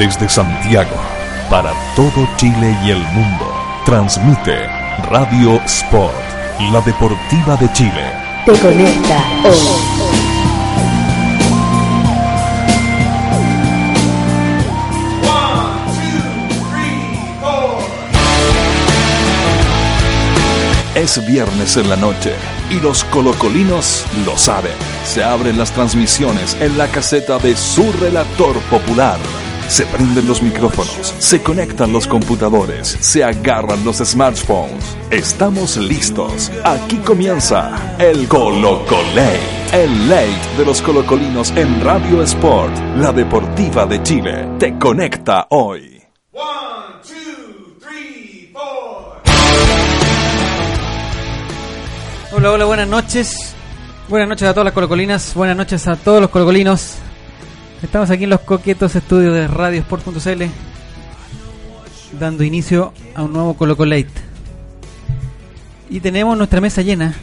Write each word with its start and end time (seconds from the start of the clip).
Desde 0.00 0.30
Santiago, 0.30 0.96
para 1.50 1.74
todo 1.94 2.26
Chile 2.38 2.74
y 2.82 2.90
el 2.90 3.02
mundo, 3.08 3.54
transmite 3.84 4.66
Radio 5.10 5.60
Sport, 5.66 6.14
la 6.72 6.80
deportiva 6.80 7.54
de 7.56 7.70
Chile. 7.74 8.10
Te 8.46 8.52
conecta 8.52 9.22
hoy. 9.44 10.00
Es 20.94 21.26
viernes 21.26 21.76
en 21.76 21.90
la 21.90 21.96
noche 21.96 22.32
y 22.70 22.80
los 22.80 23.04
colocolinos 23.04 24.06
lo 24.24 24.38
saben. 24.38 24.72
Se 25.04 25.22
abren 25.22 25.58
las 25.58 25.72
transmisiones 25.72 26.56
en 26.58 26.78
la 26.78 26.86
caseta 26.86 27.38
de 27.38 27.54
su 27.54 27.92
relator 27.92 28.58
popular. 28.70 29.18
Se 29.70 29.86
prenden 29.86 30.26
los 30.26 30.42
micrófonos, 30.42 31.14
se 31.20 31.40
conectan 31.44 31.92
los 31.92 32.08
computadores, 32.08 32.88
se 32.88 33.22
agarran 33.22 33.84
los 33.84 33.98
smartphones. 33.98 34.96
Estamos 35.12 35.76
listos. 35.76 36.50
Aquí 36.64 36.96
comienza 36.96 37.96
el 37.96 38.26
Colocolate, 38.26 39.38
el 39.72 40.08
late 40.08 40.56
de 40.58 40.64
los 40.66 40.82
colocolinos 40.82 41.52
en 41.52 41.80
Radio 41.82 42.20
Sport, 42.24 42.76
la 42.96 43.12
deportiva 43.12 43.86
de 43.86 44.02
Chile. 44.02 44.48
Te 44.58 44.76
conecta 44.76 45.46
hoy. 45.50 46.02
Hola, 52.32 52.50
hola, 52.50 52.64
buenas 52.64 52.88
noches. 52.88 53.54
Buenas 54.08 54.28
noches 54.28 54.48
a 54.48 54.52
todas 54.52 54.64
las 54.64 54.74
colocolinas, 54.74 55.32
buenas 55.32 55.56
noches 55.56 55.86
a 55.86 55.94
todos 55.94 56.20
los 56.20 56.30
colocolinos. 56.30 56.96
Estamos 57.82 58.10
aquí 58.10 58.24
en 58.24 58.30
los 58.30 58.40
coquetos 58.40 58.94
estudios 58.94 59.32
de 59.34 59.48
radiosport.cl 59.48 60.44
dando 62.18 62.44
inicio 62.44 62.92
a 63.14 63.22
un 63.22 63.32
nuevo 63.32 63.54
Colocolate. 63.54 64.10
Y 65.88 66.00
tenemos 66.00 66.36
nuestra 66.36 66.60
mesa 66.60 66.82
llena, 66.82 67.14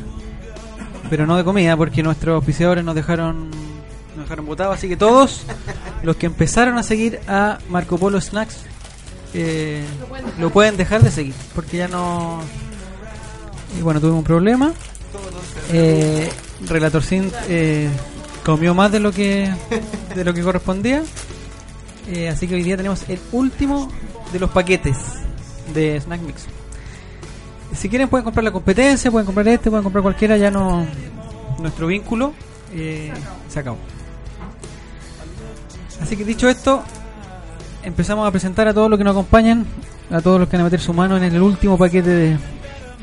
pero 1.09 1.27
no 1.27 1.37
de 1.37 1.43
comida 1.43 1.77
porque 1.77 2.01
nuestros 2.01 2.35
auspiciadores 2.35 2.83
nos 2.83 2.95
dejaron 2.95 3.51
nos 4.15 4.25
dejaron 4.25 4.47
botados, 4.47 4.75
así 4.75 4.89
que 4.89 4.97
todos 4.97 5.43
los 6.01 6.15
que 6.15 6.25
empezaron 6.25 6.77
a 6.77 6.83
seguir 6.83 7.19
a 7.27 7.59
Marco 7.69 7.99
Polo 7.99 8.19
Snacks 8.19 8.63
eh, 9.35 9.83
lo 10.39 10.49
pueden 10.49 10.75
dejar 10.75 11.03
de 11.03 11.11
seguir 11.11 11.35
porque 11.53 11.77
ya 11.77 11.87
no 11.87 12.39
y 13.77 13.81
bueno, 13.81 13.99
tuvimos 13.99 14.19
un 14.19 14.23
problema. 14.23 14.73
Eh, 17.47 17.89
comió 18.47 18.73
más 18.73 18.89
de 18.93 19.01
lo 19.01 19.11
que 19.11 19.53
de 20.15 20.23
lo 20.23 20.33
que 20.33 20.41
correspondía. 20.41 21.03
Eh, 22.07 22.29
así 22.29 22.47
que 22.47 22.55
hoy 22.55 22.63
día 22.63 22.77
tenemos 22.77 23.03
el 23.09 23.19
último 23.33 23.91
de 24.31 24.39
los 24.39 24.49
paquetes 24.51 24.95
de 25.73 25.99
Snack 25.99 26.21
Mix. 26.21 26.45
Si 27.75 27.89
quieren 27.89 28.07
pueden 28.07 28.23
comprar 28.23 28.45
la 28.45 28.51
competencia, 28.53 29.11
pueden 29.11 29.25
comprar 29.25 29.49
este, 29.49 29.69
pueden 29.69 29.83
comprar 29.83 30.01
cualquiera, 30.01 30.37
ya 30.37 30.49
no 30.49 30.87
nuestro 31.59 31.87
vínculo 31.87 32.33
eh, 32.73 33.11
se 33.49 33.59
acabó. 33.59 33.77
Así 36.01 36.15
que 36.15 36.23
dicho 36.23 36.47
esto, 36.47 36.81
empezamos 37.83 38.25
a 38.25 38.31
presentar 38.31 38.65
a 38.69 38.73
todos 38.73 38.89
los 38.89 38.97
que 38.97 39.03
nos 39.03 39.11
acompañan, 39.11 39.65
a 40.09 40.21
todos 40.21 40.39
los 40.39 40.47
que 40.47 40.55
van 40.55 40.61
a 40.61 40.65
meter 40.67 40.79
su 40.79 40.93
mano 40.93 41.17
en 41.17 41.23
el 41.23 41.41
último 41.41 41.77
paquete 41.77 42.09
de, 42.09 42.37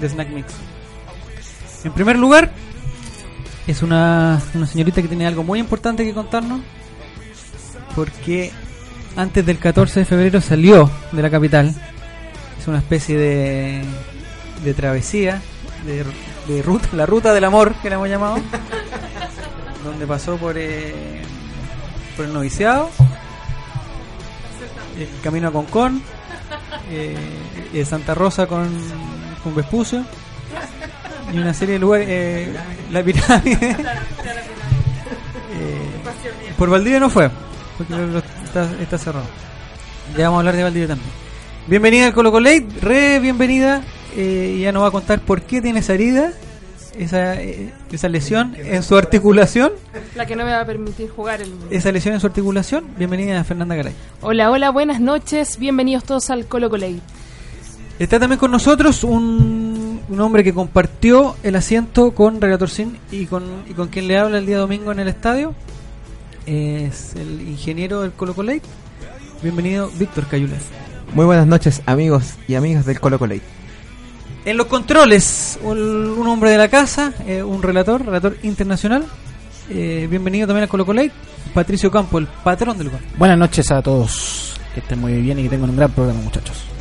de 0.01 0.09
Snack 0.09 0.31
Mix. 0.31 0.55
En 1.85 1.93
primer 1.93 2.17
lugar, 2.17 2.51
es 3.67 3.83
una, 3.83 4.41
una 4.55 4.67
señorita 4.67 5.01
que 5.01 5.09
tiene 5.09 5.27
algo 5.27 5.43
muy 5.43 5.59
importante 5.59 6.05
que 6.05 6.13
contarnos, 6.13 6.61
porque 7.95 8.53
antes 9.17 9.45
del 9.47 9.59
14 9.59 10.01
de 10.01 10.07
febrero 10.07 10.41
salió 10.41 10.91
de 11.13 11.23
la 11.23 11.31
capital. 11.31 11.75
Es 12.61 12.69
una 12.69 12.79
especie 12.79 13.17
de, 13.17 13.83
de 14.65 14.75
travesía, 14.75 15.41
de, 15.87 16.05
de 16.53 16.63
ruta, 16.63 16.89
la 16.93 17.07
ruta 17.07 17.33
del 17.33 17.45
amor 17.45 17.75
que 17.77 17.89
la 17.89 17.97
hemos 17.97 18.09
llamado, 18.09 18.37
donde 19.85 20.07
pasó 20.07 20.37
por, 20.37 20.57
eh, 20.59 21.23
por 22.17 22.27
el 22.27 22.33
noviciado, 22.33 22.91
el 24.99 25.09
camino 25.23 25.49
a 25.49 25.53
Concón, 25.53 26.03
eh, 26.91 27.85
Santa 27.85 28.15
Rosa 28.15 28.47
con, 28.47 28.69
con 29.43 29.55
Vespucio 29.55 30.05
y 31.33 31.39
una 31.39 31.55
serie 31.55 31.75
de 31.75 31.79
lugares, 31.81 32.07
eh, 32.11 32.53
la 32.91 33.03
pirámide. 33.03 33.77
Eh, 35.57 35.79
por 36.59 36.69
Valdivia 36.69 36.99
no 36.99 37.09
fue, 37.09 37.31
porque 37.79 37.93
lo- 37.95 38.07
lo- 38.09 38.19
está, 38.19 38.69
está 38.81 38.99
cerrado. 38.99 39.27
Ya 40.17 40.25
vamos 40.25 40.39
a 40.39 40.41
hablar 40.41 40.57
de 40.57 40.63
Valdivia 40.65 40.89
también. 40.89 41.09
Bienvenida 41.69 42.07
al 42.07 42.13
Colo 42.13 42.33
Colate, 42.33 42.67
re 42.81 43.21
bienvenida. 43.21 43.83
Eh, 44.17 44.59
ya 44.61 44.73
nos 44.73 44.83
va 44.83 44.89
a 44.89 44.91
contar 44.91 45.21
por 45.21 45.43
qué 45.43 45.63
tiene 45.63 45.79
esa 45.79 45.95
herida, 45.95 46.33
esa, 46.99 47.41
eh, 47.41 47.73
esa 47.93 48.09
lesión 48.09 48.57
en 48.59 48.83
su 48.83 48.97
articulación. 48.97 49.73
La 50.17 50.27
que 50.27 50.35
no 50.35 50.45
me 50.45 50.51
va 50.51 50.61
a 50.63 50.67
permitir 50.67 51.09
jugar 51.09 51.41
el... 51.41 51.53
Esa 51.71 51.93
lesión 51.93 52.15
en 52.15 52.21
su 52.21 52.27
articulación. 52.27 52.85
Bienvenida 52.99 53.43
Fernanda 53.45 53.77
Garay. 53.77 53.95
Hola, 54.21 54.51
hola, 54.51 54.71
buenas 54.71 55.01
noches. 55.01 55.57
Bienvenidos 55.59 56.03
todos 56.03 56.31
al 56.31 56.47
Colo 56.47 56.69
Colate. 56.69 56.99
Está 57.97 58.19
también 58.19 58.41
con 58.41 58.51
nosotros 58.51 59.05
un, 59.05 59.54
un 60.09 60.21
hombre 60.21 60.45
que 60.45 60.53
compartió 60.53 61.37
el 61.43 61.57
asiento 61.57 62.13
con 62.13 62.41
Relator 62.41 62.71
Sin 62.71 62.99
y 63.11 63.27
con, 63.27 63.45
y 63.69 63.73
con 63.73 63.89
quien 63.89 64.09
le 64.09 64.19
habla 64.19 64.39
el 64.39 64.47
día 64.47 64.59
domingo 64.59 64.93
en 64.93 65.01
el 65.01 65.09
estadio. 65.09 65.55
Es 66.47 67.15
el 67.17 67.41
ingeniero 67.41 68.03
del 68.03 68.13
Colo 68.13 68.35
Colate. 68.35 68.63
Bienvenido, 69.43 69.91
Víctor 69.99 70.27
Cayules. 70.27 70.63
Muy 71.15 71.25
buenas 71.25 71.47
noches, 71.47 71.83
amigos 71.87 72.35
y 72.49 72.55
amigas 72.55 72.87
del 72.87 73.01
Colo 73.01 73.19
Colate. 73.19 73.43
En 74.45 74.57
los 74.59 74.67
controles, 74.67 75.59
un, 75.63 75.79
un 75.79 76.27
hombre 76.27 76.51
de 76.51 76.59
la 76.59 76.69
casa, 76.69 77.15
eh, 77.27 77.43
un 77.43 77.63
relator, 77.63 78.05
relator 78.05 78.37
internacional. 78.43 79.07
Eh, 79.71 80.07
bienvenido 80.11 80.47
también 80.47 80.65
al 80.65 80.69
Colo 80.69 80.85
Colate, 80.85 81.13
Patricio 81.55 81.91
Campo, 81.91 82.19
el 82.19 82.27
patrón 82.27 82.77
del 82.77 82.91
gol. 82.91 83.01
Buenas 83.17 83.39
noches 83.39 83.71
a 83.71 83.81
todos. 83.81 84.55
Que 84.75 84.81
estén 84.81 85.01
muy 85.01 85.15
bien 85.23 85.39
y 85.39 85.45
que 85.45 85.49
tengan 85.49 85.71
un 85.71 85.77
gran 85.77 85.91
programa, 85.93 86.21
muchachos. 86.21 86.74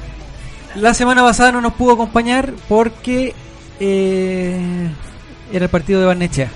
La 0.76 0.94
semana 0.96 1.22
pasada 1.22 1.52
no 1.52 1.62
nos 1.62 1.74
pudo 1.74 1.94
acompañar 1.94 2.54
porque 2.68 3.36
eh, 3.80 4.90
era 5.52 5.66
el 5.66 5.72
partido 5.72 6.00
de 6.00 6.08
Barnechea. 6.08 6.50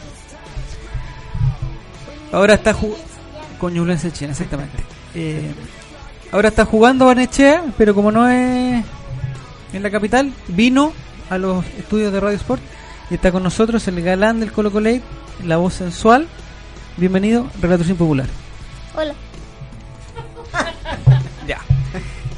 Ahora 2.32 2.56
está 2.56 2.74
jugando 2.74 3.06
con 3.60 3.74
Ñublense 3.74 4.12
China, 4.12 4.32
exactamente. 4.32 4.84
Eh, 5.14 5.54
ahora 6.32 6.50
está 6.50 6.66
jugando 6.66 7.06
Barnechea, 7.06 7.64
pero 7.78 7.94
como 7.94 8.12
no 8.12 8.28
es 8.28 8.84
en 9.74 9.84
la 9.84 9.92
capital, 9.92 10.34
vino 10.48 10.94
a 11.30 11.38
los 11.38 11.64
estudios 11.78 12.12
de 12.12 12.20
Radio 12.20 12.38
Sport 12.38 12.62
y 13.12 13.16
está 13.16 13.32
con 13.32 13.44
nosotros 13.44 13.88
el 13.88 14.02
galán 14.02 14.40
del 14.40 14.52
Colo 14.52 14.72
Colate, 14.72 15.04
la 15.46 15.58
voz 15.58 15.76
sensual. 15.76 16.28
Bienvenido, 16.98 17.48
Relator 17.62 17.86
Sin 17.86 17.96
Popular. 17.96 18.28
Hola. 18.96 19.14
Ya. 21.48 21.60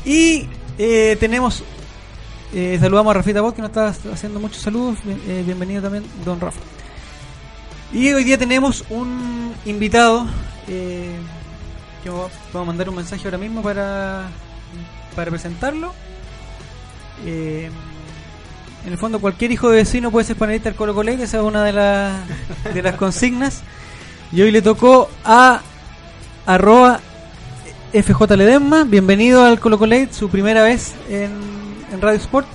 Y 0.04 0.48
eh, 0.80 1.18
tenemos. 1.20 1.64
eh, 2.54 2.78
saludamos 2.80 3.12
a 3.12 3.14
Rafita 3.16 3.42
Bot 3.42 3.56
que 3.56 3.62
nos 3.62 3.70
está 3.70 3.90
haciendo 4.12 4.40
muchos 4.40 4.62
saludos. 4.62 4.98
Eh, 5.28 5.44
bienvenido 5.46 5.82
también, 5.84 6.06
don 6.26 6.40
Rafa. 6.40 6.60
Y 7.94 8.12
hoy 8.14 8.24
día 8.24 8.38
tenemos 8.38 8.84
un 8.90 9.54
invitado. 9.66 10.26
eh, 10.68 11.16
que 12.04 12.10
vamos 12.10 12.32
a 12.54 12.64
mandar 12.64 12.88
un 12.88 12.96
mensaje 12.96 13.24
ahora 13.26 13.38
mismo 13.38 13.62
para, 13.62 14.30
para 15.16 15.30
presentarlo. 15.30 15.94
Eh, 17.26 17.70
en 18.86 18.92
el 18.94 18.98
fondo, 18.98 19.20
cualquier 19.20 19.52
hijo 19.52 19.70
de 19.70 19.78
vecino 19.78 20.10
puede 20.10 20.26
ser 20.26 20.38
panelista 20.38 20.70
del 20.70 20.78
Colo 20.78 20.96
Colo, 20.96 21.12
esa 21.12 21.38
es 21.40 21.44
una 21.44 21.66
de, 21.66 21.74
las 21.74 22.22
de 22.74 22.82
las 22.82 22.96
consignas. 22.96 23.64
Y 24.32 24.42
hoy 24.42 24.52
le 24.52 24.62
tocó 24.62 25.10
a 25.26 25.60
arroba 26.46 27.02
FJ 27.94 28.36
Ledesma, 28.38 28.84
bienvenido 28.84 29.44
al 29.44 29.60
Colo 29.60 29.80
Colate, 29.80 30.10
su 30.14 30.30
primera 30.30 30.62
vez 30.62 30.94
en, 31.10 31.32
en 31.92 32.02
Radio 32.02 32.20
Sport, 32.20 32.46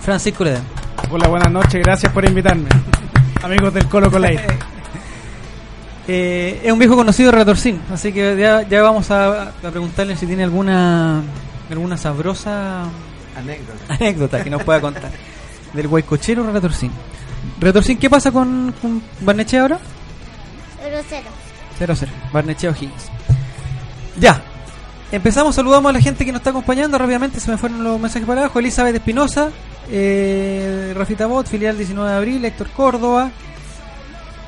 Francisco 0.00 0.42
Ledesma. 0.44 0.66
Hola, 1.10 1.28
buenas 1.28 1.52
noches. 1.52 1.80
Gracias 1.82 2.12
por 2.12 2.24
invitarme. 2.24 2.68
Amigos 3.42 3.72
del 3.74 3.86
Colo 3.86 4.10
Colate. 4.10 4.46
Eh, 6.08 6.62
es 6.64 6.72
un 6.72 6.78
viejo 6.78 6.96
conocido 6.96 7.28
de 7.28 7.32
Relatorcín, 7.32 7.80
así 7.92 8.12
que 8.12 8.36
ya, 8.36 8.62
ya 8.62 8.82
vamos 8.82 9.12
a, 9.12 9.42
a 9.42 9.70
preguntarle 9.70 10.16
si 10.16 10.26
tiene 10.26 10.42
alguna 10.42 11.22
alguna 11.70 11.96
sabrosa 11.96 12.84
Anécdota. 13.36 13.94
anécdota 13.94 14.42
que 14.42 14.50
nos 14.50 14.64
pueda 14.64 14.80
contar 14.80 15.12
del 15.72 15.86
guaycochero 15.86 16.42
Relatorcín. 16.44 16.90
Relatorcín, 17.60 17.98
¿qué 17.98 18.10
pasa 18.10 18.32
con, 18.32 18.74
con 18.82 19.00
Barnechea 19.20 19.60
ahora? 19.62 19.78
0-0. 21.78 21.86
0-0, 21.86 22.08
Barnechea 22.32 22.70
O'Higgins. 22.70 23.19
Ya, 24.20 24.42
empezamos, 25.12 25.54
saludamos 25.54 25.88
a 25.90 25.92
la 25.94 26.00
gente 26.00 26.24
que 26.24 26.32
nos 26.32 26.40
está 26.40 26.50
acompañando 26.50 26.98
rápidamente, 26.98 27.40
se 27.40 27.50
me 27.50 27.56
fueron 27.56 27.82
los 27.82 27.98
mensajes 27.98 28.26
para 28.26 28.42
abajo. 28.42 28.58
Elizabeth 28.58 28.94
Espinosa, 28.94 29.50
eh, 29.90 30.92
Rafita 30.96 31.26
Bot, 31.26 31.46
filial 31.46 31.76
19 31.76 32.10
de 32.10 32.16
abril, 32.16 32.44
Héctor 32.44 32.68
Córdoba. 32.70 33.30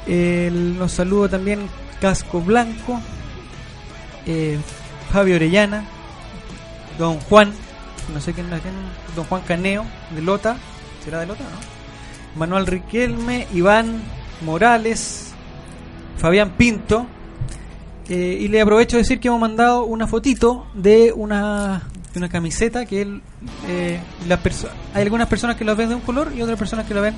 El- 0.07 0.79
nos 0.79 0.93
saludo 0.93 1.29
también 1.29 1.69
Casco 2.01 2.41
Blanco, 2.41 3.01
eh, 4.27 4.59
Fabio 5.11 5.37
Orellana, 5.37 5.85
don 6.99 7.19
Juan, 7.21 7.53
no 8.13 8.21
sé 8.21 8.33
quién, 8.35 8.49
quién 8.49 8.75
don 9.17 9.25
Juan 9.27 9.43
Caneo, 9.43 9.85
de 10.15 10.21
Lota, 10.23 10.57
será 11.05 11.21
de 11.21 11.27
Lota, 11.27 11.45
¿no? 11.45 11.73
Manuel 12.39 12.67
Riquelme, 12.67 13.47
Iván 13.55 14.03
Morales, 14.45 15.33
Fabián 16.19 16.51
Pinto, 16.57 17.07
eh, 18.08 18.38
y 18.40 18.49
le 18.49 18.60
aprovecho 18.60 18.96
de 18.96 19.02
decir 19.02 19.20
que 19.20 19.28
hemos 19.28 19.40
mandado 19.40 19.84
una 19.84 20.06
fotito 20.06 20.66
de 20.75 21.12
una, 21.14 21.82
de 22.12 22.19
una 22.19 22.28
camiseta 22.28 22.84
que 22.87 23.02
él, 23.02 23.22
eh, 23.69 24.00
perso- 24.43 24.69
hay 24.94 25.02
algunas 25.02 25.28
personas 25.28 25.56
que 25.56 25.64
la 25.64 25.75
ven 25.75 25.88
de 25.90 25.94
un 25.94 26.00
color 26.00 26.32
y 26.37 26.43
otras 26.43 26.58
personas 26.58 26.87
que 26.87 26.94
la 26.94 27.00
ven 27.00 27.14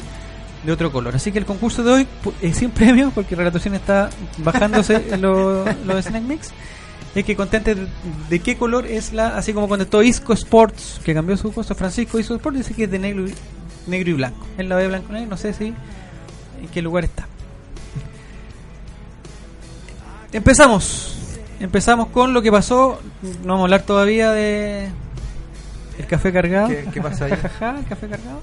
de 0.64 0.72
otro 0.72 0.90
color. 0.92 1.14
Así 1.16 1.32
que 1.32 1.38
el 1.38 1.46
concurso 1.46 1.82
de 1.82 1.90
hoy 1.92 2.06
es 2.42 2.56
sin 2.58 2.70
premio 2.72 3.10
porque 3.14 3.34
Relatación 3.36 3.74
está 3.74 4.10
bajándose 4.38 5.16
lo, 5.18 5.64
lo 5.86 5.96
de 5.96 6.02
Snack 6.02 6.22
Mix. 6.22 6.50
Es 7.14 7.24
que 7.24 7.36
contente 7.36 7.76
de, 8.28 8.40
qué 8.40 8.56
color 8.56 8.86
es 8.86 9.12
la, 9.12 9.36
así 9.36 9.52
como 9.52 9.68
contestó 9.68 10.02
Isco 10.02 10.32
Sports, 10.32 11.00
que 11.04 11.14
cambió 11.14 11.36
su 11.36 11.52
costo, 11.52 11.74
Francisco 11.76 12.18
Isco 12.18 12.34
Sports, 12.34 12.58
dice 12.58 12.74
que 12.74 12.84
es 12.84 12.90
de 12.90 12.98
negro 12.98 13.28
y, 13.28 13.34
negro 13.86 14.10
y 14.10 14.14
blanco. 14.14 14.44
Él 14.58 14.68
la 14.68 14.74
ve 14.74 14.88
blanco 14.88 15.12
negro, 15.12 15.30
no 15.30 15.36
sé 15.36 15.52
si 15.52 15.66
en 15.66 16.68
qué 16.72 16.82
lugar 16.82 17.04
está. 17.04 17.28
Empezamos. 20.34 21.14
Empezamos 21.60 22.08
con 22.08 22.34
lo 22.34 22.42
que 22.42 22.50
pasó. 22.50 23.00
No 23.22 23.52
vamos 23.54 23.60
a 23.60 23.62
hablar 23.64 23.82
todavía 23.82 24.30
de 24.32 24.88
el 25.98 26.06
café 26.08 26.32
cargado. 26.32 26.68
¿Qué- 26.68 26.86
qué 26.92 27.00
pasa 27.00 27.26
ahí? 27.26 27.30
Jajaja, 27.42 27.78
el 27.78 27.86
café 27.86 28.08
cargado. 28.08 28.40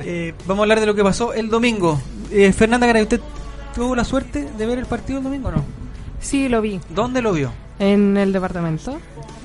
Eh, 0.00 0.32
vamos 0.46 0.60
a 0.60 0.62
hablar 0.64 0.80
de 0.80 0.86
lo 0.86 0.94
que 0.94 1.02
pasó 1.02 1.34
el 1.34 1.50
domingo. 1.50 2.00
Eh, 2.30 2.52
Fernanda 2.52 2.86
Garay, 2.86 3.02
¿usted 3.02 3.20
tuvo 3.74 3.94
la 3.94 4.04
suerte 4.04 4.48
de 4.56 4.66
ver 4.66 4.78
el 4.78 4.86
partido 4.86 5.18
el 5.18 5.24
domingo 5.24 5.48
o 5.48 5.52
no? 5.52 5.64
Sí, 6.20 6.48
lo 6.48 6.62
vi. 6.62 6.80
¿Dónde 6.88 7.20
lo 7.20 7.32
vio? 7.32 7.52
En 7.78 8.16
el 8.16 8.32
departamento. 8.32 8.98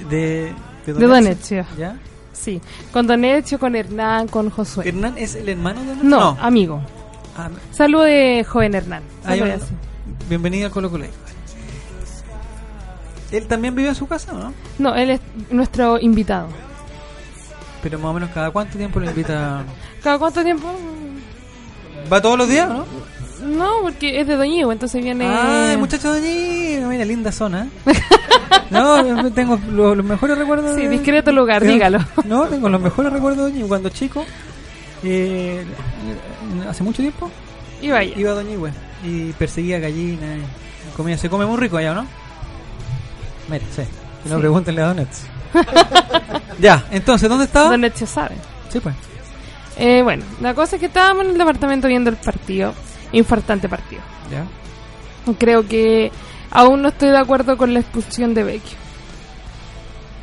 De, 0.09 0.53
De 0.85 0.93
Donetsk. 0.93 1.51
¿Ya? 1.77 1.97
Sí. 2.31 2.61
Con 2.93 3.07
Donetsk, 3.07 3.57
con 3.57 3.75
Hernán, 3.75 4.27
con 4.29 4.49
Josué. 4.51 4.87
¿Hernán 4.87 5.15
es 5.17 5.35
el 5.35 5.49
hermano 5.49 5.83
de 5.83 5.95
No, 6.03 6.37
amigo. 6.39 6.81
Ah, 7.35 7.49
Saludo 7.73 8.03
de 8.03 8.45
joven 8.47 8.73
Hernán. 8.73 9.03
así. 9.25 9.41
Bienvenido 10.29 10.67
al 10.67 10.71
Colo 10.71 10.89
Colo. 10.89 11.05
¿Él 13.31 13.47
también 13.47 13.75
vive 13.75 13.89
en 13.89 13.95
su 13.95 14.07
casa 14.07 14.33
o 14.33 14.37
no? 14.39 14.53
No, 14.79 14.95
él 14.95 15.09
es 15.11 15.21
nuestro 15.51 15.99
invitado. 15.99 16.47
Pero 17.83 17.99
más 17.99 18.09
o 18.09 18.13
menos 18.13 18.29
cada 18.33 18.51
cuánto 18.51 18.77
tiempo 18.77 18.99
lo 18.99 19.05
invita. 19.09 19.63
¿Cada 20.03 20.17
cuánto 20.17 20.43
tiempo? 20.43 20.67
¿Va 22.11 22.21
todos 22.21 22.37
los 22.37 22.47
días 22.49 22.69
no? 22.69 22.85
No, 23.45 23.81
porque 23.83 24.19
es 24.19 24.27
de 24.27 24.35
Doñigo, 24.35 24.71
entonces 24.71 25.03
viene... 25.03 25.27
Ay, 25.27 25.77
muchacho 25.77 26.11
allí, 26.11 26.79
mira, 26.89 27.05
linda 27.05 27.31
zona. 27.31 27.67
¿eh? 27.85 27.93
no, 28.71 29.31
tengo 29.31 29.59
lo- 29.71 29.93
los, 29.93 30.03
mejores 30.05 30.37
recuerdos. 30.37 30.75
Sí, 30.75 30.83
de- 30.83 30.89
discreto 30.89 31.31
lugar, 31.31 31.61
Tengo- 31.61 31.73
dígalo. 31.73 31.99
No, 32.25 32.45
tengo 32.47 32.67
los 32.69 32.81
mejores 32.81 33.13
recuerdos 33.13 33.37
de 33.37 33.43
Doñigüe. 33.51 33.67
Cuando 33.67 33.89
chico, 33.89 34.25
eh, 35.03 35.63
hace 36.67 36.83
mucho 36.83 37.01
tiempo, 37.03 37.29
Y 37.81 37.89
vaya. 37.91 38.11
iba 38.17 38.31
a 38.31 38.35
Doñigüe 38.35 38.71
y 39.03 39.33
perseguía 39.33 39.77
gallinas. 39.79 40.39
Comía, 40.95 41.17
se 41.17 41.29
come 41.29 41.45
muy 41.45 41.57
rico 41.57 41.77
allá, 41.77 41.91
¿o 41.91 41.95
¿no? 41.95 42.07
Mira, 43.49 43.65
sí. 43.75 43.83
Si 44.23 44.29
no, 44.29 44.35
Sí. 44.35 44.41
pregúntenle 44.41 44.81
a 44.81 44.87
Donuts. 44.87 45.23
ya, 46.59 46.85
entonces, 46.91 47.29
¿dónde 47.29 47.45
estaba? 47.45 47.69
Donetsk 47.69 48.05
sabe. 48.07 48.35
Sí, 48.69 48.79
pues. 48.79 48.95
Eh, 49.77 50.01
bueno, 50.03 50.23
la 50.41 50.53
cosa 50.53 50.75
es 50.75 50.79
que 50.79 50.87
estábamos 50.87 51.25
en 51.25 51.31
el 51.31 51.37
departamento 51.37 51.87
viendo 51.87 52.09
el 52.09 52.17
partido. 52.17 52.73
Infartante 53.11 53.69
partido. 53.69 54.01
Ya. 54.31 54.45
Creo 55.37 55.65
que 55.67 56.11
aún 56.51 56.81
no 56.81 56.89
estoy 56.89 57.09
de 57.09 57.17
acuerdo 57.17 57.57
con 57.57 57.73
la 57.73 57.79
expulsión 57.79 58.33
de 58.33 58.43
Vecchio. 58.43 58.77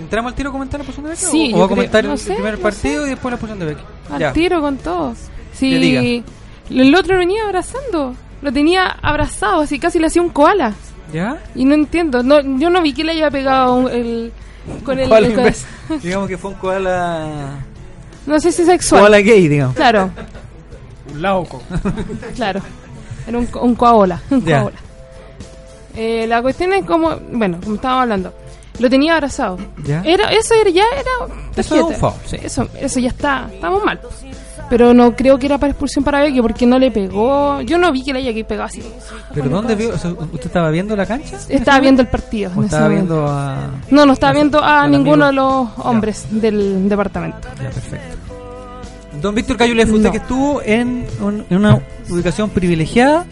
¿Entramos 0.00 0.32
al 0.32 0.36
tiro 0.36 0.48
a 0.50 0.52
comentar 0.52 0.80
la 0.80 0.84
posición 0.84 1.04
de 1.04 1.10
Becky? 1.10 1.24
Sí, 1.24 1.52
¿O 1.54 1.58
va 1.60 1.66
a 1.66 1.68
comentar 1.68 2.04
no 2.04 2.12
el 2.12 2.18
sé, 2.18 2.34
primer 2.34 2.54
no 2.56 2.60
partido 2.62 3.02
sé. 3.02 3.06
y 3.06 3.10
después 3.10 3.30
la 3.32 3.38
posición 3.38 3.58
de 3.60 3.66
Becky? 3.66 3.82
Al 4.12 4.18
Ya. 4.18 4.32
tiro 4.32 4.60
con 4.60 4.76
todos. 4.78 5.18
Sí, 5.52 6.24
el 6.70 6.94
otro 6.96 7.16
venía 7.16 7.44
abrazando. 7.44 8.14
Lo 8.42 8.52
tenía 8.52 8.86
abrazado, 8.86 9.60
así 9.62 9.78
casi 9.78 9.98
le 10.00 10.08
hacía 10.08 10.20
un 10.20 10.30
koala. 10.30 10.74
¿Ya? 11.12 11.38
Y 11.54 11.64
no 11.64 11.74
entiendo. 11.74 12.22
No, 12.22 12.40
yo 12.58 12.70
no 12.70 12.82
vi 12.82 12.92
que 12.94 13.04
le 13.04 13.12
haya 13.12 13.30
pegado 13.30 13.74
un- 13.76 13.90
el, 13.90 14.32
con 14.84 14.98
el. 14.98 15.10
El- 15.12 15.54
digamos 16.02 16.28
que 16.28 16.38
fue 16.38 16.50
un 16.50 16.56
koala. 16.56 17.58
no 18.26 18.40
sé 18.40 18.50
si 18.52 18.64
sexual. 18.64 19.02
Koala 19.02 19.18
gay, 19.18 19.48
digamos. 19.48 19.74
Claro, 19.76 20.10
Un 21.12 21.22
lauco. 21.22 21.62
claro. 22.34 22.60
Era 23.26 23.38
un, 23.38 23.48
un 23.60 23.74
koala. 23.74 24.20
Un 24.30 24.40
koala. 24.40 24.72
Eh, 25.96 26.26
la 26.26 26.42
cuestión 26.42 26.72
es 26.72 26.84
como. 26.84 27.16
Bueno, 27.32 27.58
como 27.62 27.76
estábamos 27.76 28.02
hablando. 28.02 28.34
Lo 28.80 28.90
tenía 28.90 29.14
abrazado. 29.14 29.56
¿Ya? 29.84 30.02
Era, 30.04 30.32
eso 30.32 30.52
era, 30.60 30.68
ya 30.70 30.82
era. 30.82 31.34
Eso 31.56 31.76
es 31.76 31.82
un 31.82 32.12
sí. 32.26 32.36
Eso, 32.42 32.68
eso 32.80 32.98
ya 32.98 33.08
está. 33.10 33.48
Estamos 33.52 33.84
mal. 33.84 34.00
Pero 34.70 34.94
no 34.94 35.14
creo 35.14 35.38
que 35.38 35.46
era 35.46 35.58
para 35.58 35.70
expulsión 35.72 36.04
para 36.04 36.20
Vecchio 36.22 36.42
porque 36.42 36.66
no 36.66 36.78
le 36.78 36.90
pegó. 36.90 37.60
Yo 37.62 37.76
no 37.78 37.92
vi 37.92 38.02
que 38.02 38.12
le 38.12 38.20
haya 38.20 38.46
pegado 38.46 38.66
así. 38.66 38.82
¿Pero 39.34 39.48
dónde 39.50 39.74
vio? 39.74 39.90
O 39.94 39.98
sea, 39.98 40.10
¿Usted 40.12 40.46
estaba 40.46 40.70
viendo 40.70 40.96
la 40.96 41.04
cancha? 41.06 41.36
Estaba 41.48 41.80
viendo 41.80 42.00
el 42.02 42.08
partido. 42.08 42.50
¿O 42.50 42.54
en 42.54 42.58
ese 42.60 42.66
estaba 42.66 42.88
momento. 42.88 43.14
viendo 43.14 43.28
a.? 43.30 43.56
No, 43.90 44.06
no 44.06 44.12
estaba 44.14 44.32
viendo 44.32 44.62
a 44.64 44.86
ninguno 44.88 45.26
amigo? 45.26 45.26
de 45.26 45.32
los 45.76 45.86
hombres 45.86 46.26
del 46.30 46.88
departamento. 46.88 47.46
Ya, 47.62 47.70
perfecto. 47.70 48.16
Don 49.20 49.34
Víctor 49.34 49.56
Cayulef, 49.56 49.88
usted 49.90 50.02
No. 50.04 50.10
que 50.12 50.18
estuvo 50.18 50.62
en, 50.62 51.06
un- 51.20 51.44
en 51.48 51.56
una 51.56 51.80
ubicación 52.10 52.50
privilegiada, 52.50 53.24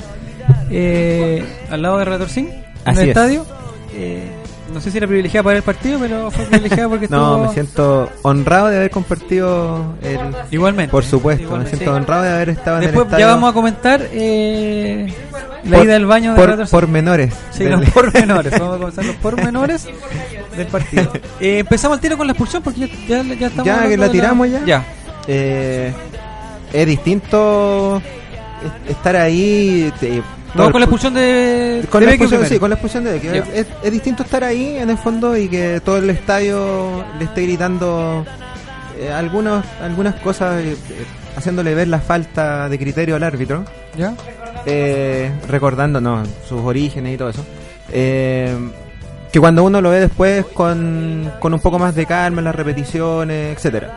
eh, 0.70 1.44
al 1.70 1.82
lado 1.82 1.98
de 1.98 2.04
Relator 2.04 2.28
Sin, 2.28 2.46
en 2.48 2.62
Así 2.84 2.98
el 3.00 3.04
es. 3.04 3.08
estadio. 3.08 3.46
Eh, 3.94 4.30
no 4.72 4.80
sé 4.80 4.90
si 4.90 4.98
era 4.98 5.06
privilegiada 5.06 5.44
para 5.44 5.56
el 5.58 5.62
partido, 5.62 5.98
pero 6.00 6.30
fue 6.30 6.44
privilegiada 6.46 6.88
porque 6.88 7.06
No, 7.10 7.16
estuvo. 7.34 7.46
me 7.46 7.52
siento 7.52 8.10
honrado 8.22 8.68
de 8.68 8.76
haber 8.76 8.90
compartido 8.90 9.94
el... 10.02 10.18
Igualmente. 10.50 10.90
Por 10.90 11.04
supuesto, 11.04 11.42
Igualmente, 11.44 11.72
me 11.72 11.76
siento 11.78 11.94
sí. 11.94 12.00
honrado 12.02 12.22
de 12.22 12.30
haber 12.30 12.48
estado 12.50 12.76
en 12.78 12.82
el 12.84 12.88
estadio. 12.90 13.18
ya 13.18 13.26
vamos 13.26 13.50
a 13.50 13.52
comentar 13.52 14.00
eh, 14.12 15.14
la 15.64 15.76
por- 15.78 15.86
ida 15.86 15.96
al 15.96 16.06
baño 16.06 16.30
de 16.32 16.36
por, 16.36 16.44
Relator 16.46 16.66
Sin. 16.66 16.70
por 16.78 16.88
menores. 16.88 17.34
Sí, 17.50 17.64
Del- 17.64 17.72
los 17.80 17.90
pormenores. 17.90 18.52
Vamos 18.58 18.74
a 18.74 18.78
comenzar 18.78 19.04
los 19.04 19.16
pormenores 19.16 19.88
del 20.56 20.66
partido. 20.66 21.12
Eh, 21.40 21.58
empezamos 21.60 21.96
al 21.96 22.00
tiro 22.00 22.16
con 22.16 22.26
la 22.26 22.32
expulsión 22.34 22.62
porque 22.62 22.80
ya, 23.08 23.22
ya, 23.22 23.34
ya 23.34 23.46
estamos. 23.48 23.66
Ya, 23.66 23.88
que 23.88 23.96
la 23.96 24.08
tiramos 24.10 24.48
ya. 24.50 24.64
Ya. 24.64 24.84
Eh, 25.26 25.92
es 26.72 26.86
distinto 26.86 28.00
estar 28.88 29.16
ahí... 29.16 29.92
Vamos 30.54 30.72
con 30.72 30.80
la 30.82 30.86
pu- 30.86 30.90
expulsión 30.90 31.14
de. 31.14 31.84
Con 31.88 32.00
de 32.00 32.06
la 32.06 32.12
expulsión, 32.12 32.44
sí, 32.46 32.58
con 32.58 32.68
la 32.68 32.74
expulsión 32.74 33.04
de. 33.04 33.42
Es, 33.54 33.90
distinto 33.90 34.22
estar 34.22 34.44
ahí 34.44 34.76
en 34.76 34.90
el 34.90 34.98
fondo 34.98 35.34
y 35.34 35.48
que 35.48 35.80
todo 35.82 35.96
el 35.96 36.10
estadio 36.10 37.02
le 37.18 37.24
esté 37.24 37.40
gritando 37.42 38.22
eh, 38.98 39.10
algunos, 39.10 39.64
algunas 39.80 40.16
cosas, 40.16 40.62
eh, 40.62 40.72
eh, 40.72 40.76
haciéndole 41.36 41.74
ver 41.74 41.88
la 41.88 42.00
falta 42.00 42.68
de 42.68 42.78
criterio 42.78 43.16
al 43.16 43.22
árbitro, 43.22 43.64
¿Ya? 43.96 44.14
recordando 45.48 46.02
no, 46.02 46.22
sus 46.46 46.60
orígenes 46.60 47.14
y 47.14 47.16
todo 47.16 47.30
eso. 47.30 47.46
Eh, 47.90 48.54
que 49.32 49.40
cuando 49.40 49.64
uno 49.64 49.80
lo 49.80 49.88
ve 49.88 50.00
después 50.00 50.44
con, 50.52 51.32
con 51.40 51.54
un 51.54 51.60
poco 51.60 51.78
más 51.78 51.94
de 51.94 52.04
calma 52.04 52.40
en 52.40 52.44
las 52.44 52.54
repeticiones, 52.54 53.56
etcétera. 53.56 53.96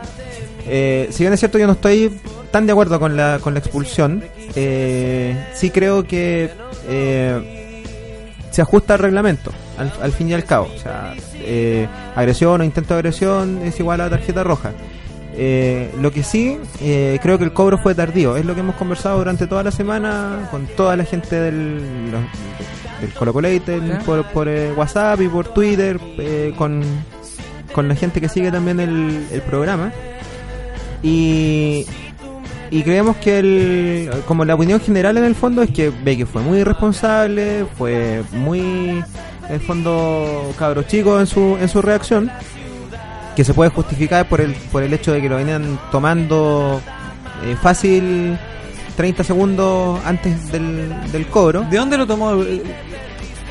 Eh, 0.68 1.08
si 1.10 1.22
bien 1.22 1.32
es 1.32 1.38
cierto 1.40 1.58
yo 1.58 1.66
no 1.66 1.74
estoy 1.74 2.18
tan 2.50 2.66
de 2.66 2.72
acuerdo 2.72 2.98
con 2.98 3.16
la, 3.16 3.38
con 3.40 3.54
la 3.54 3.60
expulsión, 3.60 4.22
eh, 4.54 5.36
sí 5.54 5.70
creo 5.70 6.04
que 6.04 6.50
eh, 6.88 7.82
se 8.50 8.62
ajusta 8.62 8.94
al 8.94 9.00
reglamento, 9.00 9.52
al, 9.78 9.92
al 10.02 10.12
fin 10.12 10.28
y 10.28 10.34
al 10.34 10.44
cabo. 10.44 10.68
O 10.74 10.78
sea, 10.78 11.14
eh, 11.34 11.86
agresión 12.14 12.60
o 12.60 12.64
intento 12.64 12.94
de 12.94 12.98
agresión 12.98 13.60
es 13.64 13.78
igual 13.78 14.00
a 14.00 14.10
tarjeta 14.10 14.42
roja. 14.42 14.72
Eh, 15.38 15.90
lo 16.00 16.10
que 16.12 16.22
sí, 16.22 16.56
creo 17.22 17.36
que 17.38 17.44
el 17.44 17.52
cobro 17.52 17.76
fue 17.76 17.94
tardío. 17.94 18.36
Es 18.38 18.44
lo 18.46 18.54
que 18.54 18.60
hemos 18.60 18.74
conversado 18.76 19.18
durante 19.18 19.46
toda 19.46 19.62
la 19.62 19.70
semana 19.70 20.48
con 20.50 20.66
toda 20.66 20.96
la 20.96 21.04
gente 21.04 21.36
del, 21.38 22.10
los- 22.10 22.22
del 23.02 23.12
Colo 23.12 23.32
Ya. 23.86 23.98
por, 24.06 24.24
por 24.32 24.48
WhatsApp 24.76 25.20
y 25.20 25.28
por 25.28 25.48
Twitter, 25.48 26.00
con, 26.56 26.82
con 27.74 27.86
la 27.88 27.94
gente 27.94 28.18
que 28.22 28.30
sigue 28.30 28.50
también 28.50 28.80
el, 28.80 29.26
el 29.30 29.42
programa. 29.42 29.92
Y, 31.02 31.86
y 32.70 32.82
creemos 32.82 33.16
que 33.16 33.38
el, 33.38 34.10
como 34.26 34.44
la 34.44 34.54
opinión 34.54 34.80
general 34.80 35.16
en 35.16 35.24
el 35.24 35.34
fondo 35.34 35.62
es 35.62 35.70
que 35.70 35.92
que 36.04 36.26
fue 36.26 36.42
muy 36.42 36.58
irresponsable, 36.58 37.66
fue 37.76 38.22
muy 38.32 38.60
en 39.48 39.54
el 39.54 39.60
fondo 39.60 40.52
cabro 40.58 40.82
chico 40.82 41.20
en 41.20 41.26
su, 41.26 41.56
en 41.60 41.68
su 41.68 41.82
reacción, 41.82 42.30
que 43.34 43.44
se 43.44 43.54
puede 43.54 43.70
justificar 43.70 44.28
por 44.28 44.40
el, 44.40 44.54
por 44.72 44.82
el 44.82 44.92
hecho 44.92 45.12
de 45.12 45.20
que 45.20 45.28
lo 45.28 45.36
venían 45.36 45.78
tomando 45.92 46.80
eh, 47.44 47.56
fácil 47.60 48.38
30 48.96 49.24
segundos 49.24 50.00
antes 50.04 50.50
del, 50.50 50.92
del 51.12 51.26
cobro. 51.26 51.62
¿De 51.62 51.76
dónde 51.76 51.98
lo 51.98 52.06
tomó? 52.06 52.32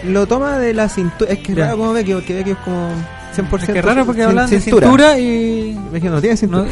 Lo 0.03 0.27
toma 0.27 0.59
de 0.59 0.73
la 0.73 0.89
cintura, 0.89 1.31
es 1.31 1.39
que 1.39 1.53
es 1.53 1.69
como 1.71 1.93
que, 1.93 2.13
porque 2.13 2.43
que 2.43 2.51
es 2.51 2.57
como 2.57 2.89
100% 3.35 3.59
Es 3.61 3.65
que 3.69 3.79
es 3.79 3.85
raro 3.85 4.05
porque 4.05 4.23
hablan 4.23 4.49
de 4.49 4.59
cintura 4.61 5.17
y. 5.19 5.77
Ve 5.91 6.01
que 6.01 6.09
no 6.09 6.21
tiene 6.21 6.37
cintura. 6.37 6.63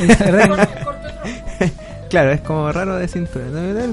No, 0.48 0.56
es. 0.58 0.70
Claro, 2.10 2.32
es 2.32 2.42
como 2.42 2.72
raro 2.72 2.96
de 2.98 3.08
cintura. 3.08 3.46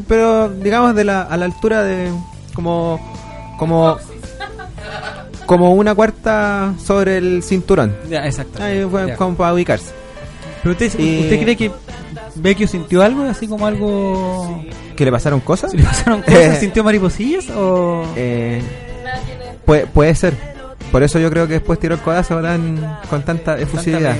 Pero 0.06 0.50
digamos 0.50 0.94
de 0.94 1.04
la, 1.04 1.22
a 1.22 1.36
la 1.38 1.46
altura 1.46 1.82
de 1.82 2.10
como 2.54 3.00
como 3.58 3.96
como 5.46 5.72
una 5.74 5.94
cuarta 5.94 6.74
sobre 6.84 7.16
el 7.16 7.42
cinturón. 7.42 7.96
Ya, 8.10 8.26
exacto. 8.26 8.62
Ahí 8.62 8.84
fue 8.90 9.06
Ya. 9.08 9.16
como 9.16 9.36
para 9.36 9.54
ubicarse. 9.54 9.92
Pero 10.62 10.72
usted, 10.72 10.98
Y- 10.98 11.20
¿usted 11.22 11.40
cree 11.42 11.56
que 11.56 11.70
Vecchio 12.34 12.68
sintió 12.68 13.02
algo, 13.02 13.24
así 13.24 13.48
como 13.48 13.66
algo... 13.66 14.62
¿Que 14.94 15.04
le 15.06 15.10
pasaron 15.10 15.40
cosas? 15.40 15.70
¿Se 15.70 15.78
le 15.78 15.82
pasaron 15.84 16.20
cosas? 16.22 16.58
¿Sintió 16.60 16.84
mariposillas 16.84 17.48
o...? 17.50 18.04
Eh, 18.16 18.60
puede, 19.64 19.86
puede 19.86 20.14
ser. 20.14 20.34
Por 20.90 21.02
eso 21.02 21.18
yo 21.18 21.30
creo 21.30 21.46
que 21.46 21.54
después 21.54 21.78
tiró 21.78 21.94
el 21.94 22.00
codazo 22.00 22.40
tan, 22.42 22.98
con 23.08 23.22
tanta 23.22 23.58
efusividad. 23.58 24.16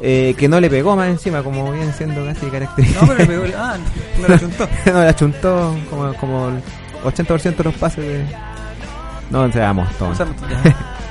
Eh, 0.00 0.34
que 0.38 0.48
no 0.48 0.60
le 0.60 0.70
pegó 0.70 0.94
más 0.94 1.08
encima, 1.08 1.42
como 1.42 1.72
viene 1.72 1.92
siendo 1.92 2.24
casi 2.24 2.46
característico. 2.46 3.00
No, 3.04 3.08
pero 3.08 3.18
le 3.18 3.26
pegó... 3.26 3.56
Ah, 3.58 3.76
no 4.20 4.28
le 4.28 4.38
chuntó. 4.38 4.68
no, 4.92 5.02
la 5.04 5.16
chuntó 5.16 5.76
como, 5.90 6.14
como 6.14 6.48
el 6.48 6.62
80% 7.04 7.56
de 7.56 7.64
los 7.64 7.74
pases 7.74 8.04
de... 8.04 8.24
No, 9.30 9.42
O 9.42 9.48
todos. 9.98 10.18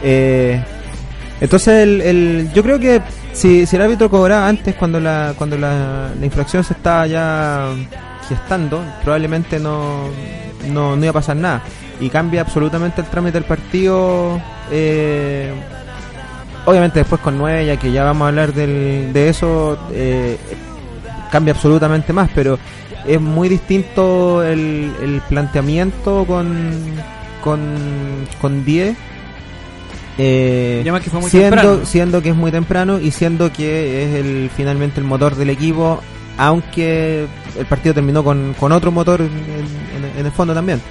Eh, 0.03 0.63
entonces, 1.41 1.83
el, 1.83 2.01
el- 2.01 2.51
yo 2.53 2.61
creo 2.61 2.79
que 2.79 3.01
si, 3.33 3.65
si 3.65 3.75
el 3.75 3.81
árbitro 3.81 4.09
cobraba 4.11 4.47
antes, 4.47 4.75
cuando 4.75 4.99
la 4.99 5.33
cuando 5.35 5.57
la, 5.57 6.09
la 6.19 6.25
infracción 6.25 6.63
se 6.63 6.73
estaba 6.73 7.07
ya 7.07 7.65
gestando, 8.29 8.83
probablemente 9.03 9.59
no, 9.59 10.03
no, 10.71 10.95
no 10.95 11.03
iba 11.03 11.09
a 11.09 11.13
pasar 11.13 11.35
nada. 11.35 11.63
Y 11.99 12.09
cambia 12.09 12.41
absolutamente 12.41 13.01
el 13.01 13.07
trámite 13.07 13.33
del 13.39 13.43
partido. 13.45 14.39
eh, 14.71 15.51
obviamente, 16.65 16.99
después 16.99 17.21
con 17.21 17.37
9, 17.37 17.65
ya 17.65 17.77
que 17.77 17.91
ya 17.91 18.03
vamos 18.03 18.25
a 18.25 18.27
hablar 18.29 18.53
del, 18.53 19.11
de 19.13 19.29
eso, 19.29 19.77
eh, 19.93 20.37
cambia 21.31 21.53
absolutamente 21.53 22.11
más, 22.13 22.29
pero 22.35 22.59
es 23.07 23.21
muy 23.21 23.47
distinto 23.49 24.43
el, 24.43 24.91
el 25.01 25.21
planteamiento 25.29 26.25
con, 26.25 26.71
con, 27.43 27.59
con 28.41 28.65
10. 28.65 28.95
Eh, 30.19 30.81
que 31.03 31.09
fue 31.11 31.21
muy 31.21 31.29
siendo, 31.29 31.55
temprano. 31.55 31.85
siendo 31.85 32.21
que 32.23 32.29
es 32.29 32.35
muy 32.35 32.51
temprano 32.51 32.99
y 32.99 33.11
siendo 33.11 33.51
que 33.53 34.03
es 34.03 34.15
el 34.15 34.49
finalmente 34.55 34.99
el 34.99 35.05
motor 35.05 35.35
del 35.35 35.49
equipo, 35.51 36.01
aunque 36.37 37.27
el 37.57 37.65
partido 37.67 37.93
terminó 37.93 38.23
con, 38.23 38.55
con 38.59 38.71
otro 38.71 38.91
motor 38.91 39.21
en, 39.21 39.27
en- 39.27 40.19
en 40.19 40.25
el 40.25 40.31
fondo 40.31 40.53
también. 40.53 40.81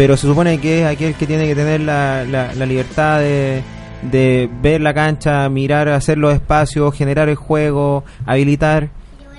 Pero 0.00 0.16
se 0.16 0.26
supone 0.26 0.58
que 0.58 0.80
es 0.80 0.86
aquel 0.86 1.14
que 1.14 1.26
tiene 1.26 1.46
que 1.46 1.54
tener 1.54 1.82
la, 1.82 2.24
la, 2.24 2.54
la 2.54 2.64
libertad 2.64 3.18
de, 3.18 3.62
de 4.10 4.48
ver 4.62 4.80
la 4.80 4.94
cancha, 4.94 5.46
mirar, 5.50 5.90
hacer 5.90 6.16
los 6.16 6.32
espacios, 6.32 6.94
generar 6.94 7.28
el 7.28 7.34
juego, 7.34 8.02
habilitar 8.24 8.88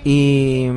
y, 0.04 0.68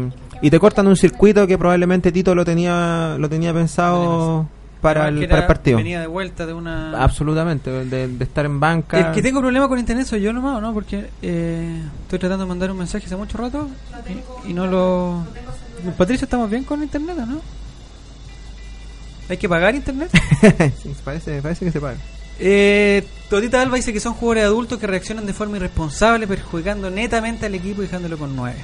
y 0.40 0.48
te 0.48 0.58
cortan 0.58 0.86
un 0.86 0.96
circuito 0.96 1.46
que 1.46 1.58
probablemente 1.58 2.12
Tito 2.12 2.34
lo 2.34 2.46
tenía 2.46 3.16
lo 3.18 3.28
tenía 3.28 3.52
pensado 3.52 4.48
para 4.80 5.08
el, 5.08 5.28
para 5.28 5.42
el 5.42 5.46
partido. 5.46 5.76
Venía 5.76 6.00
de 6.00 6.06
vuelta 6.06 6.46
de 6.46 6.54
una... 6.54 6.98
Absolutamente, 6.98 7.70
de, 7.70 8.08
de 8.08 8.24
estar 8.24 8.46
en 8.46 8.58
banca. 8.58 8.98
El 8.98 9.12
que 9.12 9.20
tengo 9.20 9.40
problema 9.40 9.68
con 9.68 9.78
internet 9.78 10.06
soy 10.06 10.22
yo 10.22 10.32
nomás, 10.32 10.62
¿no? 10.62 10.72
Porque 10.72 11.10
eh, 11.20 11.82
estoy 12.04 12.18
tratando 12.18 12.46
de 12.46 12.48
mandar 12.48 12.70
un 12.70 12.78
mensaje 12.78 13.04
hace 13.04 13.16
mucho 13.16 13.36
rato 13.36 13.68
y, 14.46 14.50
y 14.50 14.54
no 14.54 14.66
lo... 14.66 15.26
Patricio, 15.98 16.24
¿estamos 16.24 16.48
bien 16.48 16.64
con 16.64 16.82
internet 16.82 17.18
o 17.20 17.26
no? 17.26 17.63
¿Hay 19.28 19.36
que 19.36 19.48
pagar 19.48 19.74
internet? 19.74 20.10
Sí, 20.82 20.94
parece, 21.04 21.40
parece 21.40 21.64
que 21.64 21.72
se 21.72 21.80
paga. 21.80 21.96
Eh, 22.38 23.04
Totita 23.30 23.62
Alba 23.62 23.76
dice 23.76 23.92
que 23.92 24.00
son 24.00 24.14
jugadores 24.14 24.44
adultos 24.44 24.78
que 24.78 24.86
reaccionan 24.86 25.26
de 25.26 25.32
forma 25.32 25.56
irresponsable, 25.56 26.26
perjudicando 26.26 26.90
netamente 26.90 27.46
al 27.46 27.54
equipo 27.54 27.82
y 27.82 27.86
dejándolo 27.86 28.18
con 28.18 28.34
9. 28.34 28.54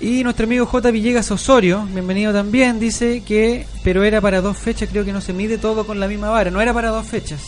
Y 0.00 0.24
nuestro 0.24 0.46
amigo 0.46 0.64
J. 0.64 0.90
Villegas 0.90 1.30
Osorio, 1.30 1.86
bienvenido 1.92 2.32
también, 2.32 2.80
dice 2.80 3.22
que, 3.22 3.66
pero 3.84 4.02
era 4.02 4.20
para 4.22 4.40
dos 4.40 4.56
fechas, 4.56 4.88
creo 4.90 5.04
que 5.04 5.12
no 5.12 5.20
se 5.20 5.34
mide 5.34 5.58
todo 5.58 5.84
con 5.84 6.00
la 6.00 6.08
misma 6.08 6.30
vara, 6.30 6.50
no 6.50 6.60
era 6.62 6.72
para 6.72 6.88
dos 6.88 7.06
fechas, 7.06 7.42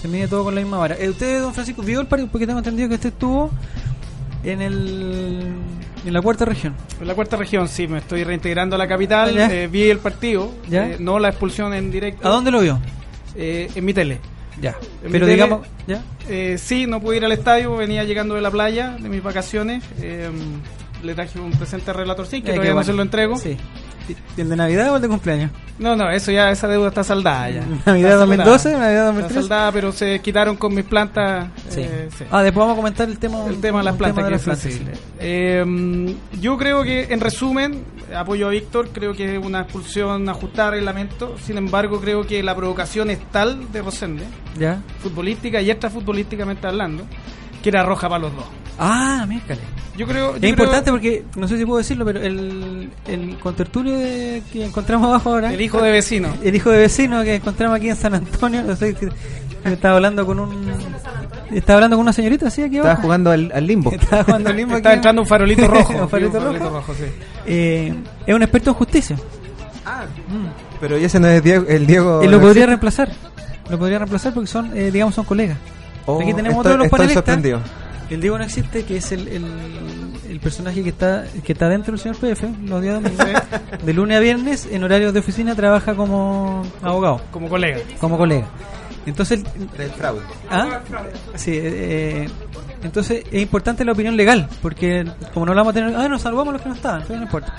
se 0.00 0.08
mide 0.08 0.26
todo 0.26 0.44
con 0.44 0.54
la 0.54 0.62
misma 0.62 0.78
vara. 0.78 0.96
Eh, 0.98 1.10
¿Usted, 1.10 1.42
don 1.42 1.52
Francisco, 1.52 1.82
vio 1.82 2.00
el 2.00 2.06
partido? 2.06 2.30
Porque 2.30 2.46
tengo 2.46 2.60
entendido 2.60 2.88
que 2.88 2.94
usted 2.94 3.10
estuvo 3.10 3.50
en 4.44 4.62
el 4.62 5.52
en 6.04 6.12
la 6.12 6.20
cuarta 6.22 6.44
región. 6.44 6.74
En 7.00 7.06
la 7.06 7.14
cuarta 7.14 7.36
región, 7.36 7.68
sí, 7.68 7.86
me 7.88 7.98
estoy 7.98 8.24
reintegrando 8.24 8.76
a 8.76 8.78
la 8.78 8.86
capital. 8.88 9.34
Ya. 9.34 9.52
eh, 9.52 9.66
vi 9.68 9.84
el 9.90 9.98
partido, 9.98 10.52
Ya. 10.68 10.88
eh, 10.88 10.96
no 11.00 11.18
la 11.18 11.28
expulsión 11.28 11.72
en 11.74 11.90
directo. 11.90 12.26
¿A 12.26 12.30
dónde 12.30 12.50
lo 12.50 12.60
vio? 12.60 12.78
Eh, 13.36 13.70
en 13.74 13.84
mi 13.84 13.92
tele. 13.94 14.20
Ya. 14.60 14.76
En 15.04 15.10
Pero 15.10 15.26
tele- 15.26 15.32
digamos, 15.34 15.66
¿ya? 15.86 16.00
Eh, 16.28 16.56
sí, 16.58 16.86
no 16.86 17.00
pude 17.00 17.16
ir 17.16 17.24
al 17.24 17.32
estadio, 17.32 17.76
venía 17.76 18.04
llegando 18.04 18.34
de 18.36 18.40
la 18.40 18.50
playa, 18.50 18.96
de 19.00 19.08
mis 19.08 19.22
vacaciones. 19.22 19.82
Le 21.04 21.14
traje 21.14 21.38
un 21.38 21.52
presente 21.52 21.90
al 21.90 21.96
relator, 21.98 22.26
sí, 22.26 22.40
que 22.42 22.50
todavía 22.52 22.70
no 22.70 22.76
bueno. 22.76 22.86
se 22.86 22.92
lo 22.92 23.02
entrego. 23.02 23.36
Sí. 23.36 23.56
¿El 24.36 24.50
de 24.50 24.56
Navidad 24.56 24.92
o 24.92 24.96
el 24.96 25.02
de 25.02 25.08
cumpleaños? 25.08 25.50
No, 25.78 25.96
no, 25.96 26.10
eso 26.10 26.30
ya, 26.30 26.50
esa 26.50 26.68
deuda 26.68 26.88
está 26.88 27.02
saldada 27.02 27.48
ya. 27.48 27.62
¿Navidad 27.86 28.10
Está 28.12 28.16
2012? 28.16 28.62
saldada. 28.62 28.78
¿Navidad 28.84 28.98
Está 29.00 29.04
2013? 29.12 29.34
saldada, 29.40 29.72
pero 29.72 29.92
se 29.92 30.18
quitaron 30.20 30.56
con 30.56 30.74
mis 30.74 30.84
plantas. 30.84 31.48
Sí. 31.70 31.80
eh, 31.80 32.08
sí. 32.16 32.24
Ah, 32.30 32.42
después 32.42 32.60
vamos 32.62 32.74
a 32.74 32.76
comentar 32.76 33.08
el 33.08 33.18
tema, 33.18 33.46
el 33.46 33.60
tema 33.62 33.78
de 33.78 33.84
las 33.86 33.96
plantas 33.96 34.24
de 34.24 34.30
que 34.30 34.36
es 34.36 34.42
sensible. 34.42 34.92
Eh, 35.20 36.14
yo 36.38 36.58
creo 36.58 36.82
que, 36.82 37.04
en 37.04 37.20
resumen, 37.20 37.82
apoyo 38.14 38.46
a 38.48 38.50
Víctor, 38.50 38.90
creo 38.92 39.14
que 39.14 39.36
es 39.38 39.44
una 39.44 39.62
expulsión 39.62 40.28
ajustada 40.28 40.68
a 40.68 40.70
reglamento. 40.72 41.36
Sin 41.42 41.56
embargo, 41.56 41.98
creo 42.00 42.26
que 42.26 42.42
la 42.42 42.54
provocación 42.54 43.08
es 43.08 43.18
tal 43.30 43.72
de 43.72 43.80
Rosende, 43.80 44.24
¿Ya? 44.58 44.80
futbolística 45.02 45.62
y 45.62 45.70
extrafutbolísticamente 45.70 46.66
hablando, 46.66 47.04
que 47.62 47.70
era 47.70 47.82
roja 47.84 48.06
para 48.08 48.20
los 48.20 48.36
dos. 48.36 48.44
Ah, 48.78 49.24
miércoles. 49.28 49.60
Yo 49.96 50.06
creo. 50.06 50.30
yo 50.30 50.34
Es 50.34 50.40
creo- 50.40 50.50
importante 50.50 50.90
porque, 50.90 51.24
no 51.36 51.46
sé 51.46 51.56
si 51.56 51.64
puedo 51.64 51.78
decirlo, 51.78 52.04
pero 52.04 52.20
el, 52.20 52.90
el 53.06 53.38
contertulio 53.38 53.96
de- 53.98 54.42
que 54.52 54.64
encontramos 54.64 55.06
abajo 55.08 55.30
ahora, 55.30 55.52
El 55.52 55.60
hijo 55.60 55.80
de 55.80 55.92
vecino. 55.92 56.28
el 56.42 56.54
hijo 56.56 56.70
de 56.70 56.78
vecino 56.78 57.22
que 57.22 57.36
encontramos 57.36 57.76
aquí 57.76 57.88
en 57.90 57.96
San 57.96 58.14
Antonio, 58.14 58.62
no 58.62 58.74
sé, 58.74 58.96
estaba 59.64 59.96
hablando 59.96 60.26
con 60.26 60.40
un... 60.40 60.72
Estaba 61.52 61.76
hablando 61.76 61.96
con 61.96 62.02
una 62.02 62.12
señorita, 62.12 62.50
¿sí? 62.50 62.62
Aquí 62.62 62.76
Estaba 62.76 62.92
abajo. 62.94 63.02
jugando 63.02 63.30
al, 63.30 63.52
al 63.54 63.66
limbo. 63.66 63.92
Estaba 63.94 64.24
jugando 64.24 64.50
al 64.50 64.56
limbo 64.56 64.76
Está 64.76 64.88
aquí. 64.88 64.96
entrando 64.96 65.22
un 65.22 65.28
farolito 65.28 65.68
rojo. 65.68 65.92
Un 66.02 66.08
farolito 66.08 66.40
rojo. 66.40 66.94
sí. 66.94 67.04
Eh, 67.46 67.94
es 68.26 68.34
un 68.34 68.42
experto 68.42 68.70
en 68.70 68.74
justicia. 68.76 69.16
Pero 70.80 70.96
ese 70.96 71.20
no 71.20 71.28
es 71.28 71.42
Diego, 71.42 71.66
el 71.68 71.86
Diego. 71.86 72.22
Él 72.22 72.30
lo 72.30 72.40
podría 72.40 72.66
reemplazar. 72.66 73.10
Lo 73.70 73.78
podría 73.78 73.98
reemplazar 73.98 74.34
porque 74.34 74.46
son, 74.48 74.76
eh, 74.76 74.90
digamos, 74.90 75.14
son 75.14 75.24
colegas. 75.24 75.56
Oh, 76.06 76.20
Aquí 76.20 76.34
tenemos 76.34 76.58
estoy- 76.58 76.60
otro 76.60 76.72
de 76.72 76.76
los 76.78 76.84
estoy 76.86 76.98
panelistas. 76.98 77.24
sorprendido. 77.24 77.60
El 78.10 78.20
Diego 78.20 78.36
no 78.38 78.44
existe, 78.44 78.84
que 78.84 78.98
es 78.98 79.12
el, 79.12 79.26
el, 79.28 79.44
el 80.28 80.40
personaje 80.40 80.82
que 80.82 80.90
está 80.90 81.24
que 81.44 81.52
está 81.52 81.68
dentro 81.68 81.92
del 81.92 82.00
señor 82.00 82.16
PF, 82.18 82.44
los 82.66 82.82
días 82.82 83.02
domingos. 83.02 83.26
de 83.84 83.92
lunes 83.94 84.16
a 84.16 84.20
viernes, 84.20 84.68
en 84.70 84.84
horarios 84.84 85.12
de 85.14 85.20
oficina, 85.20 85.54
trabaja 85.54 85.94
como 85.94 86.62
abogado, 86.82 87.20
Como 87.30 87.48
colega. 87.48 87.78
como 88.00 88.16
colega. 88.18 88.46
Entonces, 89.06 89.42
el- 89.58 89.68
Del 89.78 89.90
fraude. 89.90 90.20
¿ah? 90.50 90.80
Sí, 91.34 91.52
eh, 91.54 92.28
entonces 92.82 93.24
es 93.30 93.42
importante 93.42 93.84
la 93.84 93.92
opinión 93.92 94.16
legal, 94.16 94.48
porque 94.62 95.04
como 95.32 95.46
no 95.46 95.54
la 95.54 95.62
vamos 95.62 95.72
a 95.72 95.74
tener, 95.74 95.94
ah, 95.96 96.08
nos 96.08 96.22
saludamos 96.22 96.52
los 96.52 96.62
que 96.62 96.68
no 96.68 96.74
estaban, 96.74 97.02
pero 97.06 97.16
no 97.18 97.24
importa. 97.24 97.54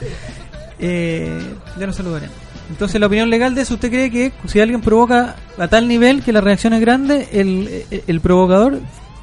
Eh, 0.79 1.39
ya 1.79 1.87
nos 1.87 1.95
saludaremos. 1.95 2.35
Entonces, 2.69 2.99
la 2.99 3.07
opinión 3.07 3.29
legal 3.29 3.53
de 3.53 3.61
eso, 3.61 3.75
¿usted 3.75 3.89
cree 3.89 4.09
que 4.09 4.31
si 4.47 4.59
alguien 4.59 4.81
provoca 4.81 5.35
a 5.57 5.67
tal 5.67 5.87
nivel 5.87 6.23
que 6.23 6.31
la 6.33 6.41
reacción 6.41 6.73
es 6.73 6.81
grande, 6.81 7.29
el, 7.31 7.83
el, 7.91 8.03
el 8.07 8.21
provocador 8.21 8.79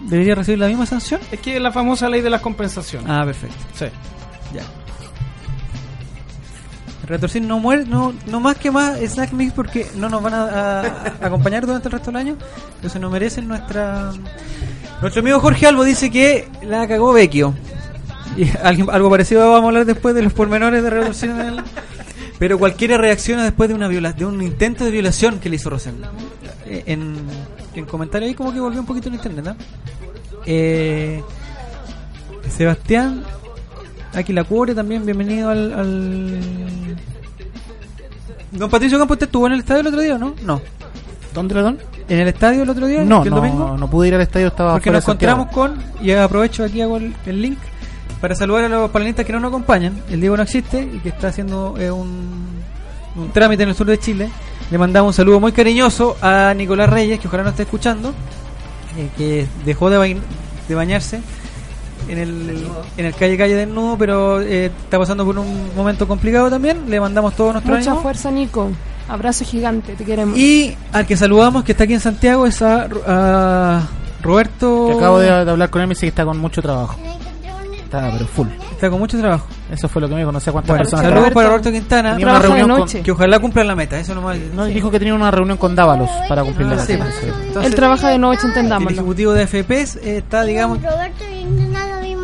debería 0.08 0.34
recibir 0.34 0.58
la 0.58 0.68
misma 0.68 0.86
sanción? 0.86 1.20
Es 1.30 1.40
que 1.40 1.56
es 1.56 1.62
la 1.62 1.72
famosa 1.72 2.08
ley 2.08 2.20
de 2.20 2.30
las 2.30 2.40
compensaciones. 2.40 3.08
Ah, 3.10 3.22
perfecto. 3.24 3.56
Sí. 3.78 3.86
Ya. 4.54 4.62
El 7.02 7.08
Retorcín 7.08 7.48
no 7.48 7.58
muere, 7.58 7.84
no, 7.84 8.14
no 8.28 8.38
más 8.40 8.56
que 8.56 8.70
más 8.70 8.98
Snack 9.00 9.32
Mix 9.32 9.52
porque 9.52 9.86
no 9.96 10.08
nos 10.08 10.22
van 10.22 10.34
a, 10.34 10.44
a- 10.44 10.80
a 10.82 11.06
acompañar 11.26 11.66
durante 11.66 11.88
el 11.88 11.92
resto 11.92 12.10
del 12.12 12.16
año. 12.20 12.36
Entonces 12.76 13.00
no 13.00 13.10
merecen 13.10 13.48
nuestra. 13.48 14.12
Nuestro 15.00 15.20
amigo 15.20 15.40
Jorge 15.40 15.66
Albo 15.66 15.82
dice 15.84 16.10
que 16.10 16.48
la 16.62 16.86
cagó 16.86 17.12
Vecchio. 17.12 17.54
Y 18.36 18.44
alguien- 18.62 18.88
algo 18.90 19.10
parecido 19.10 19.40
vamos 19.50 19.64
a 19.64 19.66
hablar 19.68 19.84
después 19.84 20.14
de 20.14 20.22
los 20.22 20.32
pormenores 20.32 20.82
de 20.82 20.88
en 20.90 21.40
el- 21.40 21.60
Pero 22.38 22.56
cualquiera 22.58 22.96
reacciona 22.98 23.42
después 23.42 23.68
de 23.68 23.74
una 23.74 23.88
viola, 23.88 24.12
de 24.12 24.24
un 24.24 24.40
intento 24.40 24.84
de 24.84 24.92
violación 24.92 25.40
que 25.40 25.48
le 25.48 25.56
hizo 25.56 25.70
Rosendo. 25.70 26.08
Eh, 26.66 26.84
En, 26.86 27.16
en 27.74 27.86
comentario 27.86 28.28
ahí 28.28 28.34
como 28.34 28.52
que 28.52 28.60
volvió 28.60 28.80
un 28.80 28.86
poquito 28.86 29.08
en 29.08 29.14
internet, 29.14 29.44
¿no? 29.44 29.56
Eh, 30.46 31.22
Sebastián 32.48 33.24
Aquilacuore 34.14 34.74
también, 34.74 35.04
bienvenido 35.06 35.50
al, 35.50 35.72
al... 35.72 36.40
Don 38.50 38.68
Patricio 38.70 38.98
Campos, 38.98 39.14
¿usted 39.14 39.26
estuvo 39.26 39.46
en 39.46 39.54
el 39.54 39.60
estadio 39.60 39.80
el 39.80 39.86
otro 39.86 40.00
día 40.00 40.14
o 40.16 40.18
no? 40.18 40.34
No. 40.42 40.60
¿Dónde, 41.32 41.54
perdón? 41.54 41.78
¿En 42.08 42.18
el 42.18 42.28
estadio 42.28 42.62
el 42.64 42.68
otro 42.68 42.86
día? 42.86 43.04
No, 43.04 43.22
el 43.22 43.30
no, 43.30 43.36
domingo? 43.36 43.76
no 43.78 43.88
pude 43.88 44.08
ir 44.08 44.14
al 44.14 44.20
estadio, 44.20 44.48
estaba 44.48 44.72
Porque 44.72 44.90
nos 44.90 45.04
encontramos 45.04 45.48
con, 45.48 45.76
y 46.02 46.10
aprovecho 46.10 46.64
aquí 46.64 46.82
hago 46.82 46.98
el, 46.98 47.14
el 47.24 47.40
link, 47.40 47.58
para 48.20 48.34
saludar 48.34 48.64
a 48.64 48.68
los 48.68 48.90
panelistas 48.90 49.24
que 49.24 49.32
no 49.32 49.40
nos 49.40 49.48
acompañan. 49.48 50.00
El 50.10 50.20
Diego 50.20 50.36
no 50.36 50.42
existe 50.42 50.82
y 50.82 50.98
que 50.98 51.08
está 51.08 51.28
haciendo 51.28 51.74
eh, 51.78 51.90
un, 51.90 52.61
un 53.16 53.30
trámite 53.30 53.62
en 53.62 53.70
el 53.70 53.74
sur 53.74 53.86
de 53.86 53.98
Chile. 53.98 54.30
Le 54.70 54.78
mandamos 54.78 55.08
un 55.08 55.14
saludo 55.14 55.38
muy 55.40 55.52
cariñoso 55.52 56.16
a 56.22 56.54
Nicolás 56.56 56.88
Reyes, 56.88 57.20
que 57.20 57.28
ojalá 57.28 57.42
nos 57.42 57.52
esté 57.52 57.64
escuchando, 57.64 58.14
eh, 58.96 59.08
que 59.16 59.46
dejó 59.64 59.90
de, 59.90 59.98
bañ- 59.98 60.20
de 60.68 60.74
bañarse 60.74 61.20
en 62.08 62.18
el, 62.18 62.66
en 62.96 63.04
el 63.06 63.14
calle 63.14 63.36
calle 63.36 63.54
del 63.54 63.74
nudo, 63.74 63.96
pero 63.98 64.40
eh, 64.40 64.66
está 64.66 64.98
pasando 64.98 65.24
por 65.24 65.38
un 65.38 65.74
momento 65.76 66.08
complicado 66.08 66.48
también. 66.50 66.88
Le 66.88 67.00
mandamos 67.00 67.34
todo 67.36 67.52
nuestro 67.52 67.74
Mucha 67.76 67.90
ánimo. 67.90 68.02
fuerza, 68.02 68.30
Nico. 68.30 68.70
Abrazo 69.08 69.44
gigante, 69.44 69.92
te 69.94 70.04
queremos. 70.04 70.38
Y 70.38 70.74
al 70.92 71.04
que 71.06 71.16
saludamos, 71.16 71.64
que 71.64 71.72
está 71.72 71.84
aquí 71.84 71.92
en 71.94 72.00
Santiago, 72.00 72.46
es 72.46 72.62
a, 72.62 72.88
a 73.06 73.88
Roberto. 74.22 74.86
Que 74.88 74.94
acabo 74.94 75.18
de, 75.18 75.26
de 75.44 75.50
hablar 75.50 75.68
con 75.70 75.82
él 75.82 75.86
y 75.86 75.88
me 75.88 75.94
dice 75.94 76.06
que 76.06 76.10
está 76.10 76.24
con 76.24 76.38
mucho 76.38 76.62
trabajo. 76.62 76.96
Está, 77.84 78.10
pero 78.12 78.26
full. 78.26 78.46
Está 78.70 78.88
con 78.88 79.00
mucho 79.00 79.18
trabajo. 79.18 79.46
Eso 79.72 79.88
fue 79.88 80.02
lo 80.02 80.08
que 80.08 80.14
me 80.14 80.20
dijo. 80.20 80.30
No 80.30 80.38
sé 80.38 80.52
cuántas 80.52 80.68
Bueno, 80.68 80.82
personas. 80.84 81.06
saludos 81.06 81.30
para 81.32 81.48
Roberto 81.48 81.70
Quintana. 81.72 82.16
Una 82.20 82.38
reunión 82.38 82.68
con-. 82.86 82.88
Que 83.02 83.10
ojalá 83.10 83.38
cumpla 83.38 83.64
la 83.64 83.74
meta, 83.74 83.98
eso 83.98 84.14
nomás. 84.14 84.36
No, 84.54 84.66
dijo 84.66 84.90
que 84.90 84.98
tenía 84.98 85.14
una 85.14 85.30
reunión 85.30 85.56
con 85.56 85.74
Dávalos 85.74 86.10
para 86.28 86.44
cumplir 86.44 86.68
la 86.68 86.74
Ah, 86.74 86.78
sí, 86.86 86.92
meta. 86.92 87.06
Sí. 87.10 87.26
entonces, 87.46 87.64
Él 87.70 87.74
trabaja 87.74 88.10
de 88.10 88.18
noche, 88.18 88.40
El 88.42 88.48
entendámoslo. 88.48 88.90
ejecutivo 88.98 89.32
de 89.32 89.46
FPS 89.46 89.96
eh, 90.02 90.18
está, 90.18 90.44
digamos. 90.44 90.78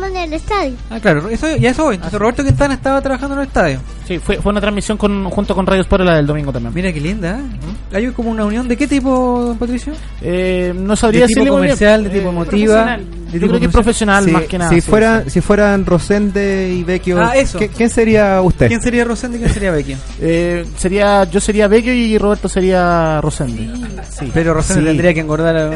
En 0.07 0.15
el 0.17 0.33
estadio. 0.33 0.73
Ah, 0.89 0.99
claro, 0.99 1.27
eso, 1.29 1.47
ya 1.57 1.69
eso 1.71 1.83
voy. 1.85 1.95
Entonces, 1.95 2.19
Roberto 2.19 2.43
Quintana 2.43 2.73
estaba 2.73 3.01
trabajando 3.01 3.35
en 3.35 3.41
el 3.41 3.47
estadio. 3.47 3.79
Sí, 4.07 4.17
fue, 4.17 4.37
fue 4.41 4.51
una 4.51 4.59
transmisión 4.61 4.97
con, 4.97 5.29
junto 5.29 5.53
con 5.53 5.67
Radio 5.67 5.81
Sport 5.83 6.03
la 6.03 6.15
del 6.15 6.25
domingo 6.25 6.51
también. 6.51 6.73
Mira 6.73 6.91
qué 6.91 6.99
linda, 6.99 7.39
¿eh? 7.39 7.95
¿Hay 7.95 8.07
como 8.11 8.31
una 8.31 8.45
unión 8.45 8.67
de 8.67 8.75
qué 8.75 8.87
tipo, 8.87 9.43
don 9.47 9.57
Patricio? 9.57 9.93
Eh, 10.21 10.73
no 10.75 10.95
sabría 10.95 11.21
¿De 11.21 11.27
tipo 11.27 11.39
decirle 11.41 11.51
muy 11.51 11.61
bien. 11.61 11.75
comercial, 11.75 12.03
de 12.03 12.09
Eh, 12.09 12.13
tipo 12.13 12.29
emotiva? 12.29 12.97
Yo 12.97 13.33
tipo 13.33 13.47
creo 13.47 13.59
que 13.59 13.65
es 13.67 13.71
profesional 13.71 14.25
Si, 14.25 14.31
más 14.31 14.43
que 14.43 14.57
nada. 14.57 14.69
si, 14.71 14.81
sí, 14.81 14.89
fuera, 14.89 15.23
sí. 15.25 15.29
si 15.29 15.41
fueran 15.41 15.85
Rosende 15.85 16.73
y 16.73 16.83
Vecchio, 16.83 17.21
Ah, 17.21 17.35
eso. 17.35 17.59
¿qué- 17.59 17.69
¿quién 17.69 17.89
sería 17.91 18.41
usted? 18.41 18.67
¿Quién 18.67 18.81
sería 18.81 19.03
Rosende 19.03 19.37
y 19.37 19.41
quién 19.41 19.53
sería 19.53 19.69
Vecchio? 19.71 19.97
Eh, 20.19 20.65
sería, 20.77 21.25
yo 21.25 21.39
sería 21.39 21.67
Vecchio 21.67 21.93
y 21.93 22.17
Roberto 22.17 22.49
sería 22.49 23.21
Rosende. 23.21 23.69
Sí. 24.09 24.31
Pero 24.33 24.55
Rosende 24.55 24.81
Sí. 24.81 24.87
tendría 24.87 25.13
que 25.13 25.19
engordar. 25.19 25.55
a- 25.55 25.69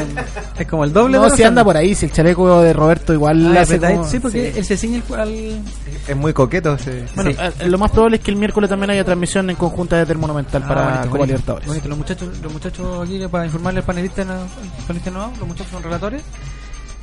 Es 0.58 0.66
como 0.66 0.82
el 0.84 0.92
doble 0.92 1.16
No, 1.18 1.24
de 1.24 1.30
si 1.36 1.42
anda 1.44 1.62
por 1.62 1.76
ahí, 1.76 1.94
si 1.94 2.06
el 2.06 2.12
chaleco 2.12 2.60
de 2.62 2.72
Roberto 2.72 3.12
igual 3.12 3.46
Ah, 3.46 3.50
le 3.52 3.58
hace 3.60 3.78
como- 3.78 4.04
Sí, 4.04 4.18
porque 4.24 4.52
sí. 4.52 4.58
él 4.58 4.64
se 4.64 4.76
ciñe 4.76 5.02
el- 5.08 5.14
al. 5.14 5.62
Es 6.08 6.16
muy 6.16 6.32
coqueto. 6.32 6.76
sí. 6.78 6.90
Bueno, 7.14 7.30
Sí. 7.30 7.36
eh, 7.60 7.68
lo 7.68 7.78
más 7.78 7.90
probable 7.90 8.16
es 8.16 8.22
que 8.22 8.30
el 8.30 8.36
miércoles 8.36 8.68
también 8.68 8.90
haya 8.90 9.04
transmisión 9.04 9.48
en 9.50 9.56
conjunta 9.56 10.04
de 10.04 10.14
Monumental 10.14 10.62
Ah, 10.64 10.68
para 10.68 10.84
bonito, 10.96 11.10
Copa. 11.10 11.26
Libertadores. 11.26 11.66
Bonito. 11.68 11.88
Los 11.88 11.98
muchachos, 11.98 12.38
los 12.42 12.52
muchachos 12.52 13.04
aquí, 13.08 13.20
para 13.30 13.46
informarle 13.46 13.80
al 13.80 13.86
panelista, 13.86 14.22
al 14.22 14.46
panelista 14.86 15.10
nuevo, 15.10 15.32
los 15.38 15.48
muchachos 15.48 15.70
son 15.72 15.82
relatores. 15.82 16.22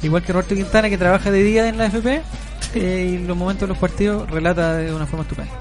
Igual 0.04 0.24
que 0.24 0.34
Roberto 0.34 0.56
Quintana, 0.56 0.90
que 0.90 0.98
trabaja 0.98 1.30
de 1.32 1.44
día 1.44 1.68
en 1.70 1.78
la 1.78 1.86
FP, 1.86 2.22
eh, 2.75 3.10
y 3.22 3.25
los 3.25 3.38
momentos 3.38 3.62
de 3.62 3.68
los 3.68 3.78
partidos 3.78 4.30
relata 4.30 4.75
de 4.78 4.94
una 4.94 5.06
forma 5.06 5.24
estupenda. 5.24 5.51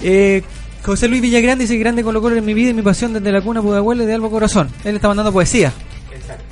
Eh, 0.00 0.42
José 0.84 1.08
Luis 1.08 1.22
Villagrán 1.22 1.58
dice: 1.58 1.76
Grande 1.76 2.02
Colo 2.02 2.20
Colo 2.20 2.36
en 2.36 2.44
mi 2.44 2.54
vida 2.54 2.70
y 2.70 2.74
mi 2.74 2.82
pasión 2.82 3.12
desde 3.12 3.30
la 3.30 3.40
cuna 3.40 3.62
Pudahuel 3.62 3.98
de 3.98 4.12
Albo 4.14 4.30
Corazón. 4.30 4.68
Él 4.84 4.96
está 4.96 5.08
mandando 5.08 5.32
poesía. 5.32 5.68
¿Mm? 5.70 6.51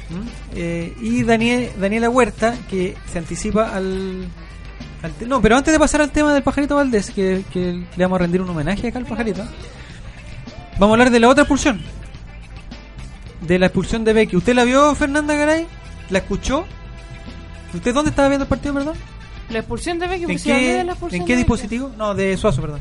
Eh, 0.55 0.95
y 1.01 1.23
Daniel, 1.23 1.71
Daniela 1.81 2.11
Huerta, 2.11 2.55
que 2.69 2.97
se 3.13 3.19
anticipa 3.19 3.75
al, 3.75 4.27
No, 5.27 5.41
pero 5.41 5.57
antes 5.57 5.73
de 5.73 5.79
pasar 5.79 6.01
al 6.01 6.11
tema 6.11 6.35
del 6.35 6.43
pajarito 6.43 6.75
Valdés, 6.77 7.11
que, 7.11 7.45
que 7.53 7.85
le 7.97 8.05
vamos 8.05 8.17
a 8.17 8.23
rendir 8.23 8.41
un 8.43 8.51
homenaje 8.51 8.89
acá 8.89 8.99
al 8.99 9.07
pajarito, 9.07 9.43
vamos 10.79 10.91
a 10.91 10.95
hablar 10.95 11.11
de 11.11 11.21
la 11.21 11.29
otra 11.29 11.43
expulsión. 11.45 11.81
De 13.47 13.59
la 13.59 13.67
expulsión 13.67 14.05
de 14.05 14.13
Becky. 14.13 14.37
¿Usted 14.37 14.55
la 14.55 14.65
vio, 14.65 14.95
Fernanda 14.95 15.35
Garay? 15.35 15.67
¿La 16.11 16.19
escuchó? 16.19 16.65
¿Usted 17.73 17.95
dónde 17.95 18.11
estaba 18.11 18.29
viendo 18.29 18.45
el 18.45 18.49
partido, 18.49 18.75
perdón? 18.75 18.97
La 19.51 19.61
expulsión 19.61 19.99
de 19.99 20.07
Vecchio, 20.07 20.29
¿En 20.29 20.35
pues, 20.35 20.43
qué, 20.45 20.75
de 20.79 20.85
la 20.85 20.93
expulsión 20.93 21.21
¿en 21.23 21.27
qué 21.27 21.33
de 21.33 21.39
Vecchio. 21.43 21.55
dispositivo? 21.55 21.93
No, 21.97 22.15
de 22.15 22.37
Suazo, 22.37 22.61
perdón. 22.61 22.81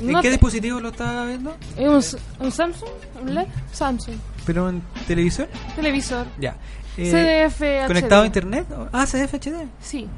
¿En 0.00 0.10
No 0.12 0.20
qué 0.20 0.28
te- 0.28 0.32
dispositivo 0.32 0.80
lo 0.80 0.88
estaba 0.88 1.26
viendo? 1.26 1.56
¿Es 1.76 2.14
un, 2.40 2.46
un 2.46 2.50
Samsung? 2.52 2.88
¿Un 3.22 3.34
LED? 3.34 3.46
Samsung. 3.72 4.14
¿Pero 4.46 4.68
en 4.70 4.82
televisor? 5.06 5.48
Televisor. 5.76 6.26
Ya. 6.40 6.56
Eh, 6.96 7.48
CDF 7.50 7.60
HD. 7.60 7.86
¿Conectado 7.86 8.22
a 8.22 8.26
internet? 8.26 8.66
Ah, 8.92 9.06
CDF 9.06 9.34
HD. 9.34 9.66
Sí. 9.80 10.08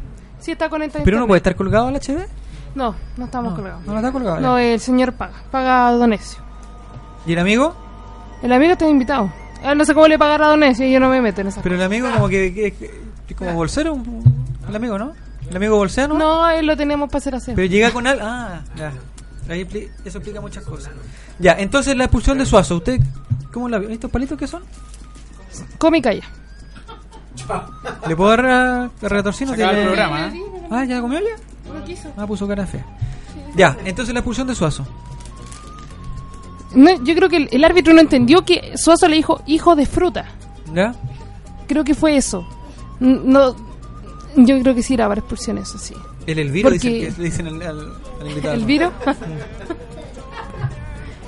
Sí 0.40 0.52
está 0.52 0.68
conectado 0.68 1.02
a 1.02 1.04
¿Pero 1.04 1.18
no 1.18 1.26
puede 1.26 1.38
estar 1.38 1.54
colgado 1.56 1.88
al 1.88 1.96
HD? 1.96 2.26
No, 2.74 2.94
no 3.16 3.24
estamos 3.26 3.52
No, 3.52 3.56
colgados. 3.56 3.86
no, 3.86 3.96
está 3.96 4.12
colgado. 4.12 4.40
No, 4.40 4.58
el 4.58 4.80
señor 4.80 5.12
paga. 5.12 5.34
Paga 5.50 5.88
a 5.88 5.92
Donesio. 5.92 6.40
¿Y 7.26 7.32
el 7.32 7.38
amigo? 7.38 7.74
El 8.42 8.52
amigo 8.52 8.72
está 8.72 8.88
invitado. 8.88 9.32
Él 9.62 9.78
no 9.78 9.84
sé 9.84 9.94
cómo 9.94 10.08
le 10.08 10.18
pagará 10.18 10.46
a 10.46 10.48
Donesio 10.50 10.84
y 10.86 10.92
yo 10.92 11.00
no 11.00 11.08
me 11.08 11.20
meto 11.22 11.40
en 11.40 11.46
esa 11.46 11.62
Pero 11.62 11.76
el 11.76 11.82
amigo 11.82 12.10
como 12.12 12.28
que, 12.28 12.52
que- 12.52 12.72
que- 13.26 13.34
como 13.34 13.54
bolsero, 13.54 13.94
un- 13.94 14.46
el 14.68 14.76
amigo, 14.76 14.98
¿no? 14.98 15.12
El 15.48 15.56
amigo 15.56 15.76
bolseano. 15.76 16.14
No, 16.18 16.48
él 16.50 16.66
lo 16.66 16.76
tenemos 16.76 17.08
para 17.08 17.18
hacer 17.18 17.34
así. 17.36 17.52
Pero 17.54 17.66
llega 17.68 17.90
con 17.92 18.06
al... 18.06 18.18
Ah, 18.20 18.60
ya. 18.76 18.92
Ahí 19.48 19.66
eso 20.04 20.18
explica 20.18 20.40
muchas 20.40 20.64
cosas. 20.64 20.90
Ya, 21.38 21.52
entonces 21.58 21.96
la 21.96 22.04
expulsión 22.04 22.38
de 22.38 22.46
Suazo, 22.46 22.76
¿usted 22.76 23.00
cómo 23.52 23.68
la 23.68 23.78
vio? 23.78 23.88
¿Estos 23.90 24.10
palitos 24.10 24.36
qué 24.38 24.46
son? 24.46 24.62
Come 25.78 25.98
y 25.98 26.02
calla. 26.02 26.24
¿Le 28.08 28.16
puedo 28.16 28.30
dar 28.30 28.46
a, 28.46 28.84
a 28.84 28.90
Retorcino? 29.02 29.54
Se 29.54 29.62
acaba 29.62 29.78
el 29.78 29.84
programa, 29.86 30.28
¿eh? 30.28 30.42
Ah, 30.70 30.84
¿ya 30.84 31.00
comió 31.00 31.20
ya? 31.20 31.36
Ah, 32.16 32.26
puso 32.26 32.46
cara 32.48 32.66
fea. 32.66 32.84
Ya, 33.56 33.76
entonces 33.84 34.12
la 34.14 34.20
expulsión 34.20 34.46
de 34.46 34.54
Suazo. 34.54 34.86
No, 36.74 37.02
yo 37.04 37.14
creo 37.14 37.28
que 37.28 37.36
el, 37.36 37.48
el 37.52 37.64
árbitro 37.64 37.92
no 37.94 38.00
entendió 38.00 38.44
que 38.44 38.72
Suazo 38.76 39.08
le 39.08 39.16
dijo 39.16 39.42
hijo 39.46 39.76
de 39.76 39.86
fruta. 39.86 40.26
¿Ya? 40.74 40.94
Creo 41.68 41.84
que 41.84 41.94
fue 41.94 42.16
eso. 42.16 42.46
No, 43.00 43.54
yo 44.36 44.60
creo 44.60 44.74
que 44.74 44.82
sí 44.82 44.94
era 44.94 45.06
para 45.08 45.20
expulsión 45.20 45.58
eso, 45.58 45.78
sí. 45.78 45.94
El 46.26 46.38
Elviro 46.38 46.70
Porque- 46.70 46.88
dice 46.88 47.14
que 47.16 47.22
le 47.22 47.24
dicen 47.28 47.46
al, 47.46 47.62
al, 47.62 47.92
al 48.20 48.28
invitado. 48.28 48.54
¿El 48.54 48.64
viro? 48.64 48.92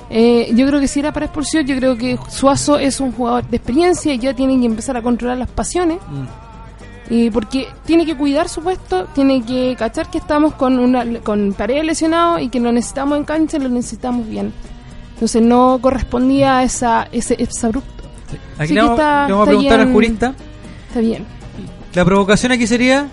Eh, 0.09 0.51
yo 0.55 0.65
creo 0.67 0.79
que 0.79 0.87
si 0.87 0.99
era 1.01 1.11
para 1.11 1.25
expulsión, 1.25 1.65
yo 1.65 1.75
creo 1.75 1.97
que 1.97 2.17
Suazo 2.29 2.77
es 2.79 2.99
un 2.99 3.11
jugador 3.11 3.45
de 3.47 3.57
experiencia 3.57 4.13
y 4.13 4.19
ya 4.19 4.33
tiene 4.33 4.57
que 4.59 4.65
empezar 4.65 4.95
a 4.97 5.01
controlar 5.01 5.37
las 5.37 5.49
pasiones. 5.49 5.97
Mm. 6.09 7.13
Y 7.13 7.29
porque 7.29 7.67
tiene 7.85 8.05
que 8.05 8.15
cuidar 8.17 8.49
su 8.49 8.61
puesto, 8.61 9.05
tiene 9.15 9.43
que 9.43 9.75
cachar 9.77 10.09
que 10.09 10.17
estamos 10.17 10.53
con 10.55 10.77
una 10.77 11.05
con 11.21 11.53
paredes 11.53 11.85
lesionados 11.85 12.41
y 12.41 12.49
que 12.49 12.59
lo 12.59 12.71
necesitamos 12.71 13.17
en 13.17 13.23
cancha 13.23 13.57
y 13.57 13.61
lo 13.61 13.69
necesitamos 13.69 14.27
bien. 14.27 14.51
Entonces 15.13 15.41
no 15.41 15.79
correspondía 15.81 16.57
a 16.59 16.63
esa, 16.63 17.07
ese 17.11 17.35
exabrupto. 17.41 18.03
Aquí 18.57 18.73
le 18.73 18.81
vamos, 18.81 18.97
está- 18.99 19.27
le 19.27 19.33
vamos 19.33 19.47
a 19.47 19.51
está 19.51 19.57
preguntar 19.57 19.79
al 19.79 19.85
bien. 19.85 19.93
jurista. 19.93 20.33
Está 20.89 20.99
bien. 20.99 21.25
La 21.93 22.05
provocación 22.05 22.51
aquí 22.51 22.67
sería 22.67 23.07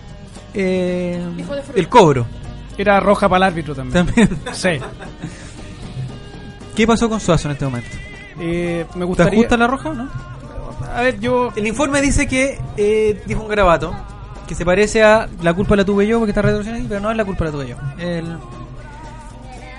eh, 0.55 1.21
el 1.75 1.89
cobro. 1.89 2.27
Era 2.77 2.99
roja 3.01 3.29
para 3.29 3.47
el 3.47 3.53
árbitro 3.53 3.75
también. 3.75 4.07
También. 4.07 4.29
Sí. 4.53 4.69
¿Qué 6.75 6.87
pasó 6.87 7.09
con 7.09 7.21
Suazo 7.21 7.49
en 7.49 7.53
este 7.53 7.65
momento? 7.65 7.89
Eh, 8.41 8.85
me 8.85 8.91
¿Está 8.93 9.05
gustaría... 9.05 9.39
justa 9.39 9.57
la 9.57 9.67
roja 9.67 9.91
o 9.91 9.95
no? 9.95 10.09
A 10.95 11.03
ver, 11.03 11.21
yo... 11.21 11.53
El 11.57 11.67
informe 11.67 12.01
dice 12.01 12.27
que 12.27 12.59
eh, 12.77 13.23
dijo 13.27 13.43
un 13.43 13.49
garabato 13.49 13.95
que 14.49 14.55
se 14.55 14.65
parece 14.65 15.03
a 15.03 15.29
la 15.43 15.55
culpa 15.55 15.77
la 15.77 15.85
tuve 15.85 16.07
yo 16.07 16.19
porque 16.19 16.33
está 16.33 16.47
ahí, 16.47 16.85
pero 16.89 17.01
no 17.01 17.11
es 17.11 17.17
la 17.17 17.25
culpa 17.25 17.45
la 17.47 17.51
tuve 17.53 17.69
yo. 17.69 17.77
El- 17.99 18.37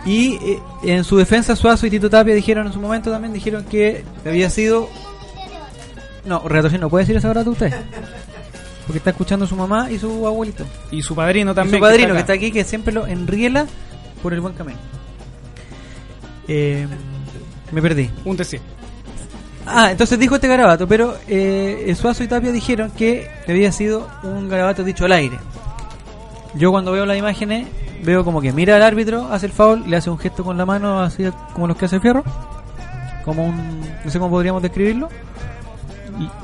y 0.05 0.36
eh, 0.36 0.60
en 0.84 1.03
su 1.03 1.17
defensa 1.17 1.55
Suazo 1.55 1.88
y 1.88 1.89
Tito 1.89 2.10
Tapia 2.12 2.36
dijeron 2.36 2.67
en 2.67 2.73
su 2.73 2.79
momento 2.79 3.10
también 3.12 3.34
dijeron 3.34 3.63
que 3.65 4.03
había 4.25 4.49
sido 4.51 4.88
no, 6.25 6.47
retorsión 6.47 6.81
no 6.81 6.89
puede 6.89 7.03
decir 7.03 7.15
esa 7.17 7.27
verdad 7.27 7.47
usted. 7.47 7.73
Porque 8.86 8.99
está 8.99 9.10
escuchando 9.10 9.45
a 9.45 9.47
su 9.47 9.55
mamá 9.55 9.89
y 9.91 9.97
su 9.97 10.27
abuelito. 10.27 10.63
Y 10.91 11.01
su 11.01 11.15
padrino 11.15 11.51
Y 11.51 11.55
también. 11.55 11.77
su 11.77 11.81
padrino 11.81 12.08
que 12.10 12.12
acá. 12.13 12.19
está 12.19 12.34
aquí 12.34 12.51
que 12.51 12.63
siempre 12.63 12.93
lo 12.93 13.08
enriela 13.08 13.65
por 14.21 14.31
el 14.34 14.41
buen 14.41 14.53
camino. 14.53 14.77
Eh, 16.47 16.88
me 17.71 17.81
perdí. 17.81 18.10
Un 18.23 18.38
decir. 18.38 18.62
Ah, 19.65 19.89
entonces 19.91 20.19
dijo 20.19 20.36
este 20.36 20.47
garabato, 20.47 20.88
pero 20.88 21.15
eh, 21.27 21.93
Suazo 21.99 22.23
y 22.23 22.27
Tapia 22.27 22.51
dijeron 22.51 22.91
que 22.91 23.27
había 23.47 23.71
sido 23.71 24.08
un 24.23 24.47
garabato 24.47 24.84
dicho 24.84 25.05
al 25.05 25.12
aire. 25.13 25.38
Yo 26.53 26.71
cuando 26.71 26.91
veo 26.91 27.05
las 27.05 27.17
imágenes 27.17 27.67
veo 28.03 28.23
como 28.23 28.41
que 28.41 28.53
mira 28.53 28.75
al 28.75 28.84
árbitro, 28.84 29.27
hace 29.31 29.47
el 29.47 29.51
foul, 29.51 29.84
le 29.89 29.97
hace 29.97 30.10
un 30.12 30.19
gesto 30.19 30.43
con 30.43 30.58
la 30.58 30.65
mano 30.67 31.01
así 31.01 31.23
como 31.53 31.65
los 31.67 31.75
que 31.77 31.86
hace 31.86 31.99
Fierro, 31.99 32.23
como 33.25 33.45
un, 33.47 33.81
no 34.03 34.12
sé 34.12 34.19
cómo 34.19 34.29
podríamos 34.29 34.62
describirlo, 34.62 35.10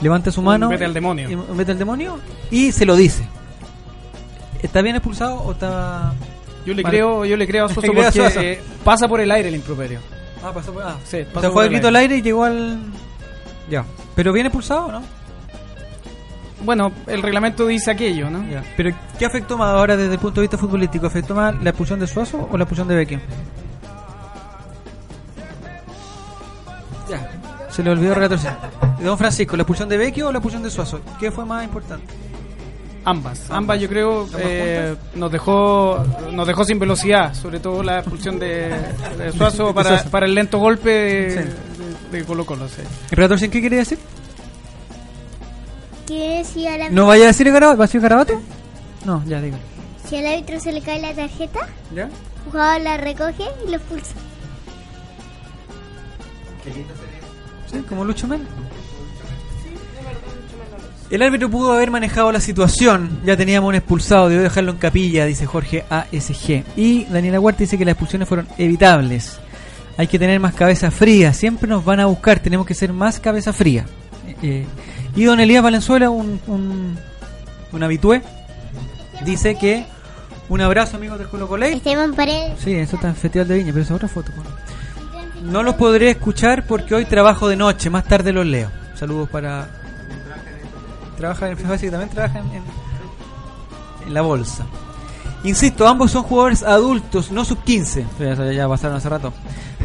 levanta 0.02 0.32
su 0.32 0.42
mano, 0.42 0.70
vete 0.70 0.86
al 0.86 0.94
demonio. 0.96 1.30
y- 1.30 1.56
vete 1.56 1.72
al 1.74 1.78
demonio 1.78 2.18
y 2.50 2.72
se 2.72 2.86
lo 2.88 2.96
dice. 2.96 3.24
¿Está 4.64 4.82
bien 4.82 4.96
expulsado 4.96 5.36
o 5.44 5.52
está? 5.52 6.14
Yo 6.66 6.74
le 6.74 6.84
creo, 6.84 7.26
yo 7.26 7.36
le 7.38 7.48
creo 7.48 7.66
a 7.66 7.70
Soso 7.70 7.82
Le 7.82 7.88
creo 7.90 8.02
a 8.04 8.06
porque 8.12 8.20
Suazo. 8.22 8.40
eh, 8.42 8.62
pasa 8.84 9.08
por 9.08 9.20
el 9.22 9.32
aire 9.32 9.50
el 9.50 9.56
improperio. 9.56 10.00
Ah, 10.44 10.52
pasó 10.54 10.74
por, 10.74 10.84
ah, 10.84 10.96
Sí, 11.04 11.18
o 11.22 11.26
pasó 11.26 11.40
sea, 11.42 11.50
por 11.50 11.54
fue 11.54 11.64
el 11.66 11.70
grito 11.72 11.88
aire. 11.88 11.98
al 11.98 12.04
aire 12.04 12.18
y 12.18 12.22
llegó 12.22 12.44
al. 12.44 12.80
Ya. 13.70 13.86
¿Pero 14.16 14.34
bien 14.34 14.46
expulsado 14.48 14.86
o 14.88 14.92
no? 14.92 15.02
Bueno, 16.64 16.92
el 17.08 17.24
reglamento 17.24 17.66
dice 17.66 17.90
aquello, 17.90 18.30
¿no? 18.30 18.48
Ya. 18.48 18.64
Pero 18.78 18.92
¿qué 19.18 19.26
afectó 19.26 19.58
más 19.58 19.70
ahora 19.74 19.98
desde 19.98 20.14
el 20.14 20.20
punto 20.20 20.42
de 20.42 20.46
vista 20.46 20.58
futbolístico? 20.60 21.08
¿Afectó 21.08 21.34
más 21.34 21.56
la 21.64 21.72
expulsión 21.72 22.00
de 22.00 22.06
Suazo 22.08 22.48
o 22.52 22.58
la 22.58 22.64
expulsión 22.66 22.88
de 22.88 22.96
Vecchio? 22.96 23.20
Ya. 27.10 27.30
Se 27.70 27.84
le 27.84 27.90
olvidó 27.90 28.14
retorcer. 28.16 28.54
Don 29.02 29.18
Francisco, 29.18 29.56
¿la 29.58 29.64
expulsión 29.64 29.90
de 29.90 29.98
Vecchio 29.98 30.28
o 30.28 30.32
la 30.32 30.38
expulsión 30.38 30.62
de 30.64 30.70
Suazo? 30.70 31.02
¿Qué 31.20 31.32
fue 31.32 31.46
más 31.46 31.64
importante? 31.64 32.06
Ambas, 33.04 33.50
ambas 33.50 33.80
yo 33.82 33.90
creo 33.90 34.28
eh, 34.38 34.96
nos 35.16 35.32
dejó 35.32 36.06
nos 36.32 36.46
dejó 36.46 36.64
sin 36.64 36.78
velocidad, 36.78 37.34
sobre 37.34 37.60
todo 37.60 37.82
la 37.82 38.00
expulsión 38.00 38.38
de, 38.38 38.70
de 39.18 39.32
Suazo 39.36 39.74
para, 39.74 40.04
para 40.04 40.28
el 40.28 40.36
lento 40.36 40.60
golpe 40.60 40.90
de, 40.90 41.32
Sí. 41.32 41.38
de- 42.12 42.20
de 42.20 42.26
Colo 42.26 42.46
Colo. 42.46 42.68
sí. 42.68 42.84
¿Retorcer 43.10 43.50
qué 43.50 43.60
quería 43.62 43.80
decir? 43.80 43.98
¿Quiere 46.06 46.44
si 46.44 46.68
al, 46.68 46.82
árbitro- 46.82 46.92
¿No 46.96 47.08
vaya 47.08 47.24
a 47.24 47.28
decir 47.28 47.52
garabato? 47.52 47.78
¿Va 47.80 47.86
a 47.86 47.88
decir 47.88 48.02
garabato? 48.02 48.40
No, 49.06 49.24
ya 49.26 49.42
digo. 49.42 49.58
si 50.08 50.18
al 50.18 50.26
árbitro 50.28 50.60
se 50.60 50.72
le 50.72 50.82
cae 50.82 51.02
la 51.02 51.14
tarjeta, 51.16 51.62
¿Ya? 51.96 52.04
el 52.04 52.12
jugador 52.52 52.82
la 52.82 52.98
recoge 52.98 53.46
y 53.66 53.72
lo 53.72 53.78
expulsa. 53.78 54.14
Sí, 57.72 57.80
como 57.90 58.04
Lucho. 58.06 58.28
El 61.12 61.22
árbitro 61.22 61.50
pudo 61.50 61.74
haber 61.74 61.92
manejado 61.92 62.32
la 62.32 62.40
situación. 62.40 63.20
Ya 63.26 63.36
teníamos 63.36 63.68
un 63.68 63.76
expulsado, 63.76 64.30
debió 64.30 64.44
dejarlo 64.44 64.72
en 64.72 64.78
capilla, 64.78 65.26
dice 65.26 65.46
Jorge 65.46 65.84
ASG. 65.90 66.64
Y 66.78 67.04
Daniela 67.04 67.38
Huerta 67.38 67.60
dice 67.60 67.78
que 67.78 67.84
las 67.84 67.94
expulsiones 67.94 68.30
fueron 68.30 68.48
evitables. 68.58 69.38
Hay 69.98 70.08
que 70.08 70.18
tener 70.18 70.40
más 70.40 70.54
cabeza 70.54 70.90
fría. 70.90 71.34
Siempre 71.34 71.68
nos 71.68 71.84
van 71.84 72.00
a 72.00 72.06
buscar. 72.06 72.40
Tenemos 72.40 72.66
que 72.66 72.74
ser 72.74 72.94
más 72.94 73.20
cabeza 73.20 73.52
fría. 73.52 73.86
Eh, 74.26 74.36
eh, 74.42 74.66
y 75.14 75.26
don 75.26 75.42
Elías 75.42 75.62
Valenzuela, 75.62 76.10
un, 76.10 76.40
un, 76.48 76.98
un 77.74 77.84
habitué, 77.84 78.22
dice 79.26 79.56
que 79.56 79.86
un 80.48 80.62
abrazo, 80.62 80.96
amigos 80.96 81.20
del 81.20 81.28
Colo 81.28 81.46
Colo. 81.50 81.66
Esteban 81.66 82.14
Paredes. 82.14 82.58
Sí, 82.64 82.74
eso 82.74 82.96
está 82.96 83.10
en 83.10 83.16
Festival 83.16 83.50
de 83.50 83.56
Viña, 83.58 83.74
pero 83.74 83.84
esa 83.84 83.94
es 83.94 83.98
otra 83.98 84.08
foto. 84.08 84.32
bueno. 84.34 84.50
No 85.44 85.62
los 85.62 85.76
podré 85.76 86.10
escuchar 86.10 86.66
porque 86.66 86.96
hoy 86.96 87.04
trabajo 87.04 87.50
de 87.50 87.58
noche, 87.58 87.90
más 87.90 88.06
tarde 88.06 88.32
los 88.32 88.46
leo. 88.46 88.72
Saludos 88.96 89.30
para... 89.30 89.81
Trabaja 91.22 91.50
en 91.50 91.58
FFC, 91.58 91.90
también 91.92 92.10
trabaja 92.10 92.40
en, 92.40 92.46
en- 92.52 92.64
en 94.08 94.14
la 94.14 94.22
bolsa. 94.22 94.66
Insisto, 95.44 95.88
ambos 95.88 96.12
son 96.12 96.24
jugadores 96.24 96.64
adultos, 96.64 97.32
no 97.32 97.46
sub 97.46 97.60
15. 97.64 98.06
Ya, 98.56 98.68
pasaron 98.68 98.98
hace 98.98 99.08
rato. 99.10 99.32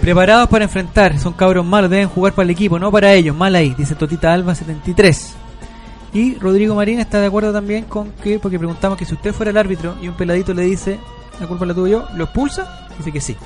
Preparados 0.01 0.49
para 0.49 0.65
enfrentar, 0.65 1.19
son 1.19 1.33
cabros 1.35 1.65
malos, 1.65 1.91
deben 1.91 2.09
jugar 2.09 2.33
para 2.33 2.45
el 2.45 2.51
equipo, 2.51 2.79
no 2.79 2.91
para 2.91 3.13
ellos. 3.13 3.37
Mal 3.37 3.55
ahí, 3.55 3.75
dice 3.77 3.95
Totita 3.95 4.33
Alba 4.33 4.55
73. 4.55 5.35
Y 6.15 6.35
Rodrigo 6.39 6.75
Marín 6.75 7.01
está 7.01 7.21
de 7.21 7.27
acuerdo 7.27 7.53
también 7.53 7.85
con 7.85 8.13
que, 8.13 8.39
porque 8.39 8.59
preguntamos 8.59 8.97
que 8.99 9.05
si 9.05 9.15
usted 9.15 9.35
fuera 9.35 9.51
el 9.51 9.57
árbitro 9.59 9.95
y 10.01 10.09
un 10.09 10.15
peladito 10.15 10.55
le 10.55 10.63
dice, 10.63 10.99
la 11.41 11.47
culpa 11.47 11.67
la 11.67 11.75
tuve 11.75 11.91
yo, 11.91 12.07
¿lo 12.15 12.25
expulsa? 12.25 12.87
Dice 12.97 13.13
que 13.13 13.21
sí. 13.21 13.37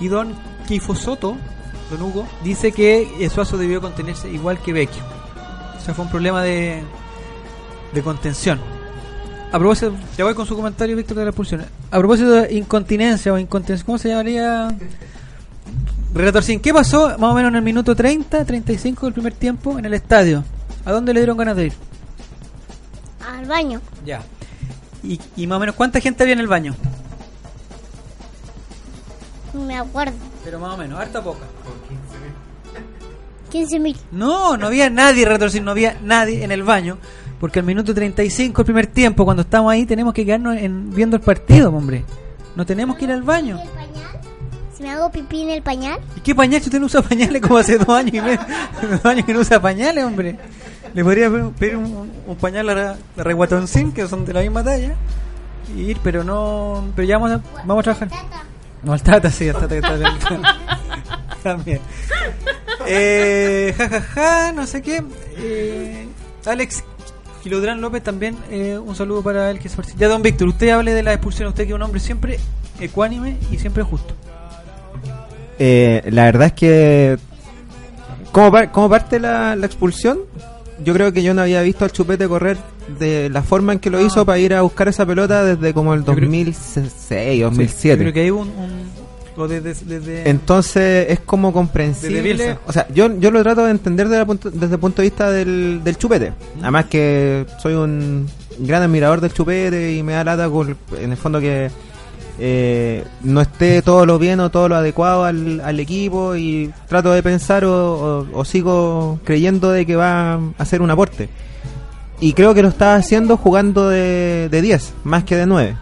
Y 0.00 0.08
don 0.08 0.34
Kifo 0.66 0.94
Soto, 0.94 1.36
don 1.90 2.02
Hugo, 2.02 2.26
dice 2.42 2.72
que 2.72 3.28
Suazo 3.32 3.56
debió 3.58 3.80
contenerse 3.80 4.30
igual 4.30 4.58
que 4.58 4.72
Vecchio. 4.72 5.02
Sea, 5.88 5.94
fue 5.94 6.04
un 6.04 6.10
problema 6.10 6.42
de, 6.42 6.82
de 7.94 8.02
contención. 8.02 8.60
A 9.50 9.58
propósito, 9.58 9.94
ya 10.18 10.24
voy 10.24 10.34
con 10.34 10.44
su 10.44 10.54
comentario, 10.54 10.94
Víctor, 10.94 11.16
de 11.16 11.24
la 11.24 11.30
expulsión. 11.30 11.64
A 11.90 11.96
propósito 11.96 12.30
de 12.30 12.52
incontinencia 12.56 13.32
o 13.32 13.38
incontinencia, 13.38 13.86
¿cómo 13.86 13.96
se 13.96 14.10
llamaría? 14.10 14.68
Relator 16.12 16.42
Sin, 16.42 16.60
¿qué 16.60 16.74
pasó 16.74 17.16
más 17.18 17.30
o 17.30 17.34
menos 17.34 17.48
en 17.52 17.56
el 17.56 17.62
minuto 17.62 17.96
30, 17.96 18.44
35 18.44 19.06
del 19.06 19.14
primer 19.14 19.32
tiempo 19.32 19.78
en 19.78 19.86
el 19.86 19.94
estadio? 19.94 20.44
¿A 20.84 20.92
dónde 20.92 21.14
le 21.14 21.20
dieron 21.20 21.38
ganas 21.38 21.56
de 21.56 21.68
ir? 21.68 21.72
Al 23.26 23.46
baño. 23.46 23.80
Ya. 24.04 24.20
¿Y, 25.02 25.18
y 25.36 25.46
más 25.46 25.56
o 25.56 25.60
menos 25.60 25.74
cuánta 25.74 26.00
gente 26.00 26.22
había 26.22 26.34
en 26.34 26.40
el 26.40 26.48
baño? 26.48 26.74
Me 29.54 29.78
acuerdo. 29.78 30.12
Pero 30.44 30.60
más 30.60 30.74
o 30.74 30.76
menos, 30.76 31.00
harta 31.00 31.24
poca. 31.24 31.46
15 33.50 33.78
mil. 33.80 33.96
No, 34.12 34.56
no 34.56 34.66
había 34.66 34.90
nadie, 34.90 35.24
retorcir, 35.24 35.62
no 35.62 35.70
había 35.72 35.96
nadie 36.02 36.44
en 36.44 36.52
el 36.52 36.62
baño. 36.62 36.98
Porque 37.40 37.60
al 37.60 37.64
minuto 37.66 37.94
35, 37.94 38.62
el 38.62 38.64
primer 38.64 38.86
tiempo, 38.88 39.24
cuando 39.24 39.42
estamos 39.42 39.70
ahí, 39.72 39.86
tenemos 39.86 40.12
que 40.12 40.24
quedarnos 40.26 40.56
en, 40.56 40.90
viendo 40.92 41.16
el 41.16 41.22
partido, 41.22 41.70
hombre. 41.70 42.04
No 42.56 42.66
tenemos 42.66 42.96
que 42.96 43.04
ir 43.04 43.12
al 43.12 43.22
baño. 43.22 43.60
¿El 43.62 43.68
pañal? 43.68 44.08
Si 44.76 44.82
me 44.82 44.90
hago 44.90 45.10
pipí 45.10 45.42
en 45.42 45.50
el 45.50 45.62
pañal. 45.62 46.00
¿Y 46.16 46.20
qué 46.20 46.34
pañal? 46.34 46.60
Si 46.60 46.66
usted 46.68 46.80
no 46.80 46.86
usa 46.86 47.00
pañales 47.02 47.40
como 47.40 47.58
hace 47.58 47.78
dos 47.78 47.88
años 47.90 48.14
y 48.14 48.20
medio. 48.20 48.40
dos 48.90 49.04
años 49.04 49.24
que 49.24 49.32
no 49.34 49.40
usa 49.40 49.60
pañales, 49.62 50.04
hombre. 50.04 50.36
Le 50.94 51.04
podría 51.04 51.30
pe- 51.30 51.50
pedir 51.58 51.76
un, 51.76 52.10
un 52.26 52.36
pañal 52.36 52.68
a 52.70 52.96
Reguatoncín, 53.16 53.92
que 53.92 54.08
son 54.08 54.24
de 54.24 54.32
la 54.32 54.40
misma 54.40 54.64
talla. 54.64 54.94
Y 55.76 55.82
ir, 55.82 55.98
pero 56.02 56.24
no. 56.24 56.88
Pero 56.96 57.06
ya 57.06 57.18
vamos 57.18 57.32
a, 57.32 57.40
vamos 57.64 57.80
a 57.80 57.94
trabajar. 57.94 58.08
No, 58.82 58.92
al 58.92 59.02
Tata, 59.02 59.30
sí, 59.30 59.48
al 59.48 59.54
Tata 59.56 59.68
que 59.68 59.76
está 59.78 59.88
También. 61.42 61.80
Eh, 62.86 63.74
ja, 63.76 63.88
ja, 63.88 64.00
ja, 64.00 64.52
no 64.52 64.66
sé 64.66 64.82
qué. 64.82 65.02
Eh, 65.38 66.06
Alex 66.46 66.84
Kilodrán 67.42 67.80
López 67.80 68.02
también, 68.02 68.36
eh, 68.50 68.78
un 68.78 68.94
saludo 68.94 69.22
para 69.22 69.50
él 69.50 69.58
que 69.58 69.68
se 69.68 69.76
participa. 69.76 70.00
Ya, 70.02 70.08
don 70.08 70.22
Víctor, 70.22 70.48
usted 70.48 70.70
hable 70.70 70.92
de 70.94 71.02
la 71.02 71.12
expulsión. 71.12 71.48
Usted 71.48 71.64
que 71.64 71.70
es 71.70 71.74
un 71.76 71.82
hombre 71.82 72.00
siempre 72.00 72.38
ecuánime 72.80 73.36
y 73.50 73.58
siempre 73.58 73.82
justo. 73.82 74.14
Eh, 75.58 76.02
la 76.10 76.24
verdad 76.24 76.48
es 76.48 76.52
que 76.52 77.18
como, 78.32 78.52
par- 78.52 78.70
como 78.70 78.88
parte 78.88 79.18
la, 79.18 79.56
la 79.56 79.66
expulsión, 79.66 80.18
yo 80.84 80.94
creo 80.94 81.12
que 81.12 81.22
yo 81.22 81.34
no 81.34 81.42
había 81.42 81.60
visto 81.62 81.84
al 81.84 81.90
Chupete 81.92 82.28
correr 82.28 82.56
de 82.98 83.28
la 83.28 83.42
forma 83.42 83.72
en 83.72 83.80
que 83.80 83.90
lo 83.90 83.98
No. 83.98 84.06
hizo 84.06 84.24
para 84.24 84.38
ir 84.38 84.54
a 84.54 84.62
buscar 84.62 84.86
esa 84.88 85.04
pelota 85.04 85.44
desde 85.44 85.74
como 85.74 85.94
el 85.94 86.00
Yo 86.04 86.14
creo- 86.14 86.26
2006, 86.28 87.38
Yo 87.40 87.46
2007. 87.46 87.98
creo 88.02 88.12
que 88.12 88.20
hay 88.20 88.30
un. 88.30 88.48
un 88.48 88.87
o 89.38 89.48
desde. 89.48 89.74
desde- 89.84 90.28
Entonces 90.28 91.06
es 91.10 91.20
como 91.20 91.52
comprensible. 91.52 92.16
O 92.66 92.72
sea, 92.72 92.86
yo, 92.94 93.18
yo 93.18 93.30
lo 93.30 93.42
trato 93.42 93.64
de 93.64 93.70
entender 93.70 94.08
desde, 94.08 94.26
punto- 94.26 94.50
desde 94.50 94.74
el 94.74 94.80
punto 94.80 95.02
de 95.02 95.08
vista 95.08 95.30
del, 95.30 95.80
del 95.84 95.96
chupete. 95.96 96.32
Además 96.60 96.86
que 96.86 97.46
soy 97.62 97.74
un 97.74 98.26
gran 98.58 98.82
admirador 98.82 99.20
del 99.20 99.32
chupete 99.32 99.94
y 99.94 100.02
me 100.02 100.12
da 100.14 100.24
lata 100.24 100.48
con- 100.48 100.76
en 101.00 101.10
el 101.12 101.16
fondo 101.16 101.40
que 101.40 101.70
eh, 102.40 103.04
no 103.24 103.40
esté 103.40 103.82
todo 103.82 104.06
lo 104.06 104.18
bien 104.18 104.38
o 104.40 104.50
todo 104.50 104.68
lo 104.68 104.76
adecuado 104.76 105.24
al, 105.24 105.60
al 105.60 105.80
equipo 105.80 106.36
y 106.36 106.72
trato 106.88 107.10
de 107.12 107.22
pensar 107.22 107.64
o, 107.64 108.20
o- 108.20 108.26
o 108.32 108.44
sigo 108.44 109.18
creyendo 109.24 109.70
de 109.72 109.84
que 109.86 109.96
va 109.96 110.34
a 110.34 110.40
hacer 110.58 110.80
un 110.82 110.90
aporte. 110.90 111.28
Y 112.20 112.32
creo 112.32 112.52
que 112.54 112.62
lo 112.62 112.68
está 112.68 112.94
haciendo 112.96 113.36
jugando 113.36 113.88
de, 113.88 114.48
de 114.50 114.62
10, 114.62 114.92
más 115.04 115.22
que 115.24 115.36
de 115.36 115.46
9. 115.46 115.76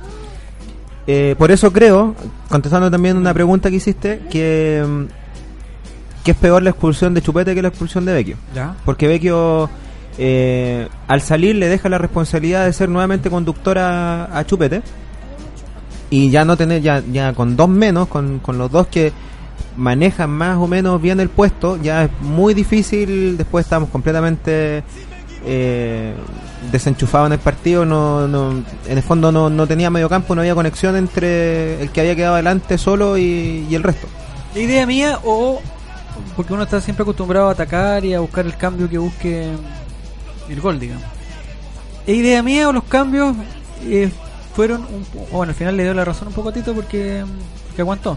Eh, 1.07 1.35
por 1.39 1.51
eso 1.51 1.73
creo, 1.73 2.15
contestando 2.49 2.91
también 2.91 3.17
una 3.17 3.33
pregunta 3.33 3.71
que 3.71 3.77
hiciste, 3.77 4.23
que, 4.31 4.85
mm, 4.87 5.05
que 6.25 6.31
es 6.33 6.37
peor 6.37 6.63
la 6.63 6.71
expulsión 6.71 7.15
de 7.15 7.23
Chupete 7.23 7.55
que 7.55 7.63
la 7.63 7.69
expulsión 7.69 8.05
de 8.05 8.13
Vecchio. 8.13 8.37
Ya. 8.55 8.75
Porque 8.85 9.07
Vecchio, 9.07 9.71
eh, 10.19 10.89
al 11.07 11.21
salir, 11.21 11.55
le 11.57 11.69
deja 11.69 11.89
la 11.89 11.99
responsabilidad 11.99 12.65
de 12.65 12.73
ser 12.73 12.89
nuevamente 12.89 13.31
conductor 13.31 13.79
a, 13.79 14.37
a 14.37 14.45
Chupete. 14.45 14.83
Y 16.11 16.31
ya 16.31 16.45
no 16.45 16.57
tener, 16.57 16.83
ya, 16.83 17.03
ya 17.13 17.33
con 17.33 17.57
dos 17.57 17.69
menos, 17.69 18.09
con, 18.09 18.39
con 18.39 18.59
los 18.59 18.71
dos 18.71 18.87
que 18.87 19.13
manejan 19.77 20.31
más 20.31 20.57
o 20.57 20.67
menos 20.67 21.01
bien 21.01 21.21
el 21.21 21.29
puesto, 21.29 21.81
ya 21.83 22.05
es 22.05 22.11
muy 22.21 22.55
difícil. 22.55 23.37
Después 23.37 23.67
estamos 23.67 23.91
completamente 23.91 24.83
eh, 25.47 26.13
desenchufados 26.71 27.29
en 27.29 27.33
el 27.35 27.39
partido. 27.39 27.85
No, 27.87 28.29
no, 28.29 28.51
en 28.87 28.97
el 28.99 29.03
fondo 29.03 29.33
no, 29.33 29.49
no 29.49 29.67
tenía 29.67 29.89
medio 29.89 30.09
campo, 30.09 30.35
no 30.35 30.43
había 30.43 30.55
conexión 30.55 30.97
entre 30.97 31.81
el 31.83 31.91
que 31.91 32.01
había 32.03 32.17
quedado 32.17 32.35
adelante 32.35 32.77
solo 32.77 33.17
y, 33.17 33.67
el 33.75 33.83
resto. 33.83 34.07
¿Idea 34.55 34.87
mía 34.87 35.19
o.? 35.25 35.61
Porque 36.35 36.53
uno 36.55 36.63
está 36.63 36.81
siempre 36.81 37.03
acostumbrado 37.03 37.49
a 37.49 37.53
atacar 37.53 38.05
y 38.05 38.15
a 38.15 38.21
buscar 38.21 38.47
el 38.47 38.57
cambio 38.57 38.89
que 38.89 38.99
busque 38.99 39.51
el 40.49 40.61
gol, 40.61 40.79
digamos. 40.81 41.05
¿Es 42.07 42.17
idea 42.17 42.43
mía 42.43 42.69
o 42.69 42.73
los 42.73 42.85
cambios 42.85 43.37
eh, 43.83 44.11
fueron. 44.55 44.83
Un, 44.83 45.05
po- 45.05 45.27
bueno, 45.31 45.51
al 45.51 45.57
final 45.57 45.77
le 45.77 45.83
dio 45.83 45.93
la 45.93 46.05
razón 46.05 46.29
un 46.29 46.35
poco 46.35 46.49
a 46.49 46.53
Tito 46.53 46.75
porque, 46.75 47.23
aguantó. 47.79 48.17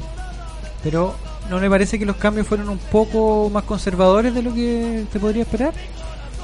Pero 0.82 1.14
¿no 1.50 1.60
le 1.60 1.70
parece 1.70 2.00
que 2.00 2.06
los 2.06 2.16
cambios 2.16 2.48
fueron 2.48 2.70
un 2.70 2.78
poco 2.78 3.50
más 3.52 3.64
conservadores 3.64 4.34
de 4.34 4.44
lo 4.44 4.54
que 4.54 5.04
se 5.12 5.20
podría 5.20 5.42
esperar? 5.42 5.74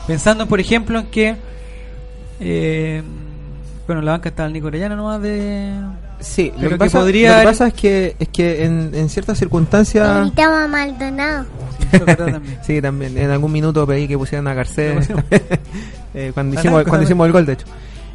Pensando, 0.07 0.47
por 0.47 0.59
ejemplo, 0.59 0.99
en 0.99 1.07
que. 1.07 1.35
eh, 2.39 3.03
bueno, 3.87 3.99
en 3.99 4.05
la 4.05 4.11
banca 4.13 4.29
está 4.29 4.45
el 4.45 4.53
Nico 4.53 4.67
Orellana 4.67 4.95
nomás 4.95 5.21
de. 5.21 5.73
Sí, 6.19 6.51
lo 6.55 6.61
que, 6.61 6.69
que 6.69 6.77
pasa, 6.77 6.99
podría 6.99 7.33
lo 7.33 7.39
que 7.41 7.45
pasa 7.45 7.67
es 7.67 7.73
que 7.73 8.15
es 8.17 8.29
que 8.29 8.63
en, 8.63 8.91
en 8.93 9.09
ciertas 9.09 9.37
circunstancias 9.37 10.21
Gritaba 10.21 10.63
a 10.63 10.67
Maldonado. 10.67 11.45
Sí, 11.91 11.99
también. 11.99 12.59
sí 12.63 12.81
también 12.81 13.17
en 13.17 13.29
algún 13.29 13.51
minuto 13.51 13.85
pedí 13.85 14.07
que 14.07 14.17
pusieran 14.17 14.47
a 14.47 14.53
Garcés 14.53 15.09
eh, 16.13 16.31
cuando 16.33 16.57
hicimos 16.57 16.83
cuando 16.85 17.03
hicimos 17.03 17.27
el 17.27 17.33
gol 17.33 17.45
de 17.45 17.53
hecho 17.53 17.65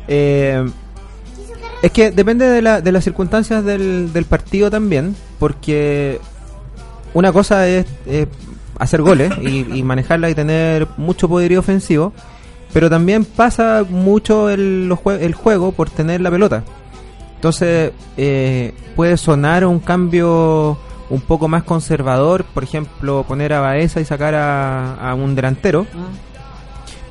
Eh, 0.09 0.67
es 1.83 1.93
que 1.93 2.11
depende 2.11 2.47
de, 2.47 2.63
la, 2.63 2.81
de 2.81 2.91
las 2.91 3.05
circunstancias 3.05 3.65
del, 3.65 4.13
del 4.13 4.25
partido 4.25 4.71
también 4.71 5.15
porque 5.39 6.21
una 7.15 7.33
cosa 7.33 7.69
es, 7.69 7.87
es 8.07 8.27
hacer 8.81 9.03
goles 9.03 9.33
y, 9.41 9.79
y 9.79 9.83
manejarla 9.85 10.31
y 10.31 10.35
tener 10.35 10.89
mucho 10.97 11.29
poderío 11.29 11.61
ofensivo 11.61 12.13
pero 12.73 12.89
también 12.89 13.25
pasa 13.25 13.85
mucho 13.89 14.49
el, 14.51 14.93
el 15.21 15.35
juego 15.35 15.73
por 15.73 15.91
tener 15.91 16.21
la 16.21 16.31
pelota. 16.31 16.63
Entonces, 17.35 17.93
eh, 18.17 18.75
puede 18.95 19.17
sonar 19.17 19.65
un 19.65 19.81
cambio 19.81 20.79
un 21.09 21.21
poco 21.21 21.49
más 21.49 21.65
conservador, 21.65 22.45
por 22.45 22.63
ejemplo, 22.63 23.25
poner 23.27 23.53
a 23.53 23.61
Baeza 23.61 24.01
y 24.01 24.05
sacar 24.05 24.35
a, 24.35 24.95
a 24.95 25.15
un 25.15 25.35
delantero, 25.35 25.87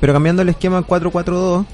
pero 0.00 0.12
cambiando 0.12 0.40
el 0.42 0.48
esquema 0.48 0.86
4-4-2, 0.86 1.66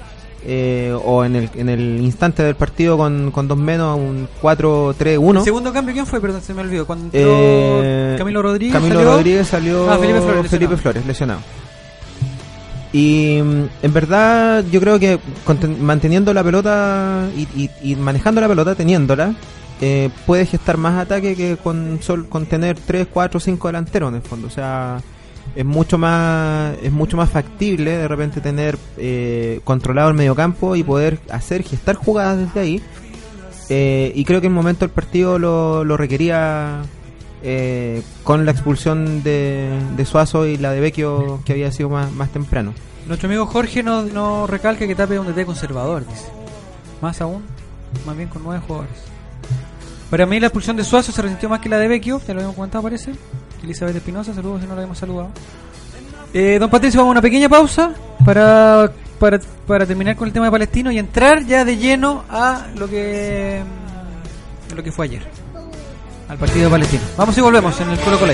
eh, 0.45 0.95
o 1.05 1.25
en 1.25 1.35
el, 1.35 1.49
en 1.55 1.69
el 1.69 1.99
instante 2.01 2.43
del 2.43 2.55
partido 2.55 2.97
con, 2.97 3.31
con 3.31 3.47
dos 3.47 3.57
menos 3.57 3.97
un 3.97 4.27
¿El 4.31 4.41
4-3-1. 4.41 5.43
segundo 5.43 5.73
cambio 5.73 5.93
quién 5.93 6.05
fue? 6.05 6.21
Perdón, 6.21 6.41
se 6.41 6.53
me 6.53 6.61
olvidó. 6.61 6.85
Cuando 6.85 7.05
entró 7.05 7.19
Eh, 7.23 8.15
Camilo 8.17 8.41
Rodríguez. 8.41 8.73
Camilo 8.73 8.95
salió- 8.95 9.11
Rodríguez 9.11 9.47
salió 9.47 9.91
Ah, 9.91 9.97
Felipe 9.97 10.21
Flores, 10.21 10.51
Felipe 10.51 10.71
lesionado. 10.73 10.77
Flores, 10.77 11.05
lesionado. 11.05 11.39
Y 12.93 13.39
mm, 13.43 13.63
en 13.83 13.93
verdad 13.93 14.63
yo 14.71 14.79
creo 14.79 14.97
que 14.99 15.19
manteniendo 15.79 16.33
la 16.33 16.43
pelota 16.43 17.27
y, 17.35 17.41
y- 17.63 17.69
y 17.81 17.95
manejando 17.95 18.39
la 18.41 18.47
pelota, 18.47 18.75
teniéndola, 18.75 19.33
eh, 19.81 20.09
puede 20.25 20.45
gestar 20.45 20.77
más 20.77 20.97
ataque 20.97 21.35
que 21.35 21.57
con, 21.57 21.99
sol, 22.01 22.27
con 22.29 22.45
tener 22.45 22.77
3, 22.79 23.07
4, 23.11 23.39
5 23.39 23.67
delanteros 23.67 24.09
en 24.09 24.15
el 24.15 24.21
fondo. 24.21 24.47
O 24.47 24.51
sea, 24.51 25.01
es 25.55 25.65
mucho 25.65 25.97
más 25.97 26.75
es 26.81 26.91
mucho 26.91 27.17
más 27.17 27.29
factible 27.29 27.97
de 27.97 28.07
repente 28.07 28.41
tener 28.41 28.77
eh, 28.97 29.59
controlado 29.63 30.09
el 30.09 30.15
mediocampo 30.15 30.75
y 30.75 30.83
poder 30.83 31.19
hacer 31.29 31.63
gestar 31.63 31.95
jugadas 31.95 32.37
desde 32.37 32.59
ahí. 32.59 32.81
Eh, 33.69 34.11
y 34.15 34.23
creo 34.23 34.39
que 34.39 34.47
en 34.47 34.53
el 34.53 34.55
momento 34.55 34.85
del 34.85 34.93
partido 34.93 35.39
lo, 35.39 35.83
lo 35.83 35.97
requería 35.97 36.83
eh, 37.43 38.01
con 38.23 38.45
la 38.45 38.51
expulsión 38.51 39.23
de, 39.23 39.69
de 39.95 40.05
Suazo 40.05 40.45
y 40.47 40.57
la 40.57 40.71
de 40.71 40.79
Vecchio 40.79 41.41
que 41.45 41.53
había 41.53 41.71
sido 41.71 41.89
más, 41.89 42.11
más 42.11 42.29
temprano. 42.29 42.73
Nuestro 43.07 43.27
amigo 43.27 43.45
Jorge 43.45 43.83
nos 43.83 44.11
no 44.11 44.47
recalca 44.47 44.87
que 44.87 44.95
Tapia 44.95 45.15
es 45.15 45.21
un 45.21 45.27
DT 45.27 45.45
conservador, 45.45 46.05
dice. 46.07 46.27
Más 47.01 47.21
aún, 47.21 47.43
más 48.05 48.17
bien 48.17 48.29
con 48.29 48.43
nueve 48.43 48.61
jugadores. 48.65 48.97
Para 50.09 50.25
mí 50.25 50.39
la 50.39 50.47
expulsión 50.47 50.77
de 50.77 50.83
Suazo 50.83 51.11
se 51.11 51.21
resintió 51.21 51.49
más 51.49 51.59
que 51.59 51.69
la 51.69 51.77
de 51.77 51.87
Vecchio, 51.87 52.19
te 52.19 52.33
lo 52.33 52.39
habíamos 52.39 52.55
comentado 52.55 52.83
parece. 52.83 53.13
Elizabeth 53.63 53.95
Espinosa, 53.95 54.33
saludos 54.33 54.61
si 54.61 54.67
no 54.67 54.73
la 54.73 54.81
habíamos 54.81 54.97
saludado. 54.97 55.29
Eh, 56.33 56.57
don 56.59 56.69
Patricio, 56.69 56.99
vamos 56.99 57.11
a 57.11 57.13
una 57.13 57.21
pequeña 57.21 57.49
pausa 57.49 57.93
para, 58.25 58.91
para, 59.19 59.85
terminar 59.85 60.15
con 60.15 60.27
el 60.27 60.33
tema 60.33 60.45
de 60.45 60.51
Palestino 60.51 60.91
y 60.91 60.99
entrar 60.99 61.45
ya 61.45 61.65
de 61.65 61.77
lleno 61.77 62.23
a 62.29 62.67
lo 62.75 62.87
que, 62.87 63.61
a 64.71 64.75
lo 64.75 64.83
que 64.83 64.91
fue 64.91 65.05
ayer. 65.05 65.27
Al 66.29 66.37
partido 66.37 66.65
de 66.65 66.71
Palestino. 66.71 67.03
Vamos 67.15 67.37
y 67.37 67.41
volvemos 67.41 67.79
en 67.79 67.89
el 67.89 67.99
Colo 67.99 68.19
Colo. 68.19 68.33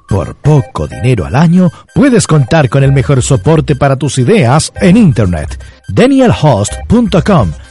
Por 0.08 0.34
poco 0.36 0.86
dinero 0.88 1.24
al 1.24 1.36
año, 1.36 1.70
puedes 1.94 2.26
contar 2.26 2.68
con 2.68 2.82
el 2.82 2.92
mejor 2.92 3.22
soporte 3.22 3.76
para 3.76 3.96
tus 3.96 4.18
ideas 4.18 4.72
en 4.80 4.96
Internet. 4.96 5.62
DanielHost.com 5.88 7.52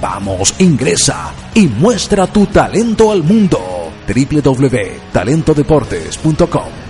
Vamos, 0.00 0.54
ingresa 0.58 1.32
y 1.54 1.66
muestra 1.66 2.26
tu 2.26 2.46
talento 2.46 3.12
al 3.12 3.22
mundo. 3.22 3.60
www.talentodeportes.com 4.06 6.87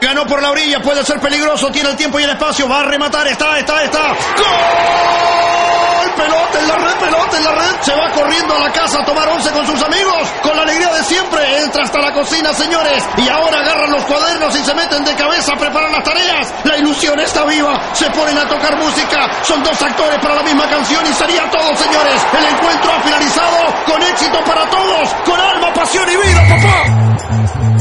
Ganó 0.00 0.26
por 0.26 0.40
la 0.40 0.50
orilla, 0.50 0.80
puede 0.80 1.04
ser 1.04 1.20
peligroso, 1.20 1.70
tiene 1.70 1.90
el 1.90 1.96
tiempo 1.96 2.20
y 2.20 2.24
el 2.24 2.30
espacio, 2.30 2.68
va 2.68 2.80
a 2.80 2.84
rematar, 2.84 3.26
está, 3.26 3.58
está, 3.58 3.82
está. 3.82 4.08
¡Gol! 4.08 5.78
pelota 6.18 6.58
en 6.60 6.68
la 6.68 6.76
red, 6.76 6.96
pelota 6.98 7.36
en 7.36 7.44
la 7.44 7.52
red. 7.52 7.80
Se 7.80 7.94
va 7.94 8.10
corriendo 8.10 8.54
a 8.54 8.58
la 8.58 8.72
casa 8.72 9.00
a 9.00 9.04
tomar 9.04 9.28
once 9.28 9.50
con 9.50 9.66
sus 9.66 9.82
amigos. 9.82 10.28
Con 10.42 10.56
la 10.56 10.62
alegría 10.62 10.92
de 10.92 11.04
siempre. 11.04 11.62
Entra 11.62 11.84
hasta 11.84 12.00
la 12.00 12.12
cocina, 12.12 12.52
señores. 12.52 13.04
Y 13.16 13.28
ahora 13.28 13.60
agarran 13.60 13.90
los 13.90 14.04
cuadernos 14.04 14.54
y 14.56 14.64
se 14.64 14.74
meten 14.74 15.04
de 15.04 15.14
cabeza 15.14 15.52
a 15.52 15.56
preparar 15.56 15.90
las 15.90 16.04
tareas. 16.04 16.52
La 16.64 16.76
ilusión 16.76 17.18
está 17.20 17.44
viva. 17.44 17.80
Se 17.94 18.10
ponen 18.10 18.36
a 18.36 18.48
tocar 18.48 18.76
música. 18.76 19.30
Son 19.42 19.62
dos 19.62 19.80
actores 19.80 20.18
para 20.20 20.34
la 20.34 20.42
misma 20.42 20.68
canción 20.68 21.06
y 21.06 21.12
sería 21.14 21.48
todo, 21.50 21.76
señores. 21.76 22.26
El 22.36 22.44
encuentro 22.44 22.92
ha 22.92 23.00
finalizado 23.00 23.58
con 23.86 24.02
éxito 24.02 24.38
para 24.44 24.68
todos. 24.68 25.14
Con 25.24 25.40
alma, 25.40 25.72
pasión 25.72 26.08
y 26.10 26.16
vida, 26.16 26.42
papá. 26.48 27.37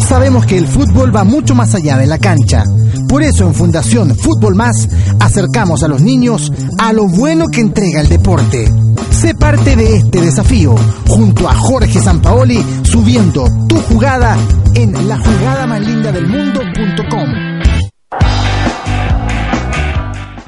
Sabemos 0.07 0.45
que 0.45 0.57
el 0.57 0.65
fútbol 0.67 1.13
va 1.13 1.25
mucho 1.25 1.53
más 1.53 1.75
allá 1.75 1.97
de 1.97 2.07
la 2.07 2.17
cancha. 2.17 2.63
Por 3.09 3.23
eso 3.23 3.45
en 3.45 3.53
Fundación 3.53 4.15
Fútbol 4.15 4.55
Más 4.55 4.87
acercamos 5.19 5.83
a 5.83 5.89
los 5.89 5.99
niños 5.99 6.49
a 6.77 6.93
lo 6.93 7.07
bueno 7.09 7.47
que 7.51 7.59
entrega 7.59 7.99
el 7.99 8.07
deporte. 8.07 8.71
Sé 9.11 9.35
parte 9.35 9.75
de 9.75 9.97
este 9.97 10.21
desafío 10.21 10.75
junto 11.09 11.49
a 11.49 11.53
Jorge 11.53 11.99
Sampaoli 11.99 12.63
subiendo 12.83 13.49
tu 13.67 13.75
jugada 13.81 14.37
en 14.75 15.09
la 15.09 15.17
jugada 15.17 15.67
más 15.67 15.81
linda 15.81 16.13
del 16.13 16.27
mundo.com. 16.27 17.29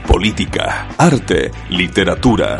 Política, 0.07 0.87
arte, 0.97 1.51
literatura, 1.69 2.59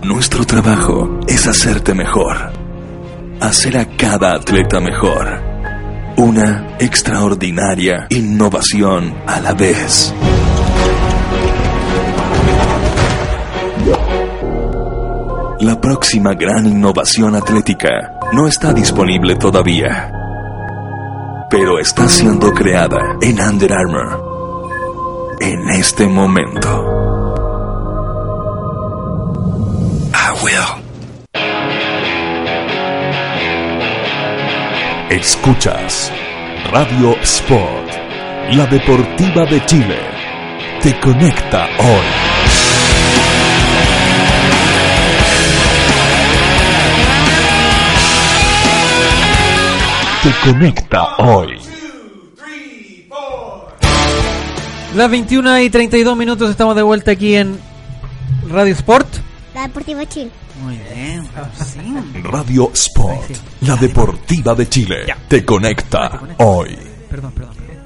Nuestro 0.04 0.46
trabajo 0.46 1.20
es 1.28 1.46
hacerte 1.48 1.94
mejor. 1.94 2.54
Hacer 3.42 3.78
a 3.78 3.86
cada 3.98 4.36
atleta 4.36 4.80
mejor. 4.80 5.42
Una 6.16 6.78
extraordinaria 6.80 8.08
innovación 8.10 9.14
a 9.28 9.42
la 9.42 9.54
vez. 9.54 10.14
La 15.62 15.80
próxima 15.80 16.34
gran 16.34 16.66
innovación 16.66 17.36
atlética 17.36 18.18
no 18.34 18.48
está 18.48 18.74
disponible 18.74 19.36
todavía, 19.36 20.12
pero 21.52 21.78
está 21.78 22.08
siendo 22.08 22.52
creada 22.52 22.98
en 23.22 23.40
Under 23.40 23.72
Armour 23.72 25.38
en 25.40 25.70
este 25.70 26.08
momento. 26.08 26.68
I 30.16 30.44
will. 30.44 30.82
Escuchas 35.12 36.12
Radio 36.72 37.16
Sport, 37.22 37.92
la 38.54 38.66
deportiva 38.66 39.46
de 39.46 39.64
Chile. 39.68 40.00
Te 40.82 41.00
conecta 41.00 41.68
hoy. 41.78 42.31
Te 50.24 50.52
conecta 50.52 51.16
hoy. 51.18 51.58
Las 54.96 55.10
21 55.10 55.60
y 55.62 55.70
32 55.70 56.16
minutos 56.16 56.50
estamos 56.52 56.76
de 56.76 56.84
vuelta 56.84 57.12
aquí 57.12 57.36
en 57.36 57.58
Radio 58.48 58.74
Sport. 58.74 59.08
La 59.56 59.64
Deportiva 59.64 60.06
Chile. 60.08 60.30
Muy 60.62 60.78
bien, 60.78 61.28
sí. 61.56 61.80
Radio 62.22 62.72
Sport, 62.74 63.32
la 63.62 63.76
deportiva 63.78 64.54
de 64.54 64.70
Chile, 64.70 64.98
te 65.28 65.44
conecta 65.44 66.22
hoy. 66.38 66.78
Perdón, 67.10 67.32
perdón, 67.32 67.56
perdón. 67.56 67.86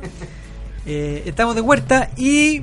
Eh, 0.85 1.23
estamos 1.25 1.55
de 1.55 1.61
vuelta 1.61 2.09
y 2.17 2.61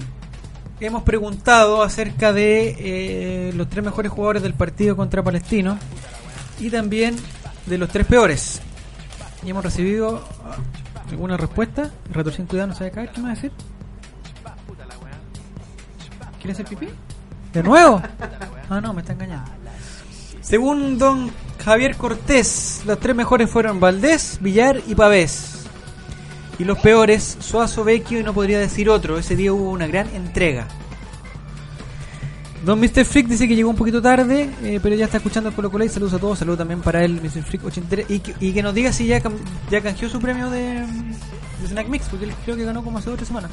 hemos 0.81 1.03
preguntado 1.03 1.83
acerca 1.83 2.35
de 2.35 2.77
eh, 2.79 3.53
los 3.55 3.71
tres 3.71 3.83
mejores 3.83 4.13
jugadores 4.13 4.43
del 4.43 4.55
partido 4.55 4.97
contra 4.97 5.23
Palestino 5.23 5.79
y 6.61 6.69
también 6.69 7.17
de 7.67 7.79
los 7.79 7.89
tres 7.89 8.07
peores. 8.07 8.61
Y 9.45 9.51
hemos 9.51 9.65
recibido 9.65 10.23
alguna 11.11 11.37
respuesta. 11.37 11.91
Retorcín 12.11 12.47
cuidado, 12.47 12.69
no 12.69 12.75
sabe. 12.75 12.91
¿Qué 12.91 13.01
me 13.17 13.23
va 13.25 13.33
a 13.33 13.35
decir? 13.35 13.53
¿Quiere 16.39 16.53
hacer 16.53 16.67
pipí? 16.67 16.89
¿De 17.53 17.63
nuevo? 17.63 18.03
Ah, 18.69 18.81
no, 18.81 18.93
me 18.93 19.03
está 19.03 19.13
engañando. 19.13 19.51
Según 20.41 20.99
don 20.99 21.31
Javier 21.65 21.97
Cortés, 21.97 22.83
los 22.85 22.99
tres 22.99 23.15
mejores 23.15 23.49
fueron 23.49 23.79
Valdés, 23.79 24.39
Villar 24.41 24.81
y 24.87 24.95
Pavés. 24.95 25.67
Y 26.59 26.65
los 26.65 26.79
peores, 26.79 27.37
Suazo, 27.41 27.85
Vecchio 27.85 28.19
y 28.19 28.23
no 28.23 28.35
podría 28.35 28.59
decir 28.59 28.91
otro. 28.91 29.19
Ese 29.19 29.37
día 29.37 29.53
hubo 29.53 29.71
una 29.71 29.87
gran 29.87 30.09
entrega. 30.15 30.67
Don 32.65 32.79
Mr. 32.79 33.05
Freak 33.05 33.27
dice 33.27 33.49
que 33.49 33.57
llegó 33.57 33.71
un 33.71 33.77
poquito 33.77 34.01
tarde, 34.01 34.49
eh, 34.63 34.79
pero 34.81 34.95
ya 34.95 35.07
está 35.07 35.17
escuchando 35.17 35.49
el 35.49 35.55
Colo 35.55 35.71
Colo 35.71 35.85
y 35.85 35.89
saludos 35.89 36.15
a 36.15 36.19
todos. 36.19 36.39
Saludos 36.39 36.59
también 36.59 36.81
para 36.81 37.05
él, 37.05 37.21
Mr. 37.21 37.43
Freak 37.43 37.65
83. 37.65 38.07
Y 38.09 38.53
que, 38.53 38.63
nos 38.63 38.73
diga 38.73 38.93
si 38.93 39.07
ya, 39.07 39.21
canjeó 39.21 40.09
su 40.09 40.21
premio 40.21 40.49
de, 40.49 40.85
Snack 41.67 41.89
Mix, 41.89 42.07
porque 42.09 42.27
él 42.27 42.35
creo 42.45 42.57
que 42.57 42.65
ganó 42.65 42.85
como 42.85 42.99
hace 42.99 43.07
dos 43.07 43.15
o 43.15 43.17
tres 43.17 43.29
semanas. 43.29 43.51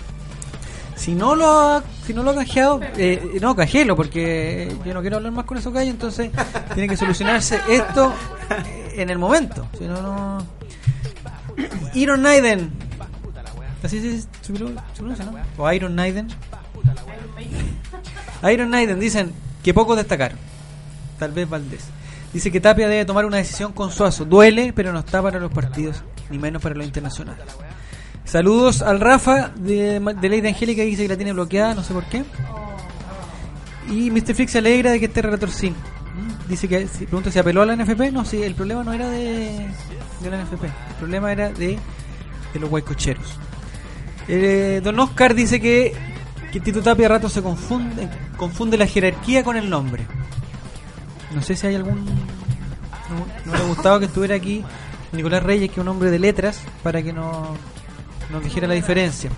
Si 0.96 1.16
no 1.16 1.34
lo 1.34 1.48
ha, 1.48 1.84
si 2.06 2.14
no 2.14 2.22
lo 2.22 2.32
ha 2.32 2.36
canjeado, 2.36 2.82
eh, 2.98 3.40
no, 3.42 3.56
canjelo, 3.56 3.96
porque 3.96 4.76
yo 4.86 4.94
no 4.94 5.02
quiero 5.02 5.18
hablar 5.18 5.32
más 5.32 5.46
con 5.46 5.58
esos 5.58 5.74
gallos, 5.74 5.94
entonces 5.94 6.30
tiene 6.74 6.88
que 6.88 6.98
solucionarse 6.98 7.60
esto 7.68 8.14
en 8.94 9.10
el 9.10 9.18
momento. 9.18 9.66
Si 9.78 9.86
no, 9.86 10.02
no. 10.02 10.46
Iron 11.96 12.22
Naiden. 12.22 12.72
Así 13.82 14.02
se, 14.02 14.22
se 14.22 14.54
pronuncia, 14.54 15.26
¿no? 15.26 15.34
O 15.58 15.72
Iron 15.72 15.96
Naiden. 15.96 16.28
Iron 18.52 18.70
Naiden 18.70 19.00
dicen 19.00 19.34
que 19.64 19.74
poco 19.74 19.96
destacar. 19.96 20.34
Tal 21.18 21.32
vez 21.32 21.50
Valdés. 21.50 21.86
Dice 22.34 22.52
que 22.52 22.62
Tapia 22.62 22.88
debe 22.88 23.06
tomar 23.06 23.26
una 23.26 23.38
decisión 23.38 23.74
con 23.74 23.92
Suazo. 23.92 24.26
Duele, 24.26 24.72
pero 24.74 24.94
no 24.94 25.00
está 25.00 25.22
para 25.22 25.40
los 25.40 25.52
partidos, 25.52 26.04
ni 26.30 26.38
menos 26.38 26.62
para 26.62 26.76
lo 26.76 26.84
internacional. 26.84 27.38
Saludos 28.24 28.84
al 28.84 29.00
Rafa 29.00 29.50
de, 29.56 30.00
de 30.00 30.30
Ley 30.30 30.42
de 30.42 30.50
Angélica 30.50 30.84
dice 30.84 31.02
que 31.04 31.10
la 31.10 31.16
tiene 31.18 31.34
bloqueada, 31.34 31.74
no 31.74 31.84
sé 31.84 31.94
por 31.94 32.06
qué. 32.06 32.24
Y 33.90 34.12
Mr. 34.12 34.36
Flix 34.36 34.52
se 34.52 34.60
alegra 34.60 34.92
de 34.92 35.00
que 35.00 35.08
esté 35.08 35.22
Relator 35.22 35.50
Sin. 35.50 35.76
Dice 36.48 36.68
que, 36.68 36.88
pregunta 36.98 37.32
si 37.32 37.40
apeló 37.40 37.64
a 37.64 37.66
la 37.66 37.76
NFP. 37.76 38.12
No, 38.12 38.26
sí, 38.26 38.42
el 38.44 38.56
problema 38.56 38.84
no 38.84 38.94
era 38.94 39.10
de, 39.10 39.68
de 40.22 40.30
la 40.30 40.44
NFP. 40.44 40.64
El 40.64 40.96
problema 41.00 41.32
era 41.32 41.50
de, 41.50 41.80
de 42.54 42.60
los 42.60 42.70
guaycocheros. 42.70 43.38
Eh, 44.28 44.82
don 44.84 45.00
Oscar 45.00 45.34
dice 45.34 45.60
que, 45.60 45.94
que 46.52 46.60
Tito 46.60 46.82
Tapia 46.82 47.06
a 47.06 47.10
rato 47.10 47.30
se 47.30 47.42
confunde, 47.42 48.10
confunde 48.38 48.78
la 48.78 48.88
jerarquía 48.88 49.44
con 49.44 49.58
el 49.58 49.70
nombre. 49.70 50.06
No 51.34 51.42
sé 51.42 51.56
si 51.56 51.68
hay 51.68 51.76
algún. 51.76 52.06
No, 52.06 53.26
no 53.46 53.52
me 53.52 53.58
ha 53.58 53.68
gustado 53.68 54.00
que 54.00 54.06
estuviera 54.06 54.36
aquí 54.36 54.64
Nicolás 55.12 55.44
Reyes, 55.44 55.70
que 55.70 55.74
es 55.76 55.80
un 55.80 55.88
hombre 55.88 56.12
de 56.12 56.20
letras, 56.20 56.62
para 56.84 57.02
que 57.02 57.14
no, 57.14 57.56
nos 58.30 58.44
dijera 58.44 58.68
la 58.68 58.74
diferencia. 58.74 59.30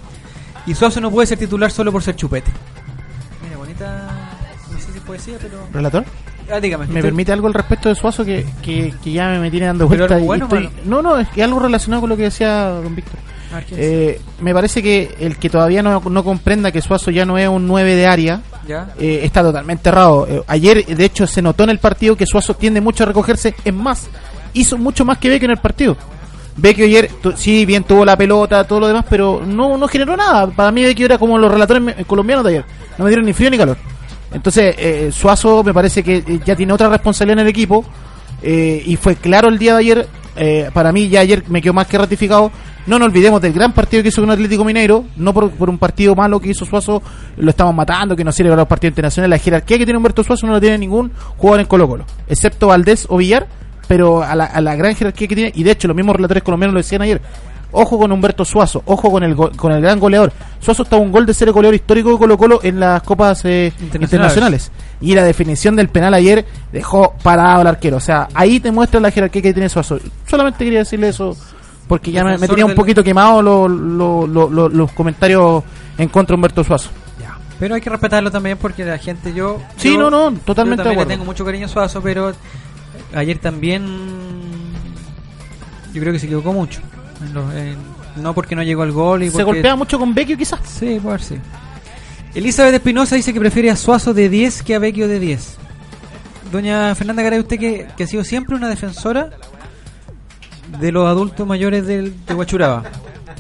Y 0.66 0.76
Suazo 0.76 1.02
no 1.02 1.12
puede 1.12 1.28
ser 1.28 1.40
titular 1.40 1.72
solo 1.72 1.92
por 1.92 2.04
ser 2.04 2.16
chupete. 2.16 2.52
Mira, 3.44 3.58
bonita. 3.58 4.10
No 4.72 4.80
sé 4.80 4.92
si 4.92 4.98
es 4.98 5.04
poesía, 5.04 5.38
pero. 5.42 5.68
¿Relator? 5.74 6.06
Ah, 6.52 6.60
dígame. 6.60 6.88
¿Me 6.88 7.02
permite 7.02 7.32
algo 7.32 7.48
al 7.48 7.54
respecto 7.54 7.90
de 7.90 7.96
Suazo 7.96 8.26
que, 8.26 8.46
que, 8.62 8.94
que 9.04 9.12
ya 9.12 9.30
me 9.40 9.50
tiene 9.50 9.68
dando 9.68 9.88
¿Pero 9.88 10.00
vuelta? 10.08 10.16
algo 10.16 10.26
y 10.26 10.28
bueno 10.28 10.46
estoy-? 10.46 10.70
No, 10.86 11.02
no, 11.02 11.18
es 11.18 11.28
que 11.30 11.44
algo 11.44 11.60
relacionado 11.60 12.02
con 12.02 12.10
lo 12.10 12.18
que 12.18 12.24
decía 12.24 12.68
don 12.70 12.96
Víctor. 12.96 13.20
A 13.52 13.56
ver, 13.56 13.66
¿qué 13.66 13.76
Eh, 14.12 14.22
me 14.42 14.54
parece 14.54 14.82
que 14.82 15.16
el 15.20 15.38
que 15.38 15.50
todavía 15.50 15.84
no, 15.84 16.02
no 16.10 16.24
comprenda 16.24 16.72
que 16.72 16.82
Suazo 16.82 17.12
ya 17.12 17.26
no 17.26 17.38
es 17.38 17.48
un 17.48 17.68
9 17.68 17.96
de 17.96 18.08
área 18.08 18.42
Ya. 18.68 18.90
eh, 19.00 19.22
está 19.24 19.42
totalmente 19.42 19.90
errado. 19.90 20.28
Eh, 20.30 20.44
ayer, 20.48 20.86
de 20.86 21.06
hecho, 21.06 21.28
se 21.28 21.42
notó 21.42 21.64
en 21.64 21.70
el 21.72 21.80
partido 21.80 22.16
que 22.16 22.26
Suazo 22.26 22.54
tiende 22.56 22.82
mucho 22.82 23.04
a 23.04 23.08
recogerse. 23.08 23.54
Es 23.66 23.74
más, 23.74 24.08
hizo 24.54 24.78
mucho 24.78 25.04
más 25.06 25.18
que 25.18 25.30
Vecchio 25.30 25.46
en 25.46 25.52
el 25.52 25.58
partido. 25.58 25.98
Vecchio 26.58 26.86
ayer, 26.86 27.10
sí, 27.36 27.66
bien 27.66 27.84
tuvo 27.84 28.04
la 28.06 28.18
pelota, 28.18 28.64
todo 28.66 28.82
lo 28.82 28.88
demás, 28.88 29.06
pero 29.10 29.42
no, 29.46 29.78
no 29.78 29.88
generó 29.88 30.16
nada. 30.18 30.48
Para 30.48 30.72
mí 30.72 30.84
Vecchio 30.84 31.06
era 31.06 31.18
como 31.18 31.38
los 31.38 31.52
relatores 31.52 32.06
colombianos 32.06 32.44
de 32.46 32.52
ayer. 32.52 32.66
No 32.98 33.06
me 33.06 33.10
dieron 33.10 33.26
ni 33.26 33.34
frío 33.34 33.50
ni 33.50 33.58
calor. 33.58 33.78
Entonces, 34.34 34.76
eh, 34.78 35.10
Suazo 35.12 35.64
me 35.64 35.74
parece 35.74 36.04
que 36.04 36.18
eh, 36.18 36.40
ya 36.46 36.56
tiene 36.56 36.72
otra 36.74 36.88
responsabilidad 36.90 37.40
en 37.40 37.46
el 37.48 37.50
equipo. 37.50 37.84
eh, 38.44 38.82
y 38.86 38.96
fue 38.96 39.16
claro 39.16 39.50
el 39.50 39.58
día 39.60 39.74
de 39.74 39.80
ayer 39.80 40.08
eh, 40.36 40.70
para 40.74 40.92
mí 40.92 41.10
ya 41.10 41.22
ayer 41.22 41.44
me 41.48 41.62
quedó 41.62 41.74
más 41.74 41.88
que 41.88 41.98
ratificado. 41.98 42.52
No 42.88 42.98
nos 42.98 43.08
olvidemos 43.10 43.42
del 43.42 43.54
gran 43.54 43.74
partido 43.74 44.02
que 44.02 44.10
hizo 44.10 44.22
con 44.22 44.32
Atlético 44.32 44.66
Mineiro, 44.66 45.06
no 45.16 45.34
por, 45.34 45.52
por 45.52 45.70
un 45.70 45.78
partido 45.78 46.16
malo 46.16 46.40
que 46.40 46.50
hizo 46.50 46.66
Suazo, 46.66 47.02
lo 47.38 47.50
estamos 47.50 47.76
matando, 47.76 48.16
que 48.16 48.24
no 48.24 48.32
sirve 48.32 48.50
para 48.50 48.64
los 48.64 48.68
partidos 48.68 48.92
internacionales. 48.92 49.30
La 49.30 49.44
jerarquía 49.44 49.78
que 49.78 49.86
tiene 49.86 49.98
Humberto 49.98 50.24
Suazo 50.24 50.48
no 50.48 50.54
la 50.54 50.60
tiene 50.60 50.80
ningún 50.80 51.12
jugador 51.38 51.60
en 51.60 51.68
Colo 51.68 51.88
Colo, 51.88 52.06
excepto 52.28 52.68
Valdés 52.68 53.06
o 53.08 53.18
Villar, 53.18 53.48
pero 53.88 54.24
a 54.24 54.34
la, 54.36 54.46
a 54.46 54.62
la 54.62 54.76
gran 54.76 54.96
jerarquía 54.96 55.28
que 55.28 55.36
tiene, 55.36 55.52
y 55.54 55.64
de 55.64 55.72
hecho 55.72 55.88
los 55.88 55.96
mismos 55.96 56.16
relatores 56.16 56.42
colombianos 56.42 56.74
lo 56.74 56.80
decían 56.80 57.04
ayer, 57.04 57.22
ojo 57.72 57.98
con 58.00 58.12
Humberto 58.12 58.44
Suazo, 58.46 58.82
ojo 58.86 59.12
con 59.12 59.24
el, 59.24 59.36
con 59.36 59.72
el 59.72 59.82
gran 59.82 60.00
goleador. 60.00 60.32
Suazo 60.60 60.84
está 60.84 60.98
un 60.98 61.12
gol 61.12 61.26
de 61.26 61.34
ser 61.34 61.48
el 61.48 61.54
goleador 61.54 61.76
histórico 61.76 62.12
de 62.12 62.18
Colo 62.18 62.38
Colo 62.38 62.60
en 62.64 62.80
las 62.80 63.02
copas 63.04 63.44
eh, 63.46 63.74
internacionales. 63.82 64.72
Y 65.02 65.16
la 65.16 65.24
definición 65.24 65.76
del 65.76 65.90
penal 65.90 66.14
ayer 66.14 66.46
dejó 66.72 67.14
parado 67.24 67.62
al 67.62 67.68
arquero. 67.68 67.98
O 67.98 68.02
sea, 68.02 68.28
ahí 68.34 68.60
te 68.60 68.72
muestra 68.72 69.00
la 69.00 69.12
jerarquía 69.12 69.42
que 69.42 69.54
tiene 69.54 69.70
Suazo. 69.70 70.00
Solamente 70.28 70.64
quería 70.64 70.80
decirle 70.80 71.10
eso 71.10 71.36
porque 71.88 72.12
ya 72.12 72.24
me, 72.24 72.38
tenía 72.48 72.66
un 72.66 72.76
poquito 72.76 73.04
quemado 73.04 73.42
lo- 73.42 73.68
lo- 73.68 74.28
lo- 74.28 74.50
lo- 74.50 74.70
los 74.70 74.92
comentarios 74.94 75.64
en 75.98 76.08
contra 76.10 76.34
de 76.34 76.36
Humberto 76.36 76.64
Suazo. 76.64 76.90
Pero 77.60 77.76
hay 77.76 77.82
que 77.82 77.92
respetarlo 77.92 78.32
también 78.32 78.58
porque 78.58 78.84
la 78.84 78.98
gente, 78.98 79.34
yo. 79.36 79.60
Sí, 79.78 79.94
yo- 79.94 80.00
no, 80.00 80.10
no, 80.10 80.32
yo 80.32 80.38
totalmente 80.46 80.82
de 80.82 80.90
también 80.90 81.08
le 81.08 81.14
tengo 81.14 81.26
mucho 81.26 81.46
cariño 81.46 81.68
a 81.68 81.70
Suazo, 81.70 82.02
pero 82.02 82.32
ayer 83.14 83.38
también. 83.38 83.86
Yo 85.94 86.02
creo 86.02 86.12
que 86.14 86.18
se 86.20 86.26
equivocó 86.26 86.54
mucho. 86.54 86.82
En 87.22 87.34
los- 87.34 87.54
en- 87.54 87.78
no 88.18 88.34
porque 88.34 88.56
no 88.56 88.64
llegó 88.64 88.82
al 88.84 88.92
gol 88.92 89.24
y 89.24 89.28
Se 89.28 89.32
porque- 89.34 89.46
golpea 89.46 89.76
mucho 89.76 89.98
con 90.00 90.14
Vecchio 90.14 90.38
quizás. 90.38 90.60
Sí, 90.66 91.00
puede 91.02 91.20
ser, 91.20 91.38
sí. 91.38 91.44
Elizabeth 92.34 92.74
Espinosa 92.76 93.16
dice 93.16 93.34
que 93.34 93.40
prefiere 93.40 93.70
a 93.70 93.76
Suazo 93.76 94.14
de 94.14 94.30
10 94.30 94.64
que 94.64 94.76
a 94.76 94.80
Vecchio 94.80 95.08
de 95.08 95.20
10. 95.20 95.58
Doña 96.52 96.94
Fernanda 96.96 97.22
Garay, 97.24 97.40
usted 97.40 97.58
que, 97.60 97.88
que 97.96 98.04
ha 98.04 98.08
sido 98.08 98.24
siempre 98.24 98.56
una 98.56 98.68
defensora 98.70 99.30
de 100.80 100.92
los 100.92 101.08
adultos 101.08 101.46
mayores 101.48 101.86
del, 101.88 102.14
de 102.26 102.34
Huachuraba. 102.34 102.84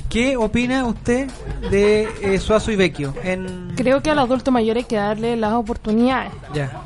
¿Qué 0.09 0.35
opina 0.35 0.85
usted 0.85 1.29
de 1.69 2.09
eh, 2.21 2.37
Suazo 2.39 2.71
y 2.71 2.75
Vecchio? 2.75 3.13
En... 3.23 3.73
Creo 3.77 4.01
que 4.01 4.09
al 4.11 4.19
adulto 4.19 4.51
mayor 4.51 4.75
hay 4.77 4.83
que 4.83 4.97
darle 4.97 5.37
las 5.37 5.53
oportunidades. 5.53 6.31
Ya. 6.53 6.81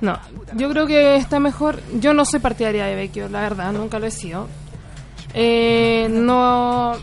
No, 0.00 0.18
yo 0.56 0.68
creo 0.70 0.86
que 0.86 1.16
está 1.16 1.40
mejor. 1.40 1.80
Yo 2.00 2.12
no 2.14 2.24
soy 2.24 2.40
partidaria 2.40 2.84
de 2.86 2.94
Vecchio, 2.94 3.28
la 3.28 3.40
verdad, 3.40 3.72
nunca 3.72 3.98
lo 3.98 4.06
he 4.06 4.10
sido. 4.10 4.48
Eh, 5.34 6.08
no, 6.10 6.94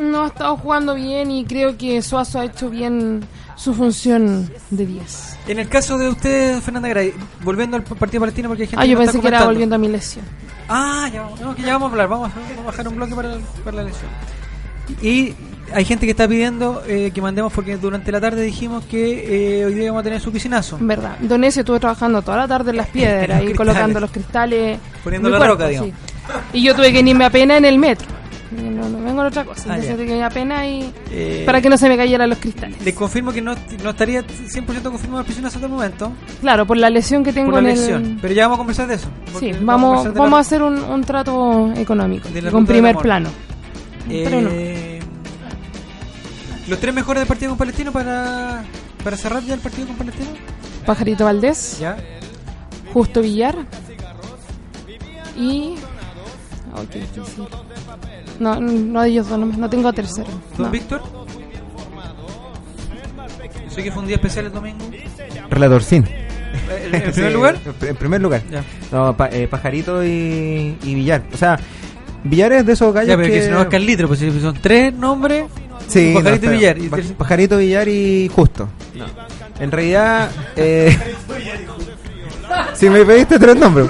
no 0.00 0.22
ha 0.22 0.26
estado 0.28 0.56
jugando 0.56 0.94
bien 0.94 1.30
y 1.30 1.44
creo 1.44 1.76
que 1.76 2.00
Suazo 2.02 2.40
ha 2.40 2.44
hecho 2.44 2.70
bien 2.70 3.20
su 3.56 3.74
función 3.74 4.50
de 4.70 4.86
10. 4.86 5.38
En 5.48 5.58
el 5.58 5.68
caso 5.68 5.98
de 5.98 6.08
usted, 6.08 6.60
Fernanda 6.60 6.88
Garay, 6.88 7.12
volviendo 7.42 7.76
al 7.76 7.82
partido 7.82 8.20
palestino, 8.20 8.48
porque 8.48 8.62
hay 8.62 8.68
gente 8.68 8.82
Ah, 8.82 8.86
que 8.86 8.90
yo 8.92 8.98
está 9.00 9.12
pensé 9.12 9.20
que 9.20 9.28
era 9.28 9.44
volviendo 9.44 9.74
a 9.74 9.78
mi 9.78 9.88
lesión. 9.88 10.24
Ah, 10.68 11.10
ya, 11.12 11.28
no, 11.42 11.54
que 11.54 11.62
ya 11.62 11.72
vamos 11.74 11.88
a 11.88 11.90
hablar, 11.92 12.08
vamos 12.08 12.30
a, 12.30 12.34
vamos 12.34 12.58
a 12.58 12.62
bajar 12.62 12.88
un 12.88 12.96
bloque 12.96 13.14
para, 13.14 13.36
para 13.64 13.76
la 13.78 13.82
lesión. 13.84 14.10
Y 15.02 15.34
hay 15.74 15.84
gente 15.84 16.06
que 16.06 16.10
está 16.12 16.26
pidiendo 16.28 16.82
eh, 16.86 17.10
que 17.14 17.20
mandemos, 17.22 17.52
porque 17.52 17.76
durante 17.76 18.10
la 18.12 18.20
tarde 18.20 18.42
dijimos 18.42 18.84
que 18.84 19.60
eh, 19.60 19.64
hoy 19.64 19.74
día 19.74 19.90
vamos 19.90 20.00
a 20.00 20.04
tener 20.04 20.20
su 20.20 20.32
piscinazo. 20.32 20.78
Verdad. 20.80 21.16
Donesio 21.20 21.60
estuvo 21.60 21.78
trabajando 21.80 22.22
toda 22.22 22.38
la 22.38 22.48
tarde 22.48 22.70
en 22.70 22.76
las 22.76 22.86
piedras 22.92 23.42
y 23.42 23.52
colocando 23.52 24.00
los 24.00 24.10
cristales. 24.10 24.78
Poniendo 25.04 25.28
la 25.28 25.38
cuerpo, 25.38 25.54
roca, 25.54 25.68
digamos. 25.68 25.90
sí. 25.90 25.94
Y 26.52 26.62
yo 26.62 26.74
tuve 26.74 26.92
que 26.92 27.00
irme 27.00 27.24
a 27.24 27.30
pena 27.30 27.56
en 27.56 27.64
el 27.64 27.78
metro. 27.78 28.06
No, 28.50 28.88
no 28.88 29.00
vengo 29.04 29.22
a 29.22 29.28
otra 29.28 29.44
cosa. 29.44 29.62
Ah, 29.68 29.74
Entonces 29.76 29.94
tuve 29.94 30.06
que 30.06 30.16
irme 30.16 30.70
y. 30.70 30.92
Eh, 31.12 31.42
para 31.46 31.60
que 31.60 31.68
no 31.68 31.76
se 31.78 31.88
me 31.88 31.96
cayeran 31.96 32.28
los 32.28 32.38
cristales. 32.38 32.84
Les 32.84 32.94
confirmo 32.94 33.32
que 33.32 33.40
no, 33.40 33.54
no 33.84 33.90
estaría 33.90 34.22
100% 34.24 34.82
confirmado 34.82 35.20
el 35.20 35.26
piscinazo 35.26 35.58
hasta 35.58 35.66
el 35.66 35.72
momento. 35.72 36.12
Claro, 36.40 36.66
por 36.66 36.76
la 36.76 36.90
lesión 36.90 37.22
que 37.22 37.32
tengo 37.32 37.52
por 37.52 37.62
la 37.62 37.70
en 37.70 37.76
lesión. 37.76 38.04
el. 38.04 38.18
Pero 38.20 38.34
ya 38.34 38.42
vamos 38.44 38.56
a 38.56 38.58
conversar 38.58 38.88
de 38.88 38.94
eso. 38.96 39.08
Sí, 39.38 39.52
vamos, 39.60 40.04
vamos 40.14 40.30
la- 40.30 40.36
a 40.36 40.40
hacer 40.40 40.62
un, 40.62 40.82
un 40.82 41.04
trato 41.04 41.72
económico. 41.76 42.28
Con 42.50 42.66
primer 42.66 42.96
plano. 42.96 43.28
Pero 44.08 44.40
no. 44.40 44.50
Eh, 44.52 44.89
Los 46.70 46.78
tres 46.78 46.94
mejores 46.94 47.20
del 47.22 47.28
partido 47.28 47.50
con 47.50 47.58
Palestino 47.58 47.92
para, 47.92 48.62
para 49.04 49.16
cerrar 49.16 49.42
ya 49.42 49.54
el 49.54 49.60
partido 49.60 49.88
con 49.88 49.96
Palestino. 49.96 50.30
Pajarito 50.86 51.24
Valdés. 51.24 51.78
Ya. 51.80 51.96
Justo 52.92 53.20
Villar. 53.20 53.56
Y. 55.36 55.74
qué 56.90 56.98
difícil. 57.00 57.44
No, 58.38 58.58
no 58.60 59.02
de 59.02 59.08
ellos 59.08 59.28
dos, 59.28 59.38
no, 59.38 59.46
no 59.46 59.68
tengo 59.68 59.92
tercero. 59.92 60.28
Don 60.56 60.66
No. 60.66 60.70
Víctor. 60.72 61.02
Sé 63.68 63.82
que 63.82 63.92
fue 63.92 64.02
un 64.02 64.06
día 64.08 64.16
especial 64.16 64.46
el 64.46 64.52
domingo. 64.52 64.84
Relator 65.50 65.82
Sin. 65.82 66.04
¿En- 66.06 66.94
en 66.94 67.12
primer 67.12 67.32
lugar? 67.32 67.58
En 67.82 67.96
primer 67.96 68.20
lugar. 68.20 68.42
Ya. 68.50 68.64
No, 68.92 69.16
pa- 69.16 69.28
eh, 69.30 69.46
Pajarito 69.48 70.04
y, 70.04 70.76
y 70.82 70.94
Villar. 70.94 71.22
O 71.32 71.36
sea, 71.36 71.58
Villar 72.24 72.52
es 72.52 72.66
de 72.66 72.72
esos 72.72 72.92
gallos 72.92 73.08
Ya, 73.08 73.16
pero 73.16 73.28
que... 73.28 73.34
que 73.34 73.42
si 73.44 73.50
no 73.50 73.60
es 73.62 73.68
Carlitro, 73.68 74.08
pues 74.08 74.20
si 74.20 74.40
son 74.40 74.54
tres 74.60 74.92
nombres. 74.94 75.44
Sí, 75.88 76.12
Pajarito 76.14 76.46
no. 76.46 76.52
Villar. 76.52 76.78
Y 76.78 76.88
Pajarito, 76.88 77.58
Villar 77.58 77.88
y 77.88 78.28
Justo. 78.34 78.68
En 79.58 79.70
realidad... 79.70 80.30
Eh... 80.56 80.96
si 82.74 82.88
me 82.88 83.04
pediste 83.04 83.38
tres 83.38 83.56
nombres. 83.56 83.88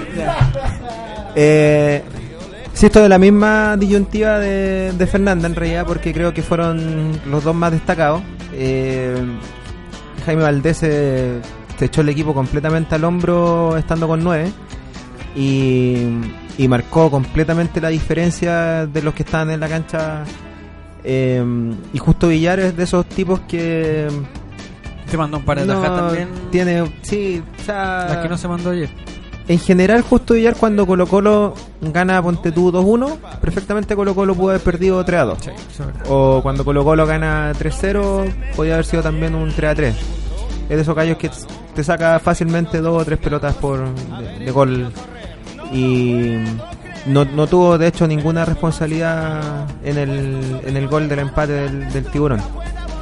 Eh... 1.34 2.02
Sí, 2.72 2.86
esto 2.86 3.02
de 3.02 3.10
la 3.10 3.18
misma 3.18 3.76
disyuntiva 3.76 4.38
de, 4.38 4.92
de 4.92 5.06
Fernanda 5.06 5.46
en 5.46 5.54
realidad 5.54 5.84
porque 5.86 6.14
creo 6.14 6.32
que 6.32 6.42
fueron 6.42 7.20
los 7.26 7.44
dos 7.44 7.54
más 7.54 7.72
destacados. 7.72 8.22
Eh, 8.54 9.14
Jaime 10.24 10.42
Valdés 10.42 10.78
se, 10.78 11.40
se 11.78 11.84
echó 11.84 12.00
el 12.00 12.08
equipo 12.08 12.32
completamente 12.32 12.94
al 12.94 13.04
hombro 13.04 13.76
estando 13.76 14.08
con 14.08 14.24
nueve 14.24 14.50
y, 15.36 16.06
y 16.58 16.68
marcó 16.68 17.10
completamente 17.10 17.80
la 17.80 17.88
diferencia 17.88 18.86
de 18.86 19.02
los 19.02 19.14
que 19.14 19.24
estaban 19.24 19.50
en 19.50 19.60
la 19.60 19.68
cancha. 19.68 20.24
Eh, 21.04 21.42
y 21.92 21.98
justo 21.98 22.28
Villar 22.28 22.60
es 22.60 22.76
de 22.76 22.84
esos 22.84 23.06
tipos 23.06 23.40
que 23.40 24.08
Te 25.10 25.16
mandó 25.16 25.38
un 25.38 25.44
par 25.44 25.58
de 25.60 25.66
tajas 25.66 25.96
también. 25.96 26.28
Tiene, 26.50 26.92
sí, 27.02 27.42
o 27.60 27.64
sea, 27.64 28.06
Las 28.08 28.16
que 28.18 28.28
no 28.28 28.36
se 28.38 28.48
mandó 28.48 28.70
ayer. 28.70 28.88
en 29.48 29.58
general, 29.58 30.02
justo 30.02 30.34
Villar 30.34 30.54
cuando 30.56 30.86
Colo 30.86 31.06
Colo 31.06 31.54
gana 31.80 32.22
Ponte 32.22 32.52
tú 32.52 32.70
2-1, 32.70 33.16
perfectamente 33.40 33.96
Colo 33.96 34.14
Colo 34.14 34.34
pudo 34.34 34.50
haber 34.50 34.60
perdido 34.62 35.04
3-2. 35.04 35.36
eso 35.38 35.50
es 35.50 35.78
verdad. 35.78 36.02
o 36.08 36.40
cuando 36.42 36.64
Colo 36.64 36.84
Colo 36.84 37.06
gana 37.06 37.52
3-0, 37.54 38.32
podía 38.54 38.74
haber 38.74 38.84
sido 38.86 39.02
también 39.02 39.34
un 39.34 39.50
3-3. 39.50 39.94
Es 40.68 40.76
de 40.76 40.82
esos 40.82 40.94
gallos 40.94 41.16
que 41.18 41.30
te 41.74 41.82
saca 41.82 42.20
fácilmente 42.20 42.80
dos 42.80 43.02
o 43.02 43.04
tres 43.04 43.18
pelotas 43.18 43.54
por 43.56 43.92
de, 43.92 44.44
de 44.44 44.50
gol. 44.52 44.92
Y 45.72 46.34
no, 47.06 47.24
no 47.24 47.46
tuvo 47.46 47.78
de 47.78 47.88
hecho 47.88 48.06
ninguna 48.06 48.44
responsabilidad 48.44 49.66
en 49.82 49.98
el, 49.98 50.60
en 50.64 50.76
el 50.76 50.88
gol 50.88 51.08
del 51.08 51.20
empate 51.20 51.52
del, 51.52 51.92
del 51.92 52.04
tiburón. 52.06 52.40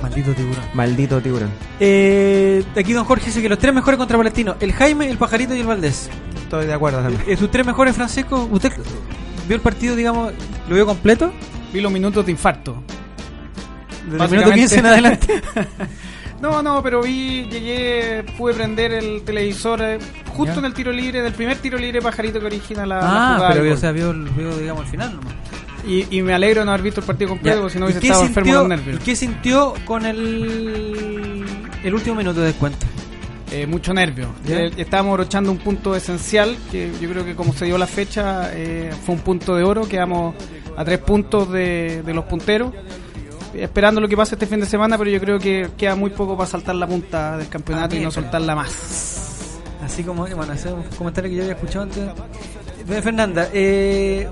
Maldito 0.02 0.32
tiburón. 0.32 0.64
Maldito 0.74 1.20
tiburón. 1.20 1.50
Eh, 1.80 2.64
aquí 2.76 2.92
Don 2.92 3.04
Jorge 3.04 3.26
dice 3.26 3.42
que 3.42 3.48
los 3.48 3.58
tres 3.58 3.74
mejores 3.74 3.98
contra 3.98 4.16
Palestino: 4.16 4.56
el 4.60 4.72
Jaime, 4.72 5.10
el 5.10 5.18
Pajarito 5.18 5.54
y 5.54 5.60
el 5.60 5.66
Valdés. 5.66 6.08
Estoy 6.42 6.66
de 6.66 6.72
acuerdo 6.72 7.00
también. 7.00 7.22
Eh, 7.26 7.36
¿Sus 7.36 7.50
tres 7.50 7.66
mejores, 7.66 7.94
Francisco? 7.94 8.48
¿Usted 8.50 8.72
vio 9.46 9.56
el 9.56 9.62
partido, 9.62 9.96
digamos, 9.96 10.32
lo 10.68 10.74
vio 10.74 10.86
completo? 10.86 11.32
Vi 11.72 11.80
los 11.80 11.92
minutos 11.92 12.24
de 12.24 12.32
infarto. 12.32 12.82
Desde 14.08 14.24
el 14.24 14.30
minuto 14.30 14.52
15 14.52 14.78
en 14.78 14.86
adelante. 14.86 15.42
no, 16.40 16.62
no, 16.62 16.82
pero 16.82 17.02
vi, 17.02 17.44
llegué, 17.50 18.24
pude 18.36 18.54
prender 18.54 18.92
el 18.92 19.22
televisor 19.22 19.80
eh, 19.82 19.98
justo 20.28 20.54
Ya. 20.54 20.58
en 20.60 20.64
el 20.66 20.74
tiro 20.74 20.92
libre, 20.92 21.20
del 21.22 21.32
primer 21.32 21.56
tiro 21.58 21.76
libre 21.78 22.00
pajarito 22.00 22.38
que 22.40 22.46
origina 22.46 22.86
la, 22.86 22.96
la 23.00 23.02
Ah, 23.02 23.34
jugada. 23.34 23.52
pero 23.52 23.64
vio, 23.64 23.74
o 23.74 23.76
sea, 23.76 23.92
vio, 23.92 24.12
vio, 24.12 24.56
digamos, 24.58 24.84
el 24.84 24.90
final 24.90 25.14
nomás. 25.16 25.34
y, 25.86 26.06
y 26.16 26.22
me 26.22 26.34
alegro 26.34 26.60
de 26.60 26.66
no 26.66 26.72
haber 26.72 26.82
visto 26.82 27.00
el 27.00 27.06
partido 27.06 27.30
completo, 27.30 27.60
porque 27.60 27.72
si 27.74 27.78
no 27.78 27.86
¿Y 27.86 27.90
hubiese 27.92 28.06
estado 28.06 28.24
enfermo 28.24 28.52
de 28.52 28.58
sintió- 28.58 28.68
nervios. 28.68 29.00
¿Y 29.00 29.04
qué 29.04 29.16
sintió 29.16 29.74
con 29.84 30.06
el, 30.06 31.44
el 31.82 31.94
último 31.94 32.16
minuto 32.16 32.40
de 32.40 32.46
descuento? 32.46 32.86
Eh, 33.50 33.66
mucho 33.66 33.94
nervio. 33.94 34.28
Eh, 34.46 34.70
estábamos 34.76 35.12
abrochando 35.12 35.50
un 35.50 35.56
punto 35.58 35.96
esencial, 35.96 36.54
que 36.70 36.92
yo 37.00 37.08
creo 37.08 37.24
que 37.24 37.34
como 37.34 37.54
se 37.54 37.64
dio 37.64 37.78
la 37.78 37.86
fecha, 37.86 38.50
eh, 38.52 38.92
fue 39.06 39.14
un 39.14 39.22
punto 39.22 39.56
de 39.56 39.62
oro. 39.64 39.88
Quedamos 39.88 40.34
a 40.76 40.84
tres 40.84 40.98
puntos 40.98 41.50
de, 41.50 42.02
de 42.02 42.12
los 42.14 42.26
punteros. 42.26 42.72
Esperando 43.54 44.00
lo 44.00 44.08
que 44.08 44.16
pase 44.16 44.34
este 44.34 44.46
fin 44.46 44.60
de 44.60 44.66
semana, 44.66 44.96
pero 44.98 45.10
yo 45.10 45.20
creo 45.20 45.38
que 45.38 45.70
queda 45.76 45.94
muy 45.94 46.10
poco 46.10 46.36
para 46.36 46.48
saltar 46.48 46.74
la 46.74 46.86
punta 46.86 47.36
del 47.38 47.48
campeonato 47.48 47.96
y 47.96 48.00
no 48.00 48.10
soltarla 48.10 48.54
más. 48.54 49.58
Así 49.84 50.02
como, 50.04 50.26
bueno, 50.26 50.52
ese 50.52 50.68
es 50.68 50.74
un 50.74 50.82
comentario 50.96 51.30
que 51.30 51.36
yo 51.36 51.42
había 51.42 51.54
escuchado 51.54 51.84
antes. 51.84 52.02
Fernanda, 53.02 53.48
eh, 53.52 54.26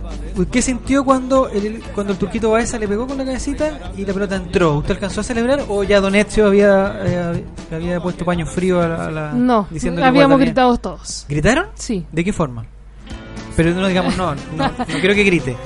¿qué 0.50 0.62
sintió 0.62 1.04
cuando 1.04 1.48
el, 1.50 1.82
cuando 1.94 2.14
el 2.14 2.18
turquito 2.18 2.50
Baeza 2.50 2.78
le 2.78 2.88
pegó 2.88 3.06
con 3.06 3.18
la 3.18 3.24
cabecita 3.24 3.92
y 3.96 4.04
la 4.06 4.14
pelota 4.14 4.36
entró? 4.36 4.78
¿Usted 4.78 4.92
alcanzó 4.94 5.20
a 5.20 5.24
celebrar 5.24 5.60
o 5.68 5.82
ya 5.84 6.00
Don 6.00 6.14
Ezio 6.14 6.46
había, 6.46 6.98
eh, 7.04 7.44
había 7.70 8.00
puesto 8.00 8.24
paño 8.24 8.46
frío 8.46 8.80
a 8.80 8.88
la, 8.88 9.06
a 9.06 9.10
la- 9.10 9.32
No, 9.32 9.66
diciendo 9.70 10.02
habíamos 10.04 10.38
gritado 10.38 10.76
todos. 10.78 11.26
¿Gritaron? 11.28 11.66
Sí. 11.74 12.06
¿De 12.10 12.24
qué 12.24 12.32
forma? 12.32 12.64
Pero 13.57 13.70
no 13.72 13.86
digamos, 13.88 14.16
no, 14.16 14.34
no, 14.34 14.40
no 14.57 14.84
quiero 15.00 15.14
que 15.14 15.24
grite. 15.24 15.57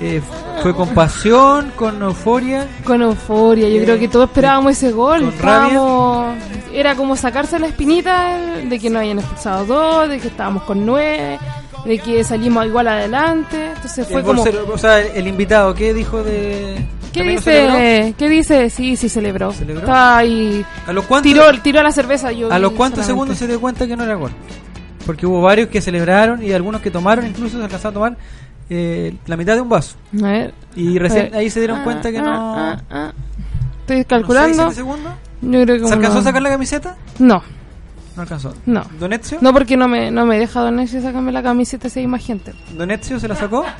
Eh, 0.00 0.20
¿Fue 0.62 0.74
con 0.74 0.88
pasión, 0.90 1.72
con 1.74 2.00
euforia? 2.02 2.66
Con 2.84 3.02
euforia, 3.02 3.68
yo 3.68 3.80
Eh, 3.80 3.84
creo 3.84 3.98
que 3.98 4.08
todos 4.08 4.28
esperábamos 4.28 4.72
ese 4.72 4.92
gol. 4.92 5.20
con 5.20 5.28
Estábamos 5.30 6.36
era 6.72 6.94
como 6.94 7.16
sacarse 7.16 7.58
la 7.58 7.66
espinita 7.66 8.38
de 8.38 8.78
que 8.78 8.88
no 8.90 9.00
habían 9.00 9.18
expulsado 9.18 9.64
dos, 9.64 10.08
de 10.08 10.20
que 10.20 10.28
estábamos 10.28 10.62
con 10.62 10.86
nueve, 10.86 11.38
de 11.84 11.98
que 11.98 12.22
salimos 12.22 12.66
igual 12.66 12.86
adelante. 12.88 13.72
Entonces 13.74 14.06
fue 14.06 14.20
El 14.20 14.26
como. 14.26 14.42
o 14.72 14.78
sea, 14.78 15.00
el, 15.00 15.08
el 15.16 15.26
invitado, 15.26 15.74
¿qué 15.74 15.92
dijo 15.92 16.22
de...? 16.22 16.86
¿Qué 17.12 17.24
dice? 17.24 18.14
¿Qué 18.16 18.28
dice? 18.28 18.70
Sí, 18.70 18.94
sí 18.94 19.08
celebró. 19.08 19.50
¿Celebró? 19.52 19.92
Ahí. 19.92 20.64
¿A 20.86 20.92
los 20.92 21.04
cuántos, 21.06 21.32
Tiró, 21.32 21.50
tiró 21.60 21.82
la 21.82 21.90
cerveza. 21.90 22.30
Yo 22.30 22.52
¿A 22.52 22.58
los 22.60 22.70
cuántos 22.74 23.04
solamente. 23.04 23.34
segundos 23.34 23.38
se 23.38 23.46
dio 23.48 23.60
cuenta 23.60 23.84
que 23.88 23.96
no 23.96 24.04
era 24.04 24.14
gol? 24.14 24.30
Porque 25.06 25.26
hubo 25.26 25.40
varios 25.40 25.68
que 25.68 25.80
celebraron 25.80 26.42
y 26.42 26.52
algunos 26.52 26.80
que 26.80 26.90
tomaron, 26.90 27.26
incluso 27.26 27.58
se 27.58 27.64
alcanzaron 27.64 27.92
a 27.92 27.94
tomar 27.94 28.16
eh, 28.68 29.16
la 29.26 29.36
mitad 29.36 29.54
de 29.54 29.60
un 29.60 29.68
vaso. 29.68 29.96
A 30.22 30.26
ver. 30.26 30.54
Y 30.76 30.98
recién 30.98 31.34
ahí 31.34 31.50
se 31.50 31.60
dieron 31.60 31.80
ah, 31.80 31.84
cuenta 31.84 32.10
que 32.10 32.18
ah, 32.18 32.22
no... 32.22 32.82
ah. 32.90 33.12
Estoy 33.80 34.04
calculando. 34.04 34.70
Creo 34.70 35.66
que 35.66 35.86
¿Se 35.86 35.94
alcanzó 35.94 36.18
a 36.18 36.22
sacar 36.22 36.42
la 36.42 36.50
camiseta? 36.50 36.96
No. 37.18 37.42
No 38.14 38.22
alcanzó. 38.22 38.54
No. 38.66 38.84
¿Don 38.98 39.12
Ezio? 39.12 39.38
No, 39.40 39.52
porque 39.52 39.76
no 39.76 39.88
me, 39.88 40.10
no 40.10 40.26
me 40.26 40.38
deja 40.38 40.60
Don 40.60 40.78
Ezio 40.78 41.00
sacarme 41.00 41.32
la 41.32 41.42
camiseta 41.42 41.88
más 42.06 42.24
gente. 42.24 42.52
¿Don 42.76 42.90
Ezio 42.90 43.18
se 43.18 43.28
la 43.28 43.36
sacó? 43.36 43.64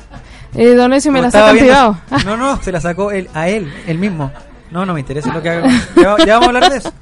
Eh, 0.53 0.75
Don 0.75 0.91
Ezio 0.91 1.13
me 1.13 1.19
¿O 1.19 1.21
la 1.21 1.31
saca 1.31 1.51
privado. 1.51 1.97
No, 2.25 2.35
no, 2.35 2.61
se 2.61 2.73
la 2.73 2.81
sacó 2.81 3.09
él, 3.11 3.29
a 3.33 3.47
él, 3.47 3.71
él 3.87 3.97
mismo. 3.97 4.29
No, 4.69 4.85
no 4.85 4.93
me 4.93 4.99
interesa 4.99 5.33
lo 5.33 5.41
que 5.41 5.49
haga. 5.49 5.69
Ya, 5.95 6.17
ya 6.25 6.39
vamos 6.39 6.43
a 6.43 6.47
hablar 6.47 6.69
de 6.69 6.77
eso. 6.77 6.93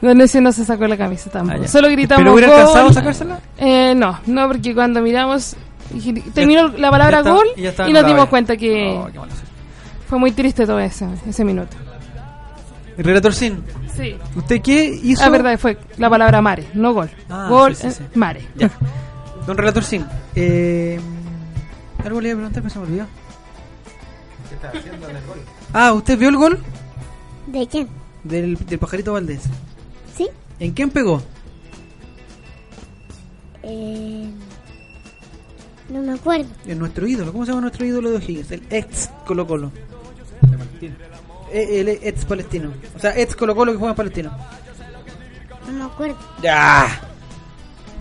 Don 0.00 0.20
Ezio 0.20 0.40
no 0.40 0.50
se 0.52 0.64
sacó 0.64 0.86
la 0.86 0.96
camiseta 0.96 1.38
tampoco. 1.40 1.58
Ah, 1.58 1.62
ya. 1.62 1.68
Solo 1.68 1.88
gritamos. 1.90 2.22
¿Pero 2.22 2.32
hubiera 2.34 2.48
gol. 2.48 2.58
alcanzado 2.60 2.88
a 2.88 2.92
sacársela? 2.92 3.40
Eh, 3.58 3.94
no, 3.94 4.18
no, 4.26 4.48
porque 4.48 4.74
cuando 4.74 5.00
miramos. 5.02 5.56
Terminó 6.34 6.68
la 6.68 6.90
palabra 6.90 7.16
ya 7.16 7.18
estaba- 7.18 7.36
gol 7.36 7.46
y 7.56 7.62
ya 7.62 7.70
nos 8.00 8.06
dimos 8.06 8.24
ya. 8.24 8.30
cuenta 8.30 8.56
que. 8.56 8.96
Oh, 8.98 9.06
qué 9.12 9.18
fue 10.08 10.18
muy 10.18 10.32
triste 10.32 10.64
todo 10.66 10.80
ese, 10.80 11.06
ese 11.28 11.44
minuto. 11.44 11.76
¿El 12.96 13.04
relator 13.04 13.32
sin? 13.34 13.62
Sí. 13.96 14.16
¿Usted 14.36 14.60
qué 14.62 14.84
hizo? 15.02 15.22
La 15.22 15.28
verdad 15.30 15.58
fue 15.58 15.78
la 15.98 16.08
palabra 16.10 16.40
mare, 16.40 16.66
no 16.74 16.92
gol. 16.92 17.10
Ah, 17.28 17.46
gol, 17.48 17.76
sí, 17.76 17.88
sí, 17.90 17.96
sí. 17.98 18.02
eh, 18.04 18.18
mare. 18.18 18.46
Ya. 18.56 18.70
Don 19.46 19.56
Relator 19.56 19.82
Sim, 19.82 20.04
eh, 20.34 21.00
algo 22.04 22.20
le 22.20 22.28
iba 22.28 22.34
a 22.34 22.38
preguntar, 22.38 22.62
pero 22.62 22.72
se 22.72 22.78
me 22.78 22.84
olvidó. 22.86 23.06
Ah, 25.72 25.92
¿usted 25.92 26.18
vio 26.18 26.28
el 26.28 26.36
gol 26.36 26.58
¿De 27.46 27.66
quién? 27.66 27.88
del, 28.24 28.56
del 28.66 28.78
pajarito 28.78 29.12
Valdés? 29.12 29.42
¿En 30.60 30.72
quién 30.72 30.90
pegó? 30.90 31.22
Eh, 33.62 34.30
no 35.88 36.00
me 36.02 36.12
acuerdo. 36.12 36.48
En 36.66 36.78
nuestro 36.78 37.06
ídolo. 37.06 37.32
¿Cómo 37.32 37.44
se 37.44 37.50
llama 37.50 37.62
nuestro 37.62 37.84
ídolo 37.84 38.10
de 38.10 38.16
O'Higgins? 38.18 38.50
El 38.52 38.62
ex 38.70 39.10
Colo 39.26 39.46
Colo. 39.46 39.72
Eh, 41.52 41.80
El 41.80 41.88
ex 41.88 42.24
palestino. 42.24 42.72
O 42.94 42.98
sea, 42.98 43.18
ex 43.18 43.34
Colo 43.34 43.56
Colo 43.56 43.72
que 43.72 43.78
juega 43.78 43.92
en 43.92 43.96
Palestino. 43.96 44.30
No 45.66 45.72
me 45.72 45.84
acuerdo. 45.84 46.16
¡Ya! 46.42 47.00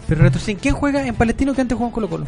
Pero 0.08 0.20
Relator 0.20 0.42
Sim, 0.42 0.58
¿quién 0.60 0.76
juega 0.76 1.06
en 1.06 1.16
Palestino 1.16 1.54
que 1.54 1.62
antes 1.62 1.76
jugó 1.76 1.88
en 1.88 1.94
Colo 1.94 2.10
Colo? 2.10 2.26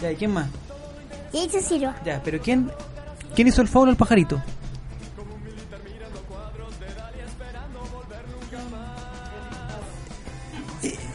Ya, 0.00 0.12
¿y 0.12 0.16
quién 0.16 0.32
más? 0.32 0.48
Jason 1.32 1.62
Silva. 1.62 1.96
Ya, 2.04 2.20
pero 2.22 2.38
¿quién, 2.40 2.70
quién 3.34 3.48
hizo 3.48 3.62
el 3.62 3.68
foul 3.68 3.88
al 3.88 3.96
pajarito? 3.96 4.40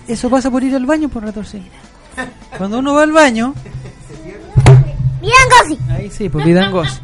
Eso 0.09 0.29
pasa 0.29 0.49
por 0.51 0.63
ir 0.63 0.75
al 0.75 0.85
baño, 0.85 1.07
por 1.09 1.23
retorcer. 1.23 1.61
Cuando 2.57 2.79
uno 2.79 2.93
va 2.95 3.03
al 3.03 3.11
baño, 3.11 3.53
Bien, 5.21 5.33
Gossi. 5.61 5.79
ahí 5.91 6.09
sí, 6.09 6.29
pues 6.29 6.45
Vidangos. 6.45 7.01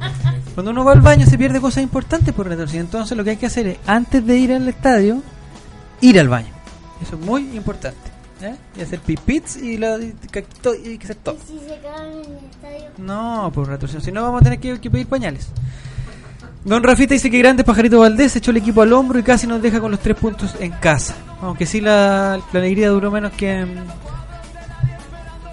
Cuando 0.53 0.71
uno 0.71 0.85
va 0.85 0.93
al 0.93 1.01
baño 1.01 1.25
se 1.25 1.37
pierde 1.37 1.59
cosas 1.59 1.83
importantes 1.83 2.33
por 2.33 2.47
retorcer. 2.47 2.79
Entonces 2.79 3.17
lo 3.17 3.23
que 3.23 3.31
hay 3.31 3.37
que 3.37 3.45
hacer 3.45 3.67
es, 3.67 3.77
antes 3.85 4.25
de 4.25 4.37
ir 4.37 4.53
al 4.53 4.67
estadio, 4.67 5.21
ir 6.01 6.19
al 6.19 6.29
baño. 6.29 6.47
Eso 7.01 7.15
es 7.17 7.21
muy 7.25 7.41
importante. 7.55 7.97
¿eh? 8.41 8.55
Y 8.77 8.81
hacer 8.81 8.99
pipits 8.99 9.57
y, 9.57 9.77
la, 9.77 9.97
y, 9.97 10.13
que- 10.31 10.45
y 10.85 10.97
que 10.97 11.03
hacer 11.03 11.15
todo. 11.17 11.37
Si 11.45 11.59
se 11.59 11.75
en 11.75 12.37
el 12.37 12.45
estadio. 12.49 12.89
No, 12.97 13.51
por 13.53 13.67
retorsión. 13.67 14.01
Si 14.01 14.11
no, 14.11 14.21
vamos 14.23 14.41
a 14.41 14.43
tener 14.45 14.59
que, 14.59 14.79
que 14.79 14.89
pedir 14.89 15.07
pañales. 15.07 15.49
Don 16.65 16.81
Rafita 16.81 17.13
dice 17.13 17.29
que 17.29 17.37
grande 17.37 17.63
Pajarito 17.63 17.99
Valdés 17.99 18.35
echó 18.35 18.49
el 18.49 18.57
equipo 18.57 18.81
al 18.81 18.91
hombro 18.91 19.19
y 19.19 19.23
casi 19.23 19.45
nos 19.45 19.61
deja 19.61 19.79
con 19.79 19.91
los 19.91 19.99
tres 19.99 20.17
puntos 20.17 20.55
en 20.59 20.71
casa. 20.71 21.15
Aunque 21.39 21.67
sí 21.67 21.79
la, 21.79 22.39
alegría 22.53 22.89
duró 22.89 23.11
menos 23.11 23.31
que 23.33 23.65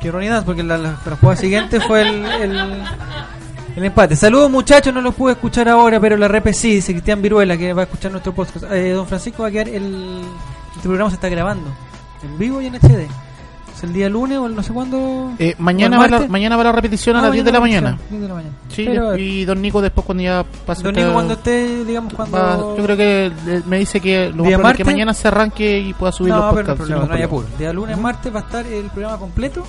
que 0.01 0.11
Ronidad, 0.11 0.45
porque 0.45 0.63
la, 0.65 0.79
la, 0.79 0.97
jugada 0.97 1.37
siguiente 1.37 1.81
fue 1.81 2.01
el, 2.01 2.25
el, 2.25 2.83
el 3.77 3.85
empate. 3.85 4.17
Saludos 4.17 4.51
muchachos, 4.51 4.93
no 4.93 5.03
los 5.03 5.15
pude 5.15 5.35
escuchar 5.35 5.69
ahora, 5.69 6.01
pero 6.01 6.17
la 6.17 6.29
rep 6.29 6.51
sí, 6.55 6.77
dice 6.77 6.93
Cristian 6.93 7.21
Viruela 7.21 7.59
que 7.59 7.75
va 7.75 7.83
a 7.83 7.85
escuchar 7.85 8.11
nuestro 8.11 8.35
podcast. 8.35 8.65
Eh, 8.73 8.93
don 8.93 9.07
Francisco 9.07 9.43
va 9.43 9.51
a 9.51 9.53
quedar 9.53 9.69
el... 9.69 10.23
Este 10.75 10.89
programa 10.89 11.11
se 11.11 11.17
está 11.17 11.29
grabando 11.29 11.71
en 12.23 12.39
vivo 12.39 12.63
y 12.63 12.67
en 12.67 12.75
HD. 12.75 13.07
El 13.83 13.93
día 13.93 14.09
lunes 14.09 14.39
o 14.39 14.47
el 14.47 14.55
no 14.55 14.63
sé 14.63 14.73
cuándo. 14.73 15.33
Eh, 15.41 15.55
¿O 15.59 15.63
mañana, 15.63 15.99
va 15.99 16.07
la, 16.07 16.21
mañana 16.29 16.57
va 16.57 16.63
la 16.65 16.71
repetición 16.73 17.17
a 17.17 17.19
Ah, 17.19 17.23
las 17.23 17.33
10 17.33 17.45
de 17.45 17.51
la 17.53 17.59
mañana. 17.61 17.99
10 18.11 18.23
de 18.23 18.29
la 18.29 18.35
mañana. 18.35 18.55
Sí, 18.69 18.85
Pero- 18.87 19.17
y 19.17 19.45
Don 19.45 19.61
Nico 19.61 19.83
después 19.83 20.07
cuando 20.07 20.23
ya 20.23 20.45
pase. 20.65 20.85
Don 20.85 20.95
Nico, 20.95 21.13
cuando 21.13 21.35
esté, 21.35 21.85
digamos, 21.85 22.15
cuando. 22.15 22.37
va- 22.39 22.57
yo 22.77 22.85
creo 22.85 22.97
que 22.97 23.27
eh, 23.27 23.63
me 23.67 23.79
dice 23.81 24.01
que 24.01 24.29
lo 24.31 24.37
más 24.37 24.47
¿Día 24.47 24.57
probable 24.59 24.77
que 24.79 24.85
mañana 24.85 25.13
se 25.15 25.27
arranque 25.29 25.81
y 25.81 25.93
pueda 25.95 26.13
subir 26.13 26.33
no, 26.33 26.39
los 26.39 26.55
pero 26.55 26.63
no 26.63 26.67
podcasts. 26.69 26.79
problema, 26.79 27.07
no 27.09 27.15
hay 27.15 27.21
ningún 27.23 27.41
apuro. 27.45 27.59
Día 27.59 27.73
lunes, 27.73 27.99
martes 27.99 28.33
va 28.35 28.39
a 28.39 28.43
estar 28.43 28.67
el 28.67 28.85
programa 28.87 29.19
completo. 29.19 29.65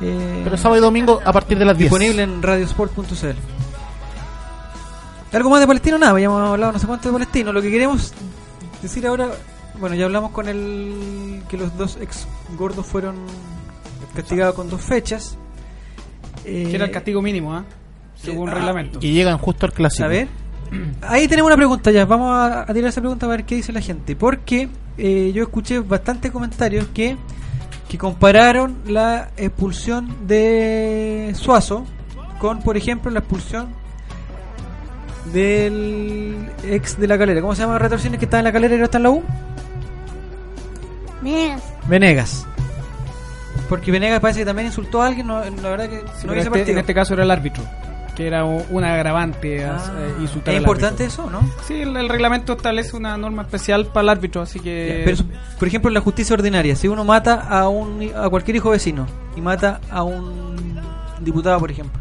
eh, 0.00 0.40
Pero 0.42 0.56
sábado 0.56 0.78
y 0.78 0.82
domingo 0.82 1.20
a 1.24 1.32
partir 1.32 1.58
de 1.58 1.64
las 1.64 1.78
10. 1.78 1.90
disponible 1.92 2.22
en 2.24 2.42
radiosport.cl. 2.42 3.36
¿Algo 5.36 5.48
más 5.50 5.60
de 5.60 5.66
Palestino? 5.66 5.96
Nada, 5.98 6.18
ya 6.18 6.26
hemos 6.26 6.42
hablado 6.50 6.72
no 6.72 6.78
sé 6.78 6.86
cuánto 6.86 7.08
de 7.08 7.12
Palestino. 7.12 7.52
Lo 7.52 7.62
que 7.62 7.70
queremos 7.70 8.12
decir 8.82 9.06
ahora, 9.06 9.28
bueno, 9.78 9.96
ya 9.96 10.04
hablamos 10.04 10.30
con 10.32 10.48
el 10.48 11.42
que 11.48 11.56
los 11.56 11.76
dos 11.76 11.98
ex 12.00 12.26
gordos 12.56 12.86
fueron 12.86 13.16
castigados 14.14 14.54
con 14.54 14.68
dos 14.68 14.80
fechas. 14.80 15.36
Eh, 16.44 16.66
Que 16.70 16.76
era 16.76 16.86
el 16.86 16.90
castigo 16.90 17.22
mínimo, 17.22 17.54
¿ah? 17.54 17.64
Según 18.16 18.48
ah, 18.48 18.54
reglamento. 18.54 18.98
Y 19.02 19.12
llegan 19.12 19.38
justo 19.38 19.66
al 19.66 19.72
clásico. 19.72 20.04
A 20.04 20.08
ver. 20.08 20.28
Ahí 21.02 21.28
tenemos 21.28 21.48
una 21.48 21.56
pregunta 21.56 21.90
ya. 21.90 22.04
Vamos 22.06 22.32
a, 22.34 22.62
a 22.62 22.74
tirar 22.74 22.88
esa 22.88 23.00
pregunta 23.00 23.26
a 23.26 23.28
ver 23.28 23.44
qué 23.44 23.56
dice 23.56 23.72
la 23.72 23.80
gente. 23.80 24.16
Porque 24.16 24.68
eh, 24.98 25.32
yo 25.34 25.42
escuché 25.42 25.80
bastantes 25.80 26.30
comentarios 26.30 26.86
que, 26.94 27.16
que 27.88 27.98
compararon 27.98 28.78
la 28.86 29.30
expulsión 29.36 30.26
de 30.26 31.32
Suazo 31.34 31.84
con, 32.38 32.60
por 32.62 32.76
ejemplo, 32.76 33.10
la 33.10 33.20
expulsión 33.20 33.68
del 35.32 36.50
ex 36.64 36.98
de 36.98 37.06
la 37.06 37.16
calera. 37.18 37.40
¿Cómo 37.40 37.54
se 37.54 37.62
llama 37.62 37.78
retorsiones 37.78 38.18
que 38.18 38.24
está 38.26 38.38
en 38.38 38.44
la 38.44 38.52
calera 38.52 38.74
y 38.74 38.78
no 38.78 38.84
está 38.84 38.98
en 38.98 39.02
la 39.04 39.10
U? 39.10 39.22
Venegas. 41.22 41.62
Venegas. 41.88 42.46
Porque 43.68 43.90
Venegas 43.92 44.20
parece 44.20 44.40
que 44.40 44.46
también 44.46 44.66
insultó 44.66 45.02
a 45.02 45.06
alguien. 45.06 45.26
No, 45.26 45.38
la 45.40 45.68
verdad 45.70 45.88
que 45.88 45.98
Sí, 46.20 46.26
no 46.26 46.32
este- 46.34 46.50
partido. 46.50 46.72
en 46.72 46.78
este 46.78 46.94
caso 46.94 47.14
era 47.14 47.22
el 47.22 47.30
árbitro, 47.30 47.62
que 48.16 48.26
era 48.26 48.44
un 48.44 48.84
agravante 48.84 49.64
a- 49.64 49.76
Ah, 49.76 49.92
eh, 49.98 50.14
insultar 50.20 50.52
¿Es 50.54 50.58
al 50.58 50.62
importante 50.62 51.04
árbitro. 51.04 51.24
eso, 51.24 51.30
no? 51.30 51.48
Sí, 51.66 51.80
el, 51.82 51.96
el 51.96 52.08
reglamento 52.08 52.54
establece 52.54 52.96
una 52.96 53.16
norma 53.16 53.42
especial 53.42 53.86
para 53.86 54.02
el 54.02 54.08
árbitro, 54.10 54.42
así 54.42 54.58
que... 54.60 55.02
Pero, 55.04 55.18
por 55.58 55.68
ejemplo, 55.68 55.88
en 55.88 55.94
la 55.94 56.00
justicia 56.00 56.34
ordinaria, 56.34 56.74
si 56.76 56.88
uno 56.88 57.04
mata 57.04 57.34
a 57.48 57.68
un 57.68 58.10
a 58.14 58.28
cualquier 58.28 58.56
hijo 58.56 58.70
vecino 58.70 59.06
y 59.36 59.40
mata 59.40 59.80
a 59.90 60.02
un 60.02 60.56
diputado, 61.20 61.58
por 61.60 61.70
ejemplo, 61.70 61.98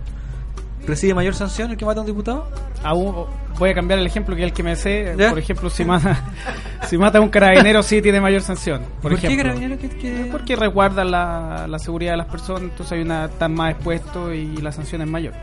¿recibe 0.85 1.13
mayor 1.13 1.33
sanción 1.35 1.71
el 1.71 1.77
que 1.77 1.85
mata 1.85 1.99
a 1.99 2.01
un 2.01 2.07
diputado? 2.07 2.47
Aún 2.83 3.25
voy 3.59 3.69
a 3.69 3.73
cambiar 3.73 3.99
el 3.99 4.05
ejemplo 4.07 4.35
que 4.35 4.41
es 4.41 4.47
el 4.47 4.53
que 4.53 4.63
me 4.63 4.75
sé. 4.75 5.13
¿Ya? 5.17 5.29
Por 5.29 5.39
ejemplo, 5.39 5.69
si 5.69 5.85
mata, 5.85 6.19
si 6.87 6.97
mata 6.97 7.19
a 7.19 7.21
un 7.21 7.29
carabinero, 7.29 7.83
sí 7.83 8.01
tiene 8.01 8.19
mayor 8.21 8.41
sanción. 8.41 8.81
Por, 9.01 9.11
¿Por 9.11 9.19
qué 9.19 9.27
ejemplo. 9.27 9.43
carabinero 9.49 9.79
que- 9.79 9.89
que- 9.89 10.27
Porque 10.31 10.55
resguarda 10.55 11.03
la, 11.03 11.65
la 11.67 11.79
seguridad 11.79 12.11
de 12.13 12.17
las 12.17 12.27
personas, 12.27 12.63
entonces 12.63 12.93
hay 12.93 13.01
una 13.01 13.27
tan 13.29 13.53
más 13.53 13.71
expuesto 13.73 14.33
y 14.33 14.57
la 14.57 14.71
sanción 14.71 15.01
es 15.01 15.07
mayor. 15.07 15.33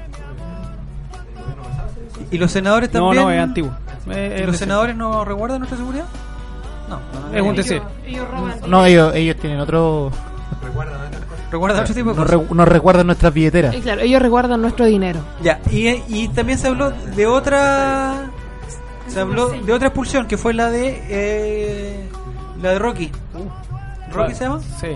¿Y 2.30 2.39
los 2.39 2.51
senadores 2.51 2.93
No, 2.93 3.01
también? 3.07 3.24
no, 3.24 3.30
es 3.30 3.41
antiguo. 3.41 3.70
¿Y 4.07 4.11
Es- 4.11 4.41
es 4.41 4.47
¿Los 4.47 4.57
senadores 4.57 4.97
no 4.97 5.24
resguardan 5.24 5.59
nuestra 5.61 5.78
seguridad? 5.78 6.05
No, 6.89 6.97
no, 7.12 7.28
no, 7.28 7.34
Es 7.34 7.41
un 7.43 7.49
no. 7.49 7.55
decir. 7.55 7.82
No, 8.66 8.84
ellos, 8.86 9.14
ellos 9.14 9.36
tienen 9.36 9.61
otro. 9.61 10.11
Recuerdan 11.51 11.80
otro 11.82 11.94
tipo 11.94 12.11
de 12.11 12.16
Nos, 12.16 12.26
cosas. 12.26 12.40
re- 12.49 12.55
nos 12.55 12.68
recuerdan 12.68 13.07
nuestras 13.07 13.32
billeteras. 13.32 13.74
Y 13.74 13.80
claro, 13.80 14.01
ellos 14.03 14.20
resguardan 14.20 14.61
nuestro 14.61 14.84
dinero. 14.86 15.20
Ya, 15.42 15.61
y, 15.70 15.88
y 16.09 16.28
también 16.28 16.59
se 16.59 16.68
habló 16.68 16.90
de 16.90 17.26
otra. 17.26 18.30
Se 19.07 19.20
habló 19.20 19.49
de 19.49 19.72
otra 19.72 19.88
expulsión 19.88 20.26
que 20.26 20.36
fue 20.36 20.53
la 20.53 20.70
de. 20.70 21.03
eh, 21.09 22.09
la 22.61 22.70
de 22.72 22.78
Rocky. 22.78 23.11
¿Rocky 24.12 24.34
se 24.34 24.44
llama? 24.44 24.61
Sí. 24.80 24.88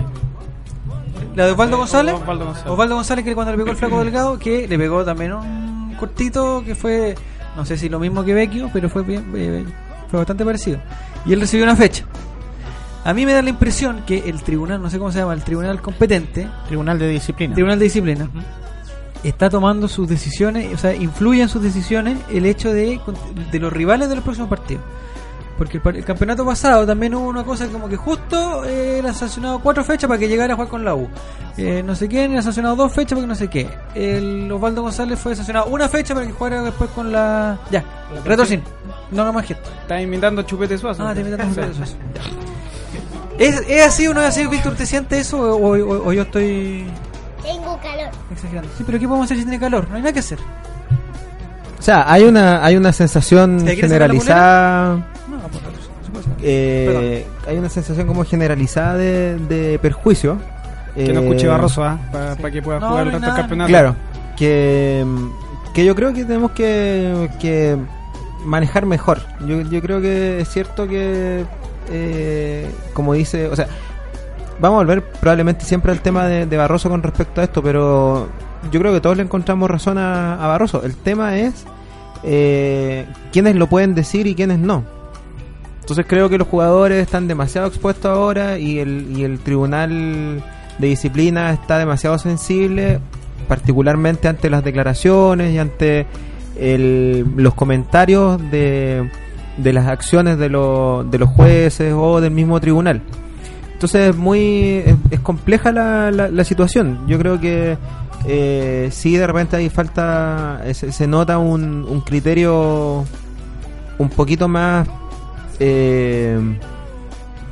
La 1.34 1.46
de 1.46 1.53
Osvaldo 1.53 1.76
Sí, 1.76 1.80
González. 1.80 2.14
Osvaldo 2.14 2.44
González. 2.44 2.70
Osvaldo 2.70 2.94
González, 2.96 3.24
que 3.24 3.34
cuando 3.34 3.53
le 3.53 3.59
pegó 3.59 3.70
el 3.70 3.76
flaco 3.76 3.98
delgado, 4.05 4.38
que 4.38 4.68
le 4.68 4.78
pegó 4.78 5.05
también 5.05 5.32
un 5.32 5.94
cortito 5.98 6.62
que 6.64 6.74
fue, 6.74 7.14
no 7.57 7.64
sé 7.64 7.76
si 7.78 7.88
lo 7.88 7.98
mismo 7.98 8.24
que 8.24 8.34
Vecchio, 8.34 8.68
pero 8.72 8.90
fue 8.90 9.03
bien, 9.03 9.24
eh, 9.34 9.64
fue 10.11 10.18
bastante 10.18 10.44
parecido. 10.44 10.78
Y 11.24 11.32
él 11.32 11.40
recibió 11.40 11.64
una 11.64 11.76
fecha. 11.76 12.05
A 13.05 13.12
mí 13.14 13.26
me 13.26 13.32
da 13.32 13.42
la 13.42 13.50
impresión 13.50 14.03
que 14.07 14.28
el 14.30 14.42
tribunal, 14.42 14.80
no 14.80 14.88
sé 14.88 14.98
cómo 14.98 15.11
se 15.11 15.18
llama, 15.18 15.34
el 15.34 15.42
tribunal 15.42 15.80
competente, 15.82 16.48
Tribunal 16.68 16.98
de 16.98 17.09
Disciplina. 17.09 17.55
tribunal 17.55 17.78
de 17.78 17.84
disciplina, 17.84 18.28
está 19.24 19.50
tomando 19.50 19.88
sus 19.88 20.09
decisiones, 20.09 20.72
o 20.72 20.78
sea, 20.78 20.94
influye 20.94 21.42
en 21.42 21.48
sus 21.48 21.62
decisiones 21.62 22.18
el 22.30 22.46
hecho 22.46 22.72
de, 22.72 23.00
de 23.50 23.59
los 23.59 23.72
rivales 23.72 24.09
de 24.09 24.14
los 24.14 24.22
próximos 24.24 24.48
partidos. 24.48 24.84
Porque 25.59 25.76
el, 25.76 25.82
par- 25.82 25.96
el 25.96 26.05
campeonato 26.05 26.46
pasado 26.46 26.86
también 26.86 27.14
hubo 27.14 27.28
una 27.28 27.44
cosa 27.44 27.66
como 27.68 27.88
que 27.88 27.96
justo 27.96 28.64
eh, 28.64 28.98
era 28.98 29.12
sancionado 29.12 29.59
cuatro 29.61 29.84
fechas 29.84 30.09
para 30.09 30.18
que 30.18 30.26
llegara 30.26 30.55
a 30.55 30.57
jugar 30.57 30.70
con 30.70 30.84
la 30.84 30.94
U. 30.94 31.09
Eh, 31.57 31.82
no 31.84 31.94
sé 31.94 32.09
quién 32.09 32.32
era 32.32 32.40
sancionado 32.42 32.74
dos 32.74 32.92
fechas 32.92 33.12
porque 33.16 33.26
no 33.28 33.34
sé 33.34 33.48
qué. 33.48 33.68
El 33.94 34.50
Osvaldo 34.50 34.82
González 34.82 35.18
fue 35.18 35.36
sancionado 35.36 35.66
una 35.66 35.88
fecha 35.88 36.14
para 36.14 36.26
que 36.26 36.32
jugara 36.32 36.62
después 36.62 36.88
con 36.90 37.12
la... 37.12 37.59
Ya, 37.70 37.84
retorcin. 38.24 38.62
No 39.11 39.22
haga 39.22 39.32
más 39.32 39.44
gesto. 39.46 39.68
Está 39.82 40.00
imitando 40.00 40.40
a 40.40 40.46
Chupete 40.46 40.78
Suazo. 40.78 41.05
Ah, 41.07 41.11
está 41.11 41.20
imitando 41.20 41.44
a 41.44 41.48
Chupete 41.55 41.74
Suazo. 41.76 41.96
¿Es, 43.43 43.62
¿Es 43.68 43.86
así 43.86 44.07
o 44.07 44.14
no 44.14 44.20
es 44.20 44.28
así, 44.28 44.47
Víctor? 44.47 44.74
¿Te 44.74 44.86
sientes 44.86 45.26
eso 45.26 45.38
o, 45.57 45.76
o- 45.76 46.09
o 46.09 46.12
yo 46.12 46.22
estoy 46.22 46.84
Tengo 47.43 47.78
calor. 47.80 48.11
exagerando? 48.32 48.68
Sí, 48.76 48.84
pero 48.86 48.99
¿qué 48.99 49.07
podemos 49.07 49.24
hacer 49.26 49.38
si 49.38 49.43
tiene 49.45 49.59
calor? 49.59 49.86
No 49.88 49.97
hay 49.97 50.03
nada 50.03 50.12
que 50.12 50.20
hacer. 50.20 50.38
O 51.78 51.82
sea, 51.82 52.11
hay 52.11 52.22
una, 52.24 52.64
hay 52.64 52.76
una 52.76 52.93
sensación 52.93 53.59
¿Te 53.64 53.74
quieres 53.74 53.90
sacar 53.90 54.09
la 54.09 54.14
generalizada. 54.14 54.95
No, 55.28 55.38
por 55.49 55.61
favor, 55.61 55.72
eh, 56.43 57.26
hay 57.49 57.57
una 57.59 57.68
sensación 57.68 58.07
como 58.07 58.24
generalizada 58.24 58.95
de, 58.97 59.36
de 59.38 59.78
perjuicio. 59.80 60.38
Que 60.95 61.12
no 61.12 61.20
Eh, 61.20 61.24
escuche 61.24 61.49
Barroso, 61.49 61.82
¿ah? 61.84 61.99
Para 62.12 62.51
que 62.53 62.62
pueda 62.62 62.78
No, 62.78 62.88
jugar 62.90 63.05
no 63.07 63.09
el 63.11 63.12
resto 63.14 63.26
del 63.26 63.36
campeonato. 63.40 63.68
Claro, 63.68 63.97
que, 64.36 65.05
que 65.74 65.84
yo 65.84 65.95
creo 65.97 66.12
que 66.12 66.24
tenemos 66.24 66.53
que, 66.53 67.28
que 67.40 67.76
manejar 68.45 68.86
mejor. 68.86 69.20
Yo, 69.47 69.62
yo 69.62 69.80
creo 69.82 70.01
que 70.01 70.40
es 70.40 70.49
cierto 70.51 70.86
que, 70.86 71.45
eh, 71.90 72.70
como 72.92 73.14
dice, 73.14 73.48
o 73.48 73.56
sea, 73.56 73.66
vamos 74.60 74.76
a 74.76 74.84
volver 74.84 75.02
probablemente 75.02 75.64
siempre 75.64 75.92
al 75.92 76.00
tema 76.00 76.26
de, 76.26 76.56
Barroso 76.56 76.88
con 76.88 77.02
respecto 77.02 77.40
a 77.40 77.44
esto, 77.44 77.62
pero 77.62 78.28
yo 78.70 78.80
creo 78.80 78.92
que 78.92 79.00
todos 79.00 79.16
le 79.16 79.22
encontramos 79.22 79.70
razón 79.70 79.98
a, 79.98 80.36
Barroso. 80.36 80.82
El 80.84 80.96
tema 80.96 81.38
es 81.38 81.64
eh, 82.22 83.06
quiénes 83.32 83.56
lo 83.56 83.68
pueden 83.68 83.94
decir 83.94 84.26
y 84.26 84.34
quiénes 84.34 84.58
no. 84.58 84.84
Entonces 85.80 86.06
creo 86.08 86.28
que 86.28 86.38
los 86.38 86.46
jugadores 86.46 87.02
están 87.02 87.26
demasiado 87.26 87.66
expuestos 87.66 88.10
ahora 88.10 88.58
y 88.58 88.78
el, 88.78 89.16
y 89.16 89.24
el 89.24 89.40
tribunal 89.40 90.42
de 90.78 90.86
disciplina 90.86 91.52
está 91.52 91.78
demasiado 91.78 92.18
sensible, 92.18 93.00
particularmente 93.48 94.28
ante 94.28 94.48
las 94.48 94.62
declaraciones 94.62 95.52
y 95.52 95.58
ante 95.58 96.06
los 97.36 97.54
comentarios 97.54 98.40
de, 98.50 99.10
de 99.57 99.72
las 99.72 99.86
acciones 99.86 100.38
de, 100.38 100.48
lo- 100.48 101.05
de 101.05 101.18
los 101.18 101.28
jueces 101.30 101.92
o 101.96 102.20
del 102.20 102.30
mismo 102.32 102.61
tribunal. 102.61 103.03
Entonces 103.72 104.11
es 104.11 104.16
muy 104.16 104.82
es, 104.86 104.94
es 105.11 105.20
compleja 105.20 105.72
la, 105.72 106.11
la, 106.11 106.28
la 106.28 106.44
situación. 106.44 107.00
Yo 107.09 107.18
creo 107.18 107.40
que 107.40 107.76
eh, 108.26 108.88
sí 108.92 109.16
de 109.16 109.26
repente 109.26 109.57
ahí 109.57 109.68
falta, 109.68 110.61
eh, 110.64 110.72
se, 110.74 110.92
se 110.92 111.07
nota 111.07 111.38
un, 111.38 111.84
un 111.88 112.00
criterio 112.03 113.05
un 113.98 114.09
poquito 114.09 114.46
más, 114.48 114.88
eh, 115.59 116.38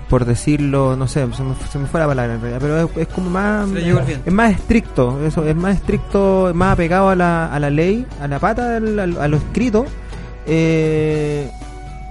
por 0.09 0.25
decirlo, 0.25 0.97
no 0.97 1.07
sé, 1.07 1.27
se 1.35 1.43
me, 1.43 1.55
se 1.71 1.79
me 1.79 1.87
fue 1.87 2.01
la 2.01 2.07
palabra 2.07 2.35
en 2.35 2.41
realidad, 2.41 2.61
pero 2.61 2.79
es, 2.79 2.97
es 2.97 3.09
como 3.15 3.31
más, 3.31 3.69
es 4.27 4.33
más 4.33 4.53
estricto, 4.53 5.25
eso, 5.25 5.45
es 5.45 5.55
más 5.57 5.77
estricto, 5.77 6.49
es 6.49 6.55
más 6.55 6.73
apegado 6.73 7.11
a 7.11 7.15
la, 7.17 7.47
a 7.53 7.59
la 7.61 7.71
ley, 7.71 8.07
a 8.21 8.27
la 8.29 8.39
pata, 8.39 8.81
del- 8.81 8.99
a 9.19 9.29
lo 9.29 9.37
escrito. 9.37 9.85
Eh, 10.47 11.49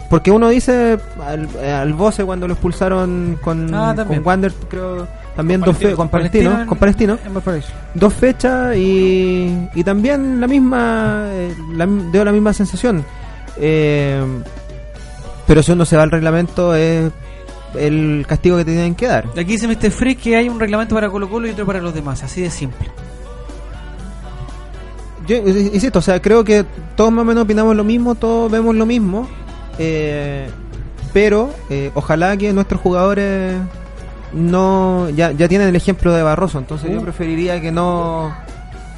porque 0.09 0.31
uno 0.31 0.49
dice 0.49 0.97
al, 1.25 1.47
al 1.63 1.93
Bose 1.93 2.23
cuando 2.25 2.47
lo 2.47 2.53
expulsaron 2.53 3.37
con, 3.41 3.73
Ah, 3.73 3.93
con 4.07 4.25
Wander, 4.25 4.51
creo, 4.69 5.07
también 5.35 5.61
dos 5.61 5.77
fe- 5.77 5.93
con 5.93 6.09
Palestino 6.09 6.49
Palestino, 6.49 6.61
en- 6.61 6.67
con 6.67 6.77
Palestino, 6.77 7.17
en 7.25 7.33
Valparaíso. 7.33 7.69
dos 7.93 8.13
fechas 8.13 8.75
y, 8.75 9.67
y 9.75 9.83
también 9.83 10.41
la 10.41 10.47
misma, 10.47 11.25
eh, 11.29 11.55
la, 11.73 11.85
dio 12.11 12.25
la 12.25 12.31
misma 12.31 12.53
sensación. 12.53 13.05
Eh, 13.57 14.23
pero 15.45 15.61
si 15.63 15.71
uno 15.71 15.85
se 15.85 15.95
va 15.97 16.03
al 16.03 16.11
reglamento 16.11 16.73
es 16.75 17.11
el 17.77 18.25
castigo 18.27 18.57
que 18.57 18.65
te 18.65 18.71
tienen 18.71 18.95
que 18.95 19.05
dar. 19.07 19.25
Aquí 19.31 19.43
dice 19.57 19.67
Mr. 19.67 19.91
Freak 19.91 20.19
que 20.19 20.35
hay 20.35 20.49
un 20.49 20.59
reglamento 20.59 20.95
para 20.95 21.09
Colo 21.09 21.29
Colo 21.29 21.47
y 21.47 21.51
otro 21.51 21.65
para 21.67 21.79
los 21.81 21.93
demás, 21.93 22.23
así 22.23 22.41
de 22.41 22.49
simple. 22.49 22.89
Yo 25.27 25.37
insisto, 25.37 25.99
o 25.99 26.01
sea, 26.01 26.19
creo 26.21 26.43
que 26.43 26.65
todos 26.95 27.11
más 27.11 27.21
o 27.21 27.25
menos 27.25 27.43
opinamos 27.43 27.75
lo 27.75 27.83
mismo, 27.83 28.15
todos 28.15 28.51
vemos 28.51 28.75
lo 28.75 28.85
mismo, 28.87 29.27
eh, 29.79 30.47
pero 31.13 31.49
eh, 31.71 31.89
ojalá 31.95 32.37
que 32.37 32.53
nuestros 32.53 32.79
jugadores 32.81 33.57
no 34.33 35.09
ya, 35.09 35.31
ya 35.31 35.47
tienen 35.47 35.69
el 35.69 35.75
ejemplo 35.75 36.13
de 36.13 36.21
Barroso, 36.23 36.59
entonces 36.59 36.91
yo 36.91 36.99
Uh. 36.99 37.03
preferiría 37.03 37.59
que 37.61 37.71
no 37.71 38.33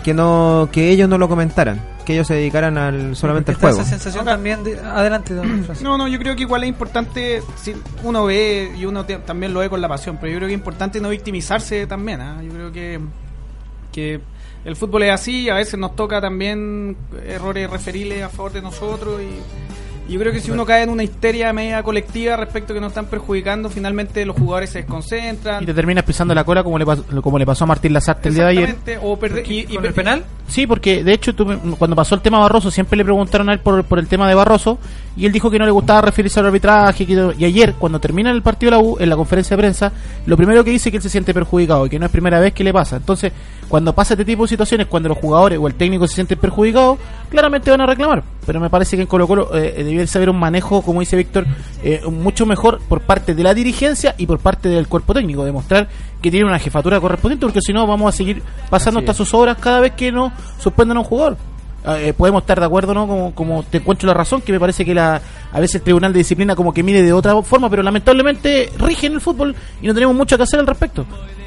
que 0.04 0.14
no 0.14 0.68
que 0.72 0.90
ellos 0.90 1.08
no 1.08 1.18
lo 1.18 1.30
comentaran, 1.30 1.80
que 2.06 2.14
ellos 2.14 2.28
se 2.28 2.34
dedicaran 2.34 2.78
al 2.78 3.16
solamente 3.16 3.52
al 3.52 3.58
juego. 3.58 3.80
esa 3.80 3.88
sensación 3.90 4.26
también 4.26 4.64
de... 4.64 4.80
Adelante, 4.80 5.34
don 5.36 5.46
Francisco. 5.64 5.84
No, 5.90 5.98
no, 5.98 6.08
yo 6.08 6.18
creo 6.18 6.36
que 6.36 6.42
igual 6.42 6.64
es 6.64 6.70
importante, 6.70 7.42
si 7.56 7.76
uno 8.04 8.26
ve 8.26 8.74
y 8.78 8.86
uno 8.86 9.06
te- 9.06 9.18
también 9.18 9.54
lo 9.54 9.60
ve 9.60 9.70
con 9.70 9.80
la 9.80 9.88
pasión, 9.88 10.18
pero 10.20 10.32
yo 10.34 10.38
creo 10.40 10.48
que 10.48 10.56
es 10.56 10.60
importante 10.60 11.00
no 11.00 11.10
victimizarse 11.10 11.86
también. 11.86 12.20
¿ah? 12.20 12.42
Yo 12.44 12.52
creo 12.52 12.72
que, 12.72 13.00
que 13.92 14.20
el 14.66 14.76
fútbol 14.76 15.04
es 15.04 15.12
así, 15.14 15.50
a 15.50 15.54
veces 15.56 15.80
nos 15.80 15.96
toca 15.96 16.20
también 16.20 16.98
errores 17.26 17.70
referiles 17.70 18.24
a 18.24 18.30
favor 18.30 18.52
de 18.54 18.62
nosotros 18.64 19.22
y 19.22 19.71
yo 20.12 20.20
creo 20.20 20.32
que 20.34 20.40
si 20.40 20.52
uno 20.52 20.66
cae 20.66 20.84
en 20.84 20.90
una 20.90 21.04
histeria 21.04 21.52
media 21.54 21.82
colectiva 21.84 22.36
respecto 22.38 22.74
a 22.74 22.76
que 22.76 22.82
nos 22.82 22.90
están 22.92 23.06
perjudicando, 23.08 23.70
finalmente 23.70 24.26
los 24.26 24.36
jugadores 24.38 24.70
se 24.72 24.80
desconcentran. 24.80 25.64
Y 25.64 25.66
te 25.66 25.74
terminas 25.74 26.04
pisando 26.04 26.34
la 26.36 26.44
cola 26.44 26.64
como 26.64 26.78
le, 26.78 26.86
pasó, 26.86 27.04
como 27.22 27.40
le 27.40 27.46
pasó 27.46 27.64
a 27.64 27.68
Martín 27.68 27.94
Lazarte 27.94 28.30
el 28.30 28.36
día 28.36 28.44
de 28.46 28.50
ayer. 28.52 28.76
O 29.02 29.18
perder- 29.20 29.46
y, 29.50 29.60
y 29.60 29.76
¿Con 29.76 29.86
el 29.86 29.94
penal? 29.94 30.24
Sí, 30.48 30.68
porque 30.68 31.04
de 31.04 31.14
hecho 31.14 31.34
tú 31.34 31.46
me- 31.46 31.58
cuando 31.78 31.96
pasó 31.96 32.16
el 32.16 32.22
tema 32.22 32.40
Barroso 32.40 32.70
siempre 32.72 32.98
le 32.98 33.04
preguntaron 33.04 33.50
a 33.50 33.54
él 33.54 33.60
por, 33.60 33.84
por 33.86 34.00
el 34.00 34.08
tema 34.08 34.28
de 34.28 34.36
Barroso 34.36 34.78
y 35.16 35.26
él 35.26 35.32
dijo 35.32 35.52
que 35.52 35.60
no 35.60 35.66
le 35.66 35.72
gustaba 35.72 36.02
referirse 36.02 36.40
al 36.40 36.46
arbitraje 36.46 37.06
que 37.06 37.34
y 37.38 37.46
ayer 37.46 37.74
cuando 37.74 38.00
termina 38.00 38.32
el 38.32 38.42
partido 38.42 38.72
de 38.72 38.78
la 38.78 38.84
U 38.84 38.98
en 39.00 39.10
la 39.10 39.16
conferencia 39.16 39.58
de 39.58 39.62
prensa 39.62 39.92
lo 40.26 40.38
primero 40.38 40.64
que 40.64 40.72
dice 40.72 40.90
es 40.90 40.92
que 40.92 40.98
él 40.98 41.04
se 41.04 41.10
siente 41.10 41.34
perjudicado 41.34 41.86
y 41.86 41.90
que 41.90 42.00
no 42.00 42.06
es 42.06 42.12
primera 42.12 42.40
vez 42.40 42.54
que 42.54 42.64
le 42.64 42.72
pasa. 42.72 42.96
Entonces 42.96 43.34
cuando 43.68 43.94
pasa 43.94 44.14
este 44.14 44.26
tipo 44.26 44.44
de 44.44 44.50
situaciones 44.50 44.88
cuando 44.88 45.10
los 45.10 45.18
jugadores 45.18 45.60
o 45.60 45.68
el 45.68 45.76
técnico 45.76 46.08
se 46.08 46.16
sienten 46.16 46.38
perjudicados 46.38 47.00
claramente 47.30 47.72
van 47.72 47.82
a 47.82 47.86
reclamar. 47.86 48.24
Pero 48.46 48.60
me 48.60 48.70
parece 48.70 48.96
que 48.96 49.04
en 49.04 49.08
Colo 49.08 49.28
Colo 49.28 49.56
eh, 49.56 49.84
debiese 49.84 50.18
haber 50.18 50.30
un 50.30 50.40
manejo 50.40 50.82
como 50.82 51.02
dice 51.02 51.18
Víctor 51.18 51.46
eh, 51.84 52.02
mucho 52.10 52.46
mejor 52.46 52.80
por 52.88 53.02
parte 53.02 53.36
de 53.36 53.44
la 53.44 53.54
dirigencia 53.54 54.16
y 54.18 54.26
por 54.26 54.40
parte 54.40 54.70
del 54.70 54.88
cuerpo 54.88 55.14
técnico 55.14 55.44
demostrar 55.44 55.90
que 56.22 56.32
tiene 56.32 56.46
una 56.46 56.60
jefatura 56.60 57.00
correspondiente 57.00 57.46
porque 57.46 57.62
si 57.62 57.74
no 57.74 57.86
vamos 57.86 58.14
a 58.14 58.18
seguir 58.18 58.42
pasando 58.70 59.00
Así 59.00 59.06
hasta 59.06 59.12
es. 59.12 59.18
sus 59.18 59.34
obras 59.34 59.58
cada 59.58 59.82
vez 59.82 59.94
que 59.94 60.12
no 60.12 60.32
suspendan 60.60 60.98
a 60.98 61.00
un 61.02 61.06
jugador. 61.06 61.38
Eh, 61.86 62.14
podemos 62.16 62.44
estar 62.44 62.60
de 62.60 62.66
acuerdo, 62.66 62.94
¿no? 62.94 63.08
Como, 63.08 63.34
como 63.34 63.64
te 63.64 63.78
encuentro 63.78 64.08
la 64.08 64.14
razón, 64.14 64.42
que 64.42 64.52
me 64.52 64.60
parece 64.60 64.86
que 64.86 64.94
la, 64.94 65.22
a 65.52 65.60
veces 65.60 65.76
el 65.76 65.82
Tribunal 65.82 66.14
de 66.14 66.20
Disciplina 66.20 66.56
como 66.56 66.74
que 66.74 66.84
mide 66.84 67.02
de 67.02 67.14
otra 67.14 67.42
forma, 67.42 67.70
pero 67.70 67.82
lamentablemente 67.82 68.70
rige 68.78 69.08
en 69.08 69.14
el 69.14 69.22
fútbol 69.22 69.56
y 69.82 69.88
no 69.88 69.94
tenemos 69.94 70.16
mucho 70.16 70.38
que 70.38 70.44
hacer 70.44 70.60
al 70.60 70.68
respecto. 70.68 71.06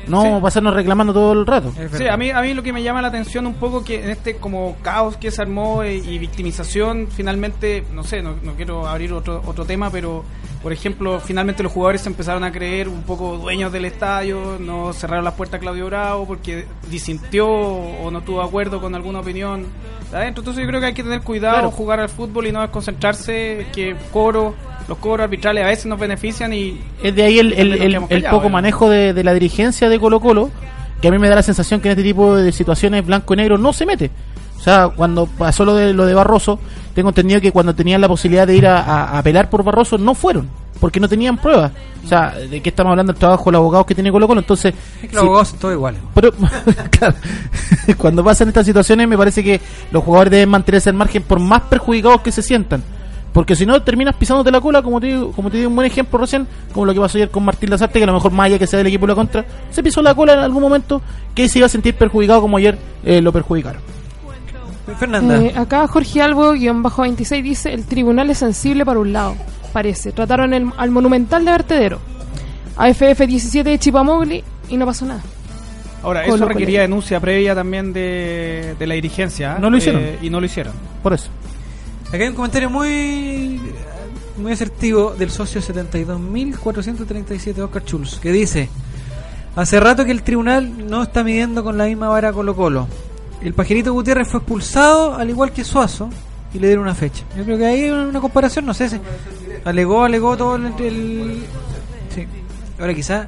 No 0.08 0.22
Sí. 0.22 0.28
pasarnos 0.42 0.74
reclamando 0.74 1.12
todo 1.12 1.32
el 1.32 1.46
rato. 1.46 1.72
Sí, 1.96 2.06
a 2.08 2.16
mí, 2.16 2.30
a 2.30 2.40
mí 2.40 2.54
lo 2.54 2.62
que 2.62 2.72
me 2.72 2.82
llama 2.82 3.00
la 3.02 3.08
atención 3.08 3.46
un 3.46 3.54
poco 3.54 3.84
que 3.84 4.02
en 4.04 4.10
este 4.10 4.36
como 4.36 4.76
caos 4.82 5.16
que 5.16 5.30
se 5.30 5.42
armó 5.42 5.82
eh, 5.82 5.96
y 5.96 6.18
victimización, 6.18 7.08
finalmente, 7.10 7.84
no 7.92 8.04
sé, 8.04 8.22
no, 8.22 8.34
no 8.42 8.54
quiero 8.54 8.86
abrir 8.86 9.12
otro, 9.12 9.42
otro 9.46 9.64
tema, 9.64 9.90
pero 9.90 10.24
por 10.62 10.72
ejemplo, 10.72 11.20
finalmente 11.20 11.62
los 11.62 11.72
jugadores 11.72 12.00
se 12.00 12.08
empezaron 12.08 12.42
a 12.42 12.50
creer 12.50 12.88
un 12.88 13.02
poco 13.02 13.36
dueños 13.36 13.70
del 13.70 13.84
estadio, 13.84 14.56
no 14.58 14.92
cerraron 14.94 15.24
las 15.24 15.34
puertas 15.34 15.58
a 15.58 15.60
Claudio 15.60 15.86
Bravo 15.86 16.26
porque 16.26 16.64
disintió 16.90 17.46
o 17.48 18.10
no 18.10 18.22
tuvo 18.22 18.40
acuerdo 18.40 18.80
con 18.80 18.94
alguna 18.94 19.20
opinión 19.20 19.66
de 20.10 20.16
adentro. 20.16 20.40
Entonces 20.40 20.62
yo 20.62 20.68
creo 20.68 20.80
que 20.80 20.86
hay 20.86 20.94
que 20.94 21.02
tener 21.02 21.20
cuidado, 21.20 21.54
Claro. 21.56 21.70
jugar 21.70 22.00
al 22.00 22.08
fútbol 22.08 22.46
y 22.46 22.52
no 22.52 22.62
desconcentrarse, 22.62 23.66
que 23.74 23.94
coro, 24.10 24.54
los 24.88 24.98
coros 24.98 25.24
arbitrales 25.24 25.64
a 25.64 25.68
veces 25.68 25.86
nos 25.86 25.98
benefician 25.98 26.52
y... 26.52 26.78
Es 27.02 27.14
de 27.14 27.22
ahí 27.22 27.38
el, 27.38 27.52
el- 27.54 27.94
el- 28.10 28.24
poco 28.24 28.46
¿eh? 28.46 28.50
manejo 28.50 28.88
de, 28.88 29.12
de 29.14 29.24
la 29.24 29.32
dirigencia 29.34 29.88
de 29.88 29.98
Colo 29.98 30.20
Colo, 30.20 30.50
que 31.00 31.08
a 31.08 31.10
mí 31.10 31.18
me 31.18 31.28
da 31.28 31.36
la 31.36 31.42
sensación 31.42 31.80
que 31.80 31.88
en 31.88 31.92
este 31.92 32.02
tipo 32.02 32.36
de 32.36 32.52
situaciones 32.52 33.04
blanco 33.04 33.34
y 33.34 33.36
negro 33.38 33.56
no 33.58 33.72
se 33.72 33.86
mete. 33.86 34.10
O 34.58 34.62
sea, 34.64 34.88
cuando 34.88 35.26
pasó 35.26 35.64
lo 35.64 35.74
de, 35.74 35.92
lo 35.92 36.06
de 36.06 36.14
Barroso, 36.14 36.58
tengo 36.94 37.10
entendido 37.10 37.40
que 37.40 37.52
cuando 37.52 37.74
tenían 37.74 38.00
la 38.00 38.08
posibilidad 38.08 38.46
de 38.46 38.56
ir 38.56 38.66
a, 38.66 38.78
a- 38.80 39.04
a 39.10 39.18
apelar 39.18 39.50
por 39.50 39.62
Barroso, 39.62 39.98
no 39.98 40.14
fueron, 40.14 40.48
porque 40.80 41.00
no 41.00 41.08
tenían 41.08 41.36
pruebas. 41.36 41.72
O 42.04 42.08
sea, 42.08 42.30
¿de 42.32 42.60
qué 42.62 42.68
estamos 42.70 42.90
hablando? 42.90 43.12
El 43.12 43.18
trabajo 43.18 43.44
de 43.46 43.52
los 43.52 43.58
abogados 43.60 43.86
que 43.86 43.94
tiene 43.94 44.10
Colo 44.12 44.26
Colo. 44.26 44.40
Entonces, 44.40 44.72
Es 44.96 45.00
que 45.02 45.08
si- 45.08 45.14
los 45.14 45.22
abogados 45.24 45.48
son 45.48 45.58
todos 45.58 45.74
iguales. 45.74 46.00
pero, 46.14 46.30
claro, 46.90 47.14
cuando 47.98 48.24
pasan 48.24 48.48
estas 48.48 48.64
situaciones 48.66 49.06
me 49.08 49.16
parece 49.18 49.42
que 49.44 49.60
los 49.90 50.02
jugadores 50.04 50.30
deben 50.30 50.48
mantenerse 50.48 50.88
al 50.90 50.96
margen 50.96 51.22
por 51.22 51.40
más 51.40 51.62
perjudicados 51.62 52.20
que 52.22 52.32
se 52.32 52.42
sientan. 52.42 52.82
Porque 53.34 53.54
si 53.56 53.66
no 53.66 53.82
terminas 53.82 54.14
pisándote 54.14 54.50
la 54.50 54.60
cola, 54.62 54.80
como 54.80 54.98
te, 55.00 55.08
digo- 55.08 55.32
como 55.32 55.50
te 55.50 55.58
di 55.58 55.66
un 55.66 55.74
buen 55.74 55.86
ejemplo 55.86 56.18
recién, 56.18 56.46
como 56.72 56.86
lo 56.86 56.94
que 56.94 57.00
pasó 57.00 57.18
ayer 57.18 57.28
con 57.30 57.44
Martín 57.44 57.68
Lazarte, 57.68 57.98
que 57.98 58.04
a 58.04 58.06
lo 58.06 58.14
mejor 58.14 58.30
más 58.32 58.46
allá 58.46 58.58
que 58.58 58.66
sea 58.66 58.78
del 58.78 58.86
equipo 58.86 59.06
de 59.06 59.10
la 59.12 59.16
contra, 59.16 59.44
se 59.70 59.82
pisó 59.82 60.00
la 60.00 60.14
cola 60.14 60.32
en 60.34 60.38
algún 60.38 60.62
momento 60.62 61.02
que 61.34 61.48
se 61.48 61.58
iba 61.58 61.66
a 61.66 61.68
sentir 61.68 61.94
perjudicado 61.96 62.40
como 62.40 62.56
ayer 62.56 62.78
eh, 63.04 63.20
lo 63.20 63.32
perjudicaron. 63.32 63.82
Fernanda. 64.98 65.36
Eh, 65.42 65.52
acá 65.56 65.86
Jorge 65.88 66.22
Albo, 66.22 66.52
guion 66.52 66.82
bajo 66.82 67.02
26, 67.02 67.42
dice, 67.42 67.72
el 67.72 67.84
tribunal 67.84 68.30
es 68.30 68.38
sensible 68.38 68.84
para 68.84 69.00
un 69.00 69.12
lado, 69.12 69.34
parece. 69.72 70.12
Trataron 70.12 70.52
el- 70.54 70.70
al 70.76 70.90
monumental 70.90 71.44
de 71.44 71.50
vertedero. 71.50 71.98
AFF 72.76 73.26
17 73.26 73.68
de 73.70 73.78
Chipamogli 73.78 74.44
y 74.68 74.76
no 74.76 74.84
pasó 74.86 75.06
nada. 75.06 75.22
Ahora, 76.02 76.24
eso 76.26 76.36
requería 76.46 76.82
denuncia 76.82 77.18
previa 77.18 77.54
también 77.54 77.92
de, 77.94 78.74
de 78.78 78.86
la 78.86 78.94
dirigencia. 78.94 79.54
¿eh? 79.54 79.60
No 79.60 79.70
lo 79.70 79.78
hicieron. 79.78 80.02
Eh, 80.02 80.18
y 80.22 80.28
no 80.30 80.38
lo 80.38 80.46
hicieron. 80.46 80.74
Por 81.02 81.14
eso. 81.14 81.30
Acá 82.14 82.22
hay 82.22 82.28
un 82.28 82.36
comentario 82.36 82.70
muy 82.70 83.60
muy 84.36 84.52
asertivo 84.52 85.14
del 85.18 85.30
socio 85.30 85.60
72.437 85.60 87.58
Oscar 87.60 87.84
Chulz 87.84 88.18
que 88.20 88.30
dice 88.30 88.68
hace 89.56 89.80
rato 89.80 90.04
que 90.04 90.10
el 90.12 90.22
tribunal 90.22 90.88
no 90.88 91.02
está 91.02 91.24
midiendo 91.24 91.62
con 91.64 91.76
la 91.78 91.86
misma 91.86 92.08
vara 92.08 92.32
Colo 92.32 92.54
Colo 92.54 92.86
el 93.42 93.52
pajerito 93.54 93.92
Gutiérrez 93.92 94.28
fue 94.28 94.38
expulsado 94.38 95.14
al 95.16 95.28
igual 95.30 95.52
que 95.52 95.64
Suazo 95.64 96.08
y 96.52 96.58
le 96.60 96.68
dieron 96.68 96.84
una 96.84 96.94
fecha 96.94 97.24
yo 97.36 97.44
creo 97.44 97.58
que 97.58 97.66
ahí 97.66 97.82
hay 97.84 97.90
una 97.90 98.20
comparación 98.20 98.64
no 98.66 98.74
sé 98.74 98.88
si 98.88 99.00
alegó 99.64 100.04
alegó 100.04 100.36
todo 100.36 100.54
el, 100.56 100.66
el- 100.80 101.44
sí. 102.14 102.26
ahora 102.78 102.94
quizá 102.94 103.26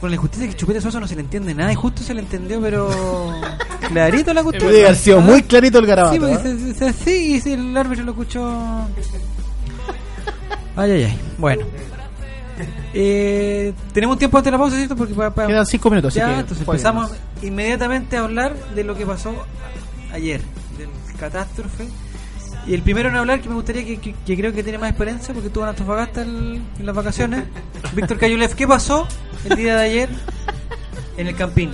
con 0.00 0.10
la 0.10 0.16
injusticia 0.16 0.46
que 0.48 0.54
Chupete 0.54 0.80
Suazo 0.80 1.00
no 1.00 1.06
se 1.08 1.14
le 1.14 1.22
entiende 1.22 1.54
nada 1.54 1.72
y 1.72 1.74
justo 1.74 2.02
se 2.02 2.12
le 2.14 2.20
entendió 2.20 2.60
pero 2.60 2.88
clarito 3.88 4.32
la 4.34 4.42
cuestión 4.42 4.70
Debe 4.70 4.84
haber 4.86 4.96
sido 4.96 5.20
muy 5.20 5.42
clarito 5.42 5.78
el 5.78 5.86
garabato. 5.86 6.14
Sí, 6.14 6.20
porque 6.20 6.34
¿eh? 6.34 6.74
se- 6.74 6.74
se- 6.74 6.92
sí, 6.92 7.42
y 7.44 7.52
el 7.52 7.76
árbitro 7.76 8.04
lo 8.04 8.10
escuchó. 8.12 8.46
Ay, 10.76 10.90
ay, 10.90 11.04
ay. 11.04 11.20
Bueno. 11.38 11.64
Eh, 12.94 13.74
tenemos 13.92 14.16
tiempo 14.18 14.38
antes 14.38 14.46
de 14.50 14.52
la 14.52 14.58
pausa, 14.58 14.76
¿cierto? 14.76 14.96
Porque 14.96 15.14
para, 15.14 15.30
para- 15.34 15.48
Quedan 15.48 15.66
cinco 15.66 15.90
minutos, 15.90 16.12
así 16.12 16.18
Ya, 16.20 16.26
que 16.34 16.40
entonces 16.40 16.66
empezamos 16.66 17.10
inmediatamente 17.42 18.16
a 18.16 18.20
hablar 18.20 18.54
de 18.74 18.84
lo 18.84 18.96
que 18.96 19.04
pasó 19.04 19.34
ayer, 20.12 20.40
del 20.78 20.88
catástrofe. 21.18 21.86
Y 22.66 22.74
el 22.74 22.82
primero 22.82 23.08
en 23.08 23.16
hablar, 23.16 23.40
que 23.40 23.48
me 23.48 23.54
gustaría 23.54 23.84
que, 23.84 24.14
creo 24.36 24.52
que 24.52 24.62
tiene 24.64 24.78
más 24.78 24.90
experiencia, 24.90 25.32
porque 25.32 25.48
estuvo 25.48 25.62
en 25.64 25.70
Antofagasta 25.70 26.22
el- 26.22 26.60
en 26.78 26.86
las 26.86 26.94
vacaciones, 26.94 27.44
Víctor 27.94 28.18
Cayulev. 28.18 28.54
¿Qué 28.56 28.66
pasó 28.66 29.06
el 29.48 29.56
día 29.56 29.76
de 29.76 29.82
ayer 29.84 30.08
en 31.16 31.26
el 31.28 31.36
Campín? 31.36 31.70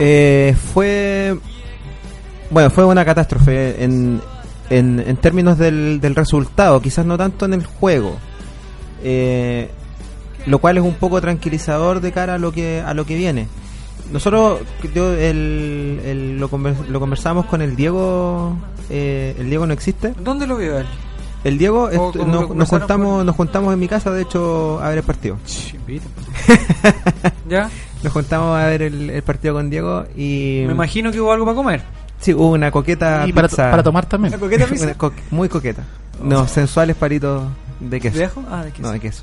Eh, 0.00 0.54
fue. 0.74 1.38
Bueno, 2.50 2.70
fue 2.70 2.84
una 2.86 3.04
catástrofe 3.04 3.82
en, 3.84 4.20
en, 4.70 5.00
en 5.06 5.16
términos 5.18 5.58
del, 5.58 6.00
del 6.00 6.14
resultado, 6.14 6.80
quizás 6.80 7.04
no 7.04 7.16
tanto 7.18 7.44
en 7.44 7.54
el 7.54 7.66
juego. 7.66 8.16
Eh, 9.02 9.70
lo 10.46 10.58
cual 10.60 10.78
es 10.78 10.82
un 10.84 10.94
poco 10.94 11.20
tranquilizador 11.20 12.00
de 12.00 12.10
cara 12.10 12.34
a 12.34 12.38
lo 12.38 12.52
que, 12.52 12.82
a 12.84 12.94
lo 12.94 13.04
que 13.04 13.16
viene. 13.16 13.48
Nosotros 14.12 14.60
yo, 14.94 15.12
el, 15.12 16.00
el- 16.04 16.38
lo, 16.38 16.50
conver- 16.50 16.86
lo 16.88 17.00
conversamos 17.00 17.46
con 17.46 17.62
el 17.62 17.76
Diego. 17.76 18.56
eh, 18.90 19.36
el 19.38 19.48
Diego 19.48 19.66
no 19.66 19.72
existe. 19.74 20.14
¿Dónde 20.18 20.46
lo 20.46 20.56
vio 20.56 20.78
él? 20.78 20.86
El 21.44 21.56
Diego, 21.58 21.84
¿O 21.84 21.90
estu- 22.12 22.18
cómo 22.18 22.54
nos, 22.54 22.68
juntamos, 22.68 23.24
nos 23.24 23.36
juntamos 23.36 23.72
en 23.72 23.78
mi 23.78 23.86
casa, 23.86 24.10
de 24.10 24.22
hecho, 24.22 24.80
a 24.82 24.88
ver 24.88 24.98
el 24.98 25.04
partido. 25.04 25.36
¿Ya? 27.48 27.70
Nos 28.02 28.12
juntamos 28.12 28.58
a 28.58 28.66
ver 28.66 28.82
el, 28.82 29.10
el 29.10 29.22
partido 29.22 29.54
con 29.54 29.70
Diego 29.70 30.04
y. 30.16 30.64
Me 30.66 30.72
imagino 30.72 31.10
que 31.12 31.20
hubo 31.20 31.32
algo 31.32 31.44
para 31.44 31.56
comer. 31.56 31.82
Sí, 32.20 32.34
hubo 32.34 32.50
una 32.52 32.70
coqueta 32.70 33.26
Y 33.26 33.32
para, 33.32 33.48
pizza. 33.48 33.70
para 33.70 33.82
tomar 33.82 34.06
también. 34.06 34.34
¿Una 34.34 34.40
coqueta 34.40 34.66
pizza? 34.66 34.84
Una 34.86 34.94
co- 34.94 35.12
muy 35.30 35.48
coqueta. 35.48 35.82
No, 36.22 36.46
sensuales 36.48 36.96
palitos 36.96 37.44
de 37.80 38.00
queso. 38.00 38.18
¿De 38.18 38.24
ajo? 38.24 38.42
Ah, 38.50 38.64
de 38.64 38.70
queso. 38.72 38.82
No, 38.82 38.92
de 38.92 39.00
queso. 39.00 39.22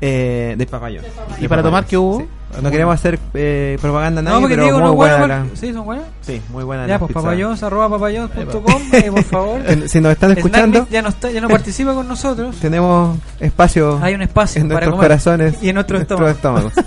Eh, 0.00 0.54
de 0.56 0.66
papayón. 0.66 1.04
¿Y 1.38 1.42
De 1.42 1.48
para 1.48 1.62
tomar 1.62 1.86
qué 1.86 1.96
hubo? 1.96 2.20
sí. 2.20 2.26
No 2.62 2.70
queremos 2.70 2.94
hacer 2.94 3.18
eh, 3.34 3.78
propaganda 3.80 4.20
a 4.20 4.22
nadie, 4.22 4.34
No, 4.36 4.40
porque 4.42 4.54
pero 4.56 4.70
muy 4.72 4.80
no 4.82 4.94
buena 4.94 5.26
la... 5.26 5.46
¿Sí, 5.54 5.72
son 5.72 5.84
buenas? 5.84 6.04
Sí, 6.22 6.40
muy 6.50 6.64
buena 6.64 6.86
Ya, 6.86 6.98
pues 6.98 7.08
pizza. 7.08 7.20
papayons, 7.22 7.62
arroba 7.62 7.88
papayons.com, 7.90 8.82
eh, 8.92 9.10
por 9.10 9.24
favor. 9.24 9.60
Si 9.88 10.00
nos 10.00 10.12
están 10.12 10.32
escuchando- 10.32 10.86
ya 10.90 11.02
no, 11.02 11.08
está, 11.08 11.30
ya 11.30 11.40
no 11.40 11.48
participa 11.48 11.94
con 11.94 12.06
nosotros. 12.08 12.56
Tenemos 12.56 13.18
espacio, 13.40 13.98
Hay 14.02 14.14
un 14.14 14.22
espacio 14.22 14.62
en 14.62 14.68
para 14.68 14.86
nuestros 14.86 14.94
comer. 14.94 15.08
corazones 15.08 15.62
Y 15.62 15.68
en 15.70 15.74
nuestros 15.74 16.00
estómagos. 16.02 16.72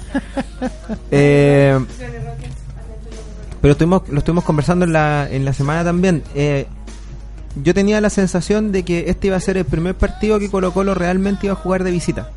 Eh, 1.12 1.78
pero 3.62 3.72
estuvimos, 3.74 4.04
lo 4.10 4.20
estuvimos 4.20 4.44
conversando 4.44 4.86
en 4.86 4.94
la, 4.94 5.28
en 5.30 5.46
la 5.46 5.54
semana 5.54 5.84
también. 5.84 6.24
Eh, 6.36 6.68
yo 7.64 7.74
tenía 7.74 8.00
la 8.02 8.10
sensación 8.10 8.72
de 8.72 8.84
que 8.84 9.06
este 9.10 9.28
iba 9.28 9.36
a 9.36 9.40
ser 9.40 9.58
el 9.58 9.66
primer 9.66 9.96
partido 9.96 10.40
que 10.40 10.50
Colo 10.50 10.72
Colo 10.74 10.94
realmente 10.94 11.48
iba 11.48 11.54
a 11.54 11.58
jugar 11.58 11.84
de 11.84 11.92
visita. 11.92 12.30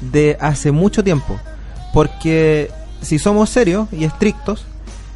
De 0.00 0.36
hace 0.40 0.72
mucho 0.72 1.04
tiempo. 1.04 1.38
Porque 1.94 2.70
si 3.00 3.18
somos 3.18 3.48
serios 3.48 3.88
y 3.92 4.04
estrictos, 4.04 4.66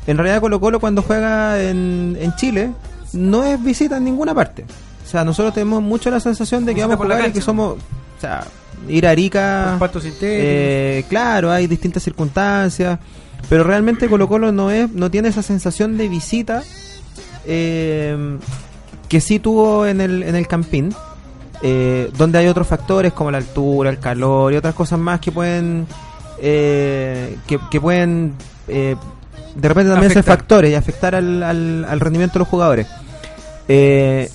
en 0.06 0.16
realidad 0.16 0.40
Colo 0.40 0.60
Colo 0.60 0.80
cuando 0.80 1.02
juega 1.02 1.62
en, 1.62 2.16
en 2.18 2.34
Chile 2.36 2.70
no 3.12 3.44
es 3.44 3.62
visita 3.62 3.98
en 3.98 4.04
ninguna 4.04 4.34
parte. 4.34 4.64
O 5.04 5.10
sea, 5.10 5.24
nosotros 5.24 5.52
tenemos 5.52 5.82
mucho 5.82 6.10
la 6.10 6.20
sensación 6.20 6.64
de 6.64 6.74
que 6.74 6.82
vamos 6.82 6.94
a 6.94 7.02
jugar 7.02 7.28
y 7.28 7.32
que 7.32 7.40
somos... 7.40 7.74
O 7.74 8.20
sea, 8.20 8.44
ir 8.88 9.06
a 9.06 9.10
Arica... 9.10 9.76
Eh, 10.20 11.04
claro, 11.08 11.50
hay 11.50 11.66
distintas 11.66 12.02
circunstancias, 12.02 12.98
pero 13.48 13.64
realmente 13.64 14.08
Colo 14.08 14.28
Colo 14.28 14.52
no 14.52 14.70
es, 14.70 14.90
no 14.90 15.10
tiene 15.10 15.28
esa 15.28 15.42
sensación 15.42 15.96
de 15.96 16.08
visita 16.08 16.62
eh, 17.46 18.38
que 19.08 19.20
sí 19.20 19.38
tuvo 19.38 19.86
en 19.86 20.00
el, 20.00 20.22
en 20.22 20.36
el 20.36 20.46
Campín, 20.46 20.94
eh, 21.62 22.10
donde 22.16 22.38
hay 22.38 22.46
otros 22.46 22.66
factores 22.66 23.12
como 23.12 23.30
la 23.30 23.38
altura, 23.38 23.90
el 23.90 23.98
calor 23.98 24.52
y 24.52 24.56
otras 24.56 24.74
cosas 24.74 24.98
más 24.98 25.20
que 25.20 25.32
pueden 25.32 25.86
eh, 26.40 27.36
que, 27.46 27.58
que 27.70 27.80
pueden 27.80 28.34
eh, 28.68 28.96
de 29.54 29.68
repente 29.68 29.90
también 29.90 30.12
ser 30.12 30.22
factores 30.22 30.70
y 30.70 30.74
afectar 30.74 31.14
al, 31.14 31.42
al, 31.42 31.84
al 31.88 32.00
rendimiento 32.00 32.34
de 32.34 32.38
los 32.40 32.48
jugadores. 32.48 32.86
Eh, 33.68 34.30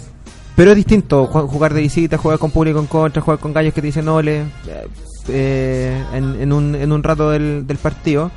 pero 0.56 0.72
es 0.72 0.78
distinto 0.78 1.28
ju- 1.32 1.48
jugar 1.48 1.74
de 1.74 1.82
visita, 1.82 2.18
jugar 2.18 2.38
con 2.40 2.52
público 2.52 2.80
en 2.80 2.86
contra, 2.88 3.22
jugar 3.22 3.40
con 3.40 3.54
gallos 3.54 3.74
que 3.74 3.82
te 3.82 3.88
dicen 3.88 4.08
ole 4.08 4.42
eh, 4.42 4.88
eh, 5.30 6.04
en, 6.14 6.40
en, 6.42 6.54
un, 6.54 6.76
en 6.76 6.92
un 6.92 7.02
rato 7.04 7.30
del, 7.32 7.66
del 7.66 7.78
partido. 7.78 8.30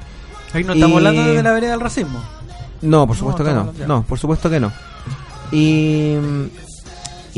Ahí 0.54 0.64
no 0.64 0.72
estamos 0.72 0.94
Y- 1.02 1.06
hablando 1.06 1.32
de 1.32 1.42
la 1.42 1.52
vereda 1.52 1.72
del 1.72 1.80
racismo. 1.80 2.22
No, 2.82 3.06
por 3.06 3.16
supuesto 3.16 3.44
que 3.44 3.52
no. 3.52 3.72
No, 3.86 4.02
por 4.04 4.18
supuesto 4.18 4.48
que 4.48 4.60
no. 4.60 4.72
Y, 5.52 6.14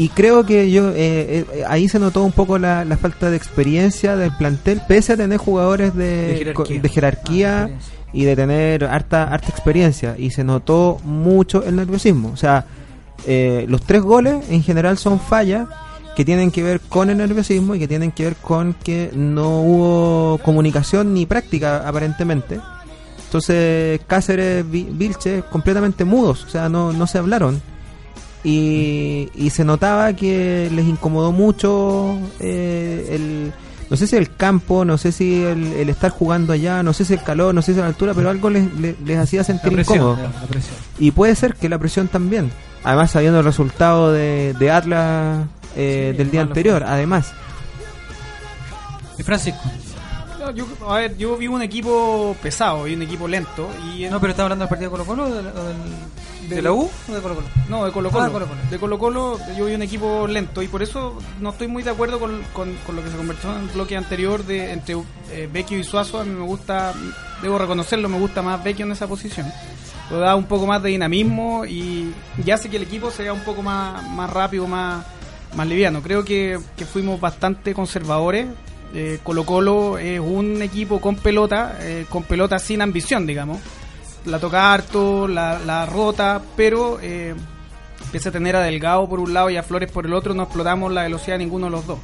y 0.00 0.08
creo 0.10 0.46
que 0.46 0.70
yo 0.70 0.90
eh, 0.90 1.44
eh, 1.52 1.64
ahí 1.68 1.88
se 1.88 1.98
notó 1.98 2.22
un 2.22 2.32
poco 2.32 2.58
la, 2.58 2.84
la 2.84 2.96
falta 2.96 3.30
de 3.30 3.36
experiencia 3.36 4.16
del 4.16 4.30
plantel, 4.36 4.80
pese 4.86 5.14
a 5.14 5.16
tener 5.16 5.38
jugadores 5.38 5.94
de, 5.94 6.28
De 6.28 6.36
jerarquía. 6.38 6.80
de 6.82 6.88
jerarquía 6.88 7.70
y 8.12 8.24
de 8.24 8.36
tener 8.36 8.84
harta, 8.84 9.24
harta 9.24 9.48
experiencia. 9.48 10.14
Y 10.16 10.30
se 10.30 10.44
notó 10.44 10.98
mucho 11.04 11.64
el 11.64 11.76
nerviosismo. 11.76 12.30
O 12.32 12.36
sea, 12.36 12.64
eh, 13.26 13.66
los 13.68 13.82
tres 13.82 14.02
goles 14.02 14.36
en 14.50 14.62
general 14.62 14.96
son 14.98 15.18
fallas 15.20 15.66
que 16.16 16.24
tienen 16.24 16.50
que 16.52 16.62
ver 16.62 16.80
con 16.80 17.10
el 17.10 17.16
nerviosismo 17.18 17.74
y 17.74 17.78
que 17.78 17.88
tienen 17.88 18.12
que 18.12 18.24
ver 18.24 18.36
con 18.36 18.74
que 18.74 19.10
no 19.14 19.60
hubo 19.62 20.38
comunicación 20.44 21.12
ni 21.12 21.26
práctica 21.26 21.86
aparentemente. 21.88 22.60
Entonces 23.26 24.00
Cáceres, 24.06 24.68
Vi- 24.70 24.88
Vilche, 24.90 25.42
completamente 25.50 26.04
mudos, 26.04 26.44
o 26.44 26.48
sea, 26.48 26.68
no, 26.68 26.92
no 26.92 27.06
se 27.06 27.18
hablaron. 27.18 27.60
Y, 28.44 29.28
y 29.34 29.50
se 29.50 29.64
notaba 29.64 30.12
que 30.12 30.70
les 30.72 30.86
incomodó 30.86 31.32
mucho 31.32 32.18
eh, 32.40 33.08
el... 33.10 33.52
No 33.90 33.96
sé 33.96 34.06
si 34.06 34.16
el 34.16 34.34
campo, 34.36 34.84
no 34.84 34.98
sé 34.98 35.12
si 35.12 35.42
el, 35.42 35.66
el 35.72 35.88
estar 35.88 36.10
jugando 36.10 36.52
allá, 36.52 36.82
no 36.82 36.92
sé 36.92 37.06
si 37.06 37.14
el 37.14 37.22
calor, 37.22 37.54
no 37.54 37.62
sé 37.62 37.72
si 37.72 37.80
la 37.80 37.86
altura, 37.86 38.12
pero 38.14 38.28
algo 38.28 38.50
les, 38.50 38.70
les, 38.74 39.00
les 39.00 39.18
hacía 39.18 39.42
sentir 39.42 39.72
La 39.72 39.76
presión, 39.76 39.96
incómodo. 39.96 40.16
la- 40.22 40.40
la 40.42 40.46
presión. 40.46 40.74
Y 40.98 41.10
puede 41.10 41.34
ser 41.34 41.54
que 41.54 41.70
la 41.70 41.78
presión 41.78 42.06
también. 42.08 42.50
Además, 42.84 43.10
sabiendo 43.12 43.38
el 43.38 43.44
resultado 43.46 44.12
de, 44.12 44.54
de 44.58 44.70
Atlas 44.70 45.46
eh, 45.74 46.14
del 46.16 46.30
día 46.30 46.42
anterior, 46.42 46.82
fue. 46.82 46.90
además. 46.92 47.32
Y 49.18 49.22
Francisco. 49.22 49.60
No, 50.38 50.50
yo, 50.52 50.66
a 50.86 50.94
ver, 50.98 51.16
yo 51.16 51.36
vi 51.36 51.48
un 51.48 51.62
equipo 51.62 52.36
pesado 52.42 52.86
y 52.86 52.94
un 52.94 53.02
equipo 53.02 53.26
lento. 53.26 53.68
Y 53.96 54.04
No, 54.04 54.20
pero 54.20 54.30
estaba 54.32 54.46
hablando 54.46 54.64
del 54.64 54.68
partido 54.68 54.90
de 54.90 54.96
Colo 54.98 55.04
Colo, 55.06 55.24
o 55.24 55.30
de, 55.34 55.42
la- 55.42 55.50
o 55.50 55.64
del- 55.64 55.76
de 56.48 56.62
la 56.62 56.72
U 56.72 56.88
o 57.08 57.12
de 57.14 57.20
Colo 57.20 57.34
Colo. 57.34 57.46
No, 57.68 57.84
de 57.84 57.92
Colo 57.92 58.10
Colo. 58.10 58.24
Ah, 58.24 58.30
Colo 58.30 58.46
Colo. 58.46 58.60
De 58.70 58.78
Colo 58.78 58.98
Colo 58.98 59.38
yo 59.56 59.66
vi 59.66 59.74
un 59.74 59.82
equipo 59.82 60.26
lento 60.26 60.62
y 60.62 60.68
por 60.68 60.82
eso 60.82 61.18
no 61.40 61.50
estoy 61.50 61.68
muy 61.68 61.82
de 61.82 61.90
acuerdo 61.90 62.18
con, 62.18 62.42
con- 62.52 62.74
con 62.86 62.96
lo 62.96 63.04
que 63.04 63.10
se 63.10 63.16
conversó 63.16 63.52
en 63.54 63.64
el 63.64 63.68
bloque 63.68 63.96
anterior 63.96 64.44
de 64.44 64.72
entre 64.72 64.96
eh, 65.30 65.48
Vecchio 65.52 65.78
y 65.78 65.84
Suazo. 65.84 66.20
A 66.20 66.24
mí 66.24 66.30
me 66.34 66.44
gusta, 66.46 66.92
debo 67.42 67.58
reconocerlo, 67.58 68.08
me 68.08 68.18
gusta 68.18 68.42
más 68.42 68.62
Vecchio 68.64 68.86
en 68.86 68.92
esa 68.92 69.06
posición. 69.06 69.46
Lo 70.10 70.18
da 70.20 70.34
un 70.36 70.44
poco 70.44 70.66
más 70.66 70.82
de 70.82 70.88
dinamismo 70.90 71.66
y, 71.66 72.12
y 72.44 72.50
hace 72.50 72.70
que 72.70 72.76
el 72.78 72.82
equipo 72.84 73.10
sea 73.10 73.32
un 73.32 73.40
poco 73.40 73.62
más, 73.62 74.02
más 74.08 74.30
rápido, 74.30 74.66
más, 74.66 75.04
más 75.54 75.66
liviano. 75.66 76.02
Creo 76.02 76.24
que, 76.24 76.58
que 76.76 76.86
fuimos 76.86 77.20
bastante 77.20 77.74
conservadores. 77.74 78.46
Eh, 78.94 79.18
Colo 79.22 79.44
Colo 79.44 79.98
es 79.98 80.18
un 80.18 80.62
equipo 80.62 80.98
con 80.98 81.16
pelota, 81.16 81.76
eh, 81.82 82.06
con 82.08 82.22
pelota 82.22 82.58
sin 82.58 82.80
ambición, 82.80 83.26
digamos 83.26 83.58
la 84.28 84.38
toca 84.38 84.72
harto, 84.72 85.26
la, 85.26 85.58
la 85.58 85.86
rota, 85.86 86.40
pero 86.56 86.98
eh, 87.00 87.34
pese 88.12 88.28
a 88.28 88.32
tener 88.32 88.56
a 88.56 88.60
Delgado 88.60 89.08
por 89.08 89.20
un 89.20 89.32
lado 89.34 89.50
y 89.50 89.56
a 89.56 89.62
Flores 89.62 89.90
por 89.90 90.06
el 90.06 90.14
otro, 90.14 90.34
no 90.34 90.44
explotamos 90.44 90.92
la 90.92 91.02
velocidad 91.02 91.34
de 91.34 91.44
ninguno 91.44 91.66
de 91.66 91.72
los 91.72 91.86
dos. 91.86 91.98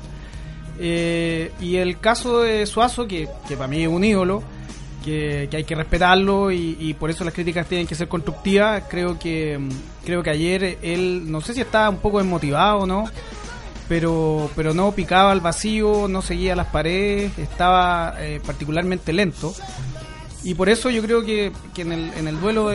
Eh, 0.78 1.52
y 1.60 1.76
el 1.76 1.98
caso 2.00 2.40
de 2.40 2.66
Suazo, 2.66 3.06
que, 3.06 3.28
que 3.46 3.56
para 3.56 3.68
mí 3.68 3.82
es 3.82 3.88
un 3.88 4.02
ídolo, 4.04 4.42
que, 5.04 5.48
que 5.50 5.58
hay 5.58 5.64
que 5.64 5.74
respetarlo 5.74 6.50
y, 6.50 6.76
y 6.80 6.94
por 6.94 7.10
eso 7.10 7.24
las 7.24 7.34
críticas 7.34 7.66
tienen 7.66 7.86
que 7.86 7.94
ser 7.94 8.08
constructivas, 8.08 8.84
creo 8.88 9.18
que, 9.18 9.60
creo 10.04 10.22
que 10.22 10.30
ayer 10.30 10.78
él, 10.82 11.30
no 11.30 11.40
sé 11.40 11.54
si 11.54 11.60
estaba 11.60 11.90
un 11.90 11.98
poco 11.98 12.18
desmotivado 12.18 12.78
o 12.78 12.86
no, 12.86 13.04
pero, 13.88 14.50
pero 14.56 14.72
no 14.72 14.92
picaba 14.92 15.30
al 15.30 15.40
vacío, 15.40 16.08
no 16.08 16.22
seguía 16.22 16.56
las 16.56 16.68
paredes, 16.68 17.38
estaba 17.38 18.14
eh, 18.18 18.40
particularmente 18.44 19.12
lento. 19.12 19.54
Y 20.44 20.54
por 20.54 20.68
eso 20.68 20.90
yo 20.90 21.00
creo 21.02 21.24
que, 21.24 21.52
que 21.74 21.82
en, 21.82 21.92
el, 21.92 22.12
en 22.14 22.28
el 22.28 22.38
duelo 22.38 22.70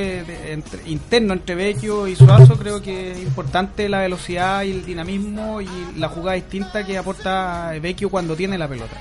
interno 0.88 1.34
entre 1.34 1.54
Vecchio 1.56 2.08
y 2.08 2.16
Suazo 2.16 2.58
creo 2.58 2.82
que 2.82 3.12
es 3.12 3.20
importante 3.20 3.88
la 3.88 4.00
velocidad 4.00 4.64
y 4.64 4.72
el 4.72 4.84
dinamismo 4.86 5.62
y 5.62 5.68
la 5.96 6.10
jugada 6.10 6.34
distinta 6.36 6.84
que 6.84 6.98
aporta 6.98 7.72
Vecchio 7.80 8.10
cuando 8.10 8.36
tiene 8.36 8.58
la 8.58 8.68
pelota. 8.68 8.96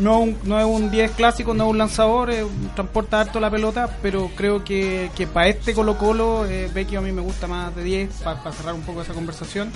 No, 0.00 0.20
un- 0.20 0.36
no 0.44 0.58
es 0.60 0.66
un 0.66 0.90
10 0.90 1.10
clásico, 1.12 1.54
no 1.54 1.64
es 1.64 1.70
un 1.70 1.78
lanzador, 1.78 2.30
eh, 2.30 2.44
transporta 2.74 3.20
harto 3.20 3.40
la 3.40 3.50
pelota, 3.50 3.98
pero 4.02 4.30
creo 4.36 4.62
que, 4.62 5.10
que 5.16 5.26
para 5.26 5.48
este 5.48 5.72
Colo 5.74 5.96
Colo, 5.96 6.44
eh, 6.46 6.70
Vecchio 6.72 6.98
a 6.98 7.02
mí 7.02 7.12
me 7.12 7.22
gusta 7.22 7.46
más 7.46 7.74
de 7.74 7.82
10, 7.82 8.10
para 8.22 8.52
cerrar 8.52 8.74
un 8.74 8.82
poco 8.82 9.02
esa 9.02 9.14
conversación. 9.14 9.72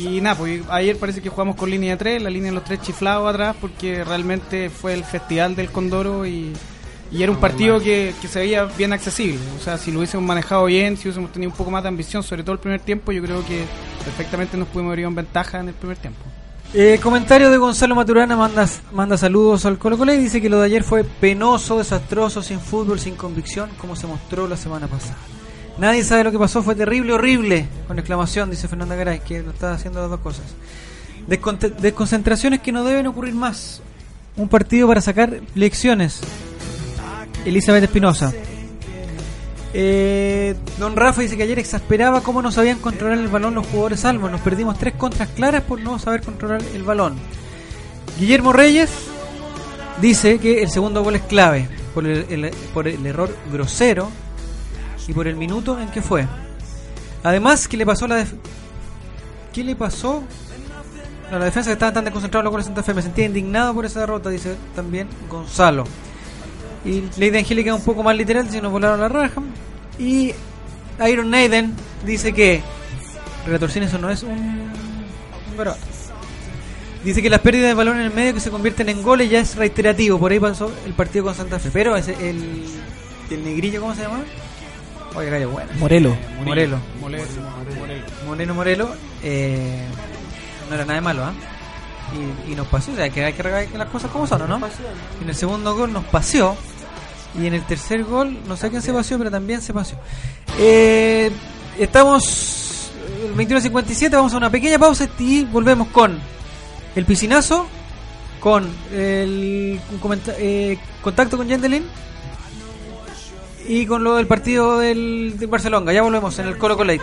Y 0.00 0.20
nada, 0.22 0.36
pues 0.36 0.62
ayer 0.70 0.96
parece 0.96 1.20
que 1.20 1.28
jugamos 1.28 1.56
con 1.56 1.70
línea 1.70 1.90
de 1.90 1.96
3, 1.98 2.22
la 2.22 2.30
línea 2.30 2.50
de 2.50 2.54
los 2.54 2.64
tres 2.64 2.80
chiflados 2.80 3.28
atrás, 3.28 3.54
porque 3.60 4.02
realmente 4.02 4.70
fue 4.70 4.94
el 4.94 5.04
festival 5.04 5.54
del 5.54 5.70
Condoro 5.70 6.24
y, 6.24 6.54
y 7.12 7.22
era 7.22 7.30
un 7.30 7.38
partido 7.38 7.78
que, 7.80 8.14
que 8.20 8.26
se 8.26 8.38
veía 8.38 8.64
bien 8.64 8.94
accesible. 8.94 9.38
O 9.58 9.62
sea, 9.62 9.76
si 9.76 9.90
lo 9.92 9.98
hubiésemos 9.98 10.26
manejado 10.26 10.64
bien, 10.64 10.96
si 10.96 11.08
hubiésemos 11.08 11.32
tenido 11.32 11.50
un 11.50 11.56
poco 11.56 11.70
más 11.70 11.82
de 11.82 11.90
ambición, 11.90 12.22
sobre 12.22 12.42
todo 12.42 12.54
el 12.54 12.60
primer 12.60 12.80
tiempo, 12.80 13.12
yo 13.12 13.22
creo 13.22 13.44
que 13.44 13.64
perfectamente 14.02 14.56
nos 14.56 14.68
pudimos 14.68 14.88
haber 14.90 15.00
ido 15.00 15.08
en 15.08 15.16
ventaja 15.16 15.60
en 15.60 15.68
el 15.68 15.74
primer 15.74 15.98
tiempo. 15.98 16.20
Eh, 16.72 16.98
comentario 17.02 17.50
de 17.50 17.58
Gonzalo 17.58 17.94
Maturana 17.94 18.36
manda, 18.36 18.66
manda 18.92 19.18
saludos 19.18 19.66
al 19.66 19.76
Colo 19.76 19.98
Colo 19.98 20.14
y 20.14 20.18
dice 20.18 20.40
que 20.40 20.48
lo 20.48 20.60
de 20.60 20.66
ayer 20.66 20.82
fue 20.82 21.04
penoso, 21.04 21.76
desastroso, 21.76 22.42
sin 22.42 22.60
fútbol, 22.60 22.98
sin 22.98 23.16
convicción, 23.16 23.68
como 23.76 23.96
se 23.96 24.06
mostró 24.06 24.48
la 24.48 24.56
semana 24.56 24.86
pasada. 24.86 25.18
Nadie 25.80 26.04
sabe 26.04 26.24
lo 26.24 26.30
que 26.30 26.38
pasó, 26.38 26.62
fue 26.62 26.74
terrible, 26.74 27.14
horrible, 27.14 27.66
con 27.88 27.98
exclamación, 27.98 28.50
dice 28.50 28.68
Fernanda 28.68 28.94
Garay, 28.96 29.20
que 29.20 29.42
lo 29.42 29.50
está 29.50 29.72
haciendo 29.72 30.00
las 30.00 30.10
dos 30.10 30.20
cosas. 30.20 30.44
Desconcentraciones 31.26 32.60
que 32.60 32.70
no 32.70 32.84
deben 32.84 33.06
ocurrir 33.06 33.34
más. 33.34 33.80
Un 34.36 34.48
partido 34.48 34.86
para 34.88 35.00
sacar 35.00 35.40
lecciones. 35.54 36.20
Elizabeth 37.46 37.84
Espinosa. 37.84 38.32
Eh, 39.72 40.54
don 40.78 40.96
Rafa 40.96 41.22
dice 41.22 41.36
que 41.36 41.44
ayer 41.44 41.58
exasperaba 41.58 42.22
cómo 42.22 42.42
no 42.42 42.50
sabían 42.50 42.78
controlar 42.78 43.18
el 43.18 43.28
balón 43.28 43.54
los 43.54 43.66
jugadores 43.66 44.00
salvos. 44.00 44.30
Nos 44.30 44.40
perdimos 44.40 44.78
tres 44.78 44.94
contras 44.94 45.28
claras 45.30 45.62
por 45.62 45.80
no 45.80 45.98
saber 45.98 46.22
controlar 46.22 46.60
el 46.74 46.82
balón. 46.82 47.14
Guillermo 48.18 48.52
Reyes 48.52 48.90
dice 50.00 50.38
que 50.38 50.62
el 50.62 50.68
segundo 50.70 51.02
gol 51.02 51.16
es 51.16 51.22
clave 51.22 51.68
por 51.94 52.06
el- 52.06 52.50
por 52.74 52.86
el 52.88 53.06
error 53.06 53.34
grosero 53.52 54.10
y 55.10 55.12
por 55.12 55.26
el 55.26 55.34
minuto 55.34 55.80
en 55.80 55.88
que 55.90 56.02
fue. 56.02 56.26
Además, 57.24 57.66
¿qué 57.66 57.76
le 57.76 57.84
pasó 57.84 58.04
a 58.04 58.08
la 58.08 58.14
def- 58.16 58.34
¿Qué 59.52 59.64
le 59.64 59.74
pasó 59.74 60.22
a 61.30 61.36
la 61.38 61.44
defensa 61.44 61.70
que 61.70 61.72
estaba 61.74 61.92
tan 61.92 62.04
desconcentrado 62.04 62.44
los 62.44 62.52
goles 62.52 62.66
de 62.66 62.68
Santa 62.68 62.84
Fe? 62.84 62.94
Me 62.94 63.02
sentía 63.02 63.26
indignado 63.26 63.74
por 63.74 63.84
esa 63.84 64.00
derrota, 64.00 64.30
dice 64.30 64.54
también 64.76 65.08
Gonzalo. 65.28 65.84
Y 66.84 67.02
Lady 67.18 67.38
Angélica 67.38 67.74
un 67.74 67.82
poco 67.82 68.02
más 68.04 68.16
literal, 68.16 68.48
si 68.48 68.60
nos 68.60 68.70
volaron 68.70 69.00
la 69.00 69.08
raja. 69.08 69.42
Y 69.98 70.32
Iron 71.10 71.28
Maiden 71.28 71.74
dice 72.06 72.32
que 72.32 72.62
Relator 73.44 73.70
eso 73.70 73.98
no 73.98 74.10
es 74.10 74.22
un, 74.22 74.30
un 74.30 75.56
garabato. 75.58 75.82
Dice 77.04 77.20
que 77.20 77.30
las 77.30 77.40
pérdidas 77.40 77.68
de 77.68 77.74
balón 77.74 77.96
en 77.98 78.02
el 78.06 78.14
medio 78.14 78.34
que 78.34 78.40
se 78.40 78.50
convierten 78.50 78.88
en 78.88 79.02
goles 79.02 79.28
ya 79.28 79.40
es 79.40 79.56
reiterativo. 79.56 80.18
Por 80.18 80.30
ahí 80.30 80.38
pasó 80.38 80.70
el 80.86 80.92
partido 80.92 81.24
con 81.24 81.34
Santa 81.34 81.58
Fe. 81.58 81.70
Pero 81.72 81.96
ese, 81.96 82.12
el, 82.28 82.64
el 83.30 83.44
negrillo, 83.44 83.80
¿cómo 83.80 83.94
se 83.94 84.02
llama? 84.02 84.20
Oye, 85.14 85.30
gallo, 85.30 85.50
bueno. 85.50 85.70
Morelo. 85.78 86.16
Morelo. 86.44 86.78
Morelo. 87.00 87.26
Morelo. 87.78 88.04
Moreno 88.26 88.54
Morelo. 88.54 88.94
eh, 89.22 89.84
no 90.68 90.74
era 90.76 90.84
nada 90.84 90.94
de 90.94 91.00
malo, 91.00 91.24
¿ah? 91.24 91.32
Y, 92.48 92.52
y 92.52 92.54
nos 92.54 92.66
paseó. 92.68 92.94
O 92.94 92.96
sea, 92.96 93.10
que 93.10 93.24
hay 93.24 93.32
que 93.32 93.42
regar 93.42 93.66
las 93.76 93.88
cosas 93.88 94.10
como 94.10 94.26
son, 94.26 94.42
¿o 94.42 94.46
¿no? 94.46 94.60
En 95.20 95.28
el 95.28 95.34
segundo 95.34 95.74
gol 95.76 95.92
nos 95.92 96.04
paseó. 96.04 96.56
Y 97.40 97.46
en 97.46 97.54
el 97.54 97.62
tercer 97.64 98.04
gol, 98.04 98.38
no 98.46 98.56
sé 98.56 98.70
quién 98.70 98.82
se 98.82 98.92
paseó, 98.92 99.18
pero 99.18 99.30
también 99.30 99.60
se 99.62 99.72
paseó. 99.72 99.98
Eh, 100.58 101.30
estamos. 101.78 102.90
El 103.24 103.36
21.57, 103.36 104.10
vamos 104.12 104.32
a 104.32 104.36
una 104.38 104.50
pequeña 104.50 104.78
pausa 104.78 105.08
y 105.18 105.44
volvemos 105.44 105.88
con 105.88 106.18
el 106.96 107.04
piscinazo, 107.04 107.66
con 108.40 108.64
el 108.92 109.78
eh, 110.38 110.78
contacto 111.02 111.36
con 111.36 111.46
Yendelin 111.46 111.84
y 113.70 113.86
con 113.86 114.02
lo 114.02 114.16
del 114.16 114.26
partido 114.26 114.78
del, 114.78 115.34
Barcelona. 115.48 115.92
Ya 115.92 116.02
volvemos 116.02 116.36
en 116.40 116.48
el 116.48 116.58
Colo 116.58 116.76
Colate. 116.76 117.02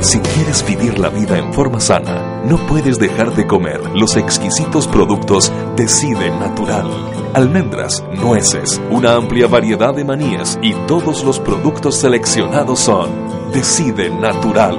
Si 0.00 0.18
quieres 0.20 0.64
vivir 0.64 0.98
la 1.00 1.08
vida 1.08 1.36
en 1.38 1.52
forma 1.52 1.80
sana, 1.80 2.42
no 2.44 2.56
puedes 2.68 3.00
dejar 3.00 3.34
de 3.34 3.48
comer 3.48 3.80
los 3.96 4.16
exquisitos 4.16 4.86
productos 4.86 5.52
Decide 5.76 6.30
Natural. 6.30 6.88
Almendras, 7.34 8.04
nueces, 8.14 8.80
una 8.90 9.14
amplia 9.14 9.48
variedad 9.48 9.92
de 9.92 10.04
manías 10.04 10.56
y 10.62 10.74
todos 10.86 11.24
los 11.24 11.40
productos 11.40 11.96
seleccionados 11.96 12.78
son 12.78 13.10
Decide 13.52 14.08
Natural. 14.08 14.78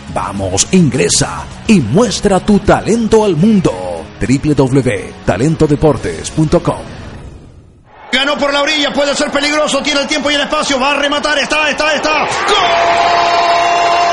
Vamos, 0.13 0.67
ingresa 0.71 1.45
y 1.67 1.79
muestra 1.79 2.39
tu 2.39 2.57
talento 2.59 3.23
al 3.23 3.35
mundo. 3.35 3.71
www.talentodeportes.com 4.19 7.01
Ganó 8.11 8.37
por 8.37 8.53
la 8.53 8.61
orilla, 8.61 8.93
puede 8.93 9.15
ser 9.15 9.31
peligroso, 9.31 9.81
tiene 9.81 10.01
el 10.01 10.07
tiempo 10.07 10.29
y 10.29 10.35
el 10.35 10.41
espacio, 10.41 10.79
va 10.79 10.91
a 10.91 10.95
rematar, 10.95 11.39
está, 11.39 11.69
está, 11.69 11.95
está. 11.95 12.19
¡Gol! 12.19 13.80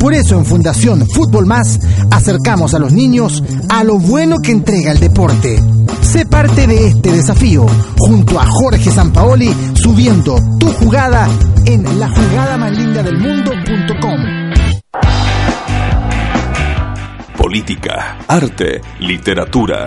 Por 0.00 0.14
eso 0.14 0.38
en 0.38 0.46
Fundación 0.46 1.06
Fútbol 1.06 1.44
Más 1.44 1.78
acercamos 2.10 2.72
a 2.72 2.78
los 2.78 2.90
niños 2.90 3.44
a 3.68 3.84
lo 3.84 3.98
bueno 3.98 4.36
que 4.42 4.50
entrega 4.50 4.92
el 4.92 4.98
deporte. 4.98 5.62
Sé 6.00 6.24
parte 6.24 6.66
de 6.66 6.88
este 6.88 7.12
desafío 7.12 7.66
junto 7.98 8.40
a 8.40 8.46
Jorge 8.46 8.90
Sampaoli 8.90 9.54
subiendo 9.74 10.38
tu 10.58 10.72
jugada 10.72 11.28
en 11.66 12.00
la 12.00 12.08
jugada 12.08 12.56
más 12.56 12.76
linda 12.76 13.02
del 13.02 13.18
mundo.com. 13.18 14.20
Política, 17.36 18.18
arte, 18.26 18.80
literatura, 19.00 19.86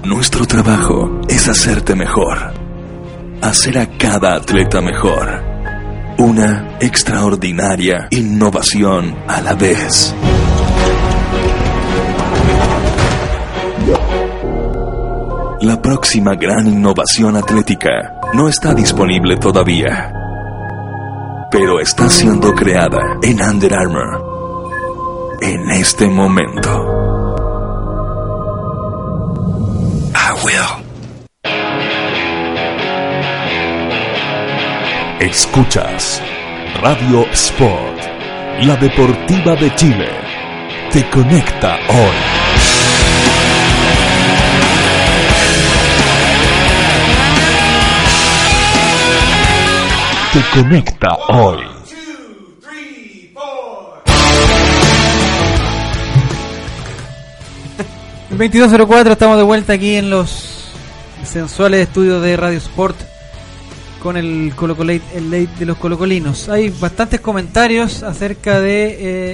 Nuestro 0.04 0.44
trabajo 0.44 1.20
es 1.28 1.48
hacerte 1.48 1.94
mejor, 1.94 2.52
hacer 3.42 3.78
a 3.78 3.96
cada 3.96 4.34
atleta 4.34 4.80
mejor. 4.80 5.40
Una 6.18 6.78
extraordinaria 6.80 8.08
innovación 8.10 9.14
a 9.28 9.40
la 9.40 9.54
vez. 9.54 10.12
La 15.62 15.80
próxima 15.80 16.34
gran 16.34 16.66
innovación 16.66 17.34
atlética 17.34 18.20
no 18.34 18.46
está 18.46 18.74
disponible 18.74 19.38
todavía, 19.38 20.12
pero 21.50 21.80
está 21.80 22.10
siendo 22.10 22.54
creada 22.54 22.98
en 23.22 23.40
Under 23.40 23.72
Armour 23.72 25.38
en 25.40 25.70
este 25.70 26.08
momento. 26.08 26.70
I 30.14 30.44
will. 30.44 30.86
Escuchas 35.20 36.20
Radio 36.82 37.26
Sport, 37.32 37.98
la 38.60 38.76
deportiva 38.76 39.56
de 39.56 39.74
Chile. 39.74 40.08
Te 40.92 41.08
conecta 41.08 41.76
hoy. 41.88 42.45
Te 50.36 50.60
conecta 50.62 51.14
hoy. 51.28 51.64
El 58.30 58.38
2204 58.38 59.12
estamos 59.12 59.36
de 59.38 59.42
vuelta 59.44 59.72
aquí 59.74 59.94
en 59.94 60.10
los 60.10 60.70
sensuales 61.24 61.86
estudios 61.88 62.22
de 62.22 62.36
Radio 62.36 62.58
Sport 62.58 62.96
con 64.02 64.16
el 64.16 64.52
Colocolate, 64.54 65.02
el 65.14 65.30
late 65.30 65.48
de 65.58 65.66
los 65.66 65.78
colocolinos. 65.78 66.48
Hay 66.48 66.68
bastantes 66.68 67.20
comentarios 67.20 68.02
acerca 68.02 68.60
de 68.60 68.86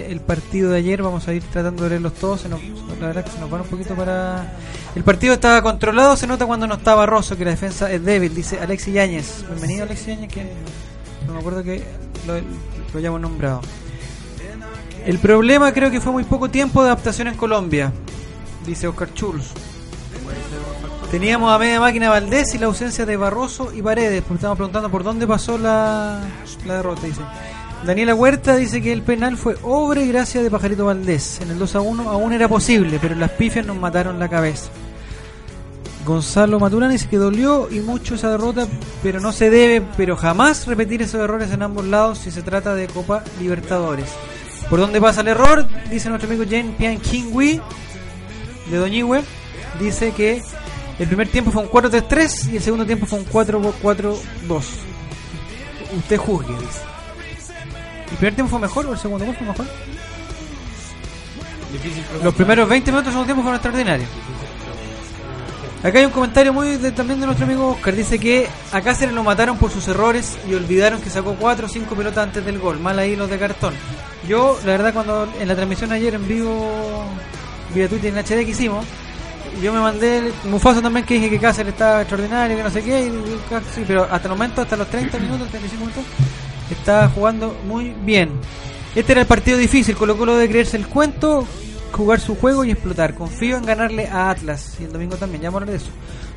eh, 0.07 0.13
el 0.13 0.21
partido 0.21 0.71
de 0.71 0.79
ayer. 0.79 1.03
Vamos 1.03 1.27
a 1.29 1.35
ir 1.35 1.43
tratando 1.43 1.85
de 1.85 1.91
leerlos 1.91 2.15
todos. 2.15 2.43
Se 2.43 2.49
nos- 2.49 2.61
la 3.01 3.09
verdad 3.09 3.25
que 3.25 3.31
se 3.33 3.39
nos 3.41 3.51
van 3.51 3.63
un 3.63 3.67
poquito 3.67 3.95
para. 3.95 4.53
El 4.95 5.03
partido 5.05 5.35
estaba 5.35 5.61
controlado. 5.63 6.17
Se 6.17 6.27
nota 6.27 6.47
cuando 6.47 6.67
no 6.67 6.75
está 6.77 6.95
Barroso 6.95 7.37
que 7.37 7.45
la 7.45 7.51
defensa 7.51 7.91
es 7.93 8.03
débil. 8.05 8.35
Dice 8.35 8.61
Alexis 8.61 8.95
Yáñez. 8.95 9.45
Bienvenido 9.49 9.85
Alexis 9.85 10.07
Yáñez. 10.07 10.31
No 11.27 11.35
me 11.35 11.41
acuerdo 11.41 11.63
que 11.63 11.83
lo, 12.27 12.35
lo 12.35 12.99
hayamos 12.99 13.21
nombrado. 13.21 13.61
El 15.05 15.19
problema 15.19 15.73
creo 15.73 15.91
que 15.91 16.01
fue 16.01 16.13
muy 16.13 16.25
poco 16.25 16.49
tiempo 16.49 16.83
de 16.83 16.91
adaptación 16.91 17.29
en 17.29 17.35
Colombia. 17.35 17.93
Dice 18.67 18.87
Oscar 18.87 19.13
Chulz. 19.15 19.53
Teníamos 21.11 21.53
a 21.53 21.59
media 21.59 21.81
máquina 21.81 22.09
Valdés 22.09 22.55
y 22.55 22.59
la 22.59 22.67
ausencia 22.67 23.05
de 23.05 23.17
Barroso 23.17 23.73
y 23.75 23.83
Paredes, 23.83 24.23
porque 24.23 24.37
estamos 24.37 24.57
preguntando 24.57 24.91
por 24.91 25.03
dónde 25.03 25.27
pasó 25.27 25.59
la, 25.59 26.21
la 26.65 26.77
derrota, 26.77 27.07
dice. 27.07 27.21
Daniela 27.85 28.15
Huerta 28.15 28.55
dice 28.57 28.81
que 28.81 28.93
el 28.93 29.03
penal 29.03 29.37
fue 29.37 29.57
obra 29.63 30.01
y 30.01 30.09
gracia 30.09 30.41
de 30.43 30.51
Pajarito 30.51 30.87
Valdés. 30.87 31.41
En 31.41 31.51
el 31.51 31.59
2 31.59 31.75
a 31.75 31.81
1 31.81 32.09
aún 32.09 32.33
era 32.33 32.49
posible, 32.49 32.99
pero 33.01 33.17
las 33.17 33.31
pifias 33.33 33.67
nos 33.67 33.77
mataron 33.77 34.19
la 34.21 34.29
cabeza. 34.29 34.71
Gonzalo 36.05 36.59
Maturana 36.59 36.93
dice 36.93 37.09
que 37.09 37.17
dolió 37.17 37.69
y 37.71 37.81
mucho 37.81 38.17
esa 38.17 38.31
derrota, 38.31 38.67
pero 39.03 39.21
no 39.21 39.33
se 39.33 39.51
debe, 39.51 39.87
pero 39.97 40.17
jamás 40.17 40.67
repetir 40.67 41.01
esos 41.03 41.21
errores 41.21 41.53
en 41.53 41.63
ambos 41.63 41.85
lados 41.85 42.19
si 42.19 42.31
se 42.31 42.43
trata 42.43 42.75
de 42.75 42.89
Copa 42.89 43.23
Libertadores. 43.41 44.11
¿Por 44.69 44.81
dónde 44.81 45.01
pasa 45.01 45.21
el 45.21 45.29
error? 45.29 45.67
Dice 45.91 46.09
nuestro 46.09 46.29
amigo 46.29 46.49
Jen 46.49 46.73
Pian 46.73 46.99
Kingwi 46.99 47.61
de 48.71 48.77
Doñihue. 48.77 49.23
Dice 49.79 50.13
que 50.13 50.43
el 50.99 51.07
primer 51.07 51.29
tiempo 51.29 51.51
fue 51.51 51.63
un 51.63 51.69
4-3-3 51.69 52.53
y 52.53 52.57
el 52.57 52.63
segundo 52.63 52.85
tiempo 52.87 53.07
fue 53.07 53.21
un 53.21 53.27
4-4-2. 53.27 54.17
Usted 55.99 56.17
juzgue, 56.17 56.53
dice. 56.55 56.81
¿El 58.11 58.17
primer 58.17 58.35
tiempo 58.35 58.51
fue 58.51 58.61
mejor 58.61 58.87
o 58.87 58.93
el 58.93 58.99
segundo 58.99 59.25
tiempo 59.25 59.39
fue 59.39 59.49
mejor? 59.49 59.67
Los 62.23 62.35
primeros 62.35 62.69
20 62.69 62.91
minutos 62.91 63.07
del 63.07 63.13
segundo 63.13 63.27
tiempo 63.27 63.43
fueron 63.43 63.57
extraordinarios. 63.57 64.09
Acá 65.83 65.99
hay 65.99 66.05
un 66.05 66.13
comentario 66.13 66.53
muy 66.53 66.77
de- 66.77 66.93
también 66.93 67.19
de 67.19 67.27
nuestro 67.27 67.45
amigo 67.45 67.71
Oscar. 67.71 67.97
Dice 67.97 68.19
que 68.19 68.47
a 68.71 68.81
Cáceres 68.83 69.13
lo 69.15 69.25
mataron 69.25 69.59
por 69.59 69.71
sus 69.73 69.89
errores 69.89 70.39
y 70.49 70.55
olvidaron 70.55 71.01
que 71.01 71.11
sacó 71.11 71.35
4 71.35 71.67
o 71.67 71.69
5 71.69 71.97
pelotas 71.97 72.25
antes 72.25 72.45
del 72.45 72.61
gol. 72.61 72.79
Mal 72.79 72.99
ahí 73.01 73.17
los 73.17 73.29
de 73.29 73.37
cartón. 73.39 73.75
Yo, 74.29 74.57
la 74.65 74.73
verdad, 74.73 74.93
cuando 74.95 75.29
en 75.41 75.49
la 75.49 75.57
transmisión 75.57 75.91
ayer 75.91 76.15
en 76.15 76.29
vivo, 76.29 77.05
vía 77.75 77.89
Twitter 77.89 78.13
en 78.13 78.19
HD 78.19 78.45
que 78.45 78.53
hicimos, 78.53 78.85
yo 79.61 79.73
me 79.73 79.81
mandé 79.81 80.19
el 80.19 80.33
Mufaso 80.45 80.81
también 80.81 81.05
que 81.05 81.15
dije 81.15 81.29
que 81.31 81.41
Cáceres 81.41 81.73
estaba 81.73 82.03
extraordinario, 82.03 82.57
que 82.57 82.63
no 82.63 82.71
sé 82.71 82.83
qué. 82.85 83.01
y- 83.07 83.81
y 83.81 83.85
pero 83.85 84.05
hasta 84.05 84.29
el 84.29 84.35
momento, 84.35 84.63
hasta 84.63 84.77
los 84.77 84.89
30 84.89 85.19
minutos, 85.19 85.49
35 85.49 85.85
minutos, 85.85 86.05
está 86.71 87.09
jugando 87.09 87.57
muy 87.67 87.93
bien. 88.05 88.31
Este 88.95 89.13
era 89.13 89.23
el 89.23 89.27
partido 89.27 89.59
difícil. 89.59 89.97
Colo 89.97 90.17
Colo 90.17 90.37
de 90.37 90.49
creerse 90.49 90.77
el 90.77 90.87
cuento, 90.87 91.45
jugar 91.93 92.21
su 92.21 92.35
juego 92.37 92.65
y 92.65 92.71
explotar. 92.71 93.15
Confío 93.15 93.57
en 93.57 93.65
ganarle 93.67 94.09
a 94.09 94.31
Atlas. 94.31 94.77
Y 94.81 94.85
el 94.85 94.93
domingo 94.93 95.17
también, 95.17 95.43
ya 95.43 95.49
vamos 95.51 95.61
a 95.61 95.65
hablar 95.65 95.79
de 95.79 95.85
eso. 95.85 95.93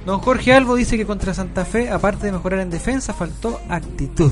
Don 0.05 0.19
Jorge 0.19 0.53
Albo 0.53 0.75
dice 0.75 0.97
que 0.97 1.05
contra 1.05 1.33
Santa 1.33 1.65
Fe, 1.65 1.89
aparte 1.89 2.27
de 2.27 2.31
mejorar 2.31 2.59
en 2.59 2.69
defensa, 2.69 3.13
faltó 3.13 3.59
actitud. 3.69 4.31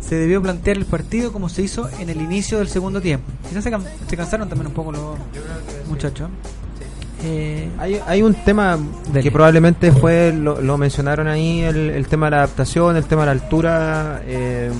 Se 0.00 0.14
debió 0.14 0.40
plantear 0.40 0.76
el 0.76 0.86
partido 0.86 1.32
como 1.32 1.48
se 1.48 1.62
hizo 1.62 1.88
en 1.98 2.08
el 2.08 2.20
inicio 2.22 2.58
del 2.58 2.68
segundo 2.68 3.00
tiempo. 3.00 3.26
Quizás 3.48 3.64
se, 3.64 3.70
can- 3.70 3.84
se 4.08 4.16
cansaron 4.16 4.48
también 4.48 4.68
un 4.68 4.72
poco 4.74 4.92
los 4.92 5.16
muchachos. 5.88 6.30
Eh, 7.24 7.68
Hay, 7.78 8.00
hay 8.06 8.22
un 8.22 8.32
tema 8.34 8.78
que 9.12 9.30
probablemente 9.32 9.90
fue, 9.90 10.32
lo, 10.32 10.60
lo 10.60 10.78
mencionaron 10.78 11.26
ahí, 11.26 11.62
el, 11.62 11.90
el 11.90 12.06
tema 12.06 12.26
de 12.26 12.30
la 12.30 12.36
adaptación, 12.38 12.96
el 12.96 13.04
tema 13.06 13.22
de 13.22 13.26
la 13.26 13.32
altura. 13.32 14.22
eh, 14.24 14.70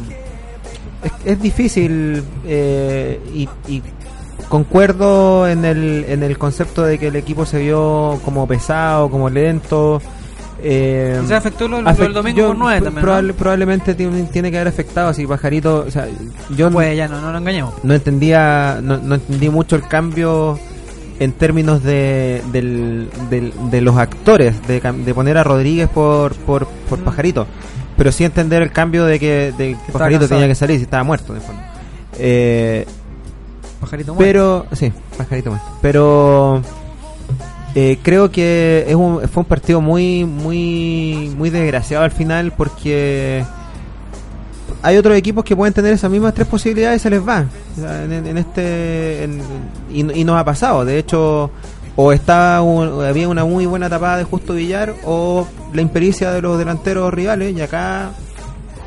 es, 1.03 1.33
es 1.33 1.43
difícil 1.43 2.23
eh, 2.47 3.21
y, 3.35 3.49
y 3.73 3.83
concuerdo 4.49 5.49
en 5.49 5.65
el, 5.65 6.05
en 6.09 6.23
el 6.23 6.39
concepto 6.39 6.83
de 6.85 6.99
que 6.99 7.09
el 7.09 7.17
equipo 7.17 7.47
se 7.47 7.59
vio 7.59 8.19
como 8.25 8.47
pesado, 8.47 9.11
como 9.11 9.29
lento. 9.31 10.01
Eh, 10.61 11.17
Quizás 11.21 11.39
afectó 11.39 11.69
lo- 11.69 11.81
lo 11.83 11.93
del 11.93 12.13
domingo 12.13 12.39
yo- 12.39 12.49
con 12.49 12.59
nueve 12.59 12.81
también, 12.81 12.95
¿no? 12.97 13.01
probable- 13.01 13.33
Probablemente 13.35 13.95
tiene, 13.95 14.25
tiene 14.25 14.51
que 14.51 14.57
haber 14.59 14.69
afectado, 14.69 15.09
así 15.09 15.27
Pajarito. 15.27 15.85
O 15.87 15.91
sea, 15.91 16.09
yo 16.57 16.71
Pues 16.71 16.97
ya 16.97 17.07
no, 17.07 17.21
no 17.21 17.31
nos 17.31 17.41
engañemos. 17.41 17.75
no 17.85 17.95
entendía 17.95 18.81
no, 18.83 18.97
no 18.99 19.15
entendí 19.17 19.49
mucho 19.51 19.77
el 19.77 19.87
cambio 19.87 20.59
en 21.21 21.33
términos 21.33 21.83
de, 21.85 22.43
del, 22.53 23.09
del- 23.31 23.53
de 23.71 23.81
los 23.81 23.97
actores 23.99 24.67
de, 24.67 24.81
de 24.81 25.15
poner 25.15 25.37
a 25.39 25.45
Rodríguez 25.45 25.89
por, 25.89 26.35
por, 26.35 26.67
por 26.89 26.99
Mm. 27.01 27.05
Pajarito 27.05 27.47
pero 27.97 28.13
sí 28.13 28.23
entender 28.25 28.63
el 28.63 28.71
cambio 28.71 29.05
de 29.05 29.19
que, 29.19 29.53
de 29.59 29.77
que 29.85 29.93
Pajarito 29.93 30.29
tenía 30.29 30.47
que 30.47 30.55
salir 30.55 30.77
si 30.79 30.85
estaba 30.85 31.03
muerto 31.03 31.35
el 31.35 31.41
fondo. 31.41 31.61
Eh, 32.17 32.87
Pajarito 33.81 34.15
muerto. 34.15 34.27
pero 34.27 34.67
sí 34.77 34.93
Pajarito 35.17 35.51
muerto 35.51 35.67
pero 35.83 36.63
eh, 37.75 37.99
creo 38.03 38.31
que 38.31 38.85
es 38.89 38.95
un, 38.95 39.21
fue 39.29 39.43
un 39.43 39.47
partido 39.49 39.81
muy 39.81 40.25
muy 40.25 41.33
muy 41.37 41.51
desgraciado 41.51 42.05
al 42.05 42.11
final 42.11 42.53
porque 42.53 43.45
hay 44.83 44.97
otros 44.97 45.17
equipos 45.17 45.45
que 45.45 45.57
pueden 45.57 45.75
tener 45.75 45.93
esas 45.93 46.11
mismas 46.11 46.35
tres 46.35 46.47
posibilidades 46.47 47.01
y 47.01 47.03
se 47.03 47.11
les 47.11 47.27
va. 47.27 47.45
En, 47.77 48.13
en 48.13 48.39
este 48.39 49.25
en- 49.25 49.41
y, 49.93 50.21
y 50.21 50.25
nos 50.25 50.41
ha 50.41 50.45
pasado. 50.45 50.85
De 50.85 50.99
hecho, 50.99 51.51
o 51.97 52.13
estaba 52.13 52.63
un- 52.63 53.05
había 53.05 53.29
una 53.29 53.45
muy 53.45 53.67
buena 53.67 53.89
tapada 53.91 54.19
de 54.19 54.25
Justo 54.25 54.55
Villar 54.55 54.95
o 55.05 55.47
la 55.73 55.83
impericia 55.83 56.31
de 56.31 56.41
los 56.43 56.59
delanteros 56.59 57.13
rivales 57.13 57.57
y 57.57 57.61
acá 57.61 58.11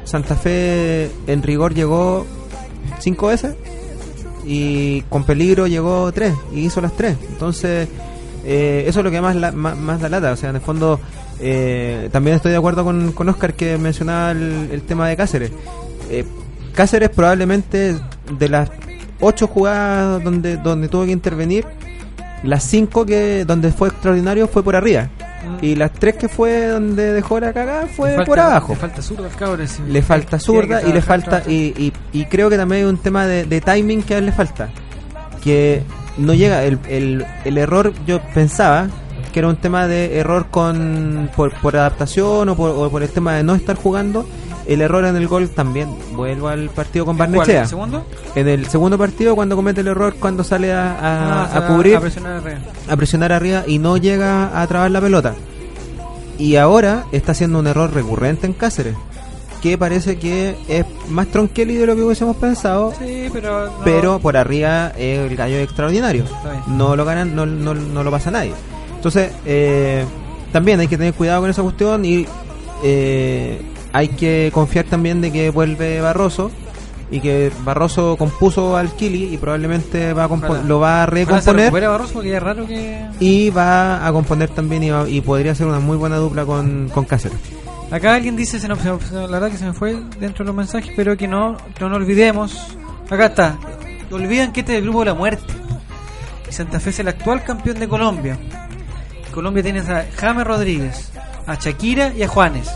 Santa 0.05 0.35
Fe 0.35 1.11
en 1.27 1.43
rigor 1.43 1.73
llegó 1.73 2.25
cinco 2.99 3.27
veces 3.27 3.55
y 4.45 5.01
con 5.03 5.23
peligro 5.23 5.67
llegó 5.67 6.11
tres 6.11 6.33
y 6.53 6.61
hizo 6.61 6.81
las 6.81 6.93
tres. 6.95 7.17
Entonces 7.29 7.87
eh, 8.45 8.85
eso 8.87 8.99
es 8.99 9.03
lo 9.03 9.11
que 9.11 9.21
más, 9.21 9.35
la- 9.35 9.51
más, 9.51 9.99
da 10.01 10.09
lata. 10.09 10.31
O 10.31 10.35
sea, 10.35 10.49
en 10.49 10.55
el 10.57 10.61
fondo 10.61 10.99
eh, 11.39 12.09
también 12.11 12.35
estoy 12.35 12.51
de 12.51 12.57
acuerdo 12.57 12.83
con, 12.83 13.11
con 13.11 13.29
Oscar 13.29 13.53
que 13.53 13.77
mencionaba 13.77 14.31
el, 14.31 14.69
el 14.71 14.81
tema 14.83 15.07
de 15.07 15.15
Cáceres. 15.17 15.51
Eh, 16.09 16.25
Cáceres 16.73 17.09
probablemente 17.09 17.95
de 18.39 18.49
las 18.49 18.69
ocho 19.19 19.47
jugadas 19.47 20.23
donde, 20.23 20.57
donde 20.57 20.87
tuvo 20.87 21.05
que 21.05 21.11
intervenir, 21.11 21.65
las 22.43 22.63
cinco 22.63 23.05
que 23.05 23.45
donde 23.45 23.71
fue 23.71 23.89
extraordinario 23.89 24.47
fue 24.47 24.63
por 24.63 24.75
arriba. 24.75 25.09
Y 25.61 25.75
las 25.75 25.91
tres 25.93 26.15
que 26.15 26.27
fue 26.29 26.67
donde 26.67 27.13
dejó 27.13 27.39
la 27.39 27.51
cagada 27.53 27.87
fue 27.87 28.09
falta- 28.15 28.25
por 28.25 28.39
abajo. 28.39 28.73
Le 28.73 28.79
falta 28.79 29.01
zurda 29.01 29.25
al 29.27 29.35
cabrón, 29.35 29.67
sí. 29.67 29.81
Le 29.87 30.01
falta 30.01 30.39
zurda 30.39 30.81
y 30.83 30.93
le 30.93 31.01
falta 31.01 31.43
y, 31.47 31.53
y, 31.53 31.93
y 32.13 32.25
creo 32.25 32.49
que 32.49 32.57
también 32.57 32.83
hay 32.85 32.89
un 32.89 32.97
tema 32.97 33.25
de, 33.25 33.45
de 33.45 33.61
timing 33.61 34.03
que 34.03 34.15
a 34.15 34.17
él 34.19 34.27
le 34.27 34.31
falta 34.31 34.69
que 35.43 35.83
no 36.17 36.33
llega 36.33 36.63
el, 36.63 36.77
el, 36.89 37.25
el 37.45 37.57
error 37.57 37.93
yo 38.05 38.21
pensaba 38.33 38.87
que 39.33 39.39
era 39.39 39.47
un 39.47 39.55
tema 39.55 39.87
de 39.87 40.19
error 40.19 40.47
con 40.51 41.29
por, 41.35 41.53
por 41.61 41.75
adaptación 41.75 42.49
o 42.49 42.55
por, 42.55 42.69
o 42.71 42.89
por 42.91 43.01
el 43.01 43.09
tema 43.09 43.33
de 43.35 43.43
no 43.43 43.55
estar 43.55 43.75
jugando 43.75 44.27
el 44.67 44.81
error 44.81 45.05
en 45.05 45.15
el 45.15 45.27
gol 45.27 45.49
también 45.49 45.89
vuelvo 46.13 46.47
al 46.49 46.69
partido 46.69 47.05
con 47.05 47.15
¿En? 47.15 47.19
Barnechea 47.19 47.61
¿El 47.63 47.67
segundo? 47.67 48.05
en 48.35 48.47
el 48.47 48.67
segundo 48.67 48.97
partido 48.97 49.35
cuando 49.35 49.55
comete 49.55 49.81
el 49.81 49.87
error 49.87 50.15
cuando 50.19 50.43
sale 50.43 50.71
a, 50.73 50.91
a- 50.93 51.43
Ah, 51.45 51.57
a 51.57 51.67
cubrir 51.67 51.95
a 51.95 51.99
presionar 52.01 52.33
arriba. 52.37 52.59
a 52.89 52.95
presionar 52.95 53.31
arriba 53.31 53.63
y 53.67 53.79
no 53.79 53.97
llega 53.97 54.61
a 54.61 54.67
trabar 54.67 54.91
la 54.91 55.01
pelota. 55.01 55.33
Y 56.37 56.55
ahora 56.55 57.05
está 57.11 57.33
haciendo 57.33 57.59
un 57.59 57.67
error 57.67 57.93
recurrente 57.93 58.47
en 58.47 58.53
Cáceres, 58.53 58.95
que 59.61 59.77
parece 59.77 60.17
que 60.17 60.55
es 60.67 60.85
más 61.09 61.27
tronqueli 61.27 61.75
de 61.75 61.85
lo 61.85 61.95
que 61.95 62.01
hubiésemos 62.03 62.35
pensado, 62.37 62.93
Sí, 62.97 63.29
pero. 63.31 63.67
no- 63.67 63.71
pero 63.83 64.19
por 64.19 64.35
arriba 64.37 64.91
eh, 64.97 65.27
el 65.29 65.35
gallo 65.35 65.57
es 65.57 65.63
extraordinario. 65.65 66.23
No 66.67 66.95
lo 66.95 67.05
ganan, 67.05 67.35
no, 67.35 67.45
no, 67.45 67.73
no 67.75 68.03
lo 68.03 68.09
pasa 68.11 68.31
nadie. 68.31 68.53
Entonces, 68.95 69.31
eh, 69.45 70.03
también 70.51 70.79
hay 70.79 70.87
que 70.87 70.97
tener 70.97 71.13
cuidado 71.13 71.41
con 71.41 71.49
esa 71.51 71.61
cuestión 71.61 72.03
y 72.05 72.25
eh, 72.83 73.61
hay 73.93 74.09
que 74.09 74.51
confiar 74.53 74.85
también 74.85 75.21
de 75.21 75.31
que 75.31 75.49
vuelve 75.49 76.01
Barroso 76.01 76.51
y 77.09 77.19
que 77.19 77.51
Barroso 77.65 78.15
compuso 78.17 78.77
al 78.77 78.91
Kili 78.95 79.33
y 79.33 79.37
probablemente 79.37 80.13
va 80.13 80.23
a 80.23 80.27
Ojalá. 80.27 80.61
lo 80.63 80.79
va 80.79 81.03
a 81.03 81.05
se 81.07 81.11
recomponer 81.11 81.55
recupere 81.65 81.87
Barroso 81.87 82.13
porque 82.13 82.35
es 82.37 82.41
raro 82.43 82.65
que. 82.65 83.05
y 83.19 83.49
va 83.49 84.05
a 84.07 84.11
componer 84.13 84.49
también 84.49 84.83
y, 84.83 84.89
va- 84.91 85.09
y 85.09 85.19
podría 85.21 85.53
ser 85.53 85.67
una 85.67 85.79
muy 85.79 85.97
buena 85.97 86.15
dupla 86.17 86.45
con, 86.45 86.89
con 86.93 87.03
Cáceres. 87.05 87.37
Acá 87.91 88.15
alguien 88.15 88.37
dice, 88.37 88.57
se 88.61 88.69
nos- 88.69 88.81
la 89.11 89.27
verdad 89.27 89.51
que 89.51 89.57
se 89.57 89.65
me 89.65 89.73
fue 89.73 89.97
dentro 90.19 90.45
de 90.45 90.47
los 90.47 90.55
mensajes, 90.55 90.93
pero 90.95 91.17
que 91.17 91.27
no, 91.27 91.57
no 91.81 91.89
nos 91.89 91.97
olvidemos. 91.97 92.77
Acá 93.09 93.25
está. 93.25 93.57
Olvidan 94.09 94.53
que 94.53 94.61
este 94.61 94.73
es 94.73 94.77
el 94.77 94.83
grupo 94.85 94.99
de 94.99 95.05
la 95.07 95.13
muerte. 95.13 95.43
Y 96.49 96.53
Santa 96.53 96.79
Fe 96.79 96.91
es 96.91 96.99
el 96.99 97.09
actual 97.09 97.43
campeón 97.43 97.77
de 97.79 97.89
Colombia. 97.89 98.37
Colombia 99.33 99.63
tiene 99.63 99.79
a 99.81 100.05
James 100.17 100.45
Rodríguez, 100.47 101.11
a 101.45 101.55
Shakira 101.55 102.13
y 102.15 102.23
a 102.23 102.27
Juanes. 102.29 102.69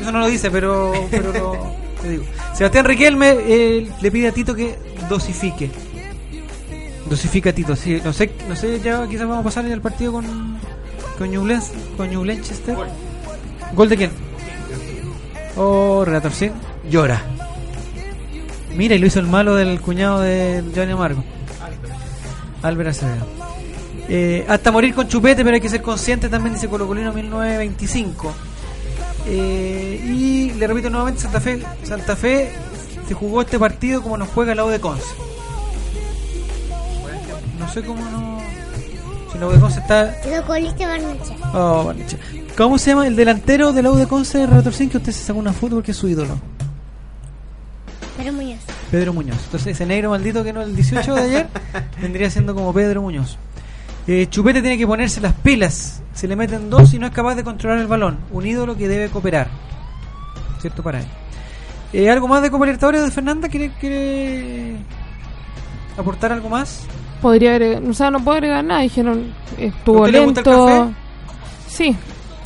Eso 0.00 0.12
no 0.12 0.20
lo 0.20 0.26
dice, 0.28 0.50
pero, 0.50 0.92
pero 1.10 1.32
lo, 1.32 1.74
digo. 2.08 2.24
Sebastián 2.54 2.84
Riquelme 2.84 3.36
eh, 3.40 3.88
le 4.00 4.10
pide 4.10 4.28
a 4.28 4.32
Tito 4.32 4.54
que 4.54 4.76
dosifique. 5.08 5.70
Dosifica 7.08 7.50
a 7.50 7.52
Tito, 7.52 7.76
sí. 7.76 8.00
No 8.04 8.12
sé, 8.12 8.30
no 8.48 8.56
sé 8.56 8.80
ya 8.80 9.06
quizás 9.06 9.26
vamos 9.28 9.40
a 9.40 9.44
pasar 9.44 9.64
el 9.66 9.80
partido 9.80 10.12
con, 10.12 10.24
con, 11.18 11.30
Ñublense- 11.30 11.72
con 11.96 12.08
Ñublenchester. 12.10 12.76
¿Gol 13.74 13.88
de 13.88 13.96
quién? 13.96 14.10
Oh, 15.56 16.04
Relator 16.04 16.32
Sin 16.32 16.52
llora. 16.90 17.22
Mira, 18.76 18.94
y 18.96 18.98
lo 18.98 19.06
hizo 19.06 19.20
el 19.20 19.26
malo 19.26 19.54
del 19.54 19.80
cuñado 19.80 20.20
de 20.20 20.64
Johnny 20.74 20.92
Amargo. 20.92 21.22
Álvaro 22.62 22.90
Acevedo. 22.90 23.26
Eh, 24.08 24.44
hasta 24.48 24.70
morir 24.72 24.94
con 24.94 25.06
chupete, 25.08 25.44
pero 25.44 25.54
hay 25.54 25.60
que 25.60 25.68
ser 25.68 25.80
consciente 25.82 26.28
también, 26.28 26.54
dice 26.54 26.68
Colo 26.68 26.86
Colino 26.86 27.12
1925. 27.12 28.34
Eh, 29.26 30.00
y 30.04 30.52
le 30.52 30.66
repito 30.66 30.90
nuevamente, 30.90 31.20
Santa 31.20 31.40
Fe, 31.40 31.62
Santa 31.82 32.16
Fe 32.16 32.52
se 33.08 33.14
jugó 33.14 33.42
este 33.42 33.58
partido 33.58 34.02
como 34.02 34.16
nos 34.16 34.28
juega 34.28 34.54
la 34.54 34.64
U 34.64 34.68
de 34.68 34.80
Conce. 34.80 35.04
No 37.58 37.68
sé 37.68 37.82
cómo 37.82 38.04
no... 38.10 38.38
Si 39.32 39.38
la 39.38 39.46
U 39.46 39.50
de 39.50 39.60
Conce 39.60 39.80
está... 39.80 40.14
Lo 40.30 40.46
coliste. 40.46 40.86
Oh. 41.54 41.92
¿Cómo 42.56 42.78
se 42.78 42.90
llama 42.90 43.06
el 43.06 43.16
delantero 43.16 43.72
de 43.72 43.82
la 43.82 43.90
U 43.90 43.96
de 43.96 44.06
Conce, 44.06 44.46
Relator 44.46 44.72
Sin, 44.72 44.90
que 44.90 44.98
usted 44.98 45.12
se 45.12 45.24
sacó 45.24 45.38
una 45.38 45.52
foto 45.52 45.76
porque 45.76 45.92
es 45.92 45.96
su 45.96 46.08
ídolo? 46.08 46.38
Pero 48.16 48.32
Muñoz. 48.32 48.60
Pedro 48.90 49.12
Muñoz. 49.12 49.38
Entonces 49.44 49.74
ese 49.74 49.86
negro 49.86 50.10
maldito 50.10 50.44
que 50.44 50.52
no 50.52 50.62
el 50.62 50.76
18 50.76 51.14
de 51.14 51.20
ayer 51.20 51.46
vendría 52.00 52.30
siendo 52.30 52.54
como 52.54 52.72
Pedro 52.72 53.02
Muñoz. 53.02 53.38
Eh, 54.06 54.26
Chupete 54.28 54.60
tiene 54.60 54.76
que 54.76 54.86
ponerse 54.86 55.20
las 55.20 55.32
pilas. 55.32 56.02
Se 56.12 56.28
le 56.28 56.36
meten 56.36 56.68
dos 56.70 56.92
y 56.94 56.98
no 56.98 57.06
es 57.06 57.12
capaz 57.12 57.34
de 57.34 57.44
controlar 57.44 57.78
el 57.78 57.86
balón. 57.86 58.18
Un 58.30 58.46
ídolo 58.46 58.76
que 58.76 58.86
debe 58.88 59.08
cooperar. 59.08 59.48
¿Cierto 60.60 60.82
para 60.82 61.00
él? 61.00 61.06
Eh, 61.92 62.10
¿Algo 62.10 62.28
más 62.28 62.42
de 62.42 62.50
Copa 62.50 62.66
Libertadores 62.66 63.02
de 63.02 63.10
Fernanda? 63.10 63.48
¿Quiere, 63.48 63.70
quiere... 63.80 64.76
aportar 65.96 66.32
algo 66.32 66.48
más? 66.48 66.86
Podría 67.22 67.52
agregar, 67.52 67.82
o 67.82 67.94
sea, 67.94 68.10
no 68.10 68.22
puedo 68.22 68.36
agregar 68.36 68.64
nada. 68.64 68.80
Dijeron, 68.80 69.32
estuvo 69.58 69.98
¿A 69.98 70.06
usted 70.06 70.12
le 70.12 70.24
gusta 70.24 70.40
el 70.40 70.46
lento. 70.46 70.66
café? 70.66 70.94
Sí. 71.68 71.96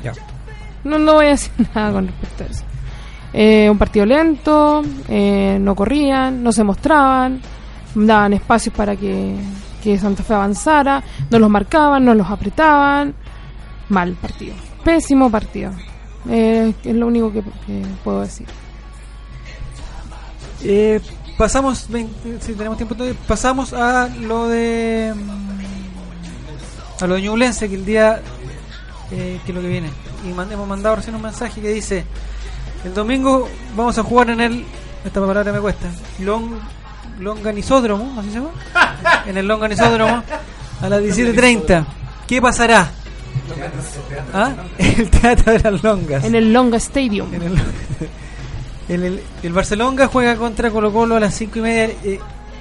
Ya. 0.05 0.13
No, 0.85 0.99
no 0.99 1.15
voy 1.15 1.27
a 1.27 1.31
decir 1.31 1.53
nada 1.75 1.93
con 1.93 2.07
respecto 2.07 2.45
a 2.45 2.47
eso. 2.47 2.65
Eh, 3.33 3.69
un 3.71 3.79
partido 3.79 4.07
lento, 4.07 4.83
eh, 5.09 5.59
no 5.61 5.75
corrían, 5.75 6.43
no 6.43 6.51
se 6.51 6.65
mostraban, 6.65 7.41
daban 7.95 8.33
espacios 8.33 8.75
para 8.75 8.97
que, 8.97 9.35
que 9.83 9.99
Santa 9.99 10.23
Fe 10.23 10.35
avanzara, 10.35 11.03
no 11.31 11.39
los 11.39 11.51
marcaban, 11.51 12.05
no 12.05 12.15
los 12.15 12.29
apretaban. 12.31 13.15
Mal 13.89 14.13
partido. 14.15 14.55
Pésimo 14.85 15.31
partido. 15.31 15.73
Eh, 16.29 16.75
es 16.85 16.95
lo 16.95 17.07
único 17.07 17.33
que, 17.33 17.43
puedo 18.05 18.21
decir. 18.21 18.47
Eh, 20.63 21.01
pasamos, 21.37 21.89
20, 21.89 22.41
si 22.41 22.53
tenemos 22.55 22.77
tiempo 22.77 22.97
pasamos 23.27 23.73
a 23.73 24.09
lo 24.09 24.49
de 24.49 25.15
mm, 25.15 25.39
a 27.03 27.07
lo 27.07 27.15
de 27.15 27.23
Ñublense 27.23 27.69
que 27.69 27.77
el 27.77 27.85
día 27.85 28.21
eh, 29.13 29.41
que 29.47 29.53
lo 29.53 29.61
que 29.61 29.69
viene 29.69 29.89
y 30.25 30.33
mand- 30.33 30.51
hemos 30.53 30.67
mandado 30.67 30.97
recién 30.97 31.15
un 31.15 31.23
mensaje 31.23 31.61
que 31.61 31.69
dice 31.69 32.05
el 32.85 32.93
domingo 32.93 33.49
vamos 33.77 33.97
a 33.99 34.03
jugar 34.03 34.31
en 34.31 34.41
el 34.41 34.65
esta 35.05 35.21
palabra 35.25 35.53
me 35.53 35.61
cuesta 35.61 35.87
Long 36.19 36.51
Longanisódromo 37.19 38.19
así 38.21 38.29
se 38.31 38.35
llama 38.37 38.51
en 39.27 39.37
el 39.39 39.47
Longanisódromo 39.47 40.23
a 40.81 40.89
las 40.89 41.01
17.30 41.03 41.85
¿qué 42.27 42.41
pasará? 42.43 42.91
¿Ah? 44.35 44.53
el 44.79 45.11
teatro 45.11 45.53
de 45.53 45.59
las 45.71 45.83
longas 45.83 46.25
En 46.25 46.35
el 46.35 46.53
Longa 46.53 46.77
Stadium. 46.79 47.33
en 47.35 47.43
el, 47.43 49.05
el, 49.05 49.23
el 49.43 49.53
Barcelona 49.53 50.07
juega 50.07 50.37
contra 50.37 50.71
Colo 50.71 50.93
Colo 50.93 51.17
a 51.17 51.21
las 51.21 51.35
5 51.35 51.59
y 51.59 51.63
media. 51.63 51.95
eh, 52.05 52.19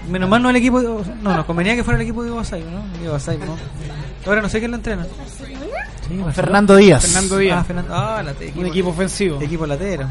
menos 0.10 0.30
mal 0.30 0.42
no 0.42 0.50
el 0.50 0.56
equipo. 0.56 0.82
de- 0.82 0.88
No, 1.22 1.36
nos 1.36 1.46
convenía 1.46 1.76
que 1.76 1.84
fuera 1.84 1.98
el 2.00 2.04
equipo 2.04 2.24
de 2.24 2.32
Basay, 2.32 2.64
¿no? 2.64 3.02
De 3.02 3.10
Basay, 3.10 3.38
¿no? 3.38 3.58
Ahora 4.26 4.42
no 4.42 4.50
sé 4.50 4.60
quién 4.60 4.72
lo 4.72 4.78
entrena. 4.78 5.06
Sí. 5.38 5.54
Fernando 6.34 6.76
Díaz. 6.78 7.04
Fernando 7.06 7.38
Díaz. 7.38 7.58
Ah, 7.60 7.64
Fernando. 7.66 7.94
Ah, 7.94 8.24
la 8.24 8.34
Un 8.60 8.66
equipo 8.66 8.90
ofensivo. 8.90 9.42
Equipo 9.42 9.66
latero. 9.66 10.08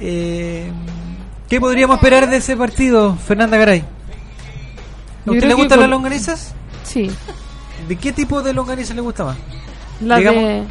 Eh, 0.00 0.70
¿Qué 1.50 1.60
podríamos 1.60 1.96
esperar 1.96 2.30
de 2.30 2.36
ese 2.38 2.56
partido, 2.56 3.16
Fernanda 3.16 3.56
Garay? 3.58 3.84
¿A 5.26 5.30
usted 5.32 5.46
le 5.48 5.54
gustan 5.54 5.70
con- 5.78 5.80
las 5.80 5.90
longanizas? 5.90 6.54
Sí. 6.84 7.10
¿De 7.88 7.96
qué 7.96 8.12
tipo 8.12 8.40
de 8.40 8.52
longaniza 8.54 8.94
le 8.94 9.00
gusta 9.02 9.24
más? 9.24 9.36
La 10.00 10.16
Digamos- 10.18 10.42
de. 10.44 10.62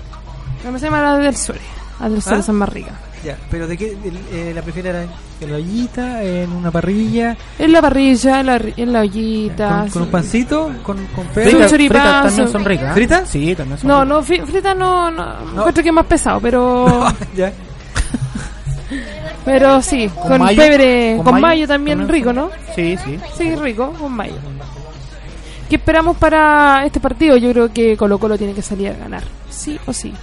¿Cómo 0.66 0.80
se 0.80 0.86
llama? 0.86 1.02
La 1.02 1.18
del 1.18 1.36
Suere. 1.36 1.62
La 2.00 2.10
del 2.10 2.22
Suere 2.22 2.40
¿Ah? 2.40 2.44
son 2.44 2.56
más 2.56 2.70
ricas. 2.70 2.94
Ya, 3.24 3.38
pero 3.52 3.68
¿de 3.68 3.78
qué 3.78 3.92
el- 3.92 4.20
eh, 4.32 4.54
la 4.56 4.62
prefiere 4.62 4.90
era 4.90 5.04
en 5.42 5.52
la 5.52 5.58
ollita, 5.58 6.24
en 6.24 6.50
una 6.54 6.72
parrilla, 6.72 7.36
En 7.58 7.74
la 7.74 7.82
parrilla, 7.82 8.40
en 8.40 8.46
la, 8.46 8.58
ri- 8.60 8.74
en 8.78 8.94
la 8.94 9.02
ollita. 9.02 9.80
con, 9.82 9.90
con 9.90 10.02
un 10.04 10.08
sí. 10.08 10.12
pancito, 10.14 10.72
con, 10.84 11.06
con 11.08 11.26
Sí, 11.26 11.32
Fritas 11.42 11.72
fritas 11.74 12.24
también 12.28 12.48
son 12.48 12.64
ricas. 12.64 12.92
¿eh? 12.92 12.94
¿Fritas? 12.94 13.30
Sí, 13.30 13.56
también 13.56 13.78
son 13.78 13.88
No, 13.90 14.04
ricas. 14.06 14.08
no, 14.08 14.24
fri- 14.24 14.46
frita 14.50 14.74
no, 14.74 15.12
no, 15.12 15.36
encuentro 15.58 15.84
que 15.84 15.90
es 15.90 15.96
más 15.96 16.06
pesado, 16.06 16.40
pero 16.40 17.06
ya. 17.36 17.52
pero 19.52 19.82
sí, 19.82 20.10
con, 20.10 20.40
mayo? 20.40 20.58
pebre, 20.62 21.14
¿Con 21.18 21.26
con, 21.26 21.34
mayo? 21.34 21.42
mayo, 21.48 21.68
también 21.68 22.08
rico, 22.08 22.32
¿no? 22.34 22.50
Sí, 22.76 22.96
sí. 23.04 23.20
Sí, 23.38 23.56
rico, 23.56 23.94
con 24.00 24.12
mayo. 24.14 24.36
¿Qué 25.70 25.76
esperamos 25.76 26.18
para 26.18 26.84
este 26.86 27.00
partido? 27.00 27.38
Yo 27.38 27.52
creo 27.52 27.72
que 27.72 27.96
Colo 27.96 28.18
Colo 28.18 28.38
tiene 28.38 28.54
que 28.54 28.62
salir 28.62 28.90
a 28.90 28.94
ganar, 28.94 29.24
sí 29.50 29.80
o 29.86 29.94
sí. 29.94 30.14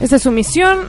Esa 0.00 0.16
es 0.16 0.22
su 0.22 0.32
misión, 0.32 0.88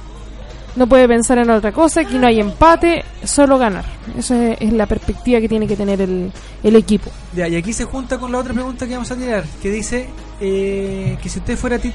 no 0.75 0.88
puede 0.88 1.07
pensar 1.07 1.38
en 1.38 1.49
otra 1.51 1.71
cosa, 1.71 2.01
aquí 2.01 2.15
no 2.17 2.27
hay 2.27 2.39
empate, 2.39 3.05
solo 3.23 3.57
ganar. 3.59 3.85
Esa 4.17 4.51
es, 4.53 4.57
es 4.61 4.73
la 4.73 4.85
perspectiva 4.88 5.39
que 5.39 5.47
tiene 5.47 5.67
que 5.67 5.75
tener 5.75 6.01
el, 6.01 6.31
el 6.63 6.75
equipo. 6.75 7.11
Ya, 7.35 7.47
y 7.47 7.55
aquí 7.55 7.71
se 7.71 7.85
junta 7.85 8.17
con 8.17 8.31
la 8.31 8.39
otra 8.39 8.53
pregunta 8.53 8.88
que 8.88 8.93
vamos 8.93 9.11
a 9.11 9.15
tirar, 9.15 9.43
que 9.61 9.69
dice 9.69 10.09
eh, 10.41 11.17
que 11.21 11.29
si 11.29 11.39
usted 11.39 11.55
fuera 11.55 11.77
Tit- 11.77 11.93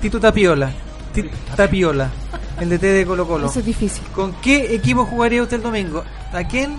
Tito 0.00 0.18
Tapiola, 0.18 0.70
Tit 1.12 1.26
Tapiola, 1.54 2.10
el 2.60 2.68
DT 2.70 2.82
de 2.82 3.06
Colo 3.06 3.26
Colo, 3.26 3.46
Eso 3.46 3.58
es 3.60 3.64
difícil. 3.66 4.02
¿con 4.14 4.32
qué 4.34 4.74
equipo 4.74 5.04
jugaría 5.04 5.42
usted 5.42 5.56
el 5.56 5.62
domingo? 5.62 6.04
¿A 6.32 6.44
quién 6.44 6.76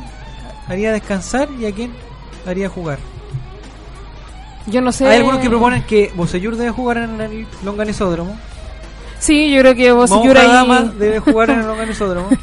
haría 0.68 0.92
descansar 0.92 1.50
y 1.60 1.66
a 1.66 1.72
quién 1.72 1.92
haría 2.46 2.70
jugar? 2.70 3.00
Yo 4.66 4.82
no 4.82 4.92
sé... 4.92 5.08
Hay 5.08 5.18
algunos 5.18 5.40
que 5.40 5.50
proponen 5.50 5.84
que 5.84 6.12
Bosellur 6.16 6.56
debe 6.58 6.72
jugar 6.72 6.98
en 6.98 7.22
el 7.22 7.48
Longanisódromo, 7.64 8.38
Sí, 9.20 9.52
yo 9.52 9.62
creo 9.62 9.76
que 9.76 9.94
Monja 9.94 10.48
Dama 10.48 10.82
debe 10.82 11.20
jugar 11.20 11.50
en 11.50 11.60
el 11.60 11.68
Longanisódromo. 11.68 12.30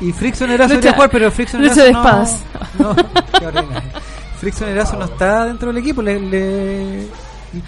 Y 0.00 0.12
Frickson 0.12 0.48
Erazo 0.52 0.74
debería 0.74 0.92
jugar, 0.92 1.10
pero 1.10 1.28
Frickson 1.28 1.64
Erazo 1.64 1.82
de 1.82 1.90
no, 1.92 1.98
espadas. 1.98 2.36
no. 2.78 2.94
Frickson 4.38 4.68
Erazo 4.68 4.96
no 4.96 5.06
está 5.06 5.44
dentro 5.46 5.72
del 5.72 5.78
equipo. 5.78 6.02
Le, 6.02 6.20
le, 6.20 7.08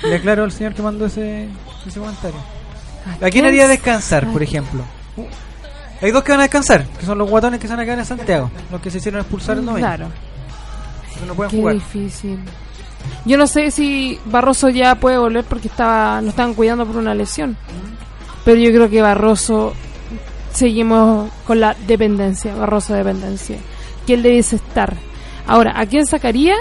le 0.04 0.14
aclaro 0.14 0.44
al 0.44 0.52
señor 0.52 0.72
que 0.72 0.80
mandó 0.80 1.06
ese, 1.06 1.48
ese 1.84 1.98
comentario. 1.98 2.38
¿A 3.20 3.30
quién 3.30 3.44
haría 3.44 3.68
descansar, 3.68 4.26
por 4.32 4.42
ejemplo? 4.42 4.82
Hay 6.02 6.10
dos 6.12 6.22
que 6.24 6.32
van 6.32 6.40
a 6.40 6.44
descansar, 6.44 6.86
que 6.98 7.04
son 7.04 7.18
los 7.18 7.28
guatones 7.28 7.60
que 7.60 7.66
se 7.66 7.72
van 7.74 7.80
a 7.80 7.84
quedar 7.84 7.98
en 7.98 8.04
Santiago, 8.06 8.50
los 8.70 8.80
que 8.80 8.90
se 8.90 8.98
hicieron 8.98 9.20
expulsar 9.20 9.58
el 9.58 9.66
domingo. 9.66 9.86
Claro. 9.86 10.08
Que 11.18 11.26
no 11.26 11.34
pueden 11.34 11.50
Qué 11.50 11.56
jugar. 11.58 11.74
difícil. 11.74 12.38
Yo 13.26 13.36
no 13.36 13.46
sé 13.46 13.70
si 13.70 14.18
Barroso 14.26 14.68
ya 14.70 14.94
puede 14.94 15.18
volver 15.18 15.44
porque 15.44 15.68
estaba, 15.68 16.20
no 16.22 16.30
estaban 16.30 16.54
cuidando 16.54 16.86
por 16.86 16.96
una 16.96 17.14
lesión. 17.14 17.56
Pero 18.44 18.58
yo 18.58 18.70
creo 18.70 18.88
que 18.88 19.02
Barroso 19.02 19.74
seguimos 20.52 21.30
con 21.46 21.60
la 21.60 21.74
dependencia, 21.86 22.54
Barroso 22.54 22.94
dependencia. 22.94 23.58
Que 24.06 24.14
él 24.14 24.22
debe 24.22 24.38
estar. 24.38 24.94
Ahora, 25.46 25.78
¿a 25.78 25.84
quién 25.86 26.06
sacaría? 26.06 26.54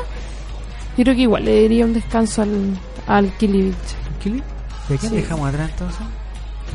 Yo 0.97 1.03
creo 1.03 1.15
que 1.15 1.21
igual 1.21 1.45
le 1.45 1.61
daría 1.63 1.85
un 1.85 1.93
descanso 1.93 2.41
al, 2.41 2.77
al 3.07 3.31
Kilivich. 3.37 3.75
¿Kili? 4.21 4.43
¿De 4.89 4.97
quién 4.97 5.11
Sí. 5.11 5.15
dejamos 5.17 5.47
atrás 5.47 5.69
entonces? 5.71 6.01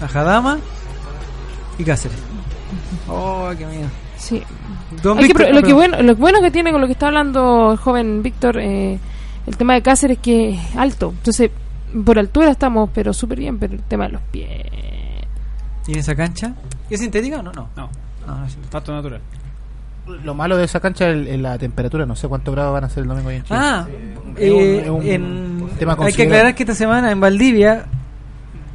A 0.02 0.08
Jadama 0.08 0.58
y 1.78 1.84
Cáceres. 1.84 2.18
Oh, 3.08 3.50
qué 3.56 3.66
miedo. 3.66 3.88
Sí. 4.16 4.42
Don 5.02 5.18
Hay 5.18 5.24
que 5.24 5.28
Víctor, 5.28 5.46
pro- 5.48 5.54
lo, 5.60 5.62
que 5.66 5.72
bueno, 5.72 6.02
lo 6.02 6.16
bueno 6.16 6.40
que 6.40 6.50
tiene 6.50 6.72
con 6.72 6.80
lo 6.80 6.86
que 6.86 6.92
está 6.92 7.06
hablando 7.08 7.72
el 7.72 7.78
joven 7.78 8.22
Víctor, 8.22 8.58
eh, 8.58 8.98
el 9.46 9.56
tema 9.56 9.74
de 9.74 9.82
Cáceres 9.82 10.18
que 10.18 10.50
es 10.50 10.76
alto. 10.76 11.10
Entonces, 11.16 11.50
por 12.04 12.18
altura 12.18 12.50
estamos, 12.50 12.90
pero 12.94 13.12
súper 13.12 13.38
bien, 13.38 13.58
pero 13.58 13.74
el 13.74 13.82
tema 13.82 14.06
de 14.06 14.12
los 14.12 14.22
pies. 14.22 14.48
¿Y 15.86 15.92
en 15.92 15.98
esa 15.98 16.14
cancha? 16.14 16.52
¿Es 16.88 17.00
sintética 17.00 17.40
o 17.40 17.42
no? 17.42 17.52
No. 17.52 17.68
No, 17.76 17.90
No, 18.26 18.38
no 18.38 18.46
es 18.46 18.56
pasto 18.70 18.92
natural. 18.92 19.20
Lo 20.22 20.34
malo 20.34 20.56
de 20.56 20.64
esa 20.64 20.80
cancha 20.80 21.08
es 21.08 21.14
el- 21.16 21.28
es 21.28 21.40
la 21.40 21.58
temperatura. 21.58 22.06
No 22.06 22.14
sé 22.16 22.28
cuántos 22.28 22.54
grados 22.54 22.72
van 22.72 22.84
a 22.84 22.88
ser 22.88 23.02
el 23.02 23.08
domingo 23.08 23.28
ahí 23.30 23.36
en 23.36 23.42
Chile. 23.44 23.58
Ah, 23.60 23.86
Es 24.36 24.50
un- 24.52 24.58
eh, 24.60 24.80
es 24.84 24.90
un 24.90 25.02
en- 25.06 25.68
tema 25.78 25.96
hay 25.98 26.12
que 26.12 26.22
aclarar 26.24 26.54
que 26.54 26.62
esta 26.62 26.74
semana 26.74 27.10
en 27.10 27.20
Valdivia, 27.20 27.84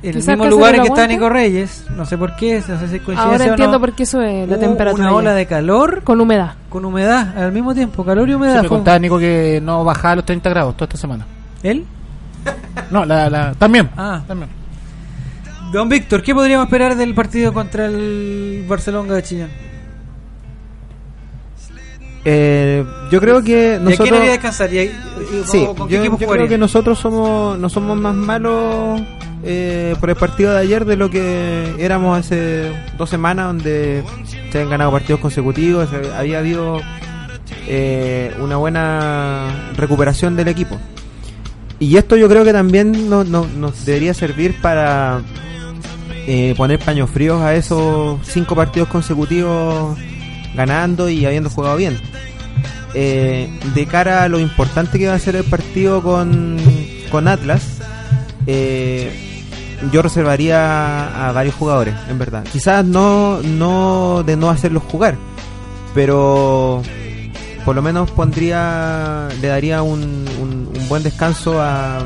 en 0.02 0.10
el 0.10 0.16
mismo 0.16 0.46
lugar 0.46 0.76
en 0.76 0.82
que 0.84 0.88
está. 0.88 1.08
Nico 1.08 1.28
Reyes, 1.30 1.86
no 1.96 2.06
sé 2.06 2.18
por 2.18 2.36
qué, 2.36 2.64
no 2.68 2.80
sé 2.80 2.88
si 2.88 2.96
es 2.96 3.02
coincidencia 3.02 3.24
Ahora 3.24 3.44
o 3.46 3.48
entiendo 3.50 3.74
no, 3.78 3.80
por 3.82 3.94
qué 3.94 4.04
eso 4.04 4.22
es 4.22 4.48
la 4.48 4.58
temperatura. 4.58 5.04
una 5.08 5.14
ola 5.16 5.34
de 5.34 5.46
calor 5.46 6.04
Con 6.04 6.22
humedad. 6.22 6.54
con 6.70 6.86
humedad 6.86 7.38
al 7.38 7.52
mismo 7.52 7.74
tiempo, 7.76 8.06
calor 8.06 8.28
y 8.28 8.32
Sí, 8.32 8.36
humedad. 8.36 8.56
me 8.62 8.68
fue- 8.70 8.78
contaba 8.78 8.98
Nico 9.00 9.20
que 9.20 9.60
no 9.64 9.84
bajaba 9.84 10.14
a 10.14 10.16
los 10.18 10.26
30 10.26 10.50
grados 10.50 10.76
toda 10.76 10.86
esta 10.86 10.98
semana. 10.98 11.26
¿Él? 11.64 11.86
No, 12.92 13.04
la, 13.06 13.30
la, 13.30 13.54
también. 13.56 13.90
Ah. 13.98 14.22
también. 14.28 14.50
Don 15.74 15.88
Víctor, 15.90 16.24
¿qué 16.24 16.34
podríamos 16.34 16.66
esperar 16.66 16.96
del 16.96 17.14
partido 17.14 17.54
contra 17.54 17.86
el 17.86 18.66
Barcelona 18.68 19.14
de 19.14 19.24
Chillán? 19.24 19.50
Eh, 22.26 22.84
yo 23.12 23.20
creo 23.22 23.42
que 23.42 23.52
¿Y 23.52 23.66
a 23.66 23.78
quién 23.78 23.84
nosotros 23.86 24.20
haría 24.20 24.32
descansar? 24.32 24.74
¿Y, 24.74 24.78
y- 24.80 24.82
y- 24.82 25.44
Sí, 25.46 25.66
con 25.78 25.88
qué 25.88 25.96
yo, 26.04 26.18
creo 26.18 26.48
que 26.48 26.58
nosotros 26.58 27.00
somos 27.00 27.58
no 27.58 27.70
somos 27.70 27.98
más 27.98 28.14
malos 28.14 29.02
eh, 29.44 29.96
por 30.02 30.10
el 30.10 30.18
partido 30.18 30.52
de 30.52 30.60
ayer 30.60 30.84
de 30.84 30.98
lo 30.98 31.10
que 31.10 31.76
éramos 31.80 32.20
hace 32.20 32.72
dos 32.98 33.10
semanas 33.10 33.48
donde 33.48 34.04
se 34.52 34.62
han 34.62 34.70
ganado 34.70 34.92
partidos 34.92 35.22
consecutivos, 35.22 35.88
había 36.18 36.40
habido 36.40 36.82
eh, 37.68 38.34
una 38.42 38.58
buena 38.58 39.72
recuperación 39.78 40.36
del 40.36 40.50
equipo. 40.50 40.78
Y 41.80 41.96
esto 41.96 42.18
yo 42.18 42.28
creo 42.28 42.44
que 42.44 42.52
también 42.52 43.10
no- 43.10 43.24
no- 43.24 43.48
nos 43.48 43.86
debería 43.86 44.14
servir 44.14 44.60
para 44.62 45.22
eh, 46.28 46.54
poner 46.58 46.80
paños 46.80 47.10
fríos 47.10 47.42
a 47.42 47.56
esos 47.56 48.20
cinco 48.28 48.56
partidos 48.56 48.90
consecutivos 48.90 49.98
ganando 50.56 51.10
y 51.10 51.26
habiendo 51.26 51.50
jugado 51.50 51.76
bien. 51.78 52.00
Eh, 52.96 53.50
de 53.76 53.86
cara 53.86 54.24
a 54.24 54.28
lo 54.30 54.40
importante 54.40 54.98
que 54.98 55.08
va 55.08 55.14
a 55.14 55.20
ser 55.20 55.36
el 55.36 55.44
partido 55.44 56.02
con, 56.02 56.58
con 57.12 57.28
Atlas, 57.28 57.64
eh, 58.48 59.12
yo 59.92 60.02
reservaría 60.02 61.28
a 61.28 61.32
varios 61.32 61.56
jugadores, 61.56 61.94
en 62.10 62.18
verdad. 62.20 62.44
Quizás 62.52 62.84
no, 62.84 63.42
no 63.44 64.24
de 64.26 64.36
no 64.36 64.50
hacerlos 64.50 64.84
jugar, 64.84 65.16
pero 65.94 66.82
por 67.64 67.76
lo 67.76 67.82
menos 67.82 68.10
pondría, 68.12 69.28
le 69.42 69.48
daría 69.48 69.82
un, 69.84 70.26
un- 70.42 70.70
un 70.76 70.90
buen 70.90 71.04
descanso 71.04 71.62
a, 71.62 72.00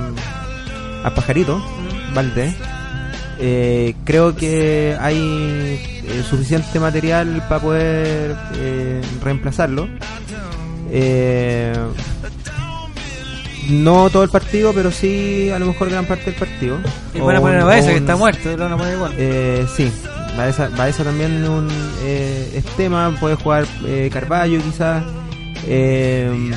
a 1.04 1.10
Pajarito, 1.16 1.64
Valdés. 2.14 2.54
Eh, 3.40 3.96
creo 4.06 4.36
que 4.36 4.96
hay 5.00 5.18
eh, 5.18 6.24
suficiente 6.30 6.80
material 6.80 7.44
para 7.50 7.62
poder 7.62 8.36
eh, 8.56 9.02
reemplazarlo. 9.24 9.88
Eh, 10.92 11.74
no 13.70 14.10
todo 14.10 14.24
el 14.24 14.30
partido, 14.30 14.74
pero 14.74 14.92
sí 14.92 15.50
a 15.50 15.60
lo 15.60 15.68
mejor 15.68 15.90
gran 15.90 16.06
parte 16.06 16.26
del 16.26 16.36
partido. 16.36 16.78
Y 17.14 17.20
van 17.20 17.36
a 17.38 17.42
poner 17.42 17.60
a 17.62 17.66
Baeza, 17.66 17.92
que 17.92 17.98
está 17.98 18.16
muerto, 18.16 18.52
lo 18.52 18.64
van 18.64 18.74
a 18.74 18.78
poner 18.78 18.94
igual. 18.96 19.14
Eh, 19.18 19.66
sí, 19.76 19.92
Baeza, 20.38 20.70
Baeza 20.70 21.04
también 21.04 21.48
un, 21.48 21.68
es 22.06 22.66
tema, 22.78 23.16
puede 23.20 23.36
jugar 23.36 23.66
eh, 23.86 24.10
Carballo 24.12 24.62
quizás. 24.62 25.04
Eh, 25.66 26.52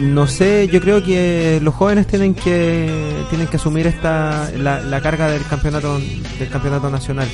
no 0.00 0.26
sé, 0.26 0.68
yo 0.68 0.80
creo 0.80 1.02
que 1.02 1.60
los 1.62 1.74
jóvenes 1.74 2.06
tienen 2.06 2.34
que 2.34 3.24
tienen 3.28 3.46
que 3.46 3.56
asumir 3.56 3.86
esta 3.86 4.50
la, 4.56 4.80
la 4.80 5.00
carga 5.00 5.28
del 5.28 5.44
campeonato 5.44 5.98
del 6.38 6.48
campeonato 6.50 6.90
nacional. 6.90 7.28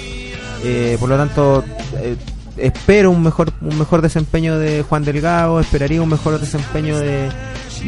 Eh, 0.64 0.96
por 0.98 1.08
lo 1.08 1.16
tanto, 1.16 1.64
eh, 1.98 2.16
espero 2.56 3.10
un 3.10 3.22
mejor 3.22 3.52
un 3.60 3.78
mejor 3.78 4.02
desempeño 4.02 4.58
de 4.58 4.82
Juan 4.82 5.04
Delgado, 5.04 5.60
esperaría 5.60 6.02
un 6.02 6.08
mejor 6.08 6.40
desempeño 6.40 6.98
de, 6.98 7.28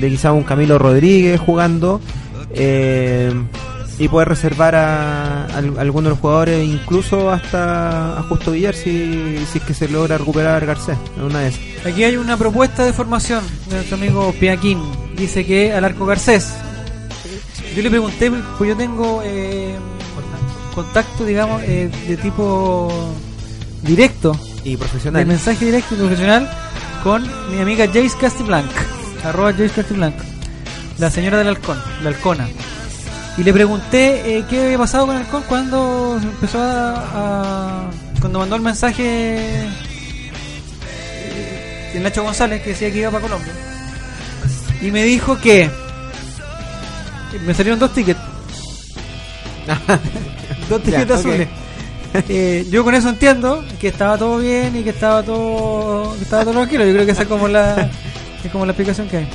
de 0.01 0.09
quizá 0.09 0.33
un 0.33 0.45
Camilo 0.45 0.79
Rodríguez 0.79 1.41
jugando. 1.41 2.01
Eh, 2.51 3.33
y 3.99 4.09
poder 4.09 4.29
reservar 4.29 4.75
a, 4.75 5.47
al- 5.47 5.79
algunos 5.79 6.05
de 6.05 6.11
los 6.11 6.19
jugadores, 6.21 6.65
incluso 6.69 7.31
hasta 7.31 8.19
a 8.19 8.23
Justo 8.25 8.53
Villar, 8.53 8.75
si, 8.75 9.39
si 9.51 9.59
es 9.59 9.65
que 9.65 9.75
se 9.75 9.89
logra 9.89 10.19
recuperar 10.19 10.65
Garcés, 10.65 10.97
en 11.17 11.23
una 11.25 11.41
de 11.41 11.49
esas. 11.49 11.61
Aquí 11.87 12.05
hay 12.05 12.17
una 12.17 12.37
propuesta 12.37 12.85
de 12.85 12.93
formación 12.93 13.43
de 13.69 13.77
nuestro 13.77 13.97
amigo 13.97 14.33
Piaquín. 14.39 14.81
Dice 15.17 15.45
que 15.45 15.73
al 15.73 15.85
arco 15.85 16.07
Garcés. 16.07 16.53
Yo 17.75 17.83
le 17.83 17.91
pregunté, 17.91 18.31
pues 18.57 18.69
yo 18.71 18.77
tengo 18.77 19.21
eh, 19.25 19.75
contacto, 20.75 21.25
digamos, 21.25 21.63
eh, 21.65 21.91
de 22.07 22.17
tipo 22.17 23.13
directo. 23.83 24.39
Y 24.65 24.77
profesional. 24.77 25.21
De 25.23 25.27
mensaje 25.27 25.65
directo 25.65 25.95
y 25.95 25.99
profesional 25.99 26.49
con 27.03 27.23
mi 27.51 27.61
amiga 27.61 27.87
Jace 27.87 28.17
Castiblanc. 28.21 28.71
Arroba 29.25 29.53
Jace 29.53 29.71
Castiblanc. 29.71 30.15
La 30.99 31.11
señora 31.11 31.39
del 31.39 31.49
halcón, 31.49 31.79
la 32.03 32.11
halcona. 32.11 32.49
Y 33.39 33.45
le 33.45 33.53
pregunté 33.53 34.37
eh, 34.39 34.45
qué 34.51 34.65
había 34.65 34.79
pasado 34.79 35.07
con 35.07 35.15
el 35.17 35.23
halcón 35.23 35.45
cuando 35.49 36.19
empezó 36.21 36.61
a, 36.61 36.95
a- 37.87 37.91
Cuando 38.21 38.41
mandó 38.41 38.57
el 38.57 38.63
mensaje 38.63 39.67
eh, 41.25 41.93
el 41.95 42.03
Nacho 42.03 42.23
González 42.25 42.63
que 42.63 42.71
decía 42.71 42.91
que 42.91 42.99
iba 42.99 43.11
para 43.11 43.23
Colombia. 43.23 43.53
Y 44.83 44.91
me 44.91 45.05
dijo 45.05 45.39
que 45.41 45.71
me 47.47 47.55
salieron 47.55 47.79
dos 47.79 47.93
tickets. 47.93 48.19
dos 50.69 50.83
tickets 50.83 51.11
azules. 51.13 51.49
Eh, 52.29 52.67
yo 52.71 52.83
con 52.85 52.95
eso 52.95 53.11
entiendo 53.11 53.65
que 53.79 53.89
estaba 53.89 54.17
todo 54.19 54.39
bien 54.39 54.75
y 54.77 54.83
que 54.83 54.91
estaba 54.91 55.23
todo 55.23 56.15
que 56.17 56.23
estaba 56.25 56.43
todo 56.45 56.55
tranquilo. 56.55 56.85
Yo 56.87 56.93
creo 56.93 57.07
que 57.07 57.13
esa 57.13 57.23
es 57.23 57.29
como 57.29 57.47
la 57.49 57.89
es 58.45 58.51
como 58.51 58.65
la 58.67 58.73
explicación 58.73 59.09
que 59.09 59.19
hay. 59.19 59.29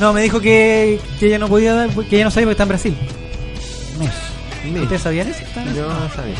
No, 0.00 0.12
me 0.12 0.22
dijo 0.22 0.40
que, 0.40 0.98
que 1.18 1.26
ella 1.26 1.38
no 1.38 1.48
podía 1.48 1.72
dar, 1.74 1.88
que 1.90 2.16
ella 2.16 2.24
no 2.24 2.30
sabía 2.30 2.46
porque 2.46 2.52
está 2.52 2.62
en 2.64 2.68
Brasil. 2.68 2.96
Mes. 4.00 4.82
¿Ustedes 4.82 5.02
sabían 5.02 5.28
eso? 5.28 5.40
Yo 5.74 5.88
no 5.88 6.08
sabía. 6.14 6.34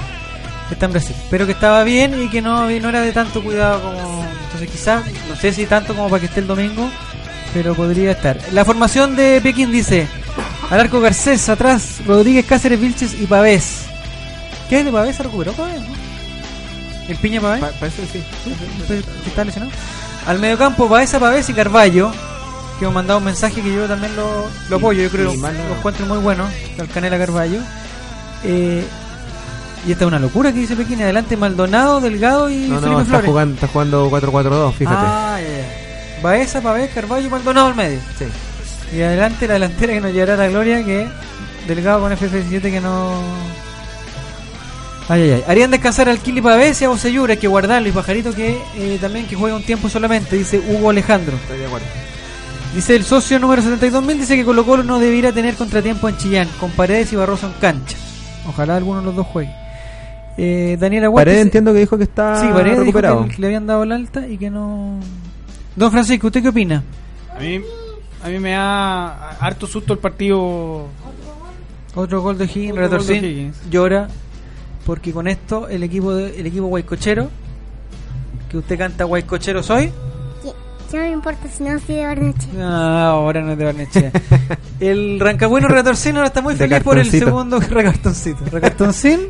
Está 0.70 0.87
en 0.87 0.93
Brasil. 0.93 1.16
Pero 1.31 1.47
que 1.47 1.53
estaba 1.53 1.82
bien 1.85 2.23
y 2.23 2.28
que 2.28 2.41
no, 2.43 2.62
no 2.69 2.89
era 2.89 3.01
de 3.01 3.12
tanto 3.12 3.43
cuidado 3.43 3.81
como. 3.82 4.27
Entonces, 4.45 4.70
quizás, 4.70 5.03
no 5.28 5.37
sé 5.37 5.53
si 5.53 5.66
tanto 5.66 5.95
como 5.95 6.09
para 6.09 6.20
que 6.20 6.27
esté 6.27 6.41
el 6.41 6.47
domingo, 6.47 6.89
pero 7.55 7.74
podría 7.74 8.12
estar. 8.12 8.39
La 8.53 8.65
formación 8.65 9.16
de 9.16 9.41
Pekín 9.41 9.73
dice: 9.73 10.07
al 10.70 10.81
arco 10.81 11.01
Garcés, 11.01 11.49
atrás 11.49 11.99
Rodríguez, 12.07 12.47
Cáceres, 12.47 12.81
Vilches 12.81 13.15
y 13.20 13.27
Pavés. 13.27 13.87
¿Qué 14.69 14.81
es 14.81 14.85
de 14.85 14.93
Pavés? 14.93 15.16
¿Se 15.16 15.23
recuperó 15.24 15.53
Pavés? 15.53 15.81
no? 15.81 15.89
¿El 17.09 17.16
piña 17.16 17.41
Pavés? 17.41 17.61
Pa- 17.61 17.73
parece 17.81 18.03
que 18.03 18.09
sí. 18.19 18.24
¿Que 18.87 19.28
está 19.28 19.45
lesionado? 19.45 19.73
Al 20.27 20.39
mediocampo, 20.39 20.89
Baeza, 20.89 21.19
Pavés 21.19 21.49
y 21.49 21.55
Carballo. 21.55 22.12
Que 22.81 22.86
me 22.86 22.93
mandado 22.93 23.19
un 23.19 23.27
mensaje 23.27 23.61
que 23.62 23.73
yo 23.73 23.86
también 23.86 24.16
lo, 24.16 24.48
lo 24.70 24.77
apoyo. 24.77 25.02
Yo 25.02 25.11
creo 25.11 25.35
malo- 25.35 25.59
lo 25.69 25.77
encuentro 25.77 26.07
muy 26.07 26.19
bueno. 26.19 26.47
El 26.78 26.89
Canela 26.89 27.19
Carballo. 27.19 27.61
Eh, 28.43 28.82
y 29.86 29.93
esta 29.93 30.05
es 30.05 30.09
una 30.09 30.19
locura 30.19 30.51
que 30.52 30.61
dice 30.61 30.74
Pekín. 30.77 31.02
Adelante 31.02 31.36
Maldonado, 31.36 32.01
Delgado 32.01 32.48
y 32.51 32.57
No, 32.69 32.77
Felipe 32.81 32.89
no, 32.90 33.01
está 33.01 33.11
Flores. 33.11 33.27
jugando, 33.31 33.55
está 33.55 33.66
jugando 33.69 34.11
4-4-2, 34.11 34.73
fíjate. 34.74 34.97
Ah, 34.98 35.39
ya. 35.40 36.23
Baeza, 36.23 36.61
Pavés, 36.62 36.90
Carballo 36.94 37.27
y 37.27 37.31
Maldonado 37.31 37.66
al 37.69 37.74
medio. 37.74 37.98
Sí. 38.19 38.24
Y 38.97 39.02
adelante 39.02 39.47
la 39.47 39.55
delantera 39.55 39.93
que 39.93 40.01
nos 40.01 40.12
llevará 40.12 40.35
a 40.35 40.36
la 40.39 40.48
gloria. 40.48 40.85
Que 40.85 41.07
Delgado 41.69 42.01
con 42.01 42.12
FF17 42.12 42.62
que 42.62 42.81
no. 42.81 43.12
Ay, 45.09 45.23
ay, 45.23 45.31
ay. 45.32 45.44
Harían 45.47 45.70
descansar 45.70 46.09
al 46.09 46.19
Kili 46.19 46.40
Pavés 46.40 46.81
y 46.81 46.85
a 46.85 46.89
Bocellura. 46.89 47.32
Hay 47.35 47.39
que 47.39 47.47
guardarlo. 47.48 47.89
Y 47.89 47.93
Pajarito 47.93 48.32
que 48.35 48.59
eh, 48.77 48.98
también 49.01 49.27
que 49.27 49.36
juega 49.36 49.55
un 49.57 49.62
tiempo 49.65 49.89
solamente. 49.89 50.36
Dice 50.36 50.59
Hugo 50.66 50.90
Alejandro. 50.90 51.36
Estoy 51.36 51.59
de 51.59 51.66
acuerdo. 51.66 51.86
Dice 52.75 52.95
el 52.95 53.05
socio 53.05 53.39
número 53.41 53.63
72.000 53.63 54.07
dice 54.19 54.37
que 54.37 54.45
Colo 54.45 54.65
Colo 54.65 54.85
no 54.85 54.99
debiera 55.01 55.33
tener 55.33 55.57
contratiempo 55.57 56.09
en 56.09 56.17
Chillán, 56.17 56.49
con 56.61 56.71
Paredes 56.71 57.13
y 57.13 57.17
Barroso 57.17 57.49
en 57.49 57.53
cancha. 57.55 57.97
Ojalá 58.49 58.77
alguno 58.77 59.01
de 59.01 59.07
los 59.07 59.17
dos 59.17 59.27
juegue. 59.27 59.53
Eh, 60.39 60.77
Daniela 60.79 61.11
Huerta 61.11 61.21
Paredes 61.23 61.39
dice- 61.39 61.49
entiendo 61.49 61.73
que 61.73 61.81
dijo 61.81 61.99
que 61.99 62.05
está 62.05 62.41
Sí, 62.41 62.47
Paredes 62.49 62.71
dijo 62.73 62.81
recuperado. 62.83 63.27
que 63.29 63.39
le 63.39 63.47
habían 63.49 63.67
dado 63.67 63.83
el 63.83 63.93
alta 63.93 64.27
y 64.29 64.39
que 64.39 64.51
no... 64.51 65.01
Don 65.75 65.91
Francisco, 65.91 66.29
¿usted 66.29 66.43
qué 66.43 66.49
opina? 66.49 66.83
A 67.37 67.41
mí, 67.41 67.61
a 68.23 68.29
mí 68.29 68.39
me 68.39 68.53
da 68.53 69.31
harto 69.41 69.67
susto 69.67 69.93
el 69.95 69.99
partido. 69.99 70.87
Otro 71.95 72.23
gol 72.23 72.39
de 72.39 72.45
Higgins, 72.45 72.77
Retorcín, 72.77 73.53
llora 73.69 74.09
porque 74.87 75.13
con 75.13 75.27
esto 75.27 75.69
el 75.69 75.83
equipo 75.83 76.15
de, 76.15 76.39
el 76.39 76.47
equipo 76.47 76.67
guaycochero, 76.67 77.29
que 78.49 78.59
usted 78.59 78.79
canta 78.79 79.05
guaycochero 79.05 79.63
soy, 79.63 79.91
Ya 80.93 80.99
no 80.99 81.05
me 81.07 81.12
importa 81.12 81.49
si 81.49 81.62
no 81.62 81.79
soy 81.79 81.95
de 81.97 82.07
Barnechea. 82.07 82.51
Ah, 82.61 83.09
ahora 83.11 83.41
no 83.43 83.53
es 83.53 83.59
de 83.59 83.65
Barnechea. 83.65 84.11
El 84.81 85.21
Rancagüino 85.21 85.69
Retorcino 85.69 86.17
ahora 86.17 86.29
está 86.29 86.43
muy 86.43 86.57
feliz 86.57 86.81
por 86.81 86.99
el 86.99 87.09
segundo 87.09 87.61
recartoncito. 87.71 88.45
Recartoncín. 88.51 89.21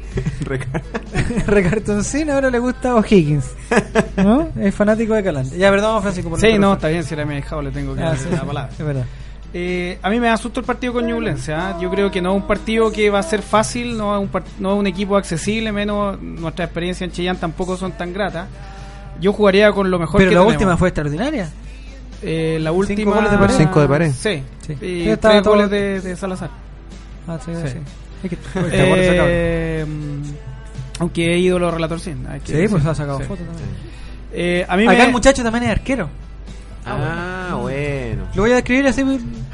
Recartoncín 1.47 2.31
ahora 2.31 2.51
le 2.51 2.59
gusta 2.59 2.91
a 2.93 2.95
O'Higgins. 2.97 3.45
¿No? 4.17 4.49
Es 4.59 4.75
fanático 4.75 5.15
de 5.15 5.23
Calante. 5.23 5.57
Ya, 5.59 5.71
perdón, 5.71 6.03
Francisco. 6.03 6.31
Por 6.31 6.41
Sí, 6.41 6.59
no, 6.59 6.75
está 6.75 6.89
bien, 6.89 7.05
si 7.05 7.15
la 7.17 7.25
me 7.25 7.35
ha 7.35 7.37
dejado 7.37 7.63
le 7.63 7.71
tengo 7.71 7.95
que 7.95 8.01
Ah, 8.03 8.07
dar 8.07 8.17
sí, 8.19 8.29
la 8.31 8.45
palabra. 8.45 8.71
Es 8.79 8.85
verdad. 8.85 9.05
Eh, 9.53 9.99
a 10.01 10.11
mí 10.11 10.21
me 10.21 10.29
da 10.29 10.37
susto 10.37 10.61
el 10.61 10.67
partido 10.67 10.93
con 10.93 11.07
Ñublense. 11.07 11.53
¿ah? 11.53 11.77
Yo 11.81 11.91
creo 11.91 12.11
que 12.11 12.23
no 12.23 12.31
es 12.31 12.37
un 12.37 12.47
partido 12.47 12.93
que 12.93 13.11
va 13.11 13.19
a 13.19 13.23
ser 13.23 13.43
fácil, 13.43 13.97
no 13.99 14.17
es 14.17 14.23
un, 14.23 14.43
no 14.61 14.73
es 14.75 14.79
un 14.79 14.87
equipo 14.87 15.17
accesible, 15.17 15.73
menos 15.73 16.21
nuestra 16.23 16.65
experiencia 16.67 17.05
en 17.05 17.11
Chillán 17.11 17.37
tampoco 17.37 17.77
son 17.77 17.93
tan 17.93 18.13
gratas. 18.13 18.47
Yo 19.21 19.33
jugaría 19.33 19.73
con 19.73 19.91
lo 19.91 19.99
mejor 19.99 20.19
Pero 20.19 20.31
que 20.31 20.35
la 20.35 20.41
tenemos. 20.41 20.53
última 20.55 20.77
fue 20.77 20.89
extraordinaria. 20.89 21.49
Eh, 22.23 22.59
la 22.61 22.73
última. 22.73 23.13
goles 23.15 23.31
de 23.31 23.39
pared. 23.39 23.55
Cinco 23.57 23.81
de 23.81 23.89
pared. 23.89 24.13
Sí. 24.13 24.43
Sí. 24.67 24.73
Y 24.85 25.05
Sí, 25.05 25.17
tres 25.21 25.43
todo- 25.43 25.55
goles 25.55 25.71
de, 25.71 26.01
de 26.01 26.17
Salazar. 26.17 26.51
Ah, 27.27 27.39
sí, 27.45 27.53
Sí. 27.55 27.79
Es 28.23 28.31
que 28.31 28.37
bueno 28.55 28.69
cabrón. 28.71 29.27
Eh, 29.31 29.87
aunque 30.99 31.33
he 31.35 31.39
ido 31.39 31.59
los 31.59 31.73
relator 31.73 31.99
sí. 32.01 32.15
hay 32.29 32.41
que 32.41 32.47
Sí, 32.47 32.53
decir. 32.53 32.71
pues 32.71 32.85
ha 32.87 32.95
sacado 32.95 33.19
Sí. 33.19 33.25
fotos 33.25 33.47
también. 33.47 33.69
Eh, 34.33 34.67
a 34.69 34.77
mí 34.77 34.85
Acá 34.87 34.99
me... 34.99 35.05
el 35.07 35.13
muchacho 35.13 35.43
también 35.43 35.65
es 35.65 35.71
arquero. 35.71 36.09
Ah, 36.87 37.57
bueno. 37.61 38.25
Lo 38.35 38.43
voy 38.43 38.53
a 38.53 38.57
describir 38.57 38.87
así, 38.87 39.03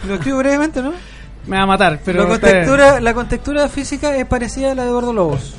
lo 0.07 0.15
escribo 0.15 0.39
brevemente, 0.39 0.83
¿no? 0.83 0.93
me 1.47 1.57
va 1.57 1.63
a 1.63 1.67
matar, 1.67 2.01
pero 2.05 2.23
la, 2.25 2.29
contextura, 2.29 3.01
la 3.01 3.15
contextura 3.15 3.69
física 3.69 4.17
es 4.17 4.27
parecida 4.27 4.73
a 4.73 4.75
la 4.75 4.83
de 4.85 4.89
Eduardo 4.91 5.13
Lobos. 5.13 5.55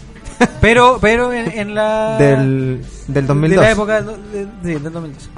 Pero, 0.62 0.98
pero 1.02 1.34
en, 1.34 1.52
en 1.58 1.74
la. 1.76 2.18
Del, 2.18 2.82
del 3.08 3.26
2002. 3.28 3.60
De 3.62 3.66
la 3.66 3.72
época. 3.72 4.02
de- 4.02 4.18
de- 4.46 4.48
sí, 4.64 4.84
del 4.84 4.92
2002. 4.94 5.30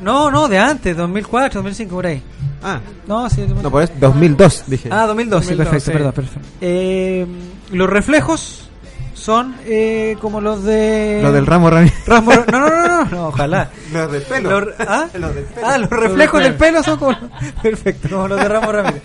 No, 0.00 0.30
no, 0.30 0.48
de 0.48 0.58
antes, 0.58 0.96
2004, 0.96 1.60
2005, 1.62 1.94
por 1.94 2.06
ahí. 2.06 2.22
Ah, 2.62 2.80
No, 3.06 3.30
sí, 3.30 3.46
no, 3.62 3.70
por 3.70 3.82
eso, 3.82 3.92
2002, 4.00 4.64
dije. 4.66 4.88
Ah, 4.92 5.06
2002, 5.06 5.44
sí, 5.44 5.54
2002, 5.54 5.68
perfecto, 5.70 5.90
sí. 5.90 5.96
perdón, 5.96 6.12
perfecto. 6.12 6.48
Eh, 6.60 7.26
los 7.72 7.88
reflejos 7.88 8.68
son 9.14 9.54
eh, 9.64 10.16
como 10.20 10.40
los 10.40 10.64
de. 10.64 11.20
Lo 11.22 11.32
del 11.32 11.46
Ramo 11.46 11.70
Ramírez. 11.70 11.94
Ramo- 12.06 12.32
no, 12.50 12.60
no, 12.60 12.68
no, 12.68 12.88
no, 12.88 13.04
no, 13.04 13.28
ojalá. 13.28 13.70
Los 13.92 14.10
del 14.12 14.22
pelo. 14.22 14.60
Los- 14.60 14.74
¿ah? 14.80 15.06
Los 15.14 15.34
del 15.34 15.44
pelo. 15.44 15.66
Ah, 15.66 15.78
los 15.78 15.90
reflejos 15.90 16.42
del 16.42 16.54
pelo 16.54 16.82
son 16.82 16.98
como. 16.98 17.16
Perfecto, 17.62 18.08
como 18.10 18.28
los 18.28 18.40
de 18.40 18.48
Ramos 18.48 18.74
Ramírez. 18.74 19.02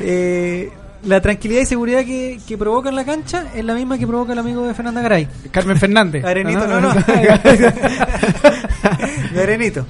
Eh, 0.00 0.70
la 1.04 1.20
tranquilidad 1.20 1.62
y 1.62 1.66
seguridad 1.66 2.04
que, 2.04 2.38
que 2.46 2.58
provoca 2.58 2.90
en 2.90 2.96
la 2.96 3.04
cancha 3.04 3.46
es 3.54 3.64
la 3.64 3.74
misma 3.74 3.98
que 3.98 4.06
provoca 4.06 4.32
el 4.34 4.38
amigo 4.38 4.66
de 4.66 4.74
Fernanda 4.74 5.00
Garay. 5.00 5.26
Carmen 5.50 5.78
Fernández. 5.78 6.24
Arenito, 6.24 6.60
Ah, 6.62 6.66
no, 6.66 6.80
no. 6.80 6.94
de 9.34 9.42
Arenito. 9.42 9.86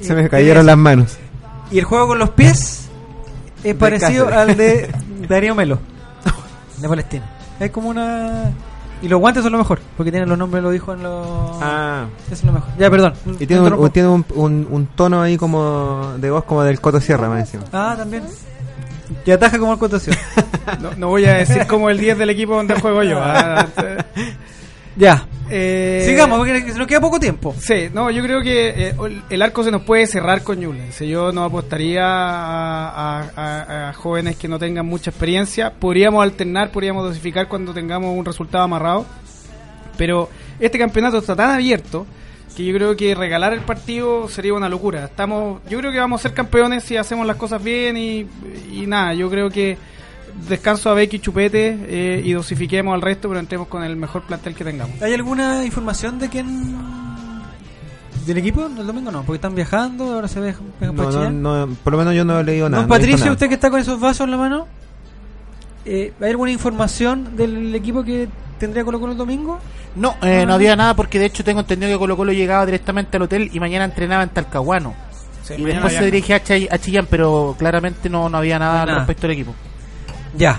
Se 0.00 0.14
me 0.14 0.28
cayeron 0.28 0.66
las 0.66 0.76
manos. 0.76 1.16
Y 1.70 1.78
el 1.78 1.84
juego 1.84 2.08
con 2.08 2.18
los 2.18 2.30
pies 2.30 2.88
es 3.62 3.74
parecido 3.74 4.26
Cáceres. 4.28 4.48
al 4.50 4.56
de 4.56 4.94
Darío 5.28 5.54
Melo, 5.54 5.78
de 6.78 6.88
Palestina. 6.88 7.24
Es 7.58 7.70
como 7.70 7.88
una. 7.88 8.50
Y 9.02 9.08
los 9.08 9.20
guantes 9.20 9.42
son 9.42 9.52
lo 9.52 9.58
mejor, 9.58 9.80
porque 9.96 10.10
tienen 10.10 10.28
los 10.28 10.38
nombres, 10.38 10.62
lo 10.62 10.70
dijo 10.70 10.92
en 10.92 11.02
los. 11.02 11.26
Ah. 11.60 12.06
Eso 12.26 12.34
es 12.34 12.44
lo 12.44 12.52
mejor. 12.52 12.70
Ya, 12.78 12.90
perdón. 12.90 13.14
Y 13.38 13.46
tiene, 13.46 13.68
un, 13.70 13.90
tiene 13.90 14.08
un, 14.08 14.24
un, 14.34 14.66
un 14.70 14.86
tono 14.86 15.22
ahí 15.22 15.36
como 15.36 16.14
de 16.18 16.30
voz 16.30 16.44
como 16.44 16.62
del 16.62 16.80
Coto 16.80 17.00
Sierra, 17.00 17.28
más 17.28 17.40
encima. 17.40 17.64
Ah, 17.72 17.94
también. 17.98 18.24
Y 19.26 19.30
ataja 19.30 19.58
como 19.58 19.72
el 19.72 19.78
cotación. 19.78 20.16
No, 20.80 20.92
no 20.96 21.08
voy 21.08 21.26
a 21.26 21.34
decir 21.34 21.66
como 21.66 21.90
el 21.90 21.98
10 21.98 22.16
del 22.16 22.30
equipo 22.30 22.54
donde 22.56 22.74
juego 22.80 23.02
yo. 23.02 23.18
ah, 23.22 23.66
ya. 24.96 25.26
Eh, 25.50 26.04
Sigamos, 26.06 26.38
porque 26.38 26.72
se 26.72 26.78
nos 26.78 26.86
queda 26.86 27.02
poco 27.02 27.20
tiempo. 27.20 27.54
Sí, 27.58 27.90
no, 27.92 28.10
yo 28.10 28.22
creo 28.22 28.40
que 28.40 28.88
eh, 28.88 28.94
el 29.28 29.42
arco 29.42 29.62
se 29.62 29.70
nos 29.70 29.82
puede 29.82 30.06
cerrar 30.06 30.42
con 30.42 30.58
Ñublense. 30.58 31.06
Yo 31.06 31.32
no 31.32 31.44
apostaría 31.44 32.02
a, 32.02 33.20
a- 33.20 33.30
a- 33.36 33.88
a 33.90 33.92
jóvenes 33.92 34.36
que 34.36 34.48
no 34.48 34.58
tengan 34.58 34.86
mucha 34.86 35.10
experiencia. 35.10 35.70
Podríamos 35.74 36.22
alternar, 36.22 36.70
podríamos 36.70 37.04
dosificar 37.04 37.46
cuando 37.46 37.74
tengamos 37.74 38.16
un 38.16 38.24
resultado 38.24 38.64
amarrado. 38.64 39.04
Pero 39.98 40.30
este 40.58 40.78
campeonato 40.78 41.18
está 41.18 41.36
tan 41.36 41.50
abierto 41.50 42.06
que 42.56 42.64
yo 42.64 42.74
creo 42.74 42.96
que 42.96 43.14
regalar 43.14 43.52
el 43.52 43.60
partido 43.60 44.28
sería 44.28 44.54
una 44.54 44.68
locura. 44.68 45.04
Estamos, 45.04 45.60
yo 45.68 45.78
creo 45.78 45.92
que 45.92 45.98
vamos 45.98 46.20
a 46.20 46.22
ser 46.22 46.34
campeones 46.34 46.84
si 46.84 46.96
hacemos 46.96 47.26
las 47.26 47.36
cosas 47.36 47.62
bien 47.62 47.96
y, 47.96 48.26
y 48.72 48.86
nada, 48.86 49.14
yo 49.14 49.28
creo 49.30 49.50
que 49.50 49.76
descanso 50.48 50.90
a 50.90 50.94
Becky 50.94 51.18
Chupete 51.18 51.78
eh, 51.88 52.22
y 52.24 52.32
dosifiquemos 52.32 52.94
al 52.94 53.02
resto, 53.02 53.28
pero 53.28 53.40
entremos 53.40 53.68
con 53.68 53.82
el 53.82 53.96
mejor 53.96 54.22
plantel 54.22 54.54
que 54.54 54.64
tengamos. 54.64 55.00
¿Hay 55.02 55.14
alguna 55.14 55.64
información 55.64 56.18
de 56.18 56.28
quién 56.28 56.76
del 58.26 58.38
equipo 58.38 58.66
el 58.66 58.86
domingo 58.86 59.10
no? 59.10 59.22
Porque 59.22 59.36
están 59.36 59.54
viajando, 59.54 60.14
ahora 60.14 60.28
se 60.28 60.40
ve 60.40 60.54
No, 60.80 60.92
no, 60.92 61.30
no, 61.30 61.74
por 61.84 61.92
lo 61.92 61.98
menos 61.98 62.14
yo 62.14 62.24
no 62.24 62.40
he 62.40 62.44
leído 62.44 62.68
nada. 62.68 62.82
Don 62.82 62.88
Patricio, 62.88 63.18
nada. 63.18 63.32
usted 63.32 63.48
que 63.48 63.54
está 63.54 63.70
con 63.70 63.80
esos 63.80 64.00
vasos 64.00 64.24
en 64.24 64.30
la 64.30 64.36
mano, 64.36 64.66
eh, 65.84 66.12
¿hay 66.20 66.30
alguna 66.30 66.50
información 66.50 67.36
del 67.36 67.74
equipo 67.74 68.02
que 68.04 68.28
tendría 68.58 68.84
Colo 68.84 69.00
Colo 69.00 69.12
el 69.12 69.18
domingo? 69.18 69.58
No, 69.96 70.16
eh, 70.22 70.44
no 70.46 70.54
había 70.54 70.74
nada 70.76 70.94
porque 70.94 71.18
de 71.18 71.26
hecho 71.26 71.44
tengo 71.44 71.60
entendido 71.60 71.92
que 71.92 71.98
Colo 71.98 72.16
Colo 72.16 72.32
llegaba 72.32 72.66
directamente 72.66 73.16
al 73.16 73.22
hotel 73.24 73.50
y 73.52 73.60
mañana 73.60 73.84
entrenaba 73.84 74.22
en 74.22 74.30
Talcahuano. 74.30 74.94
Sí, 75.42 75.54
y 75.58 75.64
después 75.64 75.92
se 75.92 76.04
dirige 76.06 76.34
a, 76.34 76.42
Chay- 76.42 76.68
a 76.70 76.78
Chillán, 76.78 77.06
pero 77.10 77.54
claramente 77.58 78.08
no, 78.08 78.28
no 78.30 78.38
había 78.38 78.58
nada, 78.58 78.86
Nada. 78.86 78.98
respecto 79.00 79.26
al 79.26 79.32
equipo. 79.34 79.54
Ya. 80.36 80.58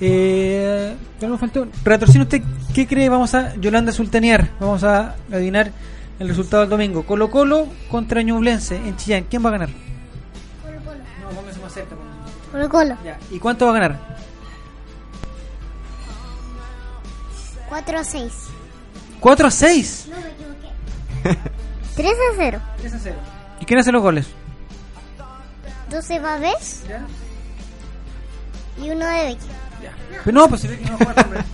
Eh, 0.00 0.94
ya 1.20 1.28
nos 1.28 1.38
faltó. 1.40 1.66
Retorcino, 1.84 2.24
¿usted 2.24 2.42
qué 2.74 2.86
cree? 2.86 3.08
Vamos 3.08 3.34
a 3.34 3.54
Yolanda 3.56 3.92
Sultanear. 3.92 4.48
Vamos 4.60 4.82
a 4.84 5.14
adivinar 5.32 5.70
el 6.18 6.28
resultado 6.28 6.62
del 6.62 6.70
domingo. 6.70 7.04
Colo 7.04 7.30
Colo 7.30 7.68
contra 7.90 8.22
Ñublense 8.22 8.76
en 8.76 8.96
Chillán. 8.96 9.24
¿Quién 9.30 9.44
va 9.44 9.48
a 9.50 9.52
ganar? 9.52 9.68
No, 9.68 11.30
póngase 11.30 11.60
más 11.60 11.72
cerca. 11.72 11.94
Colo 12.52 12.68
Colo. 12.68 12.96
¿Y 13.30 13.38
cuánto 13.38 13.66
va 13.66 13.70
a 13.70 13.74
ganar? 13.74 14.17
4 17.68 17.98
a 17.98 18.04
6. 18.04 18.32
4 19.20 19.46
a 19.46 19.50
6. 19.50 20.08
3 21.94 22.08
a 22.32 22.36
0. 22.36 22.60
3 22.80 22.94
a 22.94 22.98
0. 22.98 23.16
¿Y 23.60 23.64
quién 23.64 23.80
hace 23.80 23.92
los 23.92 24.02
goles? 24.02 24.26
12 25.90 26.18
Babés. 26.20 26.84
Y 28.82 28.90
uno 28.90 29.06
de 29.06 29.24
Becky. 29.24 29.46
Pues 30.24 30.34
no, 30.34 30.48
pues 30.48 30.60
se 30.60 30.68
ve 30.68 30.78
que 30.78 30.90
no 30.90 30.96
juega. 30.96 31.26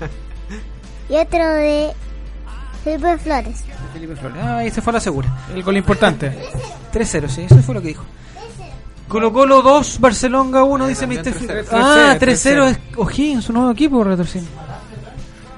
Y 1.07 1.17
otro 1.17 1.47
de 1.53 1.93
Felipe 2.83 3.19
Flores. 3.19 3.63
Felipe 3.93 4.17
Flores. 4.17 4.39
Ah, 4.43 4.57
ahí 4.59 4.71
se 4.71 4.81
fue 4.81 4.91
a 4.91 4.95
la 4.95 5.01
segura. 5.01 5.29
El 5.55 5.63
gol 5.63 5.77
importante. 5.77 6.33
3-0, 6.95 7.29
sí, 7.29 7.43
eso 7.43 7.59
fue 7.59 7.75
lo 7.75 7.83
que 7.83 7.89
dijo. 7.89 8.05
Colo 9.07 9.31
Colo 9.31 9.61
2, 9.61 10.01
Barcelona 10.01 10.65
1, 10.65 10.87
dice 10.87 11.07
Mr. 11.07 11.67
Ah, 11.73 12.17
3-0 12.19 12.69
es 12.69 12.79
O'Higgins, 12.97 13.45
su 13.45 13.53
nuevo 13.53 13.71
equipo, 13.71 14.03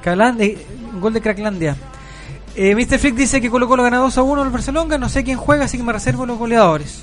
Calán- 0.07 0.41
eh, 0.41 0.57
gol 1.01 1.13
de 1.13 1.21
Cracklandia. 1.21 1.75
Eh, 2.55 2.77
Mr. 2.77 3.01
Flick 3.01 3.17
dice 3.17 3.41
que 3.41 3.51
Colo 3.51 3.67
Colo 3.67 3.83
gana 3.83 3.99
2 3.99 4.17
a 4.17 4.23
1 4.23 4.41
al 4.43 4.51
Barcelona, 4.51 4.99
no 4.99 5.09
sé 5.09 5.25
quién 5.25 5.37
juega, 5.37 5.65
así 5.65 5.77
que 5.79 5.83
me 5.83 5.93
reservo 5.93 6.25
los 6.25 6.39
goleadores. 6.39 7.03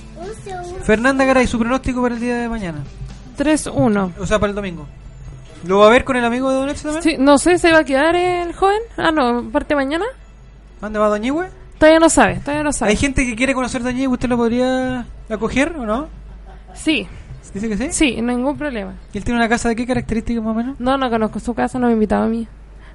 Fernanda 0.84 1.26
Garay, 1.26 1.46
su 1.46 1.60
pronóstico 1.60 2.02
para 2.02 2.16
el 2.16 2.22
día 2.22 2.38
de 2.38 2.48
mañana. 2.48 2.80
3-1. 3.38 4.14
O 4.18 4.26
sea, 4.26 4.40
para 4.40 4.52
el 4.52 4.56
domingo. 4.56 4.88
¿Lo 5.68 5.80
va 5.80 5.88
a 5.88 5.90
ver 5.90 6.06
con 6.06 6.16
el 6.16 6.24
amigo 6.24 6.50
de 6.50 6.56
Don 6.56 6.70
Ex 6.70 6.82
también? 6.82 7.04
Sí, 7.04 7.16
no 7.20 7.38
sé, 7.38 7.58
¿se 7.58 7.74
va 7.74 7.80
a 7.80 7.84
quedar 7.84 8.16
el 8.16 8.54
joven? 8.54 8.80
Ah, 8.96 9.12
no, 9.12 9.50
parte 9.52 9.76
mañana. 9.76 10.06
¿Dónde 10.80 10.98
va 10.98 11.10
Doñigüe? 11.10 11.48
Todavía 11.80 12.00
no 12.00 12.10
sabe, 12.10 12.36
todavía 12.40 12.64
no 12.64 12.72
sabe. 12.72 12.92
Hay 12.92 12.98
gente 12.98 13.26
que 13.26 13.36
quiere 13.36 13.54
conocer 13.54 13.84
Doñigüe, 13.84 14.14
¿usted 14.14 14.30
lo 14.30 14.38
podría 14.38 15.06
acoger 15.30 15.76
o 15.78 15.86
no? 15.86 16.08
Sí. 16.74 17.06
¿Dice 17.54 17.68
que 17.68 17.78
sí? 17.78 17.88
Sí, 17.92 18.22
ningún 18.22 18.58
problema. 18.58 18.94
¿Y 19.12 19.18
él 19.18 19.26
tiene 19.26 19.40
una 19.42 19.50
casa 19.50 19.68
de 19.68 19.76
qué 19.76 19.86
características 19.86 20.42
más 20.42 20.52
o 20.52 20.56
menos? 20.56 20.80
No, 20.80 20.98
no 20.98 21.10
conozco 21.10 21.40
su 21.42 21.54
casa, 21.54 21.78
no 21.78 21.86
me 21.88 21.92
ha 21.92 21.94
invitado 21.96 22.24
a 22.24 22.28
mí. 22.28 22.48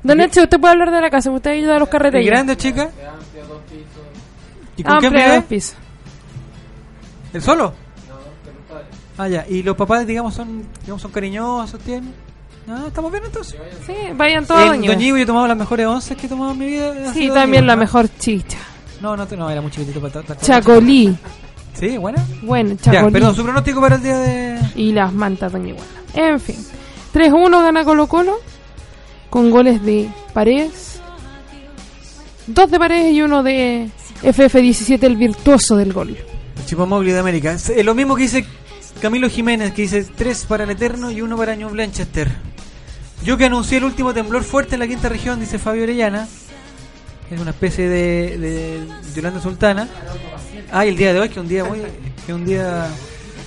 Don 0.02 0.20
Eche, 0.20 0.42
usted 0.42 0.60
puede 0.60 0.72
hablar 0.72 0.90
de 0.90 1.00
la 1.00 1.10
casa, 1.10 1.30
usted 1.30 1.50
ayuda 1.50 1.76
a 1.76 1.78
los 1.78 1.88
carretes. 1.88 2.20
¿Es 2.20 2.26
grande 2.26 2.56
chica? 2.56 2.90
¿Y 4.76 4.82
con 4.82 4.98
quién 5.00 5.12
vive? 5.12 5.34
dos 5.36 5.44
pisos. 5.44 5.76
¿El 7.32 7.42
solo? 7.42 7.74
Ah, 9.18 9.26
ya. 9.28 9.44
¿Y 9.48 9.62
los 9.64 9.76
papás, 9.76 10.06
digamos, 10.06 10.34
son 10.34 10.62
digamos 10.82 11.02
son 11.02 11.10
cariñosos, 11.10 11.80
tienen? 11.80 12.14
Ah, 12.70 12.84
¿estamos 12.86 13.10
bien 13.10 13.24
entonces? 13.24 13.58
Sí, 13.86 13.94
vayan 14.14 14.46
todos 14.46 14.74
En 14.74 14.82
yo 14.82 14.92
he 15.16 15.26
tomado 15.26 15.48
las 15.48 15.56
mejores 15.56 15.86
once 15.86 16.14
que 16.14 16.26
he 16.26 16.28
tomado 16.28 16.52
en 16.52 16.58
mi 16.58 16.66
vida. 16.66 16.92
ha 17.08 17.12
Sí, 17.12 17.20
sido 17.22 17.34
también 17.34 17.66
la 17.66 17.74
mejor 17.76 18.08
chicha. 18.18 18.58
No, 19.00 19.16
no, 19.16 19.26
te- 19.26 19.36
no, 19.36 19.48
era 19.50 19.60
muy 19.60 19.70
chiquitito 19.70 20.00
para 20.00 20.20
estar- 20.20 20.38
Chacolí. 20.38 21.16
Sí, 21.74 21.96
buena. 21.96 22.24
Bueno, 22.42 22.74
Ya, 22.82 22.92
Chacolí. 22.92 23.12
perdón, 23.12 23.34
su 23.34 23.42
pronóstico 23.42 23.80
para 23.80 23.96
el 23.96 24.02
día 24.02 24.18
de... 24.18 24.58
Y 24.76 24.92
las 24.92 25.12
mantas 25.12 25.50
Doña 25.52 25.68
Iguala. 25.70 25.86
En 26.14 26.38
fin. 26.40 26.56
3-1 27.14 27.62
gana 27.62 27.84
Colo 27.84 28.06
Colo. 28.06 28.36
Con 29.30 29.50
goles 29.50 29.82
de 29.82 30.09
Paredes. 30.32 31.00
Dos 32.46 32.70
de 32.70 32.78
Paredes 32.78 33.12
y 33.12 33.22
uno 33.22 33.42
de 33.42 33.88
FF17, 34.22 35.02
el 35.02 35.16
virtuoso 35.16 35.76
del 35.76 35.92
gol. 35.92 36.16
El 36.56 36.66
Chipomogli 36.66 37.12
de 37.12 37.18
América. 37.18 37.52
Es 37.52 37.84
lo 37.84 37.94
mismo 37.94 38.16
que 38.16 38.22
dice 38.22 38.46
Camilo 39.00 39.28
Jiménez, 39.28 39.72
que 39.72 39.82
dice 39.82 40.05
tres 40.16 40.44
para 40.46 40.64
el 40.64 40.70
Eterno 40.70 41.10
y 41.10 41.20
uno 41.20 41.36
para 41.36 41.55
New 41.55 41.68
Blanchester. 41.68 42.28
Yo 43.22 43.36
que 43.36 43.44
anuncié 43.44 43.78
el 43.78 43.84
último 43.84 44.14
temblor 44.14 44.44
fuerte 44.44 44.76
en 44.76 44.80
la 44.80 44.88
quinta 44.88 45.09
región, 45.09 45.40
dice 45.40 45.59
Fabio 45.59 45.82
Orellana. 45.82 46.26
Es 47.30 47.38
una 47.38 47.50
especie 47.50 47.88
de, 47.88 48.38
de 48.38 48.80
Yolanda 49.14 49.40
Sultana. 49.40 49.88
Ah, 50.72 50.86
y 50.86 50.88
el 50.88 50.96
día 50.96 51.12
de 51.12 51.20
hoy, 51.20 51.28
que 51.28 51.34
es 51.34 51.40
un 51.40 51.48
día 51.48 51.64
muy, 51.64 51.80
que 52.26 52.32
un 52.32 52.44
día 52.44 52.88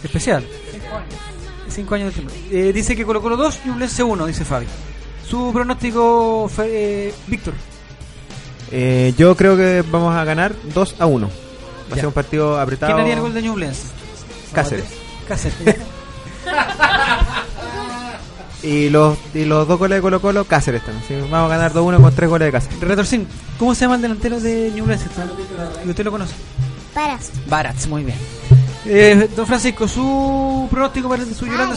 especial. 0.03 0.45
Cinco 1.67 1.95
años 1.95 2.13
de 2.13 2.21
temblor. 2.21 2.37
Eh, 2.51 2.71
dice 2.73 2.95
que 2.95 3.05
colocó 3.05 3.29
los 3.29 3.37
dos 3.37 3.59
y 3.65 3.69
un 3.69 3.81
uno, 4.09 4.25
dice 4.25 4.45
Fabio. 4.45 4.69
Su 5.31 5.53
pronóstico, 5.53 6.51
fue, 6.53 6.67
eh, 7.07 7.13
Víctor. 7.27 7.53
Eh, 8.69 9.13
yo 9.17 9.33
creo 9.37 9.55
que 9.55 9.81
vamos 9.89 10.13
a 10.13 10.25
ganar 10.25 10.53
2 10.73 10.95
a 10.99 11.05
1. 11.05 11.27
Va 11.89 11.93
a 11.93 11.95
ser 11.95 12.07
un 12.07 12.11
partido 12.11 12.59
apretado. 12.59 12.91
¿Quién 12.91 13.01
haría 13.01 13.13
el 13.13 13.21
gol 13.21 13.33
de 13.33 13.41
Ñublense? 13.41 13.83
Cáceres. 14.53 14.85
Cáceres. 15.27 15.77
Y 18.63 18.91
los, 18.91 19.17
y 19.33 19.43
los 19.45 19.67
dos 19.67 19.79
goles 19.79 19.97
de 19.97 20.01
Colo 20.03 20.21
Colo, 20.21 20.45
Cáceres 20.45 20.83
también. 20.85 21.03
Sí, 21.07 21.15
vamos 21.31 21.51
a 21.51 21.55
ganar 21.55 21.73
2-1 21.73 21.99
con 21.99 22.13
tres 22.13 22.29
goles 22.29 22.45
de 22.45 22.51
Cáceres. 22.51 22.79
Retorcín, 22.79 23.27
¿cómo 23.57 23.73
se 23.73 23.85
llama 23.85 23.95
el 23.95 24.03
delantero 24.03 24.39
de 24.39 24.71
Ñublense? 24.75 25.07
¿Y 25.83 25.89
usted 25.89 26.05
lo 26.05 26.11
conoce? 26.11 26.35
Paras. 26.93 27.31
Barats, 27.47 27.87
muy 27.87 28.03
bien. 28.03 28.19
Eh, 28.85 29.27
don 29.35 29.47
Francisco, 29.47 29.87
su 29.87 30.67
pronóstico 30.69 31.09
para 31.09 31.23
el, 31.23 31.33
su 31.33 31.47
Yolanda. 31.47 31.75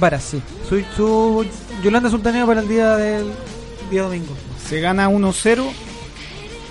Barats, 0.00 0.24
sí. 0.24 0.42
Su, 0.68 0.82
su 0.96 1.46
Yolanda 1.82 2.10
Sultaneo 2.10 2.46
para 2.46 2.60
el 2.60 2.68
día 2.68 2.96
del 2.96 3.30
día 3.90 4.02
domingo. 4.02 4.34
Se 4.66 4.80
gana 4.80 5.08
1-0. 5.08 5.64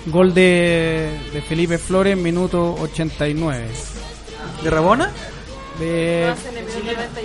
Gol 0.06 0.32
de, 0.32 1.10
de 1.32 1.42
Felipe 1.42 1.76
Flores, 1.78 2.16
minuto 2.16 2.74
89. 2.80 3.66
¿De 4.62 4.70
Rabona? 4.70 5.10
De, 5.78 6.32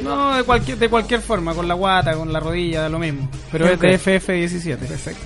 no, 0.04 0.36
de 0.36 0.44
cualquier, 0.44 0.78
de 0.78 0.90
cualquier 0.90 1.22
forma, 1.22 1.54
con 1.56 1.68
la 1.68 1.74
guata, 1.74 2.14
con 2.16 2.32
la 2.32 2.40
rodilla, 2.40 2.82
da 2.82 2.90
lo 2.90 3.00
mismo. 3.00 3.30
Pero 3.52 3.66
es 3.66 3.80
de 3.80 3.98
que- 3.98 4.00
FF17. 4.00 4.78
Perfecto. 4.78 5.22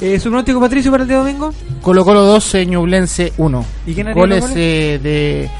Eh, 0.00 0.18
¿Su 0.18 0.24
pronóstico, 0.28 0.60
Patricio, 0.60 0.90
para 0.90 1.02
el 1.04 1.08
día 1.08 1.18
domingo? 1.18 1.52
Colo 1.80 2.04
Colo 2.04 2.22
12, 2.22 2.66
Ñublense 2.66 3.32
1. 3.38 3.64
¿Y 3.86 3.94
quién 3.94 4.08
haría 4.08 4.20
Goles 4.20 4.40
goles? 4.40 4.56
eh, 4.58 5.00
de 5.02 5.50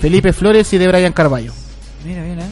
Felipe 0.00 0.32
Flores 0.32 0.72
y 0.72 0.78
de 0.78 0.88
Brian 0.88 1.12
Carballo. 1.12 1.52
Mira, 2.04 2.22
bien, 2.24 2.40
¿eh? 2.40 2.44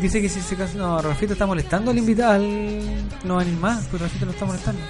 Dice 0.00 0.22
que 0.22 0.28
si 0.28 0.40
se 0.40 0.56
casa. 0.56 0.76
No, 0.76 1.00
Rafito 1.00 1.34
está 1.34 1.46
molestando 1.46 1.90
al 1.90 1.98
invitado. 1.98 2.32
Al... 2.32 2.80
No 3.24 3.34
va 3.34 3.42
a 3.42 3.44
venir 3.44 3.58
más, 3.58 3.86
pues 3.90 4.02
Rafito 4.02 4.26
lo 4.26 4.32
está 4.32 4.46
molestando. 4.46 4.80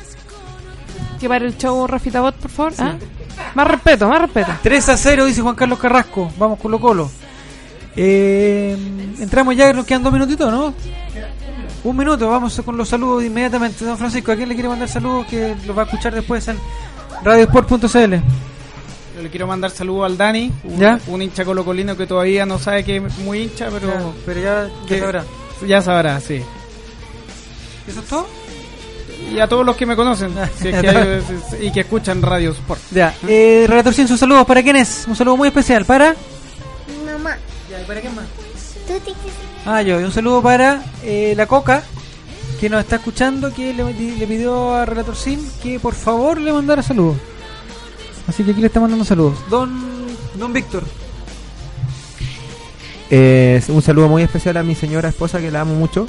Que 1.18 1.28
para 1.28 1.44
el 1.44 1.56
show 1.56 1.86
Rafita 1.86 2.20
Bot, 2.20 2.34
por 2.36 2.50
favor. 2.50 2.72
¿ah? 2.78 2.96
Más 3.54 3.66
respeto, 3.66 4.08
más 4.08 4.20
respeto. 4.22 4.52
3 4.62 4.88
a 4.88 4.96
0, 4.96 5.24
dice 5.26 5.42
Juan 5.42 5.54
Carlos 5.54 5.78
Carrasco. 5.78 6.30
Vamos, 6.38 6.58
Colo 6.58 6.80
Colo. 6.80 7.10
Eh, 7.96 8.76
entramos 9.18 9.56
ya, 9.56 9.72
nos 9.72 9.84
quedan 9.84 10.02
dos 10.02 10.12
minutitos, 10.12 10.50
¿no? 10.50 10.72
Un 11.82 11.96
minuto, 11.96 12.28
vamos 12.28 12.60
con 12.64 12.76
los 12.76 12.88
saludos 12.88 13.24
inmediatamente. 13.24 13.84
Don 13.84 13.98
Francisco, 13.98 14.32
¿a 14.32 14.36
quién 14.36 14.48
le 14.48 14.54
quiere 14.54 14.68
mandar 14.68 14.88
saludos? 14.88 15.26
Que 15.26 15.56
los 15.66 15.76
va 15.76 15.82
a 15.82 15.84
escuchar 15.86 16.14
después 16.14 16.46
en 16.48 16.58
radiosport.cl. 17.24 18.49
Yo 19.20 19.24
le 19.24 19.28
quiero 19.30 19.46
mandar 19.46 19.70
saludos 19.70 20.06
al 20.06 20.16
Dani, 20.16 20.50
un, 20.64 20.78
¿Ya? 20.78 20.98
un 21.08 21.20
hincha 21.20 21.44
colocolino 21.44 21.94
que 21.94 22.06
todavía 22.06 22.46
no 22.46 22.58
sabe 22.58 22.84
que 22.84 22.96
es 22.96 23.18
muy 23.18 23.40
hincha, 23.42 23.68
pero, 23.70 23.88
Ya, 23.88 24.02
pero 24.24 24.40
ya- 24.40 24.68
ya 24.88 24.98
sabrá. 24.98 25.24
Ya 25.66 25.82
sabrá, 25.82 26.20
sí. 26.20 26.42
¿Eso 27.86 28.00
es 28.00 28.06
todo? 28.06 28.26
Y 29.30 29.38
a 29.38 29.46
todos 29.46 29.66
los 29.66 29.76
que 29.76 29.84
me 29.84 29.94
conocen 29.94 30.32
si 30.58 30.68
es 30.68 30.80
que 30.80 30.88
hay- 30.88 31.22
y 31.66 31.70
que 31.70 31.80
escuchan 31.80 32.22
Radio 32.22 32.52
Sport. 32.52 32.80
Ya, 32.92 33.14
eh, 33.28 33.66
Relator 33.68 33.92
100, 33.92 34.08
sus 34.08 34.18
saludos. 34.18 34.46
¿Para 34.46 34.62
quién 34.62 34.76
es? 34.76 35.04
Un 35.06 35.14
saludo 35.14 35.36
muy 35.36 35.48
especial. 35.48 35.84
¿Para? 35.84 36.14
Mi 36.88 37.12
mamá. 37.12 37.36
¿para 37.86 38.00
quién 38.00 38.14
más? 38.14 38.24
Tuti. 38.88 39.12
Ah, 39.66 39.82
yo. 39.82 40.00
Y 40.00 40.04
un 40.04 40.12
saludo 40.12 40.40
para 40.40 40.82
eh, 41.04 41.34
la 41.36 41.44
Coca, 41.46 41.82
que 42.58 42.70
nos 42.70 42.80
está 42.80 42.96
escuchando 42.96 43.52
que 43.52 43.74
le, 43.74 43.84
le 43.92 44.26
pidió 44.26 44.72
a 44.74 44.86
Relator 44.86 45.14
Sim 45.14 45.46
que 45.62 45.78
por 45.78 45.92
favor 45.94 46.40
le 46.40 46.54
mandara 46.54 46.82
saludos. 46.82 47.18
Así 48.28 48.44
que 48.44 48.52
aquí 48.52 48.60
le 48.60 48.66
está 48.68 48.80
mandando 48.80 49.04
saludos. 49.04 49.38
Don, 49.50 49.70
don 50.36 50.52
Víctor. 50.52 50.84
Eh, 53.10 53.60
un 53.68 53.82
saludo 53.82 54.08
muy 54.08 54.22
especial 54.22 54.56
a 54.56 54.62
mi 54.62 54.74
señora 54.74 55.08
esposa 55.08 55.40
que 55.40 55.50
la 55.50 55.62
amo 55.62 55.74
mucho. 55.74 56.06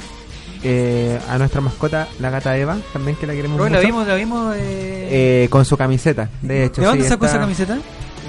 Eh, 0.64 1.18
a 1.28 1.38
nuestra 1.38 1.60
mascota, 1.60 2.06
la 2.20 2.30
gata 2.30 2.56
Eva, 2.56 2.76
también 2.92 3.16
que 3.16 3.26
la 3.26 3.32
queremos 3.32 3.60
Hoy 3.60 3.68
mucho. 3.68 3.80
la 3.80 3.84
vimos, 3.86 4.06
la 4.06 4.14
vimos. 4.14 4.54
eh, 4.56 5.42
Eh, 5.44 5.48
con 5.50 5.64
su 5.64 5.76
camiseta, 5.76 6.28
de 6.40 6.66
hecho. 6.66 6.80
¿De 6.82 6.86
dónde 6.86 7.02
sí, 7.02 7.08
sacó 7.10 7.26
esa 7.26 7.40
camiseta? 7.40 7.78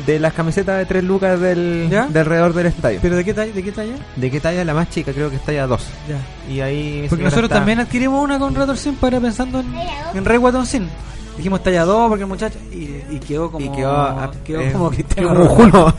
De 0.07 0.19
las 0.19 0.33
camisetas 0.33 0.79
de 0.79 0.85
tres 0.87 1.03
lucas 1.03 1.39
del, 1.39 1.87
¿Ya? 1.91 2.07
de 2.07 2.19
alrededor 2.19 2.53
del 2.53 2.65
estadio. 2.65 2.97
¿Pero 3.03 3.15
de 3.15 3.23
qué 3.23 3.35
talla? 3.35 3.53
¿De 3.53 3.61
qué 3.63 3.71
talla? 3.71 3.93
¿De 4.15 4.31
qué 4.31 4.39
talla? 4.39 4.65
La 4.65 4.73
más 4.73 4.89
chica, 4.89 5.13
creo 5.13 5.29
que 5.29 5.35
es 5.35 5.45
talla 5.45 5.67
2. 5.67 5.83
Ya. 6.09 6.51
Y 6.51 6.59
ahí. 6.61 7.05
Porque 7.07 7.23
nosotros 7.23 7.45
está- 7.45 7.57
también 7.57 7.79
adquirimos 7.79 8.23
una 8.23 8.39
con 8.39 8.55
Relator 8.55 8.77
Sim 8.77 8.95
para 8.95 9.19
pensando 9.19 9.59
en, 9.59 9.67
en 10.15 10.25
Rey 10.25 10.37
Guatón 10.39 10.65
Sim. 10.65 10.87
Dijimos 11.37 11.63
talla 11.63 11.83
2 11.85 12.09
porque 12.09 12.23
el 12.23 12.29
muchacho. 12.29 12.59
Y, 12.71 13.01
y 13.15 13.19
quedó 13.25 13.51
como. 13.51 13.65
Y 13.65 13.69
quedó, 13.69 14.31
quedó 14.45 14.61
eh, 14.61 14.71
como 14.71 14.89
Cristiano 14.91 15.29
como 15.29 15.55
Ronaldo. 15.55 15.93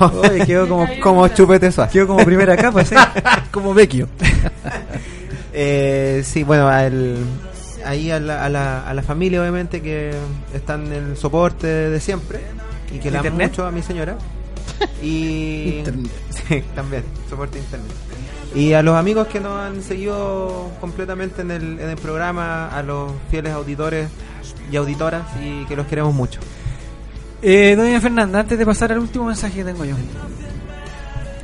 Oye, 0.30 0.46
quedó 0.46 0.68
como. 0.68 0.86
Como 1.02 1.28
chupete 1.28 1.70
suave. 1.70 1.90
Quedó 1.92 2.06
como 2.08 2.24
primera 2.24 2.56
capa, 2.56 2.84
sí. 2.84 2.94
como 3.52 3.72
Vecchio. 3.74 4.08
Eh, 5.52 6.22
sí, 6.24 6.42
bueno, 6.42 6.68
al- 6.68 7.18
ahí 7.84 8.10
a 8.10 8.20
la, 8.20 8.44
a, 8.44 8.48
la, 8.48 8.86
a 8.88 8.94
la 8.94 9.02
familia 9.02 9.40
obviamente 9.40 9.80
que 9.80 10.12
están 10.54 10.86
en 10.92 11.10
el 11.10 11.16
soporte 11.16 11.66
de 11.66 12.00
siempre 12.00 12.40
y 12.94 12.98
que 12.98 13.10
la 13.10 13.20
amo 13.20 13.30
mucho 13.30 13.66
a 13.66 13.70
mi 13.70 13.82
señora. 13.82 14.16
Y 15.02 15.76
Internet. 15.78 16.10
sí, 16.48 16.62
también, 16.74 17.04
soporte 17.28 17.58
internet. 17.58 17.90
Y 18.54 18.72
a 18.72 18.82
los 18.82 18.96
amigos 18.96 19.26
que 19.28 19.40
nos 19.40 19.52
han 19.60 19.82
seguido 19.82 20.70
completamente 20.80 21.42
en 21.42 21.50
el, 21.50 21.78
en 21.80 21.88
el 21.90 21.96
programa, 21.96 22.68
a 22.68 22.82
los 22.82 23.12
fieles 23.30 23.52
auditores 23.52 24.08
y 24.70 24.76
auditoras 24.76 25.22
y 25.42 25.64
que 25.66 25.76
los 25.76 25.86
queremos 25.86 26.14
mucho. 26.14 26.40
Eh, 27.42 27.74
doña 27.76 28.00
Fernanda, 28.00 28.40
antes 28.40 28.58
de 28.58 28.66
pasar 28.66 28.92
al 28.92 28.98
último 28.98 29.24
mensaje 29.26 29.54
que 29.56 29.64
tengo 29.64 29.84
yo. 29.84 29.94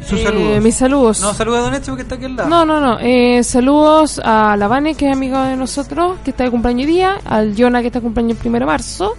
Sus 0.06 0.20
Eh, 0.20 0.24
saludos. 0.24 0.62
mis 0.62 0.74
saludos. 0.74 1.20
No, 1.20 1.34
saluda 1.34 1.58
a 1.58 1.60
Don 1.62 1.74
Eche 1.74 1.86
porque 1.86 2.02
está 2.02 2.14
aquí 2.14 2.26
al 2.26 2.36
lado. 2.36 2.48
No, 2.48 2.64
no, 2.64 2.80
no. 2.80 2.98
Eh, 3.00 3.42
saludos 3.42 4.20
a 4.24 4.56
la 4.56 4.68
Vane, 4.68 4.94
que 4.94 5.06
es 5.08 5.12
amiga 5.16 5.48
de 5.48 5.56
nosotros, 5.56 6.18
que 6.24 6.30
está 6.30 6.44
de 6.44 6.50
cumpleaños 6.50 6.86
día. 6.86 7.18
Al 7.24 7.54
Jonah, 7.58 7.80
que 7.80 7.88
está 7.88 7.98
de 7.98 8.04
cumpleaños 8.04 8.32
el 8.32 8.38
primero 8.38 8.66
de 8.66 8.72
marzo. 8.72 9.16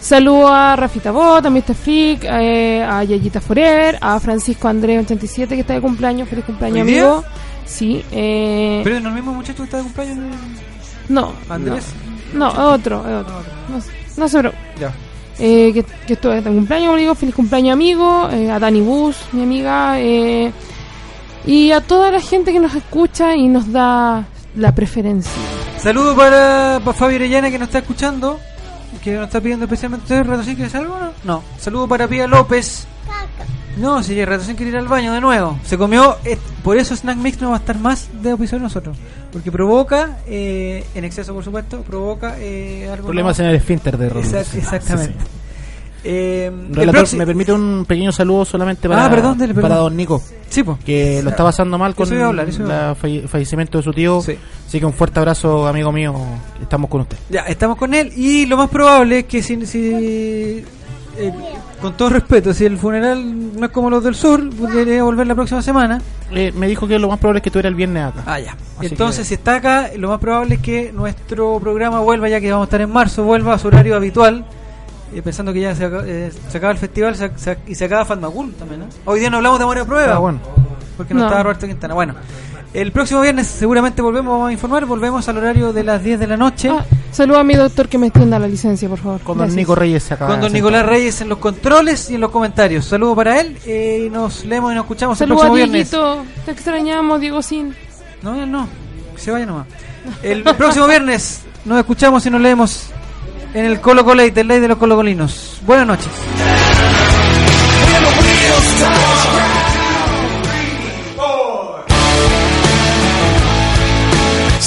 Saludo 0.00 0.48
a 0.48 0.76
Rafita 0.76 1.10
Bot, 1.12 1.44
a 1.46 1.50
Mr. 1.50 1.74
Freak, 1.74 2.24
eh, 2.24 2.82
a 2.82 3.02
Yayita 3.04 3.40
Forer, 3.40 3.98
a 4.00 4.18
Francisco 4.20 4.68
Andrés 4.68 5.00
87, 5.04 5.54
que 5.54 5.60
está 5.62 5.74
de 5.74 5.80
cumpleaños. 5.80 6.28
Feliz 6.28 6.44
cumpleaños, 6.44 6.86
¿Hoy 6.86 6.92
día? 6.92 7.02
amigo. 7.02 7.24
Sí. 7.64 8.04
Eh, 8.12 8.80
Pero 8.84 9.00
no 9.00 9.08
el 9.08 9.14
mismo 9.14 9.32
muchacho 9.32 9.58
que 9.58 9.64
está 9.64 9.76
de 9.78 9.82
cumpleaños. 9.84 10.18
no. 11.08 11.32
Andrés. 11.48 11.84
No, 12.06 12.11
es 12.32 12.58
otro, 12.58 13.00
es 13.00 13.22
otro. 13.22 13.34
No, 13.68 13.82
no 14.16 14.28
sé, 14.28 14.36
pero... 14.38 14.52
Ya. 14.80 14.92
Eh, 15.38 15.72
que, 15.72 15.82
que 16.06 16.12
estuvo 16.12 16.32
de 16.32 16.42
cumpleaños, 16.42 16.92
amigo. 16.94 17.14
Feliz 17.14 17.34
cumpleaños, 17.34 17.72
amigo. 17.72 18.28
Eh, 18.30 18.50
a 18.50 18.58
Dani 18.58 18.80
Bus, 18.80 19.16
mi 19.32 19.42
amiga. 19.42 19.98
eh, 19.98 20.52
y 21.44 21.72
a 21.72 21.80
toda 21.80 22.10
la 22.12 22.20
gente 22.20 22.52
que 22.52 22.60
nos 22.60 22.74
escucha 22.74 23.34
y 23.34 23.48
nos 23.48 23.72
da 23.72 24.24
la 24.54 24.74
preferencia. 24.74 25.32
Saludo 25.78 26.14
para, 26.14 26.80
para 26.84 26.96
Fabio 26.96 27.16
Orellana 27.16 27.50
que 27.50 27.58
nos 27.58 27.68
está 27.68 27.78
escuchando. 27.80 28.38
Que 29.02 29.14
nos 29.14 29.24
está 29.24 29.40
pidiendo 29.40 29.64
especialmente. 29.64 30.04
¿Ustedes, 30.04 30.26
Ratocín, 30.26 30.54
quieres 30.54 30.74
algo? 30.76 30.96
No. 30.98 31.10
no. 31.24 31.42
Saludo 31.58 31.88
para 31.88 32.06
Pía 32.06 32.28
López. 32.28 32.86
No, 33.78 34.02
si 34.02 34.22
Ratocín 34.24 34.54
quiere 34.54 34.70
ir 34.72 34.76
al 34.76 34.86
baño 34.88 35.14
de 35.14 35.20
nuevo. 35.20 35.58
Se 35.64 35.78
comió. 35.78 36.16
eh, 36.24 36.36
por 36.62 36.76
eso 36.76 36.94
Snack 36.94 37.16
Mix 37.16 37.40
no 37.40 37.50
va 37.50 37.56
a 37.56 37.58
estar 37.58 37.78
más 37.78 38.08
de 38.22 38.32
episodio 38.32 38.58
de 38.58 38.64
nosotros. 38.64 38.96
Porque 39.32 39.50
provoca, 39.50 40.18
eh, 40.26 40.84
en 40.94 41.04
exceso 41.04 41.32
por 41.32 41.42
supuesto, 41.42 41.80
provoca 41.80 42.36
eh, 42.38 42.88
algo. 42.92 43.06
Problemas 43.06 43.38
no- 43.38 43.44
en 43.44 43.50
el 43.50 43.56
esfínter 43.56 43.96
de 43.96 44.08
Rodríguez. 44.10 44.46
Exact- 44.46 44.58
exactamente. 44.58 45.14
Eh, 46.04 46.46
el 46.52 46.74
Relator, 46.74 47.00
próximo- 47.02 47.18
me 47.20 47.26
permite 47.26 47.52
un 47.52 47.84
pequeño 47.86 48.10
saludo 48.12 48.44
solamente 48.44 48.88
para, 48.88 49.06
Ah, 49.06 49.10
perdón, 49.10 49.38
dele, 49.38 49.54
perdón. 49.54 49.70
para 49.70 49.80
don 49.80 49.96
Nico. 49.96 50.20
Sí. 50.50 50.62
Que 50.84 51.22
lo 51.22 51.30
está 51.30 51.44
pasando 51.44 51.78
mal 51.78 51.94
con 51.94 52.12
el 52.12 53.26
fallecimiento 53.28 53.78
de 53.78 53.84
su 53.84 53.92
tío. 53.92 54.18
Así 54.18 54.80
que 54.80 54.84
un 54.84 54.92
fuerte 54.92 55.18
abrazo, 55.20 55.66
amigo 55.66 55.92
mío. 55.92 56.14
Estamos 56.60 56.90
con 56.90 57.02
usted. 57.02 57.16
Ya, 57.30 57.40
estamos 57.42 57.78
con 57.78 57.94
él 57.94 58.12
y 58.14 58.44
lo 58.46 58.56
más 58.58 58.68
probable 58.68 59.20
es 59.20 59.24
que 59.26 59.42
si, 59.42 59.64
si 59.64 60.62
eh, 61.16 61.32
con 61.80 61.96
todo 61.96 62.10
respeto, 62.10 62.54
si 62.54 62.64
el 62.64 62.78
funeral 62.78 63.58
no 63.58 63.66
es 63.66 63.72
como 63.72 63.90
los 63.90 64.02
del 64.04 64.14
sur, 64.14 64.48
podría 64.50 65.02
volver 65.02 65.26
la 65.26 65.34
próxima 65.34 65.60
semana. 65.62 66.00
Eh, 66.30 66.52
me 66.56 66.66
dijo 66.66 66.86
que 66.86 66.98
lo 66.98 67.08
más 67.08 67.18
probable 67.18 67.38
es 67.38 67.42
que 67.44 67.50
tú 67.50 67.58
eras 67.58 67.70
el 67.70 67.74
viernes 67.74 68.04
acá. 68.04 68.22
Ah, 68.26 68.38
ya. 68.40 68.56
Así 68.78 68.86
Entonces, 68.86 69.20
que- 69.20 69.24
si 69.28 69.34
está 69.34 69.56
acá, 69.56 69.90
lo 69.96 70.08
más 70.08 70.18
probable 70.20 70.54
es 70.56 70.60
que 70.60 70.92
nuestro 70.92 71.58
programa 71.60 72.00
vuelva, 72.00 72.28
ya 72.28 72.40
que 72.40 72.50
vamos 72.50 72.64
a 72.64 72.68
estar 72.68 72.80
en 72.80 72.90
marzo, 72.90 73.24
vuelva 73.24 73.54
a 73.54 73.58
su 73.58 73.68
horario 73.68 73.96
habitual. 73.96 74.44
eh, 75.14 75.20
pensando 75.20 75.52
que 75.52 75.60
ya 75.60 75.74
se, 75.74 75.84
acaba, 75.84 76.04
eh, 76.06 76.32
se 76.48 76.56
acaba 76.56 76.72
el 76.72 76.78
festival 76.78 77.14
se- 77.14 77.36
se- 77.36 77.58
y 77.66 77.74
se 77.74 77.84
acaba 77.84 78.06
Fatmagul 78.06 78.54
también, 78.54 78.80
¿no? 78.80 78.86
Hoy 79.04 79.20
día 79.20 79.28
no 79.28 79.36
hablamos 79.36 79.58
de 79.58 79.66
Moria 79.66 79.84
Prueba. 79.84 80.14
Ah, 80.14 80.18
bueno. 80.18 80.38
Porque 80.96 81.12
no, 81.12 81.20
No. 81.20 81.26
estaba 81.26 81.42
Roberto 81.42 81.66
Quintana. 81.66 81.92
Bueno, 81.92 82.14
el 82.74 82.90
próximo 82.92 83.20
viernes 83.20 83.46
seguramente 83.46 84.00
volvemos 84.02 84.32
vamos 84.32 84.48
a 84.48 84.52
informar, 84.52 84.86
volvemos 84.86 85.28
al 85.28 85.36
horario 85.38 85.72
de 85.72 85.84
las 85.84 86.02
10 86.02 86.18
de 86.20 86.26
la 86.26 86.36
noche. 86.36 86.70
Ah, 86.70 86.84
saludo 87.10 87.38
a 87.38 87.44
mi 87.44 87.54
doctor 87.54 87.88
que 87.88 87.98
me 87.98 88.06
extienda 88.06 88.38
la 88.38 88.48
licencia, 88.48 88.88
por 88.88 88.98
favor. 88.98 89.20
Con 89.20 89.36
don 89.36 89.46
Gracias. 89.46 89.56
Nico 89.56 89.74
Reyes 89.74 90.10
acaba 90.12 90.30
con 90.32 90.40
don 90.40 90.52
Nicolás. 90.52 90.86
Reyes 90.86 91.20
en 91.20 91.28
los 91.28 91.38
controles 91.38 92.10
y 92.10 92.14
en 92.14 92.20
los 92.22 92.30
comentarios. 92.30 92.84
Saludos 92.86 93.16
para 93.16 93.40
él. 93.40 93.56
eh, 93.66 94.04
y 94.06 94.10
nos 94.10 94.44
leemos 94.44 94.72
y 94.72 94.74
nos 94.74 94.84
escuchamos 94.84 95.18
Saludos 95.18 95.42
el 95.42 95.46
a 95.46 95.50
próximo 95.50 95.54
viernes. 95.72 95.90
Dieguito. 95.90 96.24
Te 96.44 96.50
extrañamos, 96.50 97.20
Diego 97.20 97.42
Sin. 97.42 97.74
No, 98.22 98.46
no. 98.46 98.68
Que 99.14 99.20
se 99.20 99.30
vaya 99.30 99.46
nomás. 99.46 99.66
El 100.22 100.42
próximo 100.56 100.86
viernes 100.86 101.42
nos 101.64 101.78
escuchamos 101.78 102.24
y 102.26 102.30
nos 102.30 102.40
leemos 102.40 102.86
en 103.54 103.66
el 103.66 103.80
Colo 103.80 104.04
Colate, 104.04 104.40
el 104.40 104.48
ley 104.48 104.60
de 104.60 104.68
los 104.68 104.78
colocolinos. 104.78 105.60
Buenas 105.66 105.86
noches. 105.86 106.08